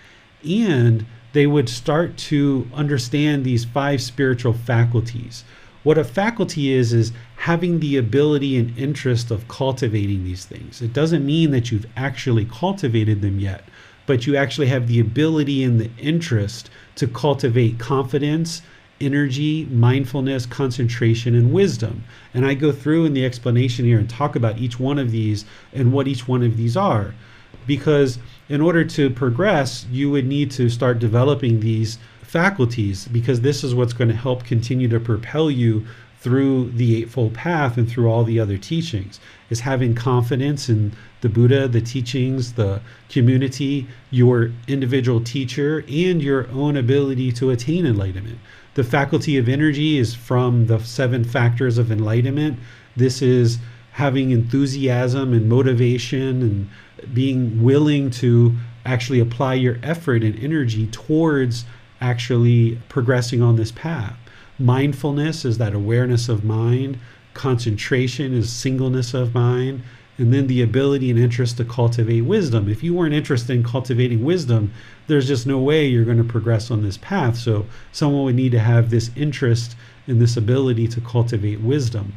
And 0.47 1.05
they 1.33 1.45
would 1.45 1.69
start 1.69 2.17
to 2.17 2.67
understand 2.73 3.43
these 3.43 3.65
five 3.65 4.01
spiritual 4.01 4.53
faculties 4.53 5.43
What 5.87 5.97
a 5.97 6.03
faculty 6.03 6.73
is, 6.73 6.91
is 6.91 7.13
having 7.37 7.79
the 7.79 7.95
ability 7.95 8.57
and 8.57 8.77
interest 8.77 9.31
of 9.31 9.47
cultivating 9.47 10.25
these 10.25 10.43
things. 10.43 10.81
It 10.81 10.91
doesn't 10.91 11.25
mean 11.25 11.51
that 11.51 11.71
you've 11.71 11.85
actually 11.95 12.43
cultivated 12.43 13.21
them 13.21 13.39
yet, 13.39 13.63
but 14.05 14.27
you 14.27 14.35
actually 14.35 14.67
have 14.67 14.89
the 14.89 14.99
ability 14.99 15.63
and 15.63 15.79
the 15.79 15.89
interest 15.97 16.69
to 16.95 17.07
cultivate 17.07 17.79
confidence, 17.79 18.63
energy, 18.99 19.63
mindfulness, 19.71 20.45
concentration, 20.45 21.33
and 21.33 21.53
wisdom. 21.53 22.03
And 22.33 22.45
I 22.45 22.53
go 22.53 22.73
through 22.73 23.05
in 23.05 23.13
the 23.13 23.23
explanation 23.23 23.85
here 23.85 23.97
and 23.97 24.09
talk 24.09 24.35
about 24.35 24.57
each 24.57 24.81
one 24.81 24.99
of 24.99 25.11
these 25.11 25.45
and 25.71 25.93
what 25.93 26.09
each 26.09 26.27
one 26.27 26.43
of 26.43 26.57
these 26.57 26.75
are. 26.75 27.15
Because 27.65 28.19
in 28.49 28.59
order 28.59 28.83
to 28.83 29.09
progress, 29.09 29.85
you 29.89 30.11
would 30.11 30.27
need 30.27 30.51
to 30.51 30.67
start 30.67 30.99
developing 30.99 31.61
these 31.61 31.97
faculties 32.27 33.07
because 33.07 33.41
this 33.41 33.63
is 33.63 33.73
what's 33.73 33.93
going 33.93 34.09
to 34.09 34.15
help 34.15 34.43
continue 34.43 34.87
to 34.89 34.99
propel 34.99 35.49
you 35.49 35.87
through 36.19 36.69
the 36.71 36.97
Eightfold 36.97 37.33
Path 37.33 37.77
and 37.77 37.89
through 37.89 38.09
all 38.09 38.23
the 38.23 38.39
other 38.39 38.57
teachings 38.57 39.19
is 39.49 39.61
having 39.61 39.95
confidence 39.95 40.67
in 40.67 40.91
the 41.21 41.29
Buddha, 41.29 41.67
the 41.69 41.79
teachings, 41.79 42.53
the 42.53 42.81
community, 43.07 43.87
your 44.11 44.51
individual 44.67 45.21
teacher, 45.21 45.85
and 45.87 46.21
your 46.21 46.49
own 46.49 46.75
ability 46.75 47.31
to 47.31 47.49
attain 47.49 47.85
enlightenment. 47.85 48.39
The 48.73 48.83
faculty 48.83 49.37
of 49.37 49.47
energy 49.47 49.97
is 49.97 50.13
from 50.13 50.67
the 50.67 50.79
seven 50.79 51.23
factors 51.23 51.77
of 51.77 51.91
enlightenment. 51.91 52.59
This 52.95 53.21
is 53.21 53.57
having 53.93 54.31
enthusiasm 54.31 55.33
and 55.33 55.47
motivation 55.47 56.41
and 56.41 56.69
being 57.13 57.63
willing 57.63 58.09
to 58.09 58.53
actually 58.85 59.19
apply 59.19 59.53
your 59.53 59.77
effort 59.81 60.23
and 60.23 60.37
energy 60.39 60.87
towards 60.87 61.65
actually 62.01 62.79
progressing 62.89 63.41
on 63.41 63.55
this 63.55 63.71
path. 63.71 64.17
Mindfulness 64.59 65.45
is 65.45 65.57
that 65.57 65.73
awareness 65.73 66.29
of 66.29 66.43
mind, 66.43 66.99
concentration 67.33 68.33
is 68.33 68.51
singleness 68.51 69.13
of 69.13 69.33
mind, 69.33 69.83
and 70.17 70.33
then 70.33 70.47
the 70.47 70.63
ability 70.63 71.11
and 71.11 71.19
interest 71.19 71.57
to 71.57 71.65
cultivate 71.65 72.21
wisdom. 72.21 72.67
If 72.67 72.83
you 72.83 72.93
weren't 72.93 73.13
interested 73.13 73.55
in 73.55 73.63
cultivating 73.63 74.23
wisdom, 74.23 74.73
there's 75.05 75.27
just 75.27 75.45
no 75.45 75.59
way 75.59 75.85
you're 75.85 76.05
going 76.05 76.17
to 76.17 76.23
progress 76.23 76.71
on 76.71 76.81
this 76.81 76.97
path. 76.97 77.37
So, 77.37 77.67
someone 77.91 78.23
would 78.23 78.35
need 78.35 78.51
to 78.53 78.59
have 78.59 78.89
this 78.89 79.11
interest 79.15 79.75
and 80.07 80.19
this 80.19 80.35
ability 80.35 80.87
to 80.87 81.01
cultivate 81.01 81.61
wisdom. 81.61 82.13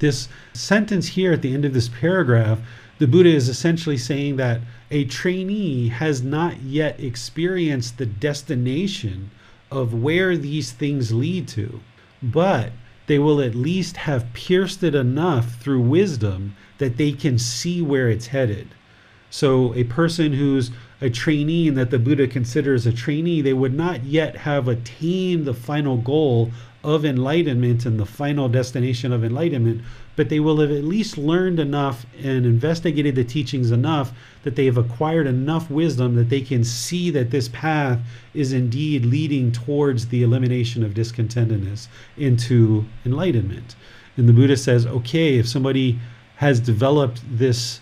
This 0.00 0.28
sentence 0.54 1.08
here 1.08 1.32
at 1.32 1.42
the 1.42 1.54
end 1.54 1.64
of 1.64 1.74
this 1.74 1.88
paragraph, 1.88 2.58
the 2.98 3.06
Buddha 3.06 3.30
is 3.30 3.48
essentially 3.48 3.98
saying 3.98 4.36
that 4.36 4.60
a 4.90 5.04
trainee 5.04 5.88
has 5.88 6.22
not 6.22 6.60
yet 6.62 6.98
experienced 6.98 7.98
the 7.98 8.06
destination 8.06 9.30
of 9.70 9.94
where 9.94 10.36
these 10.36 10.72
things 10.72 11.12
lead 11.12 11.46
to, 11.46 11.80
but 12.22 12.72
they 13.06 13.18
will 13.18 13.40
at 13.40 13.54
least 13.54 13.96
have 13.98 14.32
pierced 14.32 14.82
it 14.82 14.94
enough 14.94 15.60
through 15.60 15.80
wisdom 15.80 16.56
that 16.78 16.96
they 16.96 17.12
can 17.12 17.38
see 17.38 17.80
where 17.80 18.08
it's 18.08 18.28
headed. 18.28 18.68
So, 19.30 19.72
a 19.74 19.84
person 19.84 20.32
who's 20.32 20.72
a 21.00 21.08
trainee 21.08 21.68
and 21.68 21.76
that 21.78 21.90
the 21.90 21.98
Buddha 22.00 22.26
considers 22.26 22.84
a 22.84 22.92
trainee, 22.92 23.40
they 23.40 23.52
would 23.52 23.74
not 23.74 24.04
yet 24.04 24.38
have 24.38 24.66
attained 24.66 25.44
the 25.44 25.54
final 25.54 25.96
goal 25.98 26.50
of 26.82 27.04
enlightenment 27.04 27.86
and 27.86 27.98
the 27.98 28.06
final 28.06 28.48
destination 28.48 29.12
of 29.12 29.24
enlightenment, 29.24 29.82
but 30.16 30.28
they 30.28 30.40
will 30.40 30.60
have 30.60 30.70
at 30.70 30.84
least 30.84 31.16
learned 31.16 31.58
enough 31.58 32.04
and 32.22 32.44
investigated 32.44 33.14
the 33.14 33.24
teachings 33.24 33.70
enough 33.70 34.12
that 34.42 34.56
they 34.56 34.66
have 34.66 34.76
acquired 34.76 35.26
enough 35.26 35.70
wisdom 35.70 36.14
that 36.16 36.28
they 36.28 36.40
can 36.40 36.64
see 36.64 37.10
that 37.10 37.30
this 37.30 37.48
path 37.48 38.00
is 38.34 38.52
indeed 38.52 39.04
leading 39.04 39.52
towards 39.52 40.08
the 40.08 40.22
elimination 40.22 40.84
of 40.84 40.94
discontentedness 40.94 41.88
into 42.16 42.84
enlightenment. 43.04 43.76
And 44.16 44.28
the 44.28 44.32
Buddha 44.32 44.56
says, 44.56 44.86
okay, 44.86 45.38
if 45.38 45.48
somebody 45.48 45.98
has 46.36 46.60
developed 46.60 47.22
this 47.30 47.80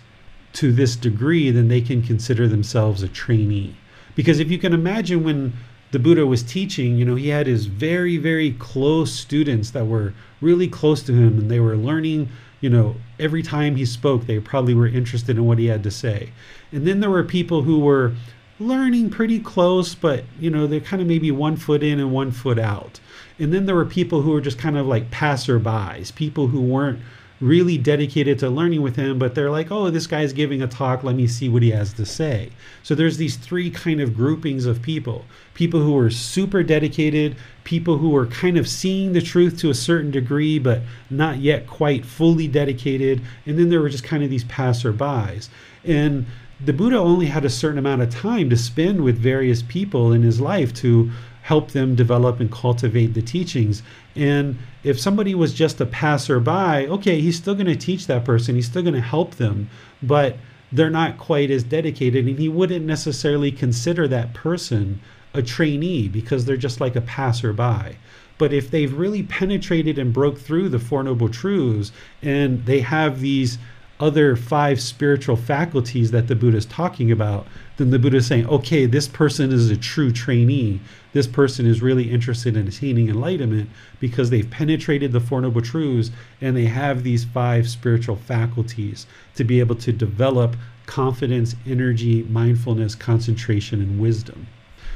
to 0.53 0.71
this 0.71 0.95
degree, 0.95 1.51
then 1.51 1.67
they 1.67 1.81
can 1.81 2.01
consider 2.01 2.47
themselves 2.47 3.03
a 3.03 3.07
trainee. 3.07 3.75
Because 4.15 4.39
if 4.39 4.51
you 4.51 4.57
can 4.57 4.73
imagine 4.73 5.23
when 5.23 5.53
the 5.91 5.99
Buddha 5.99 6.25
was 6.25 6.43
teaching, 6.43 6.97
you 6.97 7.05
know, 7.05 7.15
he 7.15 7.29
had 7.29 7.47
his 7.47 7.65
very, 7.65 8.17
very 8.17 8.51
close 8.53 9.11
students 9.11 9.71
that 9.71 9.85
were 9.85 10.13
really 10.41 10.67
close 10.67 11.01
to 11.03 11.13
him 11.13 11.39
and 11.39 11.49
they 11.49 11.59
were 11.59 11.75
learning, 11.75 12.29
you 12.61 12.69
know, 12.69 12.95
every 13.19 13.41
time 13.41 13.75
he 13.75 13.85
spoke, 13.85 14.25
they 14.25 14.39
probably 14.39 14.73
were 14.73 14.87
interested 14.87 15.37
in 15.37 15.45
what 15.45 15.57
he 15.57 15.65
had 15.65 15.83
to 15.83 15.91
say. 15.91 16.31
And 16.71 16.85
then 16.85 16.99
there 16.99 17.09
were 17.09 17.23
people 17.23 17.63
who 17.63 17.79
were 17.79 18.13
learning 18.59 19.09
pretty 19.09 19.39
close, 19.39 19.95
but, 19.95 20.25
you 20.39 20.49
know, 20.49 20.67
they're 20.67 20.79
kind 20.79 21.01
of 21.01 21.07
maybe 21.07 21.31
one 21.31 21.55
foot 21.55 21.81
in 21.81 21.99
and 21.99 22.11
one 22.11 22.31
foot 22.31 22.59
out. 22.59 22.99
And 23.39 23.53
then 23.53 23.65
there 23.65 23.75
were 23.75 23.85
people 23.85 24.21
who 24.21 24.31
were 24.31 24.41
just 24.41 24.59
kind 24.59 24.77
of 24.77 24.85
like 24.85 25.09
passerbys, 25.09 26.13
people 26.13 26.47
who 26.47 26.61
weren't 26.61 26.99
really 27.41 27.77
dedicated 27.77 28.37
to 28.39 28.49
learning 28.49 28.81
with 28.81 28.95
him, 28.95 29.17
but 29.17 29.33
they're 29.33 29.51
like, 29.51 29.71
oh, 29.71 29.89
this 29.89 30.07
guy's 30.07 30.33
giving 30.33 30.61
a 30.61 30.67
talk. 30.67 31.03
Let 31.03 31.15
me 31.15 31.27
see 31.27 31.47
what 31.47 31.63
he 31.63 31.71
has 31.71 31.93
to 31.93 32.05
say. 32.05 32.51
So 32.83 32.95
there's 32.95 33.17
these 33.17 33.37
three 33.37 33.69
kind 33.69 34.01
of 34.01 34.15
groupings 34.15 34.65
of 34.65 34.81
people 34.81 35.25
people 35.53 35.81
who 35.81 35.97
are 35.97 36.09
super 36.09 36.63
dedicated, 36.63 37.35
people 37.65 37.97
who 37.97 38.15
are 38.15 38.25
kind 38.25 38.57
of 38.57 38.67
seeing 38.67 39.11
the 39.11 39.21
truth 39.21 39.57
to 39.59 39.69
a 39.69 39.73
certain 39.73 40.09
degree, 40.09 40.57
but 40.57 40.81
not 41.09 41.37
yet 41.37 41.67
quite 41.67 42.05
fully 42.05 42.47
dedicated. 42.47 43.21
And 43.45 43.59
then 43.59 43.69
there 43.69 43.81
were 43.81 43.89
just 43.89 44.05
kind 44.05 44.23
of 44.23 44.29
these 44.29 44.45
passerbys. 44.45 45.49
And 45.83 46.25
the 46.63 46.71
Buddha 46.71 46.97
only 46.97 47.25
had 47.25 47.43
a 47.43 47.49
certain 47.49 47.77
amount 47.77 48.01
of 48.01 48.09
time 48.09 48.49
to 48.49 48.57
spend 48.57 49.01
with 49.03 49.17
various 49.17 49.61
people 49.61 50.13
in 50.13 50.23
his 50.23 50.39
life 50.39 50.73
to 50.75 51.11
help 51.49 51.71
them 51.71 51.95
develop 51.95 52.39
and 52.39 52.51
cultivate 52.51 53.15
the 53.15 53.23
teachings. 53.23 53.81
And 54.15 54.55
if 54.83 54.99
somebody 54.99 55.33
was 55.33 55.51
just 55.51 55.81
a 55.81 55.85
passerby, 55.87 56.87
okay, 56.87 57.19
he's 57.19 57.37
still 57.37 57.55
going 57.55 57.65
to 57.65 57.75
teach 57.75 58.05
that 58.05 58.23
person, 58.23 58.53
he's 58.53 58.67
still 58.67 58.83
going 58.83 58.93
to 58.93 59.01
help 59.01 59.33
them, 59.33 59.67
but 60.03 60.37
they're 60.71 60.91
not 60.91 61.17
quite 61.17 61.49
as 61.49 61.63
dedicated, 61.63 62.27
and 62.27 62.37
he 62.37 62.47
wouldn't 62.47 62.85
necessarily 62.85 63.51
consider 63.51 64.07
that 64.07 64.35
person 64.35 65.01
a 65.33 65.41
trainee 65.41 66.07
because 66.07 66.45
they're 66.45 66.55
just 66.55 66.79
like 66.79 66.95
a 66.95 67.01
passerby. 67.01 67.97
But 68.37 68.53
if 68.53 68.69
they've 68.69 68.93
really 68.93 69.23
penetrated 69.23 69.97
and 69.97 70.13
broke 70.13 70.37
through 70.37 70.69
the 70.69 70.77
Four 70.77 71.01
Noble 71.01 71.29
Truths 71.29 71.91
and 72.21 72.63
they 72.67 72.81
have 72.81 73.21
these 73.21 73.57
other 73.99 74.35
five 74.35 74.79
spiritual 74.79 75.35
faculties 75.35 76.11
that 76.11 76.27
the 76.27 76.35
Buddha 76.35 76.57
is 76.57 76.65
talking 76.65 77.11
about, 77.11 77.45
then 77.77 77.89
the 77.89 77.99
Buddha 77.99 78.17
is 78.17 78.27
saying, 78.27 78.47
okay, 78.47 78.85
this 78.85 79.07
person 79.07 79.51
is 79.51 79.69
a 79.69 79.77
true 79.77 80.11
trainee. 80.11 80.79
This 81.11 81.27
person 81.27 81.65
is 81.65 81.81
really 81.81 82.09
interested 82.09 82.55
in 82.55 82.67
attaining 82.67 83.09
enlightenment 83.09 83.69
because 83.99 84.29
they've 84.29 84.49
penetrated 84.49 85.11
the 85.11 85.19
Four 85.19 85.41
Noble 85.41 85.61
Truths 85.61 86.11
and 86.39 86.55
they 86.55 86.65
have 86.65 87.03
these 87.03 87.25
five 87.25 87.67
spiritual 87.67 88.15
faculties 88.15 89.05
to 89.35 89.43
be 89.43 89.59
able 89.59 89.75
to 89.75 89.91
develop 89.91 90.55
confidence, 90.85 91.55
energy, 91.67 92.23
mindfulness, 92.23 92.95
concentration, 92.95 93.81
and 93.81 93.99
wisdom. 93.99 94.47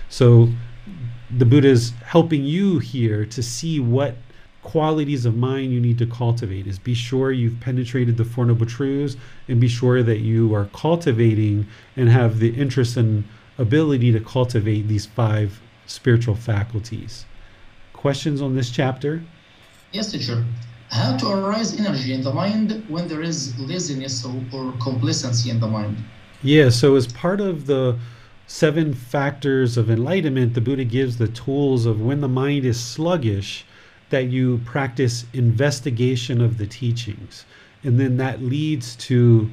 So 0.09 0.49
the 1.29 1.45
Buddha 1.45 1.67
is 1.67 1.91
helping 2.05 2.43
you 2.43 2.79
here 2.79 3.25
to 3.25 3.43
see 3.43 3.79
what 3.79 4.15
qualities 4.63 5.25
of 5.25 5.35
mind 5.35 5.71
you 5.71 5.79
need 5.79 5.97
to 5.97 6.05
cultivate 6.05 6.65
is 6.65 6.79
be 6.79 6.93
sure 6.93 7.31
you've 7.31 7.59
penetrated 7.59 8.17
the 8.17 8.25
four 8.25 8.45
noble 8.45 8.65
truths 8.65 9.17
and 9.47 9.59
be 9.59 9.67
sure 9.67 10.01
that 10.01 10.19
you 10.19 10.55
are 10.55 10.65
cultivating 10.73 11.67
and 11.97 12.09
have 12.09 12.39
the 12.39 12.55
interest 12.55 12.97
and 12.97 13.23
ability 13.57 14.11
to 14.11 14.19
cultivate 14.19 14.87
these 14.87 15.05
five 15.05 15.61
spiritual 15.85 16.35
faculties. 16.35 17.25
Questions 17.91 18.41
on 18.41 18.55
this 18.55 18.71
chapter? 18.71 19.21
Yes 19.91 20.11
teacher. 20.11 20.43
How 20.89 21.17
to 21.17 21.29
arise 21.29 21.79
energy 21.79 22.13
in 22.13 22.23
the 22.23 22.33
mind 22.33 22.85
when 22.87 23.07
there 23.07 23.21
is 23.21 23.57
laziness 23.59 24.25
or, 24.25 24.41
or 24.53 24.73
complacency 24.81 25.49
in 25.49 25.59
the 25.59 25.67
mind? 25.67 25.97
Yeah 26.41 26.69
so 26.69 26.95
as 26.95 27.07
part 27.07 27.41
of 27.41 27.65
the 27.65 27.99
seven 28.47 28.93
factors 28.93 29.77
of 29.77 29.89
enlightenment 29.89 30.53
the 30.53 30.61
buddha 30.61 30.83
gives 30.83 31.17
the 31.17 31.27
tools 31.27 31.85
of 31.85 32.01
when 32.01 32.21
the 32.21 32.27
mind 32.27 32.65
is 32.65 32.79
sluggish 32.79 33.65
that 34.13 34.29
you 34.29 34.59
practice 34.59 35.25
investigation 35.33 36.39
of 36.39 36.59
the 36.59 36.67
teachings. 36.67 37.45
And 37.83 37.99
then 37.99 38.17
that 38.17 38.43
leads 38.43 38.95
to 39.07 39.49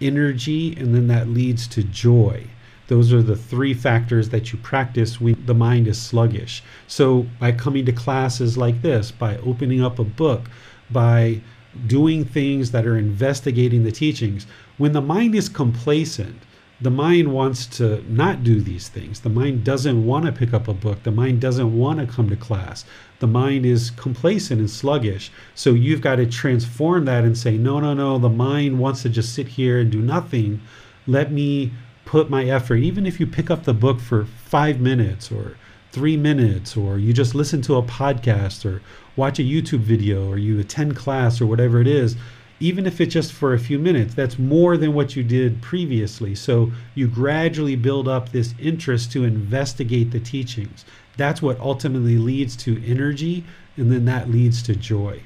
energy, 0.00 0.74
and 0.76 0.92
then 0.92 1.06
that 1.06 1.28
leads 1.28 1.68
to 1.68 1.84
joy. 1.84 2.44
Those 2.88 3.12
are 3.12 3.22
the 3.22 3.36
three 3.36 3.72
factors 3.74 4.30
that 4.30 4.52
you 4.52 4.58
practice 4.58 5.20
when 5.20 5.46
the 5.46 5.54
mind 5.54 5.86
is 5.86 6.00
sluggish. 6.00 6.64
So, 6.88 7.28
by 7.38 7.52
coming 7.52 7.86
to 7.86 7.92
classes 7.92 8.58
like 8.58 8.82
this, 8.82 9.12
by 9.12 9.36
opening 9.36 9.84
up 9.84 10.00
a 10.00 10.04
book, 10.04 10.50
by 10.90 11.40
doing 11.86 12.24
things 12.24 12.72
that 12.72 12.88
are 12.88 12.98
investigating 12.98 13.84
the 13.84 13.92
teachings, 13.92 14.48
when 14.78 14.94
the 14.94 15.00
mind 15.00 15.36
is 15.36 15.48
complacent, 15.48 16.42
the 16.82 16.90
mind 16.90 17.32
wants 17.32 17.66
to 17.66 18.02
not 18.12 18.42
do 18.42 18.60
these 18.60 18.88
things. 18.88 19.20
The 19.20 19.28
mind 19.28 19.62
doesn't 19.62 20.04
want 20.04 20.26
to 20.26 20.32
pick 20.32 20.52
up 20.52 20.66
a 20.66 20.74
book. 20.74 21.04
The 21.04 21.12
mind 21.12 21.40
doesn't 21.40 21.78
want 21.78 22.00
to 22.00 22.12
come 22.12 22.28
to 22.28 22.34
class. 22.36 22.84
The 23.22 23.28
mind 23.28 23.64
is 23.64 23.92
complacent 23.92 24.58
and 24.58 24.68
sluggish. 24.68 25.30
So 25.54 25.74
you've 25.74 26.00
got 26.00 26.16
to 26.16 26.26
transform 26.26 27.04
that 27.04 27.22
and 27.22 27.38
say, 27.38 27.56
no, 27.56 27.78
no, 27.78 27.94
no, 27.94 28.18
the 28.18 28.28
mind 28.28 28.80
wants 28.80 29.02
to 29.02 29.08
just 29.08 29.32
sit 29.32 29.46
here 29.46 29.78
and 29.78 29.92
do 29.92 30.02
nothing. 30.02 30.60
Let 31.06 31.30
me 31.30 31.70
put 32.04 32.28
my 32.28 32.46
effort, 32.46 32.78
even 32.78 33.06
if 33.06 33.20
you 33.20 33.28
pick 33.28 33.48
up 33.48 33.62
the 33.62 33.74
book 33.74 34.00
for 34.00 34.24
five 34.24 34.80
minutes 34.80 35.30
or 35.30 35.56
three 35.92 36.16
minutes, 36.16 36.76
or 36.76 36.98
you 36.98 37.12
just 37.12 37.32
listen 37.32 37.62
to 37.62 37.76
a 37.76 37.82
podcast, 37.84 38.64
or 38.64 38.82
watch 39.14 39.38
a 39.38 39.42
YouTube 39.44 39.82
video, 39.82 40.28
or 40.28 40.36
you 40.36 40.58
attend 40.58 40.96
class, 40.96 41.40
or 41.40 41.46
whatever 41.46 41.80
it 41.80 41.86
is, 41.86 42.16
even 42.58 42.86
if 42.86 43.00
it's 43.00 43.12
just 43.12 43.32
for 43.32 43.54
a 43.54 43.58
few 43.58 43.78
minutes, 43.78 44.14
that's 44.14 44.38
more 44.38 44.76
than 44.76 44.94
what 44.94 45.14
you 45.14 45.22
did 45.22 45.60
previously. 45.62 46.34
So 46.34 46.72
you 46.94 47.06
gradually 47.06 47.76
build 47.76 48.08
up 48.08 48.30
this 48.30 48.54
interest 48.58 49.12
to 49.12 49.24
investigate 49.24 50.10
the 50.10 50.20
teachings. 50.20 50.84
That's 51.16 51.42
what 51.42 51.60
ultimately 51.60 52.16
leads 52.16 52.56
to 52.58 52.82
energy, 52.86 53.44
and 53.76 53.92
then 53.92 54.04
that 54.06 54.30
leads 54.30 54.62
to 54.64 54.74
joy. 54.74 55.22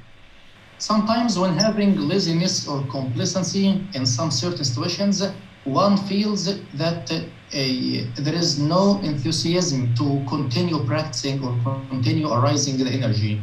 Sometimes, 0.78 1.38
when 1.38 1.56
having 1.56 1.96
laziness 1.96 2.68
or 2.68 2.84
complacency 2.90 3.80
in 3.94 4.04
some 4.04 4.30
certain 4.30 4.64
situations, 4.64 5.22
one 5.64 5.96
feels 5.96 6.44
that 6.74 7.10
uh, 7.10 7.20
a, 7.52 8.02
there 8.18 8.34
is 8.34 8.58
no 8.58 9.00
enthusiasm 9.02 9.94
to 9.94 10.24
continue 10.28 10.84
practicing 10.84 11.42
or 11.42 11.56
continue 11.88 12.30
arising 12.30 12.76
the 12.76 12.90
energy. 12.90 13.40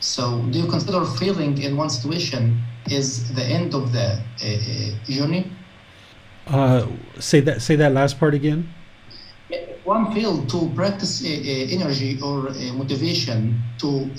So, 0.00 0.42
do 0.50 0.58
you 0.60 0.66
consider 0.66 1.04
feeling 1.04 1.62
in 1.62 1.76
one 1.76 1.88
situation 1.88 2.60
is 2.90 3.32
the 3.34 3.42
end 3.42 3.74
of 3.74 3.92
the 3.92 4.18
uh, 4.42 5.10
journey? 5.10 5.50
Uh, 6.46 6.86
say 7.18 7.40
that. 7.40 7.62
Say 7.62 7.76
that 7.76 7.92
last 7.92 8.20
part 8.20 8.34
again. 8.34 8.75
One 9.86 10.12
feel 10.12 10.44
to 10.46 10.68
practice 10.74 11.24
uh, 11.24 11.28
uh, 11.28 11.30
energy 11.30 12.20
or 12.20 12.48
uh, 12.48 12.54
motivation 12.72 13.62
to 13.78 14.10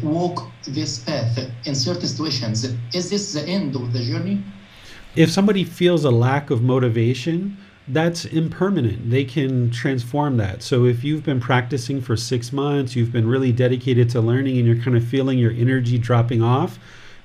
walk 0.00 0.48
this 0.68 1.00
path 1.00 1.36
in 1.64 1.74
certain 1.74 2.06
situations. 2.06 2.64
Is 2.94 3.10
this 3.10 3.32
the 3.32 3.42
end 3.42 3.74
of 3.74 3.92
the 3.92 4.04
journey? 4.04 4.44
If 5.16 5.32
somebody 5.32 5.64
feels 5.64 6.04
a 6.04 6.12
lack 6.12 6.50
of 6.50 6.62
motivation, 6.62 7.56
that's 7.88 8.24
impermanent. 8.24 9.10
They 9.10 9.24
can 9.24 9.72
transform 9.72 10.36
that. 10.36 10.62
So 10.62 10.84
if 10.84 11.02
you've 11.02 11.24
been 11.24 11.40
practicing 11.40 12.00
for 12.00 12.16
six 12.16 12.52
months, 12.52 12.94
you've 12.94 13.10
been 13.10 13.26
really 13.26 13.50
dedicated 13.50 14.08
to 14.10 14.20
learning, 14.20 14.58
and 14.58 14.64
you're 14.64 14.80
kind 14.84 14.96
of 14.96 15.04
feeling 15.04 15.40
your 15.40 15.50
energy 15.50 15.98
dropping 15.98 16.40
off, 16.40 16.78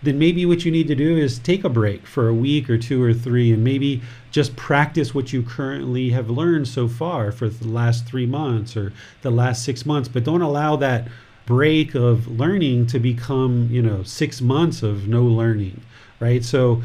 then 0.04 0.18
maybe 0.18 0.46
what 0.46 0.66
you 0.66 0.72
need 0.72 0.88
to 0.88 0.96
do 0.96 1.18
is 1.18 1.38
take 1.40 1.64
a 1.64 1.70
break 1.70 2.08
for 2.08 2.28
a 2.28 2.34
week 2.34 2.70
or 2.70 2.78
two 2.78 3.02
or 3.04 3.14
three 3.14 3.52
and 3.52 3.64
maybe 3.64 4.02
just 4.32 4.56
practice 4.56 5.14
what 5.14 5.32
you 5.32 5.44
currently 5.44 6.10
have 6.10 6.30
learned 6.30 6.68
so 6.68 6.88
far 6.88 7.32
for 7.32 7.50
the 7.50 7.68
last 7.68 8.06
three 8.06 8.26
months 8.26 8.76
or 8.76 8.94
the 9.22 9.30
last 9.30 9.64
six 9.64 9.86
months. 9.86 10.10
But 10.10 10.24
don't 10.24 10.42
allow 10.42 10.76
that 10.78 11.08
break 11.46 11.96
of 11.96 12.28
learning 12.28 12.88
to 12.88 13.00
become, 13.00 13.68
you 13.70 13.82
know, 13.82 14.04
six 14.04 14.42
months 14.42 14.84
of 14.84 15.08
no 15.08 15.24
learning, 15.24 15.82
right? 16.20 16.44
So 16.44 16.82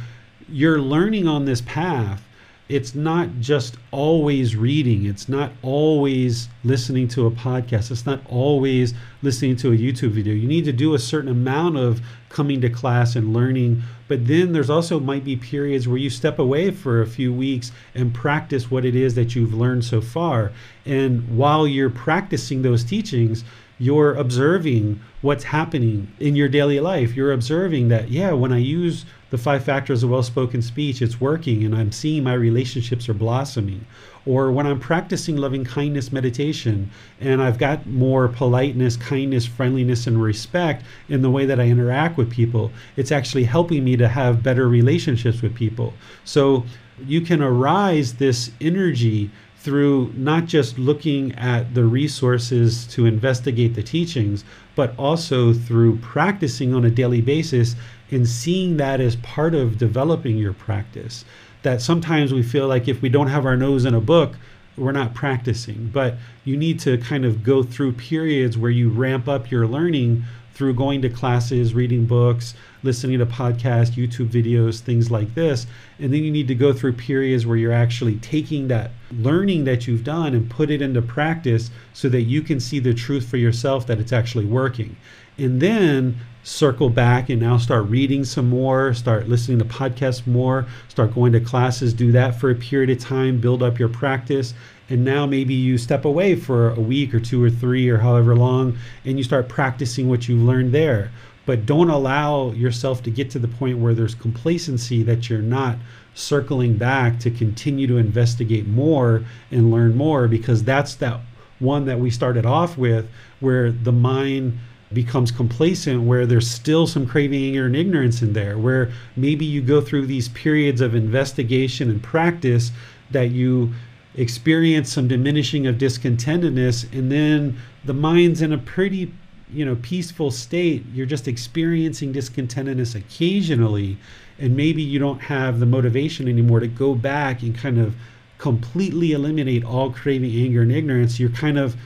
you're 0.48 0.80
learning 0.80 1.26
on 1.26 1.44
this 1.44 1.60
path 1.62 2.22
it's 2.68 2.94
not 2.94 3.28
just 3.40 3.76
always 3.92 4.56
reading 4.56 5.06
it's 5.06 5.28
not 5.28 5.52
always 5.62 6.48
listening 6.64 7.06
to 7.06 7.26
a 7.26 7.30
podcast 7.30 7.90
it's 7.90 8.06
not 8.06 8.20
always 8.28 8.94
listening 9.22 9.56
to 9.56 9.72
a 9.72 9.76
youtube 9.76 10.10
video. 10.10 10.34
You 10.34 10.48
need 10.48 10.64
to 10.64 10.72
do 10.72 10.94
a 10.94 10.98
certain 10.98 11.30
amount 11.30 11.76
of 11.76 12.00
coming 12.28 12.60
to 12.60 12.68
class 12.68 13.16
and 13.16 13.32
learning 13.32 13.82
but 14.08 14.26
then 14.26 14.52
there's 14.52 14.70
also 14.70 15.00
might 15.00 15.24
be 15.24 15.36
periods 15.36 15.88
where 15.88 15.96
you 15.96 16.10
step 16.10 16.38
away 16.38 16.70
for 16.70 17.02
a 17.02 17.06
few 17.06 17.32
weeks 17.32 17.72
and 17.94 18.14
practice 18.14 18.70
what 18.70 18.84
it 18.84 18.94
is 18.94 19.14
that 19.14 19.34
you've 19.34 19.54
learned 19.54 19.84
so 19.84 20.00
far. 20.00 20.52
And 20.84 21.36
while 21.36 21.66
you're 21.66 21.90
practicing 21.90 22.62
those 22.62 22.84
teachings 22.84 23.44
you're 23.78 24.14
observing 24.14 25.00
what's 25.20 25.44
happening 25.44 26.10
in 26.18 26.34
your 26.34 26.48
daily 26.48 26.80
life 26.80 27.14
you're 27.14 27.32
observing 27.32 27.88
that 27.88 28.10
yeah 28.10 28.32
when 28.32 28.52
i 28.52 28.58
use 28.58 29.04
the 29.30 29.38
five 29.38 29.64
factors 29.64 30.02
of 30.02 30.10
well 30.10 30.22
spoken 30.22 30.62
speech, 30.62 31.02
it's 31.02 31.20
working 31.20 31.64
and 31.64 31.74
I'm 31.74 31.90
seeing 31.90 32.22
my 32.22 32.34
relationships 32.34 33.08
are 33.08 33.14
blossoming. 33.14 33.84
Or 34.24 34.52
when 34.52 34.66
I'm 34.66 34.80
practicing 34.80 35.36
loving 35.36 35.64
kindness 35.64 36.12
meditation 36.12 36.90
and 37.20 37.42
I've 37.42 37.58
got 37.58 37.86
more 37.86 38.28
politeness, 38.28 38.96
kindness, 38.96 39.46
friendliness, 39.46 40.06
and 40.06 40.22
respect 40.22 40.84
in 41.08 41.22
the 41.22 41.30
way 41.30 41.44
that 41.46 41.60
I 41.60 41.64
interact 41.64 42.16
with 42.16 42.30
people, 42.30 42.70
it's 42.96 43.12
actually 43.12 43.44
helping 43.44 43.84
me 43.84 43.96
to 43.96 44.08
have 44.08 44.42
better 44.42 44.68
relationships 44.68 45.42
with 45.42 45.54
people. 45.54 45.92
So 46.24 46.64
you 47.04 47.20
can 47.20 47.42
arise 47.42 48.14
this 48.14 48.50
energy 48.60 49.30
through 49.66 50.12
not 50.14 50.44
just 50.44 50.78
looking 50.78 51.34
at 51.34 51.74
the 51.74 51.84
resources 51.84 52.86
to 52.86 53.04
investigate 53.04 53.74
the 53.74 53.82
teachings, 53.82 54.44
but 54.76 54.96
also 54.96 55.52
through 55.52 55.96
practicing 55.96 56.72
on 56.72 56.84
a 56.84 56.90
daily 56.90 57.20
basis 57.20 57.74
and 58.12 58.28
seeing 58.28 58.76
that 58.76 59.00
as 59.00 59.16
part 59.16 59.56
of 59.56 59.76
developing 59.76 60.38
your 60.38 60.52
practice. 60.52 61.24
That 61.64 61.82
sometimes 61.82 62.32
we 62.32 62.44
feel 62.44 62.68
like 62.68 62.86
if 62.86 63.02
we 63.02 63.08
don't 63.08 63.26
have 63.26 63.44
our 63.44 63.56
nose 63.56 63.84
in 63.84 63.92
a 63.92 64.00
book, 64.00 64.36
we're 64.76 64.92
not 64.92 65.14
practicing. 65.14 65.90
But 65.92 66.14
you 66.44 66.56
need 66.56 66.78
to 66.80 66.96
kind 66.98 67.24
of 67.24 67.42
go 67.42 67.64
through 67.64 67.94
periods 67.94 68.56
where 68.56 68.70
you 68.70 68.88
ramp 68.88 69.26
up 69.26 69.50
your 69.50 69.66
learning 69.66 70.22
through 70.56 70.72
going 70.72 71.02
to 71.02 71.10
classes, 71.10 71.74
reading 71.74 72.06
books, 72.06 72.54
listening 72.82 73.18
to 73.18 73.26
podcasts, 73.26 73.90
YouTube 73.90 74.28
videos, 74.28 74.80
things 74.80 75.10
like 75.10 75.34
this. 75.34 75.66
And 75.98 76.14
then 76.14 76.24
you 76.24 76.30
need 76.30 76.48
to 76.48 76.54
go 76.54 76.72
through 76.72 76.94
periods 76.94 77.44
where 77.44 77.58
you're 77.58 77.72
actually 77.72 78.16
taking 78.16 78.68
that 78.68 78.92
learning 79.12 79.64
that 79.64 79.86
you've 79.86 80.02
done 80.02 80.32
and 80.32 80.48
put 80.48 80.70
it 80.70 80.80
into 80.80 81.02
practice 81.02 81.70
so 81.92 82.08
that 82.08 82.22
you 82.22 82.40
can 82.40 82.58
see 82.58 82.78
the 82.78 82.94
truth 82.94 83.28
for 83.28 83.36
yourself 83.36 83.86
that 83.86 84.00
it's 84.00 84.14
actually 84.14 84.46
working. 84.46 84.96
And 85.36 85.60
then 85.60 86.16
circle 86.42 86.88
back 86.88 87.28
and 87.28 87.42
now 87.42 87.58
start 87.58 87.84
reading 87.88 88.24
some 88.24 88.48
more, 88.48 88.94
start 88.94 89.28
listening 89.28 89.58
to 89.58 89.64
podcasts 89.66 90.26
more, 90.26 90.64
start 90.88 91.14
going 91.14 91.32
to 91.32 91.40
classes, 91.40 91.92
do 91.92 92.12
that 92.12 92.40
for 92.40 92.50
a 92.50 92.54
period 92.54 92.88
of 92.88 92.98
time, 92.98 93.38
build 93.40 93.62
up 93.62 93.78
your 93.78 93.90
practice. 93.90 94.54
And 94.88 95.04
now 95.04 95.26
maybe 95.26 95.54
you 95.54 95.78
step 95.78 96.04
away 96.04 96.36
for 96.36 96.70
a 96.70 96.80
week 96.80 97.12
or 97.14 97.20
two 97.20 97.42
or 97.42 97.50
three 97.50 97.88
or 97.88 97.98
however 97.98 98.36
long 98.36 98.78
and 99.04 99.18
you 99.18 99.24
start 99.24 99.48
practicing 99.48 100.08
what 100.08 100.28
you've 100.28 100.42
learned 100.42 100.72
there. 100.72 101.10
But 101.44 101.66
don't 101.66 101.90
allow 101.90 102.50
yourself 102.50 103.02
to 103.04 103.10
get 103.10 103.30
to 103.30 103.38
the 103.38 103.48
point 103.48 103.78
where 103.78 103.94
there's 103.94 104.14
complacency 104.14 105.02
that 105.04 105.30
you're 105.30 105.40
not 105.40 105.76
circling 106.14 106.76
back 106.76 107.20
to 107.20 107.30
continue 107.30 107.86
to 107.86 107.98
investigate 107.98 108.66
more 108.66 109.24
and 109.50 109.70
learn 109.70 109.96
more 109.96 110.28
because 110.28 110.64
that's 110.64 110.94
that 110.96 111.20
one 111.58 111.84
that 111.86 112.00
we 112.00 112.10
started 112.10 112.44
off 112.46 112.76
with 112.76 113.08
where 113.40 113.70
the 113.70 113.92
mind 113.92 114.58
becomes 114.92 115.30
complacent 115.30 116.02
where 116.02 116.26
there's 116.26 116.48
still 116.48 116.86
some 116.86 117.06
craving 117.06 117.44
anger 117.44 117.66
and 117.66 117.76
ignorance 117.76 118.22
in 118.22 118.32
there 118.32 118.56
where 118.56 118.90
maybe 119.16 119.44
you 119.44 119.60
go 119.60 119.80
through 119.80 120.06
these 120.06 120.28
periods 120.30 120.80
of 120.80 120.94
investigation 120.94 121.90
and 121.90 122.02
practice 122.02 122.70
that 123.10 123.30
you 123.30 123.72
experience 124.16 124.92
some 124.92 125.08
diminishing 125.08 125.66
of 125.66 125.76
discontentedness 125.76 126.90
and 126.92 127.12
then 127.12 127.58
the 127.84 127.94
mind's 127.94 128.40
in 128.42 128.52
a 128.52 128.58
pretty 128.58 129.12
you 129.52 129.64
know 129.64 129.76
peaceful 129.76 130.30
state. 130.30 130.84
You're 130.92 131.06
just 131.06 131.28
experiencing 131.28 132.12
discontentedness 132.12 132.94
occasionally 132.94 133.98
and 134.38 134.56
maybe 134.56 134.82
you 134.82 134.98
don't 134.98 135.20
have 135.20 135.60
the 135.60 135.66
motivation 135.66 136.28
anymore 136.28 136.60
to 136.60 136.66
go 136.66 136.94
back 136.94 137.42
and 137.42 137.56
kind 137.56 137.78
of 137.78 137.94
completely 138.38 139.12
eliminate 139.12 139.64
all 139.64 139.90
craving 139.90 140.34
anger 140.34 140.62
and 140.62 140.72
ignorance. 140.72 141.18
You're 141.20 141.30
kind 141.30 141.58
of 141.58 141.76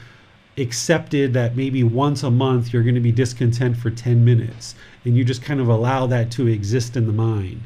accepted 0.57 1.33
that 1.33 1.55
maybe 1.55 1.83
once 1.83 2.23
a 2.23 2.31
month 2.31 2.73
you're 2.73 2.83
going 2.83 2.95
to 2.95 3.01
be 3.01 3.11
discontent 3.11 3.77
for 3.77 3.89
10 3.89 4.23
minutes 4.25 4.75
and 5.05 5.15
you 5.15 5.23
just 5.23 5.41
kind 5.41 5.61
of 5.61 5.69
allow 5.69 6.05
that 6.07 6.29
to 6.31 6.47
exist 6.47 6.97
in 6.97 7.07
the 7.07 7.13
mind 7.13 7.61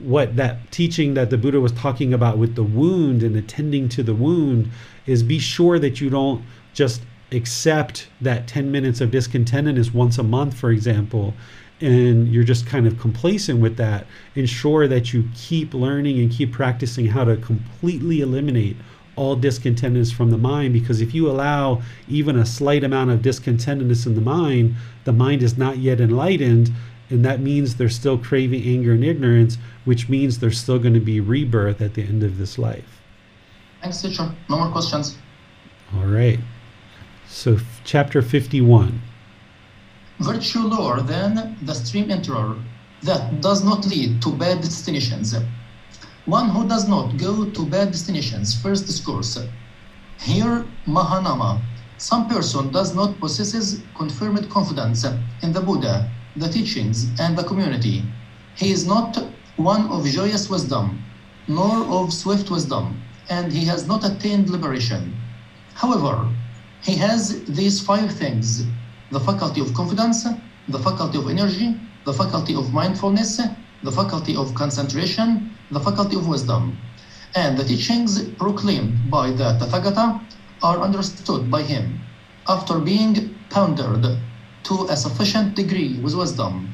what 0.00 0.36
that 0.36 0.70
teaching 0.70 1.14
that 1.14 1.30
the 1.30 1.38
buddha 1.38 1.60
was 1.60 1.72
talking 1.72 2.12
about 2.12 2.38
with 2.38 2.54
the 2.54 2.62
wound 2.62 3.22
and 3.22 3.36
attending 3.36 3.88
to 3.88 4.02
the 4.02 4.14
wound 4.14 4.70
is 5.06 5.22
be 5.22 5.38
sure 5.38 5.78
that 5.78 6.00
you 6.00 6.10
don't 6.10 6.44
just 6.74 7.02
accept 7.32 8.08
that 8.20 8.46
10 8.46 8.70
minutes 8.70 9.00
of 9.00 9.10
discontentedness 9.10 9.92
once 9.92 10.18
a 10.18 10.22
month 10.22 10.54
for 10.54 10.70
example 10.70 11.34
and 11.80 12.28
you're 12.32 12.44
just 12.44 12.66
kind 12.66 12.86
of 12.86 12.98
complacent 12.98 13.60
with 13.60 13.76
that. 13.76 14.06
Ensure 14.34 14.88
that 14.88 15.12
you 15.12 15.28
keep 15.34 15.74
learning 15.74 16.18
and 16.18 16.30
keep 16.30 16.52
practicing 16.52 17.06
how 17.06 17.24
to 17.24 17.36
completely 17.36 18.20
eliminate 18.20 18.76
all 19.14 19.36
discontentedness 19.36 20.12
from 20.12 20.30
the 20.30 20.38
mind 20.38 20.74
because 20.74 21.00
if 21.00 21.14
you 21.14 21.30
allow 21.30 21.80
even 22.06 22.36
a 22.36 22.44
slight 22.44 22.84
amount 22.84 23.10
of 23.10 23.20
discontentedness 23.20 24.06
in 24.06 24.14
the 24.14 24.20
mind, 24.20 24.74
the 25.04 25.12
mind 25.12 25.42
is 25.42 25.56
not 25.56 25.78
yet 25.78 26.00
enlightened, 26.00 26.70
and 27.10 27.24
that 27.24 27.40
means 27.40 27.76
they're 27.76 27.88
still 27.88 28.18
craving 28.18 28.62
anger 28.64 28.92
and 28.92 29.04
ignorance, 29.04 29.58
which 29.84 30.08
means 30.08 30.38
there's 30.38 30.58
still 30.58 30.78
going 30.78 30.94
to 30.94 31.00
be 31.00 31.20
rebirth 31.20 31.80
at 31.80 31.94
the 31.94 32.02
end 32.02 32.22
of 32.22 32.38
this 32.38 32.58
life. 32.58 33.00
Thanks, 33.82 34.02
teacher. 34.02 34.34
No 34.48 34.58
more 34.58 34.70
questions. 34.72 35.18
All 35.94 36.06
right. 36.06 36.40
So, 37.28 37.54
f- 37.54 37.80
chapter 37.84 38.22
51. 38.22 39.00
Virtue 40.18 40.60
lower 40.60 41.00
than 41.00 41.56
the 41.62 41.74
stream 41.74 42.08
enterer 42.08 42.60
that 43.02 43.40
does 43.40 43.62
not 43.62 43.86
lead 43.86 44.22
to 44.22 44.32
bad 44.32 44.62
destinations 44.62 45.34
one 46.26 46.50
who 46.50 46.66
does 46.68 46.88
not 46.88 47.16
go 47.16 47.48
to 47.48 47.66
bad 47.66 47.92
destinations. 47.92 48.60
First 48.60 48.86
discourse. 48.86 49.38
Here, 50.20 50.64
Mahanama. 50.86 51.60
Some 51.98 52.28
person 52.28 52.70
does 52.72 52.94
not 52.94 53.18
possesses 53.20 53.80
confirmed 53.96 54.50
confidence 54.50 55.06
in 55.42 55.52
the 55.52 55.60
Buddha, 55.60 56.10
the 56.36 56.48
teachings, 56.48 57.08
and 57.18 57.36
the 57.36 57.44
community. 57.44 58.04
He 58.54 58.70
is 58.70 58.86
not 58.86 59.16
one 59.56 59.86
of 59.88 60.06
joyous 60.06 60.48
wisdom, 60.50 61.02
nor 61.48 61.84
of 61.86 62.12
swift 62.12 62.50
wisdom, 62.50 63.02
and 63.28 63.52
he 63.52 63.64
has 63.66 63.86
not 63.86 64.04
attained 64.04 64.50
liberation. 64.50 65.14
However, 65.74 66.28
He 66.82 66.96
has 66.96 67.44
these 67.46 67.80
five 67.80 68.12
things 68.12 68.62
the 69.10 69.20
faculty 69.20 69.60
of 69.60 69.74
confidence, 69.74 70.24
the 70.68 70.78
faculty 70.78 71.18
of 71.18 71.28
energy, 71.28 71.74
the 72.04 72.12
faculty 72.12 72.54
of 72.54 72.72
mindfulness, 72.72 73.40
the 73.82 73.92
faculty 73.92 74.36
of 74.36 74.54
concentration, 74.54 75.56
the 75.70 75.80
faculty 75.80 76.16
of 76.16 76.28
wisdom. 76.28 76.78
And 77.34 77.56
the 77.58 77.64
teachings 77.64 78.22
proclaimed 78.38 79.10
by 79.10 79.30
the 79.30 79.58
Tathagata 79.58 80.20
are 80.62 80.80
understood 80.80 81.50
by 81.50 81.62
him 81.62 82.00
after 82.48 82.78
being 82.78 83.34
pondered 83.50 84.18
to 84.66 84.84
a 84.90 84.96
sufficient 84.96 85.54
degree 85.54 85.96
with 86.00 86.16
wisdom. 86.16 86.68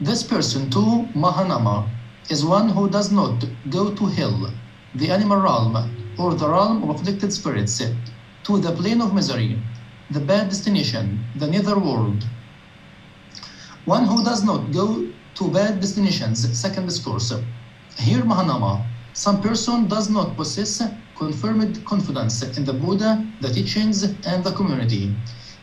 This 0.00 0.22
person 0.22 0.70
too, 0.70 1.08
Mahanama, 1.14 1.88
is 2.30 2.44
one 2.44 2.68
who 2.68 2.88
does 2.88 3.10
not 3.10 3.44
go 3.70 3.92
to 3.92 4.06
hell, 4.06 4.52
the 4.94 5.10
animal 5.10 5.38
realm, 5.38 5.74
or 6.16 6.34
the 6.34 6.48
realm 6.48 6.88
of 6.88 7.00
afflicted 7.00 7.32
spirits, 7.32 7.82
to 8.44 8.58
the 8.58 8.70
plane 8.70 9.00
of 9.00 9.14
misery, 9.14 9.58
the 10.12 10.20
bad 10.20 10.48
destination, 10.48 11.18
the 11.34 11.48
nether 11.48 11.76
world. 11.76 12.24
One 13.84 14.04
who 14.04 14.22
does 14.22 14.44
not 14.44 14.70
go 14.70 15.08
to 15.34 15.48
bad 15.48 15.80
destinations, 15.80 16.38
second 16.56 16.86
discourse. 16.86 17.32
Here, 17.98 18.22
Mahanama, 18.22 18.86
some 19.12 19.42
person 19.42 19.88
does 19.88 20.08
not 20.08 20.36
possess 20.36 20.80
confirmed 21.16 21.84
confidence 21.84 22.42
in 22.56 22.64
the 22.64 22.72
Buddha, 22.72 23.26
the 23.40 23.48
teachings, 23.48 24.04
and 24.04 24.44
the 24.44 24.52
community. 24.52 25.12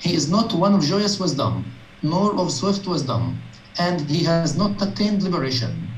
He 0.06 0.14
is 0.14 0.30
not 0.30 0.53
one 0.53 0.76
of 0.76 0.84
joyous 0.84 1.19
wisdom, 1.19 1.65
nor 2.03 2.36
of 2.38 2.52
swift 2.52 2.86
wisdom, 2.86 3.41
and 3.80 4.07
he 4.07 4.23
has 4.26 4.56
not 4.56 4.80
attained 4.80 5.23
liberation. 5.23 5.90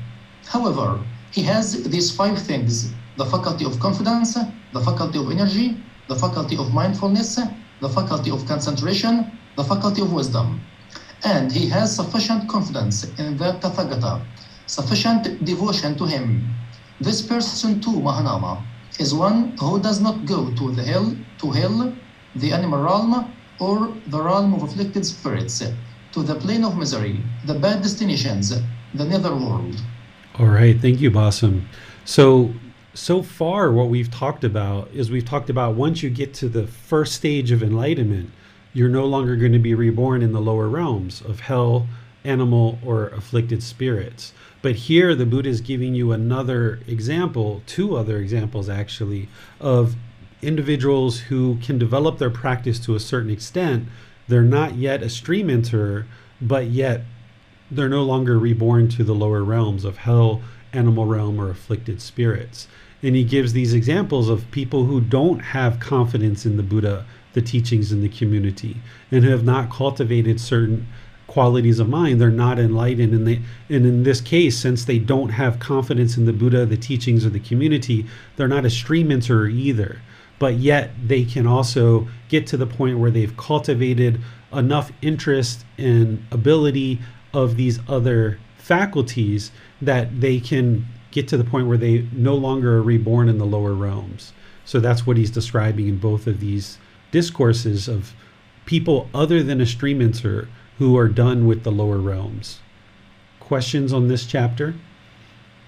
However, 0.46 1.04
he 1.30 1.42
has 1.42 1.84
these 1.84 2.10
five 2.10 2.38
things 2.40 2.94
the 3.18 3.26
faculty 3.26 3.66
of 3.66 3.78
confidence, 3.80 4.32
the 4.72 4.80
faculty 4.80 5.18
of 5.18 5.30
energy, 5.30 5.76
the 6.08 6.14
faculty 6.16 6.56
of 6.56 6.72
mindfulness, 6.72 7.38
the 7.82 7.88
faculty 7.90 8.30
of 8.30 8.46
concentration, 8.46 9.30
the 9.58 9.64
faculty 9.64 10.00
of 10.00 10.10
wisdom. 10.10 10.58
And 11.26 11.52
he 11.52 11.68
has 11.68 11.94
sufficient 11.94 12.48
confidence 12.48 13.04
in 13.18 13.36
the 13.36 13.60
Tathagata, 13.60 14.24
sufficient 14.64 15.44
devotion 15.44 15.98
to 15.98 16.06
him. 16.06 16.48
This 16.98 17.20
person 17.20 17.78
too, 17.82 18.00
Mahanama, 18.00 18.64
is 18.98 19.12
one 19.12 19.54
who 19.60 19.78
does 19.82 20.00
not 20.00 20.24
go 20.24 20.50
to 20.54 20.72
the 20.72 20.82
hell, 20.82 21.14
to 21.40 21.50
hell, 21.50 21.92
the 22.36 22.54
animal 22.54 22.80
realm, 22.80 23.34
or 23.60 23.92
the 24.06 24.20
realm 24.20 24.54
of 24.54 24.62
afflicted 24.62 25.04
spirits, 25.04 25.62
to 26.12 26.22
the 26.22 26.34
plane 26.34 26.64
of 26.64 26.76
misery, 26.76 27.20
the 27.46 27.54
bad 27.54 27.82
destinations, 27.82 28.50
the 28.94 29.04
nether 29.04 29.34
world. 29.34 29.76
All 30.38 30.46
right, 30.46 30.80
thank 30.80 31.00
you, 31.00 31.10
Bassam. 31.10 31.68
So, 32.04 32.54
so 32.94 33.22
far, 33.22 33.72
what 33.72 33.88
we've 33.88 34.10
talked 34.10 34.44
about 34.44 34.88
is 34.92 35.10
we've 35.10 35.24
talked 35.24 35.50
about 35.50 35.74
once 35.74 36.02
you 36.02 36.10
get 36.10 36.32
to 36.34 36.48
the 36.48 36.66
first 36.66 37.14
stage 37.14 37.50
of 37.50 37.62
enlightenment, 37.62 38.30
you're 38.72 38.88
no 38.88 39.04
longer 39.04 39.36
going 39.36 39.52
to 39.52 39.58
be 39.58 39.74
reborn 39.74 40.22
in 40.22 40.32
the 40.32 40.40
lower 40.40 40.68
realms 40.68 41.20
of 41.22 41.40
hell, 41.40 41.86
animal, 42.24 42.78
or 42.84 43.08
afflicted 43.08 43.62
spirits. 43.62 44.32
But 44.62 44.74
here, 44.74 45.14
the 45.14 45.26
Buddha 45.26 45.48
is 45.48 45.60
giving 45.60 45.94
you 45.94 46.12
another 46.12 46.80
example, 46.86 47.62
two 47.66 47.96
other 47.96 48.18
examples 48.18 48.68
actually, 48.68 49.28
of 49.60 49.96
individuals 50.42 51.20
who 51.20 51.56
can 51.62 51.78
develop 51.78 52.18
their 52.18 52.30
practice 52.30 52.78
to 52.80 52.94
a 52.94 53.00
certain 53.00 53.30
extent. 53.30 53.88
They're 54.28 54.42
not 54.42 54.76
yet 54.76 55.02
a 55.02 55.08
stream 55.08 55.48
enterer, 55.48 56.04
but 56.40 56.66
yet 56.66 57.02
they're 57.70 57.88
no 57.88 58.02
longer 58.02 58.38
reborn 58.38 58.88
to 58.88 59.04
the 59.04 59.14
lower 59.14 59.42
realms 59.42 59.84
of 59.84 59.98
hell, 59.98 60.42
animal 60.72 61.06
realm, 61.06 61.40
or 61.40 61.50
afflicted 61.50 62.00
spirits. 62.00 62.68
And 63.02 63.14
he 63.14 63.24
gives 63.24 63.52
these 63.52 63.74
examples 63.74 64.28
of 64.28 64.50
people 64.50 64.84
who 64.84 65.00
don't 65.00 65.38
have 65.38 65.80
confidence 65.80 66.44
in 66.46 66.56
the 66.56 66.62
Buddha, 66.62 67.04
the 67.32 67.42
teachings 67.42 67.92
in 67.92 68.02
the 68.02 68.08
community, 68.08 68.76
and 69.10 69.24
have 69.24 69.44
not 69.44 69.70
cultivated 69.70 70.40
certain 70.40 70.86
qualities 71.26 71.78
of 71.78 71.88
mind. 71.88 72.20
They're 72.20 72.30
not 72.30 72.58
enlightened. 72.58 73.14
And, 73.14 73.26
they, 73.26 73.40
and 73.68 73.86
in 73.86 74.02
this 74.02 74.20
case, 74.20 74.58
since 74.58 74.84
they 74.84 74.98
don't 74.98 75.28
have 75.28 75.60
confidence 75.60 76.16
in 76.16 76.24
the 76.24 76.32
Buddha, 76.32 76.66
the 76.66 76.76
teachings 76.76 77.24
of 77.24 77.32
the 77.32 77.40
community, 77.40 78.06
they're 78.36 78.48
not 78.48 78.64
a 78.64 78.70
stream 78.70 79.10
enterer 79.10 79.48
either. 79.52 80.00
But 80.38 80.54
yet 80.54 80.90
they 81.04 81.24
can 81.24 81.46
also 81.46 82.08
get 82.28 82.46
to 82.48 82.56
the 82.56 82.66
point 82.66 82.98
where 82.98 83.10
they've 83.10 83.36
cultivated 83.36 84.20
enough 84.52 84.92
interest 85.02 85.64
and 85.76 86.24
ability 86.30 87.00
of 87.34 87.56
these 87.56 87.80
other 87.88 88.38
faculties 88.56 89.50
that 89.82 90.20
they 90.20 90.40
can 90.40 90.86
get 91.10 91.28
to 91.28 91.36
the 91.36 91.44
point 91.44 91.66
where 91.66 91.78
they 91.78 92.06
no 92.12 92.34
longer 92.34 92.76
are 92.76 92.82
reborn 92.82 93.28
in 93.28 93.38
the 93.38 93.46
lower 93.46 93.74
realms. 93.74 94.32
So 94.64 94.80
that's 94.80 95.06
what 95.06 95.16
he's 95.16 95.30
describing 95.30 95.88
in 95.88 95.98
both 95.98 96.26
of 96.26 96.40
these 96.40 96.78
discourses 97.10 97.88
of 97.88 98.12
people 98.66 99.08
other 99.14 99.42
than 99.42 99.60
a 99.60 99.66
stream 99.66 100.00
enterer 100.00 100.48
who 100.78 100.96
are 100.96 101.08
done 101.08 101.46
with 101.46 101.64
the 101.64 101.72
lower 101.72 101.98
realms. 101.98 102.60
Questions 103.40 103.92
on 103.92 104.08
this 104.08 104.26
chapter? 104.26 104.74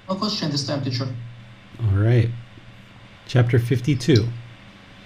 No 0.09 0.17
question 0.17 0.51
this 0.51 0.67
time, 0.67 0.85
teacher. 0.85 1.09
All 1.83 1.97
right. 1.97 2.29
Chapter 3.27 3.59
52. 3.59 4.29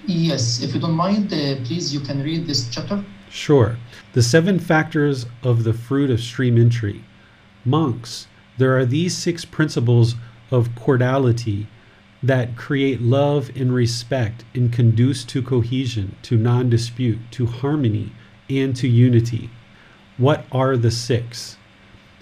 Yes, 0.06 0.62
if 0.62 0.74
you 0.74 0.80
don't 0.80 0.92
mind, 0.92 1.32
uh, 1.32 1.56
please, 1.64 1.94
you 1.94 2.00
can 2.00 2.22
read 2.22 2.46
this 2.46 2.68
chapter. 2.68 3.02
Sure. 3.30 3.78
The 4.12 4.22
seven 4.22 4.58
factors 4.58 5.24
of 5.42 5.64
the 5.64 5.72
fruit 5.72 6.10
of 6.10 6.20
stream 6.20 6.58
entry. 6.58 7.04
Monks, 7.64 8.26
there 8.58 8.76
are 8.76 8.84
these 8.84 9.16
six 9.16 9.46
principles 9.46 10.14
of 10.50 10.74
cordiality 10.76 11.66
that 12.22 12.54
create 12.56 13.00
love 13.00 13.50
and 13.56 13.74
respect 13.74 14.44
and 14.54 14.72
conduce 14.72 15.24
to 15.24 15.42
cohesion, 15.42 16.16
to 16.22 16.36
non 16.36 16.68
dispute, 16.68 17.18
to 17.32 17.46
harmony, 17.46 18.12
and 18.50 18.76
to 18.76 18.86
unity. 18.86 19.50
What 20.18 20.44
are 20.52 20.76
the 20.76 20.90
six? 20.90 21.56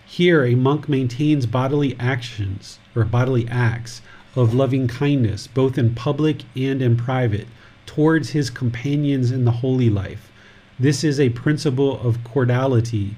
Here, 0.07 0.45
a 0.45 0.55
monk 0.55 0.89
maintains 0.89 1.47
bodily 1.47 1.97
actions 1.99 2.79
or 2.95 3.05
bodily 3.05 3.49
acts 3.49 4.03
of 4.37 4.55
loving 4.55 4.87
kindness, 4.87 5.47
both 5.47 5.77
in 5.77 5.95
public 5.95 6.45
and 6.57 6.81
in 6.81 6.97
private, 6.97 7.49
towards 7.94 8.31
his 8.31 8.48
companions 8.48 9.31
in 9.31 9.44
the 9.44 9.51
holy 9.51 9.90
life. 9.90 10.32
This 10.81 11.05
is 11.05 11.20
a 11.20 11.28
principle 11.28 12.01
of 12.01 12.24
cordiality 12.24 13.16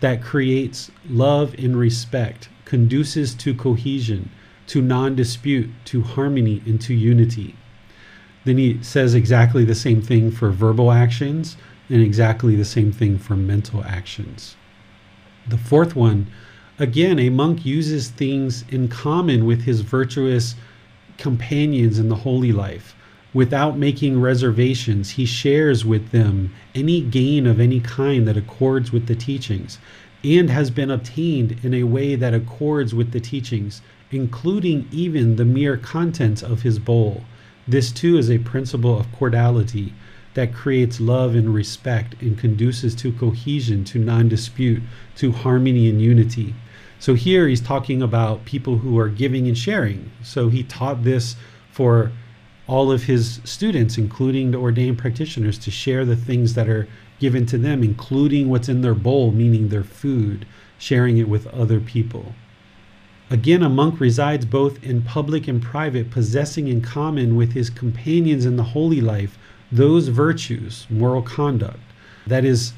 that 0.00 0.20
creates 0.20 0.90
love 1.08 1.54
and 1.56 1.76
respect, 1.76 2.48
conduces 2.64 3.34
to 3.36 3.54
cohesion, 3.54 4.30
to 4.66 4.82
non 4.82 5.14
dispute, 5.14 5.70
to 5.84 6.02
harmony, 6.02 6.60
and 6.66 6.80
to 6.80 6.92
unity. 6.92 7.54
Then 8.44 8.58
he 8.58 8.82
says 8.82 9.14
exactly 9.14 9.64
the 9.64 9.76
same 9.76 10.02
thing 10.02 10.32
for 10.32 10.50
verbal 10.50 10.90
actions 10.90 11.56
and 11.88 12.02
exactly 12.02 12.56
the 12.56 12.64
same 12.64 12.90
thing 12.90 13.16
for 13.16 13.36
mental 13.36 13.84
actions. 13.84 14.56
The 15.46 15.58
fourth 15.58 15.94
one, 15.94 16.26
again, 16.80 17.20
a 17.20 17.30
monk 17.30 17.64
uses 17.64 18.08
things 18.08 18.64
in 18.70 18.88
common 18.88 19.46
with 19.46 19.62
his 19.62 19.82
virtuous 19.82 20.56
companions 21.16 22.00
in 22.00 22.08
the 22.08 22.16
holy 22.16 22.50
life. 22.50 22.96
Without 23.34 23.76
making 23.76 24.20
reservations, 24.20 25.10
he 25.10 25.26
shares 25.26 25.84
with 25.84 26.12
them 26.12 26.54
any 26.72 27.00
gain 27.00 27.48
of 27.48 27.58
any 27.58 27.80
kind 27.80 28.28
that 28.28 28.36
accords 28.36 28.92
with 28.92 29.06
the 29.08 29.16
teachings 29.16 29.78
and 30.22 30.48
has 30.48 30.70
been 30.70 30.90
obtained 30.90 31.58
in 31.64 31.74
a 31.74 31.82
way 31.82 32.14
that 32.14 32.32
accords 32.32 32.94
with 32.94 33.10
the 33.10 33.18
teachings, 33.18 33.82
including 34.12 34.86
even 34.92 35.34
the 35.34 35.44
mere 35.44 35.76
contents 35.76 36.44
of 36.44 36.62
his 36.62 36.78
bowl. 36.78 37.24
This 37.66 37.90
too 37.90 38.16
is 38.16 38.30
a 38.30 38.38
principle 38.38 38.98
of 39.00 39.10
cordiality 39.10 39.92
that 40.34 40.54
creates 40.54 41.00
love 41.00 41.34
and 41.34 41.52
respect 41.52 42.14
and 42.22 42.38
conduces 42.38 42.94
to 42.94 43.12
cohesion, 43.12 43.82
to 43.84 43.98
non 43.98 44.28
dispute, 44.28 44.82
to 45.16 45.32
harmony 45.32 45.88
and 45.88 46.00
unity. 46.00 46.54
So 47.00 47.14
here 47.14 47.48
he's 47.48 47.60
talking 47.60 48.00
about 48.00 48.44
people 48.44 48.78
who 48.78 48.96
are 48.98 49.08
giving 49.08 49.48
and 49.48 49.58
sharing. 49.58 50.10
So 50.22 50.48
he 50.48 50.62
taught 50.62 51.02
this 51.02 51.34
for 51.70 52.12
all 52.66 52.90
of 52.90 53.04
his 53.04 53.40
students, 53.44 53.98
including 53.98 54.50
the 54.50 54.58
ordained 54.58 54.98
practitioners, 54.98 55.58
to 55.58 55.70
share 55.70 56.04
the 56.04 56.16
things 56.16 56.54
that 56.54 56.68
are 56.68 56.88
given 57.20 57.46
to 57.46 57.58
them, 57.58 57.82
including 57.82 58.48
what's 58.48 58.68
in 58.68 58.80
their 58.80 58.94
bowl, 58.94 59.30
meaning 59.30 59.68
their 59.68 59.84
food, 59.84 60.46
sharing 60.78 61.18
it 61.18 61.28
with 61.28 61.46
other 61.48 61.80
people. 61.80 62.34
Again, 63.30 63.62
a 63.62 63.68
monk 63.68 64.00
resides 64.00 64.44
both 64.44 64.82
in 64.82 65.02
public 65.02 65.48
and 65.48 65.62
private, 65.62 66.10
possessing 66.10 66.68
in 66.68 66.80
common 66.80 67.36
with 67.36 67.52
his 67.52 67.70
companions 67.70 68.44
in 68.44 68.56
the 68.56 68.62
holy 68.62 69.00
life 69.00 69.38
those 69.72 70.08
virtues, 70.08 70.86
moral 70.90 71.22
conduct, 71.22 71.80
that 72.26 72.44
is 72.44 72.74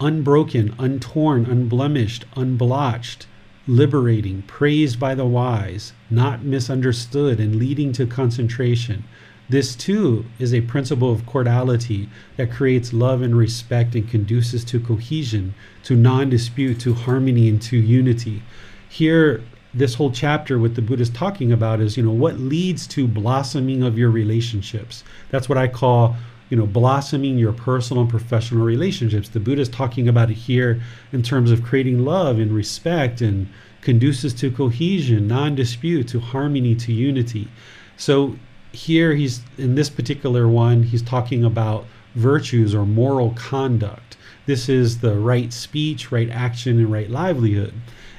unbroken, 0.00 0.74
untorn, 0.78 1.46
unblemished, 1.46 2.24
unblotched, 2.36 3.26
liberating, 3.66 4.42
praised 4.42 5.00
by 5.00 5.14
the 5.14 5.26
wise, 5.26 5.92
not 6.10 6.42
misunderstood, 6.42 7.40
and 7.40 7.56
leading 7.56 7.92
to 7.92 8.06
concentration. 8.06 9.04
This 9.48 9.74
too 9.74 10.26
is 10.38 10.52
a 10.52 10.60
principle 10.60 11.10
of 11.10 11.24
cordiality 11.24 12.08
that 12.36 12.50
creates 12.50 12.92
love 12.92 13.22
and 13.22 13.34
respect 13.36 13.94
and 13.94 14.08
conduces 14.08 14.62
to 14.66 14.78
cohesion, 14.78 15.54
to 15.84 15.96
non 15.96 16.28
dispute, 16.28 16.80
to 16.80 16.92
harmony, 16.92 17.48
and 17.48 17.60
to 17.62 17.76
unity. 17.78 18.42
Here, 18.88 19.42
this 19.72 19.94
whole 19.94 20.10
chapter, 20.10 20.58
what 20.58 20.74
the 20.74 20.82
Buddha 20.82 21.02
is 21.02 21.10
talking 21.10 21.50
about 21.52 21.80
is, 21.80 21.96
you 21.96 22.02
know, 22.02 22.10
what 22.10 22.38
leads 22.38 22.86
to 22.88 23.08
blossoming 23.08 23.82
of 23.82 23.96
your 23.96 24.10
relationships. 24.10 25.02
That's 25.30 25.48
what 25.48 25.58
I 25.58 25.68
call 25.68 26.16
you 26.50 26.56
know, 26.56 26.66
blossoming 26.66 27.38
your 27.38 27.52
personal 27.52 28.02
and 28.02 28.10
professional 28.10 28.64
relationships. 28.64 29.28
The 29.28 29.40
Buddha 29.40 29.60
is 29.60 29.68
talking 29.68 30.08
about 30.08 30.30
it 30.30 30.34
here 30.34 30.80
in 31.12 31.22
terms 31.22 31.50
of 31.50 31.62
creating 31.62 32.04
love 32.04 32.38
and 32.38 32.52
respect 32.52 33.20
and 33.20 33.48
conduces 33.82 34.32
to 34.34 34.50
cohesion, 34.50 35.28
non 35.28 35.54
dispute, 35.54 36.08
to 36.08 36.20
harmony, 36.20 36.74
to 36.76 36.92
unity. 36.92 37.48
So 37.96 38.36
here 38.72 39.14
he's 39.14 39.40
in 39.56 39.74
this 39.74 39.90
particular 39.90 40.48
one, 40.48 40.82
he's 40.82 41.02
talking 41.02 41.44
about 41.44 41.86
virtues 42.14 42.74
or 42.74 42.84
moral 42.84 43.30
conduct. 43.30 44.16
This 44.46 44.68
is 44.68 45.00
the 45.00 45.18
right 45.18 45.52
speech, 45.52 46.10
right 46.10 46.30
action, 46.30 46.78
and 46.78 46.90
right 46.90 47.10
livelihood. 47.10 47.74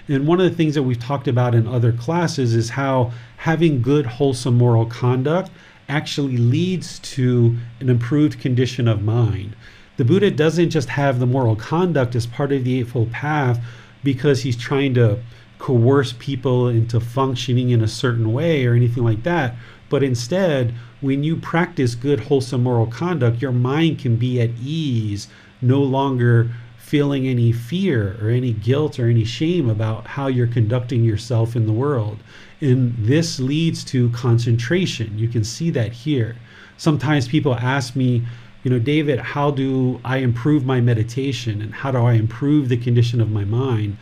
And 0.08 0.28
one 0.28 0.40
of 0.40 0.50
the 0.50 0.56
things 0.56 0.76
that 0.76 0.84
we've 0.84 1.00
talked 1.00 1.28
about 1.28 1.54
in 1.54 1.68
other 1.68 1.92
classes 1.92 2.56
is 2.56 2.72
how 2.72 3.12
having 3.38 3.82
good, 3.82 4.06
wholesome 4.06 4.58
moral 4.58 4.86
conduct 4.86 5.52
actually 5.88 6.38
leads 6.38 7.00
to 7.00 7.58
an 7.80 7.90
improved 7.90 8.40
condition 8.40 8.88
of 8.88 9.02
mind. 9.02 9.56
The 9.98 10.06
Buddha 10.06 10.32
doesn't 10.32 10.70
just 10.70 10.90
have 10.90 11.20
the 11.20 11.26
moral 11.26 11.56
conduct 11.56 12.16
as 12.16 12.26
part 12.26 12.52
of 12.52 12.64
the 12.64 12.80
Eightfold 12.80 13.12
Path 13.12 13.60
because 14.04 14.42
he's 14.42 14.56
trying 14.56 14.94
to 14.94 15.20
coerce 15.58 16.14
people 16.18 16.70
into 16.70 17.00
functioning 17.00 17.70
in 17.72 17.82
a 17.82 17.88
certain 17.88 18.32
way 18.32 18.66
or 18.66 18.74
anything 18.74 19.04
like 19.04 19.24
that. 19.24 19.56
But 19.90 20.04
instead, 20.04 20.74
when 21.02 21.24
you 21.24 21.36
practice 21.36 21.96
good, 21.96 22.22
wholesome 22.22 22.64
moral 22.64 22.88
conduct, 22.88 23.42
your 23.42 23.52
mind 23.52 24.00
can 24.00 24.16
be 24.16 24.40
at 24.40 24.52
ease, 24.64 25.28
no 25.62 25.82
longer 25.82 26.52
feeling 26.78 27.28
any 27.28 27.52
fear 27.52 28.18
or 28.22 28.30
any 28.30 28.52
guilt 28.52 29.00
or 29.00 29.08
any 29.08 29.24
shame 29.24 29.70
about 29.70 30.08
how 30.08 30.26
you're 30.26 30.48
conducting 30.48 31.04
yourself 31.04 31.56
in 31.56 31.68
the 31.68 31.72
world. 31.72 32.18
And 32.62 32.96
this 32.98 33.40
leads 33.40 33.84
to 33.86 34.10
concentration. 34.10 35.18
You 35.18 35.28
can 35.28 35.44
see 35.44 35.70
that 35.72 35.92
here. 35.92 36.36
Sometimes 36.78 37.28
people 37.28 37.54
ask 37.56 37.96
me, 37.96 38.26
you 38.64 38.72
know, 38.72 38.80
David, 38.80 39.20
how 39.20 39.52
do 39.52 40.02
I 40.04 40.18
improve 40.18 40.66
my 40.66 40.82
meditation 40.82 41.62
and 41.62 41.74
how 41.74 41.92
do 41.92 42.00
I 42.00 42.14
improve 42.14 42.70
the 42.70 42.78
condition 42.78 43.22
of 43.22 43.30
my 43.30 43.46
mind? 43.46 43.98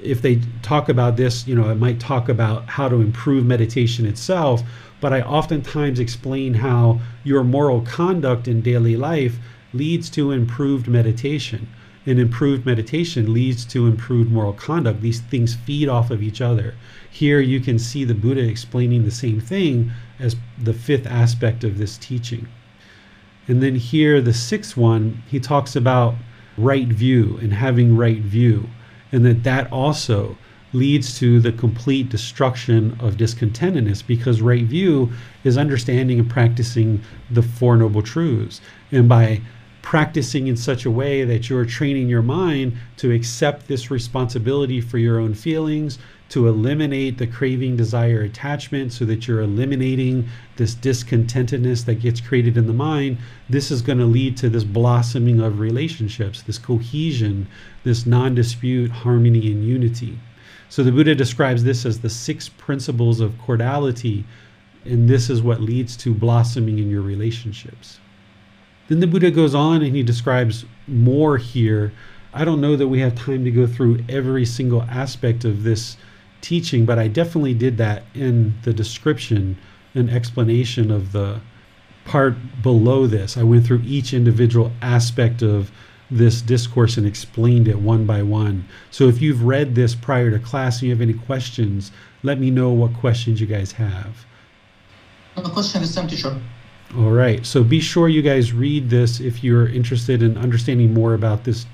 If 0.00 0.20
they 0.20 0.40
talk 0.62 0.88
about 0.88 1.16
this, 1.16 1.46
you 1.46 1.54
know, 1.54 1.70
I 1.70 1.74
might 1.74 2.00
talk 2.00 2.28
about 2.28 2.68
how 2.68 2.88
to 2.88 2.96
improve 2.96 3.46
meditation 3.46 4.04
itself, 4.04 4.62
but 5.02 5.12
I 5.12 5.20
oftentimes 5.20 5.98
explain 5.98 6.54
how 6.54 7.00
your 7.24 7.42
moral 7.42 7.80
conduct 7.80 8.46
in 8.46 8.62
daily 8.62 8.96
life 8.96 9.36
leads 9.74 10.08
to 10.10 10.30
improved 10.30 10.86
meditation. 10.86 11.68
And 12.06 12.20
improved 12.20 12.64
meditation 12.64 13.34
leads 13.34 13.64
to 13.66 13.86
improved 13.88 14.30
moral 14.30 14.52
conduct. 14.52 15.00
These 15.00 15.20
things 15.20 15.56
feed 15.56 15.88
off 15.88 16.12
of 16.12 16.22
each 16.22 16.40
other. 16.40 16.74
Here 17.10 17.40
you 17.40 17.58
can 17.58 17.80
see 17.80 18.04
the 18.04 18.14
Buddha 18.14 18.42
explaining 18.42 19.04
the 19.04 19.10
same 19.10 19.40
thing 19.40 19.90
as 20.20 20.36
the 20.56 20.72
fifth 20.72 21.06
aspect 21.06 21.64
of 21.64 21.78
this 21.78 21.98
teaching. 21.98 22.46
And 23.48 23.60
then 23.60 23.74
here, 23.74 24.20
the 24.20 24.32
sixth 24.32 24.76
one, 24.76 25.24
he 25.28 25.40
talks 25.40 25.74
about 25.74 26.14
right 26.56 26.86
view 26.86 27.38
and 27.42 27.52
having 27.54 27.96
right 27.96 28.18
view, 28.20 28.68
and 29.10 29.26
that 29.26 29.42
that 29.42 29.72
also 29.72 30.38
leads 30.72 31.18
to 31.18 31.40
the 31.40 31.52
complete 31.52 32.08
destruction 32.08 32.96
of 33.00 33.16
discontentedness 33.16 34.06
because 34.06 34.40
right 34.40 34.64
view 34.64 35.10
is 35.44 35.58
understanding 35.58 36.18
and 36.18 36.30
practicing 36.30 37.00
the 37.30 37.42
Four 37.42 37.76
Noble 37.76 38.02
Truths. 38.02 38.60
And 38.90 39.08
by 39.08 39.40
practicing 39.82 40.46
in 40.46 40.56
such 40.56 40.84
a 40.84 40.90
way 40.90 41.24
that 41.24 41.50
you're 41.50 41.66
training 41.66 42.08
your 42.08 42.22
mind 42.22 42.76
to 42.96 43.10
accept 43.10 43.66
this 43.66 43.90
responsibility 43.90 44.80
for 44.80 44.96
your 44.96 45.18
own 45.18 45.34
feelings, 45.34 45.98
to 46.32 46.48
eliminate 46.48 47.18
the 47.18 47.26
craving, 47.26 47.76
desire, 47.76 48.22
attachment 48.22 48.90
so 48.90 49.04
that 49.04 49.28
you're 49.28 49.42
eliminating 49.42 50.26
this 50.56 50.74
discontentedness 50.74 51.84
that 51.84 51.96
gets 51.96 52.22
created 52.22 52.56
in 52.56 52.66
the 52.66 52.72
mind, 52.72 53.18
this 53.50 53.70
is 53.70 53.82
going 53.82 53.98
to 53.98 54.06
lead 54.06 54.34
to 54.34 54.48
this 54.48 54.64
blossoming 54.64 55.40
of 55.40 55.60
relationships, 55.60 56.40
this 56.40 56.56
cohesion, 56.56 57.46
this 57.84 58.06
non 58.06 58.34
dispute, 58.34 58.90
harmony, 58.90 59.52
and 59.52 59.66
unity. 59.66 60.18
So 60.72 60.82
the 60.82 60.90
Buddha 60.90 61.14
describes 61.14 61.64
this 61.64 61.84
as 61.84 62.00
the 62.00 62.08
six 62.08 62.48
principles 62.48 63.20
of 63.20 63.36
cordiality, 63.36 64.24
and 64.86 65.06
this 65.06 65.28
is 65.28 65.42
what 65.42 65.60
leads 65.60 65.98
to 65.98 66.14
blossoming 66.14 66.78
in 66.78 66.88
your 66.88 67.02
relationships. 67.02 68.00
Then 68.88 69.00
the 69.00 69.06
Buddha 69.06 69.30
goes 69.30 69.54
on 69.54 69.82
and 69.82 69.94
he 69.94 70.02
describes 70.02 70.64
more 70.88 71.36
here. 71.36 71.92
I 72.32 72.46
don't 72.46 72.62
know 72.62 72.74
that 72.76 72.88
we 72.88 73.00
have 73.00 73.14
time 73.14 73.44
to 73.44 73.50
go 73.50 73.66
through 73.66 74.02
every 74.08 74.46
single 74.46 74.80
aspect 74.84 75.44
of 75.44 75.62
this 75.62 75.98
teaching, 76.40 76.86
but 76.86 76.98
I 76.98 77.06
definitely 77.06 77.52
did 77.52 77.76
that 77.76 78.04
in 78.14 78.54
the 78.62 78.72
description 78.72 79.58
and 79.94 80.08
explanation 80.08 80.90
of 80.90 81.12
the 81.12 81.42
part 82.06 82.34
below 82.62 83.06
this. 83.06 83.36
I 83.36 83.42
went 83.42 83.66
through 83.66 83.82
each 83.84 84.14
individual 84.14 84.72
aspect 84.80 85.42
of 85.42 85.70
this 86.16 86.42
discourse 86.42 86.96
and 86.96 87.06
explained 87.06 87.68
it 87.68 87.78
one 87.78 88.04
by 88.06 88.22
one. 88.22 88.66
So 88.90 89.08
if 89.08 89.20
you've 89.22 89.44
read 89.44 89.74
this 89.74 89.94
prior 89.94 90.30
to 90.30 90.38
class 90.38 90.76
and 90.76 90.88
you 90.88 90.90
have 90.90 91.00
any 91.00 91.14
questions, 91.14 91.90
let 92.22 92.38
me 92.38 92.50
know 92.50 92.70
what 92.70 92.94
questions 92.94 93.40
you 93.40 93.46
guys 93.46 93.72
have. 93.72 94.24
No 95.36 95.44
question 95.44 95.82
is 95.82 95.96
empty, 95.96 96.16
sure. 96.16 96.36
All 96.96 97.10
right. 97.10 97.44
So 97.46 97.64
be 97.64 97.80
sure 97.80 98.08
you 98.08 98.20
guys 98.20 98.52
read 98.52 98.90
this 98.90 99.18
if 99.18 99.42
you're 99.42 99.68
interested 99.68 100.22
in 100.22 100.36
understanding 100.36 100.92
more 100.92 101.14
about 101.14 101.44
this 101.44 101.64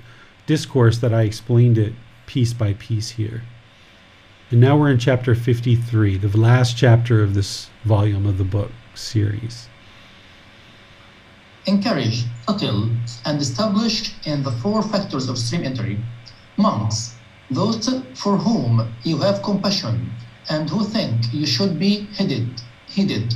discourse 0.47 0.99
that 0.99 1.13
I 1.13 1.23
explained 1.23 1.77
it 1.77 1.93
piece 2.27 2.53
by 2.53 2.75
piece 2.75 3.11
here. 3.11 3.43
And 4.51 4.61
now 4.61 4.79
we're 4.79 4.91
in 4.91 4.99
chapter 4.99 5.35
53, 5.35 6.19
the 6.19 6.39
last 6.39 6.77
chapter 6.77 7.23
of 7.23 7.35
this 7.35 7.69
volume 7.85 8.27
of 8.27 8.39
the 8.39 8.45
book 8.45 8.71
series. 8.95 9.68
Encourage, 11.69 12.25
settle, 12.47 12.89
and 13.27 13.43
establish 13.43 14.15
in 14.25 14.43
the 14.43 14.51
four 14.51 14.83
factors 14.83 15.29
of 15.29 15.37
stream 15.37 15.65
entry 15.65 16.03
monks, 16.57 17.13
those 17.51 17.87
for 18.15 18.39
whom 18.39 18.95
you 19.05 19.19
have 19.19 19.43
compassion 19.43 20.11
and 20.49 20.71
who 20.71 20.83
think 20.83 21.31
you 21.31 21.45
should 21.45 21.79
be 21.79 22.07
heeded, 22.17 22.63
heeded, 22.87 23.35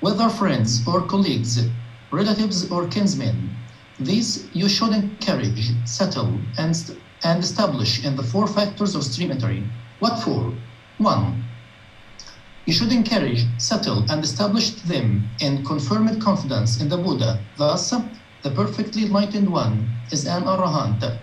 whether 0.00 0.28
friends 0.28 0.86
or 0.86 1.06
colleagues, 1.06 1.58
relatives 2.12 2.70
or 2.70 2.88
kinsmen. 2.88 3.56
These 3.98 4.48
you 4.52 4.68
should 4.68 4.92
encourage, 4.92 5.70
settle, 5.86 6.38
and, 6.58 6.74
and 7.24 7.42
establish 7.42 8.04
in 8.04 8.16
the 8.16 8.22
four 8.22 8.46
factors 8.46 8.94
of 8.94 9.02
stream 9.02 9.30
entry. 9.30 9.62
What 10.00 10.18
for? 10.18 10.52
1. 10.98 11.45
You 12.66 12.72
should 12.72 12.90
encourage, 12.90 13.46
settle, 13.58 14.04
and 14.10 14.24
establish 14.24 14.70
them 14.70 15.30
in 15.38 15.64
confirmed 15.64 16.20
confidence 16.20 16.80
in 16.80 16.88
the 16.88 16.98
Buddha. 16.98 17.38
Thus, 17.56 17.90
the 18.42 18.50
perfectly 18.50 19.04
enlightened 19.04 19.48
one 19.48 19.88
is 20.10 20.26
an 20.26 20.42
arahant, 20.42 21.16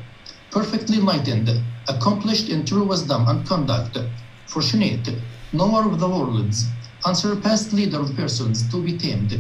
perfectly 0.51 0.99
enlightened, 0.99 1.49
accomplished 1.89 2.47
in 2.47 2.63
true 2.63 2.85
wisdom 2.85 3.27
and 3.27 3.45
conduct, 3.45 3.97
fortunate, 4.47 5.09
knower 5.51 5.85
of 5.85 5.99
the 5.99 6.07
worlds, 6.07 6.67
unsurpassed 7.03 7.73
leader 7.73 7.99
of 7.99 8.15
persons 8.15 8.63
to 8.71 8.81
be 8.81 8.97
tamed, 8.97 9.37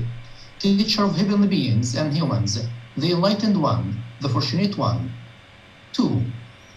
teacher 0.59 1.05
of 1.05 1.15
heavenly 1.15 1.47
beings 1.47 1.95
and 1.95 2.13
humans, 2.13 2.59
the 2.97 3.11
enlightened 3.13 3.55
one, 3.55 4.03
the 4.19 4.27
fortunate 4.27 4.77
one. 4.77 5.09
2 5.93 6.21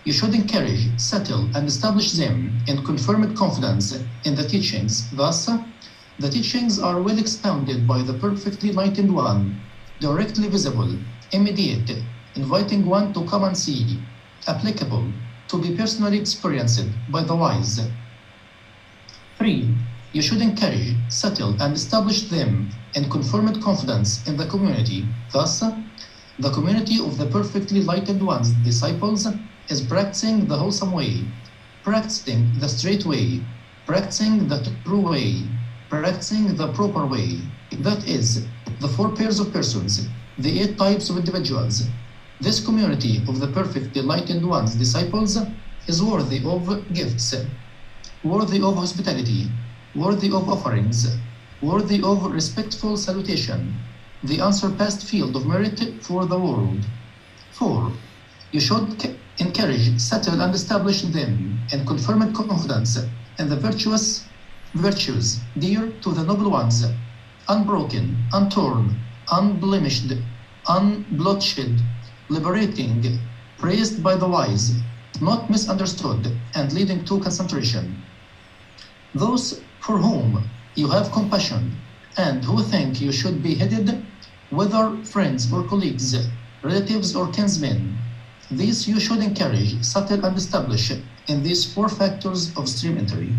you 0.07 0.13
should 0.13 0.37
encourage, 0.37 0.89
settle, 1.01 1.51
and 1.57 1.67
establish 1.67 2.13
them 2.13 2.57
in 2.69 2.85
confirmed 2.85 3.37
confidence 3.37 3.91
in 4.25 4.37
the 4.37 4.45
teachings. 4.45 5.11
Thus, 5.11 5.51
the 6.21 6.31
teachings 6.31 6.79
are 6.79 7.03
well 7.03 7.19
expounded 7.19 7.89
by 7.89 8.03
the 8.03 8.15
perfectly 8.15 8.69
enlightened 8.71 9.13
one, 9.13 9.61
directly 9.99 10.47
visible, 10.47 10.97
immediate, 11.33 11.91
inviting 12.37 12.87
one 12.87 13.13
to 13.15 13.25
come 13.25 13.43
and 13.43 13.59
see, 13.59 13.99
applicable, 14.47 15.11
to 15.49 15.59
be 15.59 15.75
personally 15.75 16.19
experienced 16.19 16.87
by 17.11 17.25
the 17.25 17.35
wise. 17.35 17.81
3. 19.39 19.69
You 20.13 20.23
should 20.23 20.41
encourage, 20.41 20.95
settle, 21.09 21.61
and 21.61 21.75
establish 21.75 22.29
them 22.31 22.71
in 22.95 23.11
confirmed 23.11 23.61
confidence 23.61 24.25
in 24.29 24.37
the 24.37 24.47
community. 24.47 25.05
Thus, 25.33 25.65
the 26.39 26.51
community 26.51 27.01
of 27.01 27.19
the 27.19 27.27
perfectly 27.27 27.81
enlightened 27.81 28.25
one's 28.25 28.53
disciples 28.63 29.27
is 29.69 29.81
practicing 29.81 30.47
the 30.47 30.57
wholesome 30.57 30.93
way, 30.93 31.25
practicing 31.83 32.53
the 32.59 32.69
straight 32.69 33.05
way, 33.05 33.41
practicing 33.87 34.49
the 34.49 34.73
true 34.85 35.01
way, 35.11 35.43
practicing 35.89 36.57
the 36.57 36.73
proper 36.73 37.07
way. 37.07 37.41
That 37.73 38.07
is, 38.09 38.47
the 38.81 38.89
four 38.89 39.11
pairs 39.11 39.41
of 39.41 39.53
persons, 39.53 40.09
the 40.39 40.61
eight 40.61 40.79
types 40.79 41.11
of 41.11 41.17
individuals. 41.17 41.85
This 42.41 42.65
community 42.65 43.23
of 43.29 43.41
the 43.41 43.49
perfect 43.49 43.97
enlightened 43.97 44.47
ones, 44.47 44.75
disciples, 44.75 45.39
is 45.87 46.03
worthy 46.03 46.45
of 46.45 46.93
gifts, 46.93 47.35
worthy 48.23 48.61
of 48.63 48.77
hospitality, 48.77 49.49
worthy 49.95 50.29
of 50.29 50.49
offerings, 50.49 51.17
worthy 51.63 52.03
of 52.03 52.31
respectful 52.31 52.97
salutation, 52.97 53.75
the 54.23 54.41
unsurpassed 54.41 55.09
field 55.09 55.35
of 55.37 55.47
merit 55.47 55.81
for 56.03 56.27
the 56.27 56.39
world. 56.39 56.85
4. 57.53 57.93
You 58.53 58.61
should 58.61 58.99
encourage, 59.39 60.01
settle, 60.01 60.41
and 60.41 60.55
establish 60.55 61.03
them 61.03 61.61
in 61.73 61.87
confirmed 61.87 62.35
confidence 62.35 62.99
in 63.39 63.49
the 63.49 63.57
virtuous 63.57 64.25
virtues 64.75 65.41
dear 65.59 65.91
to 66.01 66.13
the 66.13 66.25
noble 66.25 66.51
ones, 66.51 66.85
unbroken, 67.49 68.17
untorn, 68.33 68.99
unblemished, 69.33 70.13
unblotched, 70.69 71.71
liberating, 72.29 73.19
praised 73.59 74.03
by 74.03 74.17
the 74.17 74.29
wise, 74.29 74.77
not 75.21 75.49
misunderstood, 75.51 76.39
and 76.55 76.73
leading 76.73 77.05
to 77.05 77.21
concentration. 77.21 78.03
Those 79.15 79.61
for 79.81 79.99
whom 79.99 80.51
you 80.75 80.89
have 80.89 81.13
compassion 81.13 81.77
and 82.19 82.45
who 82.45 82.63
think 82.63 83.01
you 83.01 83.13
should 83.13 83.43
be 83.43 83.55
headed, 83.55 84.05
whether 84.51 84.97
friends 85.05 85.53
or 85.53 85.63
colleagues, 85.65 86.17
relatives 86.63 87.15
or 87.15 87.29
kinsmen, 87.29 87.97
these 88.51 88.87
you 88.87 89.01
should 89.01 89.19
encourage, 89.19 89.83
settle, 89.83 90.25
and 90.25 90.37
establish 90.37 90.93
in 91.29 91.43
these 91.43 91.73
four 91.73 91.89
factors 91.89 92.57
of 92.57 92.69
stream 92.69 92.99
entry. 92.99 93.31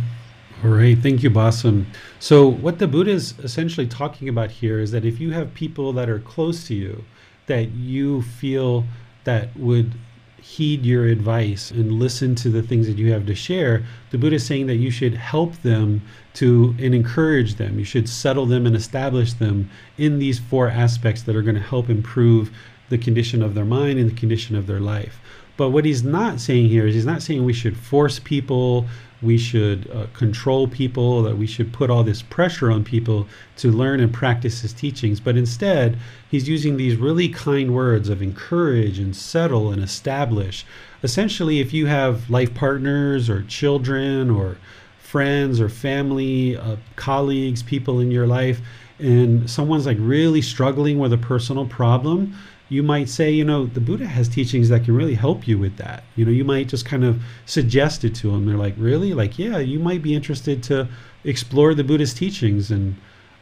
All 0.64 0.72
right, 0.72 0.98
thank 0.98 1.22
you, 1.22 1.30
Basim. 1.30 1.86
So, 2.20 2.48
what 2.48 2.80
the 2.80 2.88
Buddha 2.88 3.12
is 3.12 3.36
essentially 3.44 3.88
talking 3.88 4.28
about 4.28 4.50
here 4.50 4.80
is 4.80 4.92
that 4.92 5.06
if 5.06 5.20
you 5.20 5.32
have 5.32 5.54
people 5.54 5.94
that 5.94 6.10
are 6.10 6.20
close 6.20 6.66
to 6.68 6.74
you, 6.74 7.04
that 7.46 7.70
you 7.70 8.24
feel 8.24 8.86
that 9.24 9.56
would 9.56 9.94
heed 10.42 10.86
your 10.86 11.06
advice 11.06 11.72
and 11.72 11.92
listen 12.00 12.34
to 12.34 12.50
the 12.50 12.62
things 12.62 12.88
that 12.88 12.98
you 12.98 13.12
have 13.12 13.26
to 13.26 13.36
share, 13.36 13.84
the 14.12 14.18
Buddha 14.18 14.38
is 14.38 14.46
saying 14.46 14.68
that 14.68 14.76
you 14.78 14.90
should 14.90 15.14
help 15.14 15.62
them 15.62 16.02
to 16.36 16.74
and 16.80 16.96
encourage 16.96 17.56
them. 17.56 17.78
You 17.78 17.86
should 17.86 18.08
settle 18.08 18.46
them 18.46 18.66
and 18.66 18.76
establish 18.76 19.34
them 19.34 19.70
in 19.98 20.20
these 20.20 20.40
four 20.40 20.70
aspects 20.70 21.22
that 21.24 21.36
are 21.36 21.42
going 21.42 21.56
to 21.56 21.62
help 21.62 21.90
improve 21.90 22.52
the 22.90 22.98
condition 22.98 23.42
of 23.42 23.54
their 23.54 23.66
mind 23.66 24.00
and 24.00 24.10
the 24.10 24.16
condition 24.16 24.56
of 24.56 24.68
their 24.68 24.80
life. 24.80 25.20
But 25.58 25.72
what 25.72 25.86
he's 25.86 26.04
not 26.04 26.40
saying 26.40 26.70
here 26.70 26.86
is 26.86 26.94
he's 26.94 27.06
not 27.06 27.24
saying 27.24 27.44
we 27.44 27.52
should 27.52 27.76
force 27.76 28.20
people, 28.20 28.86
we 29.24 29.40
should 29.40 29.90
uh, 29.90 30.06
control 30.14 30.68
people, 30.68 31.24
that 31.24 31.38
we 31.38 31.48
should 31.48 31.74
put 31.74 31.90
all 31.90 32.04
this 32.04 32.22
pressure 32.22 32.70
on 32.70 32.84
people 32.84 33.28
to 33.58 33.72
learn 33.72 34.00
and 34.00 34.14
practice 34.14 34.62
his 34.62 34.72
teachings. 34.72 35.20
But 35.20 35.36
instead, 35.36 35.98
he's 36.30 36.48
using 36.48 36.78
these 36.78 36.96
really 36.96 37.28
kind 37.28 37.74
words 37.74 38.08
of 38.08 38.22
encourage 38.22 39.00
and 39.00 39.16
settle 39.16 39.72
and 39.72 39.84
establish. 39.84 40.64
Essentially, 41.02 41.60
if 41.60 41.74
you 41.74 41.88
have 41.88 42.30
life 42.30 42.54
partners 42.54 43.28
or 43.28 43.42
children 43.44 44.30
or 44.30 44.58
friends 45.00 45.60
or 45.60 45.70
family, 45.70 46.56
uh, 46.56 46.76
colleagues, 46.96 47.64
people 47.64 48.00
in 48.00 48.12
your 48.12 48.28
life, 48.28 48.62
and 49.00 49.50
someone's 49.50 49.88
like 49.88 49.98
really 50.00 50.42
struggling 50.42 51.00
with 51.00 51.14
a 51.14 51.18
personal 51.18 51.66
problem, 51.66 52.36
you 52.70 52.84
might 52.84 53.08
say, 53.08 53.32
you 53.32 53.46
know, 53.46 53.66
the 53.66 53.80
Buddha 53.80 54.06
has 54.06 54.28
teachings 54.28 54.70
that 54.70 54.84
can 54.84 54.96
really 54.96 55.16
help 55.16 55.48
you 55.48 55.58
with 55.58 55.78
that. 55.78 56.04
You 56.16 56.26
know, 56.26 56.32
you 56.32 56.44
might 56.44 56.68
just 56.68 56.86
kind 56.86 57.04
of 57.04 57.22
suggest 57.46 58.04
it 58.04 58.14
to 58.16 58.32
them. 58.32 58.46
They're 58.46 58.58
like, 58.58 58.76
really? 58.78 59.14
Like, 59.14 59.40
yeah, 59.40 59.58
you 59.60 59.80
might 59.80 60.02
be 60.02 60.14
interested 60.14 60.62
to 60.64 60.88
explore 61.24 61.74
the 61.74 61.84
Buddha's 61.84 62.14
teachings. 62.14 62.72
And 62.72 62.96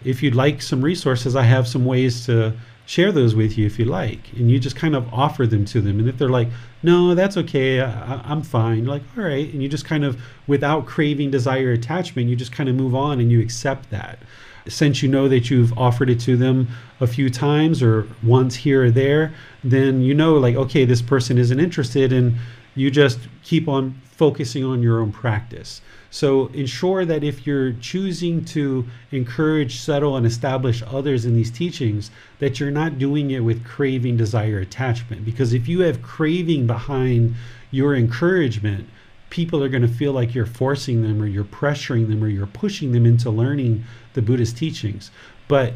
if 0.04 0.22
you'd 0.22 0.36
like 0.36 0.62
some 0.62 0.82
resources, 0.82 1.36
I 1.36 1.44
have 1.44 1.68
some 1.68 1.86
ways 1.86 2.26
to 2.28 2.54
share 2.86 3.12
those 3.12 3.34
with 3.34 3.58
you 3.58 3.66
if 3.66 3.80
you 3.80 3.86
like. 3.86 4.32
And 4.34 4.52
you 4.52 4.60
just 4.60 4.76
kind 4.76 4.96
of 4.96 5.12
offer 5.12 5.48
them 5.48 5.66
to 5.66 5.82
them. 5.82 6.00
And 6.00 6.08
if 6.08 6.20
they're 6.20 6.30
like, 6.30 6.50
no, 6.84 7.16
that's 7.16 7.36
okay, 7.38 7.82
I, 7.82 8.32
am 8.32 8.44
fine, 8.44 8.84
You're 8.84 8.94
like, 8.94 9.04
all 9.18 9.24
right. 9.24 9.52
And 9.52 9.64
you 9.64 9.68
just 9.68 9.86
kind 9.86 10.06
of, 10.06 10.22
without 10.46 10.86
craving, 10.86 11.32
desire, 11.32 11.72
attachment, 11.72 12.30
you 12.30 12.36
just 12.36 12.52
kind 12.52 12.70
of 12.70 12.76
move 12.76 12.94
on 12.94 13.20
and 13.20 13.32
you 13.32 13.42
accept 13.42 13.90
that 13.90 14.20
since 14.68 15.04
you 15.04 15.10
know 15.10 15.28
that 15.28 15.50
you've 15.50 15.78
offered 15.78 16.10
it 16.10 16.20
to 16.22 16.36
them 16.38 16.68
a 17.00 17.08
few 17.08 17.30
times 17.30 17.84
or 17.84 18.08
once 18.24 18.56
here 18.56 18.86
or 18.86 18.92
there, 18.92 19.34
then 19.64 20.02
you 20.02 20.14
know, 20.14 20.36
like, 20.36 20.56
okay, 20.56 20.86
this 20.86 21.02
person 21.02 21.38
isn't 21.38 21.60
interested, 21.60 22.12
and 22.12 22.36
you 22.76 22.92
just 22.92 23.20
keep 23.44 23.68
on 23.68 24.00
focusing 24.04 24.64
on 24.64 24.82
your 24.82 25.02
own 25.02 25.12
practice. 25.12 25.82
So 26.10 26.48
ensure 26.48 27.04
that 27.04 27.24
if 27.26 27.46
you're 27.46 27.74
choosing 27.74 28.46
to 28.46 28.86
encourage, 29.12 29.80
settle, 29.80 30.16
and 30.16 30.26
establish 30.26 30.82
others 30.88 31.26
in 31.26 31.36
these 31.36 31.52
teachings, 31.52 32.10
that 32.40 32.60
you're 32.60 32.72
not 32.72 32.98
doing 32.98 33.32
it 33.32 33.42
with 33.42 33.66
craving, 33.66 34.16
desire, 34.16 34.60
attachment. 34.60 35.26
Because 35.26 35.54
if 35.54 35.68
you 35.68 35.82
have 35.82 36.02
craving 36.02 36.68
behind 36.68 37.36
your 37.72 37.96
encouragement, 37.96 38.88
people 39.30 39.62
are 39.62 39.68
going 39.68 39.82
to 39.82 39.90
feel 39.90 40.14
like 40.14 40.34
you're 40.34 40.46
forcing 40.46 41.02
them 41.02 41.22
or 41.22 41.28
you're 41.28 41.44
pressuring 41.44 42.08
them 42.08 42.24
or 42.24 42.30
you're 42.30 42.48
pushing 42.48 42.94
them 42.94 43.06
into 43.06 43.30
learning 43.30 43.84
the 44.16 44.22
Buddha's 44.22 44.52
teachings. 44.52 45.12
But 45.48 45.74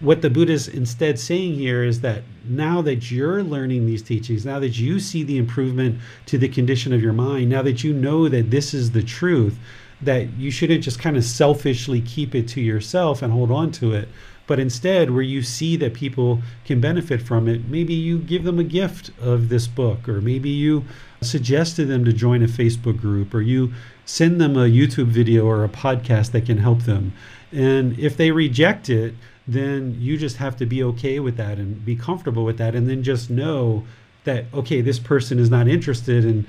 what 0.00 0.22
the 0.22 0.30
Buddha 0.30 0.52
is 0.52 0.66
instead 0.66 1.18
saying 1.18 1.54
here 1.54 1.84
is 1.84 2.00
that 2.00 2.22
now 2.48 2.80
that 2.82 3.10
you're 3.10 3.42
learning 3.42 3.84
these 3.84 4.02
teachings, 4.02 4.46
now 4.46 4.58
that 4.58 4.78
you 4.78 4.98
see 4.98 5.22
the 5.22 5.36
improvement 5.36 6.00
to 6.26 6.38
the 6.38 6.48
condition 6.48 6.94
of 6.94 7.02
your 7.02 7.12
mind, 7.12 7.50
now 7.50 7.60
that 7.62 7.84
you 7.84 7.92
know 7.92 8.28
that 8.28 8.50
this 8.50 8.72
is 8.72 8.92
the 8.92 9.02
truth, 9.02 9.58
that 10.00 10.32
you 10.38 10.50
shouldn't 10.50 10.82
just 10.82 10.98
kind 10.98 11.18
of 11.18 11.24
selfishly 11.24 12.00
keep 12.00 12.34
it 12.34 12.48
to 12.48 12.60
yourself 12.62 13.20
and 13.20 13.30
hold 13.32 13.50
on 13.50 13.70
to 13.72 13.92
it, 13.92 14.08
but 14.50 14.58
instead, 14.58 15.12
where 15.12 15.22
you 15.22 15.42
see 15.42 15.76
that 15.76 15.94
people 15.94 16.42
can 16.64 16.80
benefit 16.80 17.22
from 17.22 17.46
it, 17.46 17.68
maybe 17.68 17.94
you 17.94 18.18
give 18.18 18.42
them 18.42 18.58
a 18.58 18.64
gift 18.64 19.10
of 19.20 19.48
this 19.48 19.68
book, 19.68 20.08
or 20.08 20.20
maybe 20.20 20.48
you 20.48 20.84
suggest 21.20 21.76
to 21.76 21.84
them 21.84 22.04
to 22.04 22.12
join 22.12 22.42
a 22.42 22.48
Facebook 22.48 23.00
group, 23.00 23.32
or 23.32 23.42
you 23.42 23.72
send 24.06 24.40
them 24.40 24.56
a 24.56 24.64
YouTube 24.64 25.06
video 25.06 25.46
or 25.46 25.62
a 25.62 25.68
podcast 25.68 26.32
that 26.32 26.46
can 26.46 26.58
help 26.58 26.80
them. 26.82 27.12
And 27.52 27.98
if 27.98 28.16
they 28.16 28.30
reject 28.30 28.88
it, 28.88 29.14
then 29.46 29.96
you 29.98 30.16
just 30.16 30.36
have 30.36 30.56
to 30.58 30.66
be 30.66 30.82
okay 30.84 31.18
with 31.18 31.36
that 31.36 31.58
and 31.58 31.84
be 31.84 31.96
comfortable 31.96 32.44
with 32.44 32.58
that. 32.58 32.74
And 32.74 32.88
then 32.88 33.02
just 33.02 33.30
know 33.30 33.84
that, 34.24 34.44
okay, 34.54 34.80
this 34.80 34.98
person 34.98 35.38
is 35.38 35.50
not 35.50 35.66
interested 35.66 36.24
and 36.24 36.46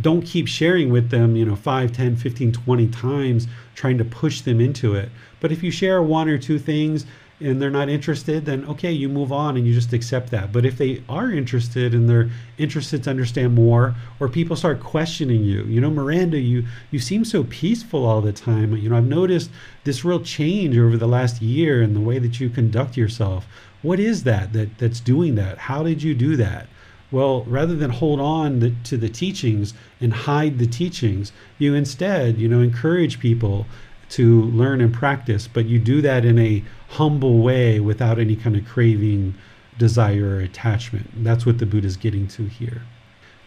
don't 0.00 0.22
keep 0.22 0.48
sharing 0.48 0.90
with 0.90 1.10
them, 1.10 1.36
you 1.36 1.44
know, 1.44 1.56
5, 1.56 1.92
10, 1.92 2.16
15, 2.16 2.52
20 2.52 2.88
times 2.88 3.46
trying 3.74 3.98
to 3.98 4.04
push 4.04 4.40
them 4.40 4.60
into 4.60 4.94
it. 4.94 5.08
But 5.40 5.52
if 5.52 5.62
you 5.62 5.70
share 5.70 6.02
one 6.02 6.28
or 6.28 6.38
two 6.38 6.58
things 6.58 7.06
and 7.40 7.60
they're 7.60 7.70
not 7.70 7.88
interested, 7.88 8.44
then 8.44 8.64
okay, 8.66 8.92
you 8.92 9.08
move 9.08 9.32
on 9.32 9.56
and 9.56 9.66
you 9.66 9.74
just 9.74 9.92
accept 9.92 10.30
that. 10.30 10.52
But 10.52 10.64
if 10.64 10.78
they 10.78 11.02
are 11.08 11.30
interested 11.30 11.92
and 11.92 12.08
they're 12.08 12.30
interested 12.58 13.02
to 13.04 13.10
understand 13.10 13.54
more, 13.54 13.94
or 14.20 14.28
people 14.28 14.56
start 14.56 14.80
questioning 14.80 15.42
you, 15.42 15.64
you 15.64 15.80
know, 15.80 15.90
Miranda, 15.90 16.38
you 16.38 16.64
you 16.90 16.98
seem 16.98 17.24
so 17.24 17.44
peaceful 17.44 18.04
all 18.04 18.20
the 18.20 18.32
time. 18.32 18.76
You 18.76 18.88
know, 18.88 18.96
I've 18.96 19.04
noticed 19.04 19.50
this 19.84 20.04
real 20.04 20.20
change 20.20 20.78
over 20.78 20.96
the 20.96 21.08
last 21.08 21.42
year 21.42 21.82
in 21.82 21.94
the 21.94 22.00
way 22.00 22.18
that 22.18 22.40
you 22.40 22.48
conduct 22.48 22.96
yourself. 22.96 23.46
What 23.82 23.98
is 24.00 24.24
that 24.24 24.52
that 24.52 24.78
that's 24.78 25.00
doing 25.00 25.34
that? 25.34 25.58
How 25.58 25.82
did 25.82 26.02
you 26.02 26.14
do 26.14 26.36
that? 26.36 26.68
Well, 27.10 27.44
rather 27.44 27.76
than 27.76 27.90
hold 27.90 28.18
on 28.18 28.58
the, 28.58 28.74
to 28.84 28.96
the 28.96 29.08
teachings 29.08 29.72
and 30.00 30.12
hide 30.12 30.58
the 30.58 30.66
teachings, 30.66 31.32
you 31.58 31.74
instead, 31.74 32.38
you 32.38 32.48
know, 32.48 32.60
encourage 32.60 33.20
people 33.20 33.66
to 34.10 34.42
learn 34.42 34.80
and 34.80 34.92
practice, 34.92 35.48
but 35.48 35.66
you 35.66 35.78
do 35.78 36.00
that 36.02 36.24
in 36.24 36.38
a 36.38 36.62
humble 36.94 37.38
way 37.38 37.80
without 37.80 38.18
any 38.18 38.36
kind 38.36 38.56
of 38.56 38.64
craving, 38.64 39.34
desire, 39.78 40.36
or 40.36 40.40
attachment. 40.40 41.10
That's 41.24 41.44
what 41.44 41.58
the 41.58 41.66
Buddha 41.66 41.86
is 41.86 41.96
getting 41.96 42.28
to 42.28 42.44
here. 42.44 42.82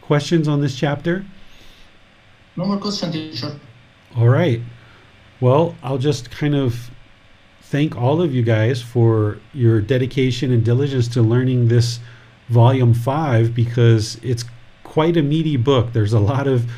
Questions 0.02 0.48
on 0.48 0.62
this 0.62 0.76
chapter? 0.76 1.26
No 2.58 2.66
more 2.66 2.78
questions, 2.78 3.14
teacher. 3.14 3.60
All 4.16 4.28
right. 4.28 4.62
Well, 5.40 5.76
I'll 5.84 5.98
just 5.98 6.30
kind 6.32 6.56
of 6.56 6.90
thank 7.62 7.96
all 7.96 8.22
of 8.22 8.34
you 8.34 8.44
guys 8.44 8.82
for 8.82 9.40
your 9.54 9.82
dedication 9.82 10.52
and 10.52 10.64
diligence 10.64 11.08
to 11.10 11.22
learning 11.22 11.68
this 11.68 12.00
volume 12.50 12.94
five 12.94 13.54
because 13.54 14.20
it's 14.24 14.44
quite 14.84 15.16
a 15.18 15.22
meaty 15.22 15.58
book. 15.58 15.94
There's 15.94 16.14
a 16.14 16.20
lot 16.20 16.48
of 16.48 16.70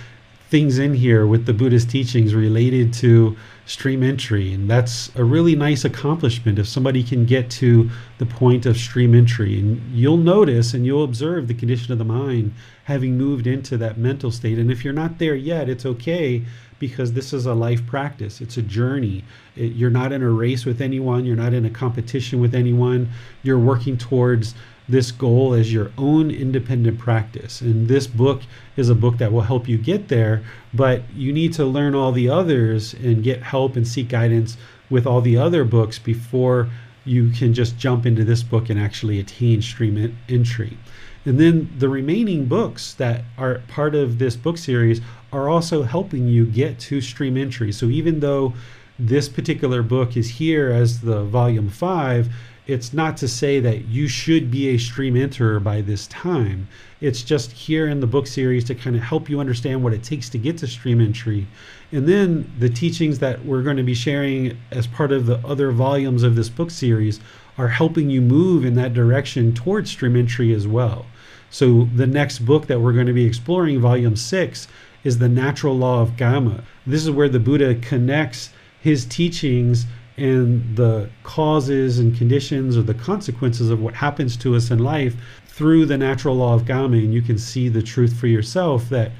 things 0.50 0.80
in 0.80 0.96
here 0.96 1.28
with 1.28 1.46
the 1.46 1.54
Buddhist 1.54 1.92
teachings 1.92 2.34
related 2.34 2.92
to 2.92 3.38
stream 3.68 4.02
entry. 4.02 4.52
And 4.52 4.68
that's 4.68 5.12
a 5.16 5.24
really 5.24 5.56
nice 5.56 5.86
accomplishment 5.86 6.58
if 6.58 6.68
somebody 6.68 7.04
can 7.04 7.26
get 7.26 7.52
to 7.52 7.90
the 8.18 8.26
point 8.26 8.66
of 8.66 8.76
stream 8.76 9.14
entry. 9.14 9.60
And 9.60 9.80
you'll 9.94 10.18
notice 10.18 10.74
and 10.74 10.88
you'll 10.88 11.04
observe 11.04 11.48
the 11.48 11.54
condition 11.54 11.92
of 11.92 12.00
the 12.00 12.06
mind 12.06 12.54
having 12.86 13.16
moved 13.16 13.46
into 13.46 13.78
that 13.78 14.00
mental 14.00 14.32
state. 14.32 14.58
And 14.58 14.72
if 14.72 14.84
you're 14.84 14.92
not 14.92 15.20
there 15.20 15.36
yet, 15.36 15.70
it's 15.70 15.86
okay 15.86 16.44
because 16.80 17.14
this 17.14 17.32
is 17.32 17.46
a 17.46 17.54
life 17.54 17.86
practice. 17.86 18.42
It's 18.42 18.58
a 18.58 18.64
journey. 18.64 19.24
It, 19.56 19.74
you're 19.74 19.92
not 19.92 20.12
in 20.12 20.24
a 20.24 20.30
race 20.30 20.66
with 20.66 20.82
anyone, 20.82 21.26
you're 21.26 21.36
not 21.36 21.54
in 21.54 21.66
a 21.66 21.70
competition 21.70 22.40
with 22.40 22.56
anyone. 22.56 23.10
You're 23.44 23.60
working 23.60 23.98
towards 23.98 24.56
this 24.90 25.11
goal 25.11 25.53
as 25.53 25.72
your 25.72 25.91
own 25.98 26.32
independent 26.32 26.98
practice. 26.98 27.61
And 27.61 27.88
this 27.88 28.07
book 28.07 28.41
is 28.76 28.90
a 28.90 28.95
book 28.95 29.20
that 29.20 29.32
will 29.32 29.41
help 29.41 29.68
you 29.70 29.78
get 29.78 30.07
there, 30.07 30.44
but 30.74 31.03
you 31.14 31.32
need 31.32 31.53
to 31.53 31.66
learn 31.66 31.95
all 31.95 32.11
the 32.11 32.30
others 32.30 32.94
and 32.94 33.24
get 33.24 33.44
help 33.44 33.76
and 33.76 33.88
seek 33.88 34.10
guidance 34.10 34.57
with 34.90 35.06
all 35.06 35.22
the 35.22 35.38
other 35.38 35.64
books 35.64 35.99
before 35.99 36.70
you 37.06 37.30
can 37.30 37.53
just 37.53 37.78
jump 37.78 38.06
into 38.06 38.24
this 38.24 38.44
book 38.44 38.70
and 38.70 38.80
actually 38.80 39.20
attain 39.20 39.61
stream 39.61 40.18
entry. 40.28 40.78
And 41.26 41.40
then 41.40 41.72
the 41.78 41.90
remaining 41.90 42.45
books 42.45 42.94
that 42.95 43.24
are 43.38 43.61
part 43.68 43.94
of 43.94 44.20
this 44.20 44.36
book 44.36 44.57
series 44.57 45.02
are 45.32 45.49
also 45.49 45.84
helping 45.84 46.28
you 46.28 46.45
get 46.45 46.80
to 46.80 47.02
stream 47.02 47.38
entry. 47.38 47.72
So 47.72 47.86
even 47.86 48.20
though 48.20 48.53
this 48.98 49.30
particular 49.30 49.84
book 49.84 50.18
is 50.18 50.30
here 50.30 50.72
as 50.72 51.02
the 51.02 51.24
volume 51.24 51.70
five, 51.70 52.34
it's 52.70 52.94
not 52.94 53.18
to 53.18 53.28
say 53.28 53.60
that 53.60 53.86
you 53.86 54.08
should 54.08 54.52
be 54.52 54.70
a 54.70 54.78
stream 54.78 55.16
enterer 55.16 55.62
by 55.62 55.82
this 55.82 56.06
time. 56.06 56.68
It's 57.02 57.24
just 57.24 57.52
here 57.52 57.88
in 57.88 58.00
the 58.00 58.06
book 58.06 58.28
series 58.28 58.64
to 58.66 58.76
kind 58.76 58.96
of 58.96 59.02
help 59.02 59.28
you 59.28 59.40
understand 59.40 59.84
what 59.84 59.94
it 59.94 60.04
takes 60.04 60.30
to 60.30 60.38
get 60.38 60.60
to 60.60 60.68
stream 60.68 61.02
entry. 61.02 61.48
And 61.91 62.08
then 62.08 62.52
the 62.60 62.70
teachings 62.70 63.18
that 63.20 63.44
we're 63.44 63.64
going 63.64 63.78
to 63.78 63.84
be 63.84 63.96
sharing 63.96 64.56
as 64.70 64.86
part 64.86 65.12
of 65.12 65.26
the 65.26 65.40
other 65.40 65.72
volumes 65.72 66.22
of 66.22 66.36
this 66.36 66.48
book 66.48 66.70
series 66.70 67.20
are 67.58 67.70
helping 67.70 68.12
you 68.12 68.22
move 68.22 68.64
in 68.64 68.76
that 68.76 68.94
direction 68.94 69.52
towards 69.56 69.90
stream 69.90 70.16
entry 70.16 70.54
as 70.54 70.68
well. 70.68 71.08
So 71.50 71.90
the 71.96 72.06
next 72.06 72.40
book 72.40 72.68
that 72.68 72.82
we're 72.82 72.94
going 72.94 73.08
to 73.08 73.14
be 73.14 73.26
exploring, 73.26 73.82
volume 73.82 74.16
six, 74.16 74.68
is 75.04 75.18
the 75.18 75.28
natural 75.28 75.76
law 75.76 76.04
of 76.04 76.12
Kamma. 76.12 76.64
This 76.86 77.02
is 77.02 77.10
where 77.10 77.30
the 77.30 77.40
Buddha 77.40 77.74
connects 77.74 78.52
his 78.80 79.06
teachings 79.06 79.88
and 80.20 80.76
the 80.76 81.10
causes 81.24 81.98
and 81.98 82.18
conditions 82.18 82.76
or 82.76 82.82
the 82.82 82.94
consequences 82.94 83.70
of 83.70 83.82
what 83.82 83.94
happens 83.94 84.36
to 84.38 84.56
us 84.56 84.70
in 84.70 84.80
life 84.80 85.16
through 85.48 85.86
the 85.86 85.98
natural 85.98 86.36
law 86.36 86.54
of 86.54 86.66
Kamma. 86.66 87.04
And 87.04 87.14
you 87.14 87.22
can 87.22 87.38
see 87.38 87.70
the 87.70 87.82
truth 87.82 88.20
for 88.20 88.28
yourself 88.28 88.90
that 88.90 89.12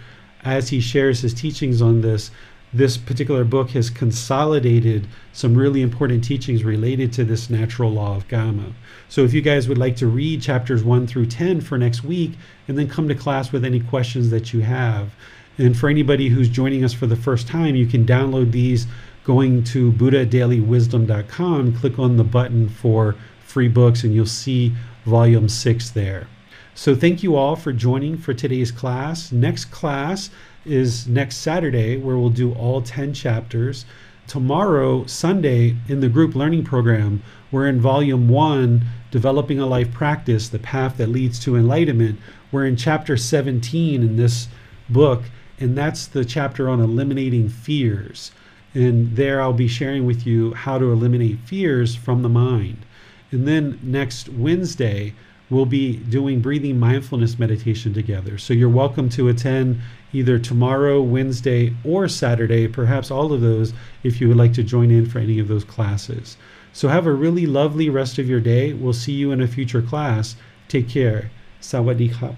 as 0.43 0.69
he 0.69 0.81
shares 0.81 1.21
his 1.21 1.34
teachings 1.34 1.81
on 1.81 2.01
this, 2.01 2.31
this 2.73 2.97
particular 2.97 3.43
book 3.43 3.71
has 3.71 3.89
consolidated 3.89 5.07
some 5.34 5.57
really 5.57 5.81
important 5.81 6.23
teachings 6.23 6.63
related 6.63 7.11
to 7.13 7.23
this 7.23 7.49
natural 7.49 7.91
law 7.91 8.15
of 8.15 8.27
Kamma. 8.27 8.73
So 9.07 9.23
if 9.23 9.34
you 9.34 9.41
guys 9.41 9.67
would 9.67 9.77
like 9.77 9.95
to 9.97 10.07
read 10.07 10.41
chapters 10.41 10.84
1 10.84 11.07
through 11.07 11.27
10 11.27 11.61
for 11.61 11.77
next 11.77 12.03
week 12.03 12.34
and 12.67 12.77
then 12.77 12.88
come 12.88 13.07
to 13.07 13.15
class 13.15 13.51
with 13.51 13.65
any 13.65 13.80
questions 13.80 14.30
that 14.30 14.53
you 14.53 14.61
have. 14.61 15.13
And 15.57 15.77
for 15.77 15.89
anybody 15.89 16.30
who's 16.30 16.47
joining 16.47 16.85
us 16.85 16.93
for 16.93 17.07
the 17.07 17.17
first 17.17 17.47
time, 17.47 17.76
you 17.76 17.85
can 17.85 18.05
download 18.05 18.51
these 18.51 18.88
going 19.30 19.64
to 19.64 19.91
buddhadailywisdom.com, 19.91 21.76
click 21.76 21.99
on 21.99 22.18
the 22.18 22.23
button 22.23 22.68
for 22.68 23.15
free 23.45 23.68
books, 23.68 24.03
and 24.03 24.11
you'll 24.11 24.26
see 24.26 24.73
volume 25.06 25.47
6 25.47 25.91
there. 25.91 26.27
So 26.73 26.95
thank 26.95 27.22
you 27.22 27.35
all 27.35 27.56
for 27.56 27.72
joining 27.72 28.18
for 28.18 28.34
today's 28.34 28.72
class. 28.72 29.31
Next 29.31 29.65
class 29.65 30.31
is 30.65 31.07
next 31.07 31.38
Saturday, 31.38 31.95
where 31.95 32.18
we'll 32.18 32.31
do 32.31 32.53
all 32.53 32.81
10 32.81 33.14
chapters. 33.14 33.85
Tomorrow, 34.26 35.06
Sunday, 35.06 35.76
in 35.88 35.99
the 35.99 36.10
group 36.10 36.34
learning 36.34 36.64
program, 36.64 37.22
we're 37.51 37.68
in 37.68 37.80
volume 37.80 38.30
one, 38.30 38.84
Developing 39.11 39.60
a 39.60 39.68
Life 39.68 39.93
Practice, 39.93 40.49
the 40.49 40.57
path 40.57 40.97
that 40.97 41.10
leads 41.10 41.38
to 41.41 41.56
enlightenment. 41.56 42.19
We're 42.51 42.65
in 42.65 42.76
chapter 42.76 43.15
17 43.15 44.01
in 44.01 44.15
this 44.15 44.47
book, 44.89 45.26
and 45.60 45.77
that's 45.77 46.07
the 46.07 46.26
chapter 46.26 46.68
on 46.68 46.80
eliminating 46.80 47.47
fears. 47.47 48.31
And 48.73 49.15
there 49.15 49.41
I'll 49.41 49.53
be 49.53 49.67
sharing 49.67 50.05
with 50.05 50.27
you 50.27 50.53
how 50.53 50.77
to 50.77 50.91
eliminate 50.91 51.39
fears 51.39 51.95
from 51.95 52.21
the 52.21 52.29
mind. 52.29 52.85
And 53.31 53.47
then 53.47 53.79
next 53.83 54.29
Wednesday, 54.29 55.13
we'll 55.49 55.65
be 55.65 55.97
doing 55.97 56.41
breathing 56.41 56.79
mindfulness 56.79 57.39
meditation 57.39 57.93
together. 57.93 58.37
So 58.37 58.53
you're 58.53 58.69
welcome 58.69 59.09
to 59.09 59.27
attend 59.29 59.79
either 60.13 60.39
tomorrow, 60.39 61.01
Wednesday, 61.01 61.73
or 61.83 62.07
Saturday, 62.07 62.67
perhaps 62.67 63.11
all 63.11 63.33
of 63.33 63.41
those, 63.41 63.73
if 64.03 64.21
you 64.21 64.27
would 64.27 64.37
like 64.37 64.53
to 64.53 64.63
join 64.63 64.91
in 64.91 65.05
for 65.05 65.19
any 65.19 65.39
of 65.39 65.47
those 65.47 65.63
classes. 65.63 66.37
So 66.73 66.87
have 66.87 67.07
a 67.07 67.13
really 67.13 67.45
lovely 67.45 67.89
rest 67.89 68.19
of 68.19 68.29
your 68.29 68.39
day. 68.39 68.73
We'll 68.73 68.93
see 68.93 69.13
you 69.13 69.31
in 69.31 69.41
a 69.41 69.47
future 69.47 69.81
class. 69.81 70.35
Take 70.67 70.87
care. 70.87 71.31
Sawadee 71.61 72.35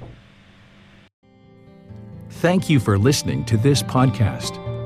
Thank 2.30 2.70
you 2.70 2.80
for 2.80 2.98
listening 2.98 3.46
to 3.46 3.58
this 3.58 3.84
podcast. 3.84 4.71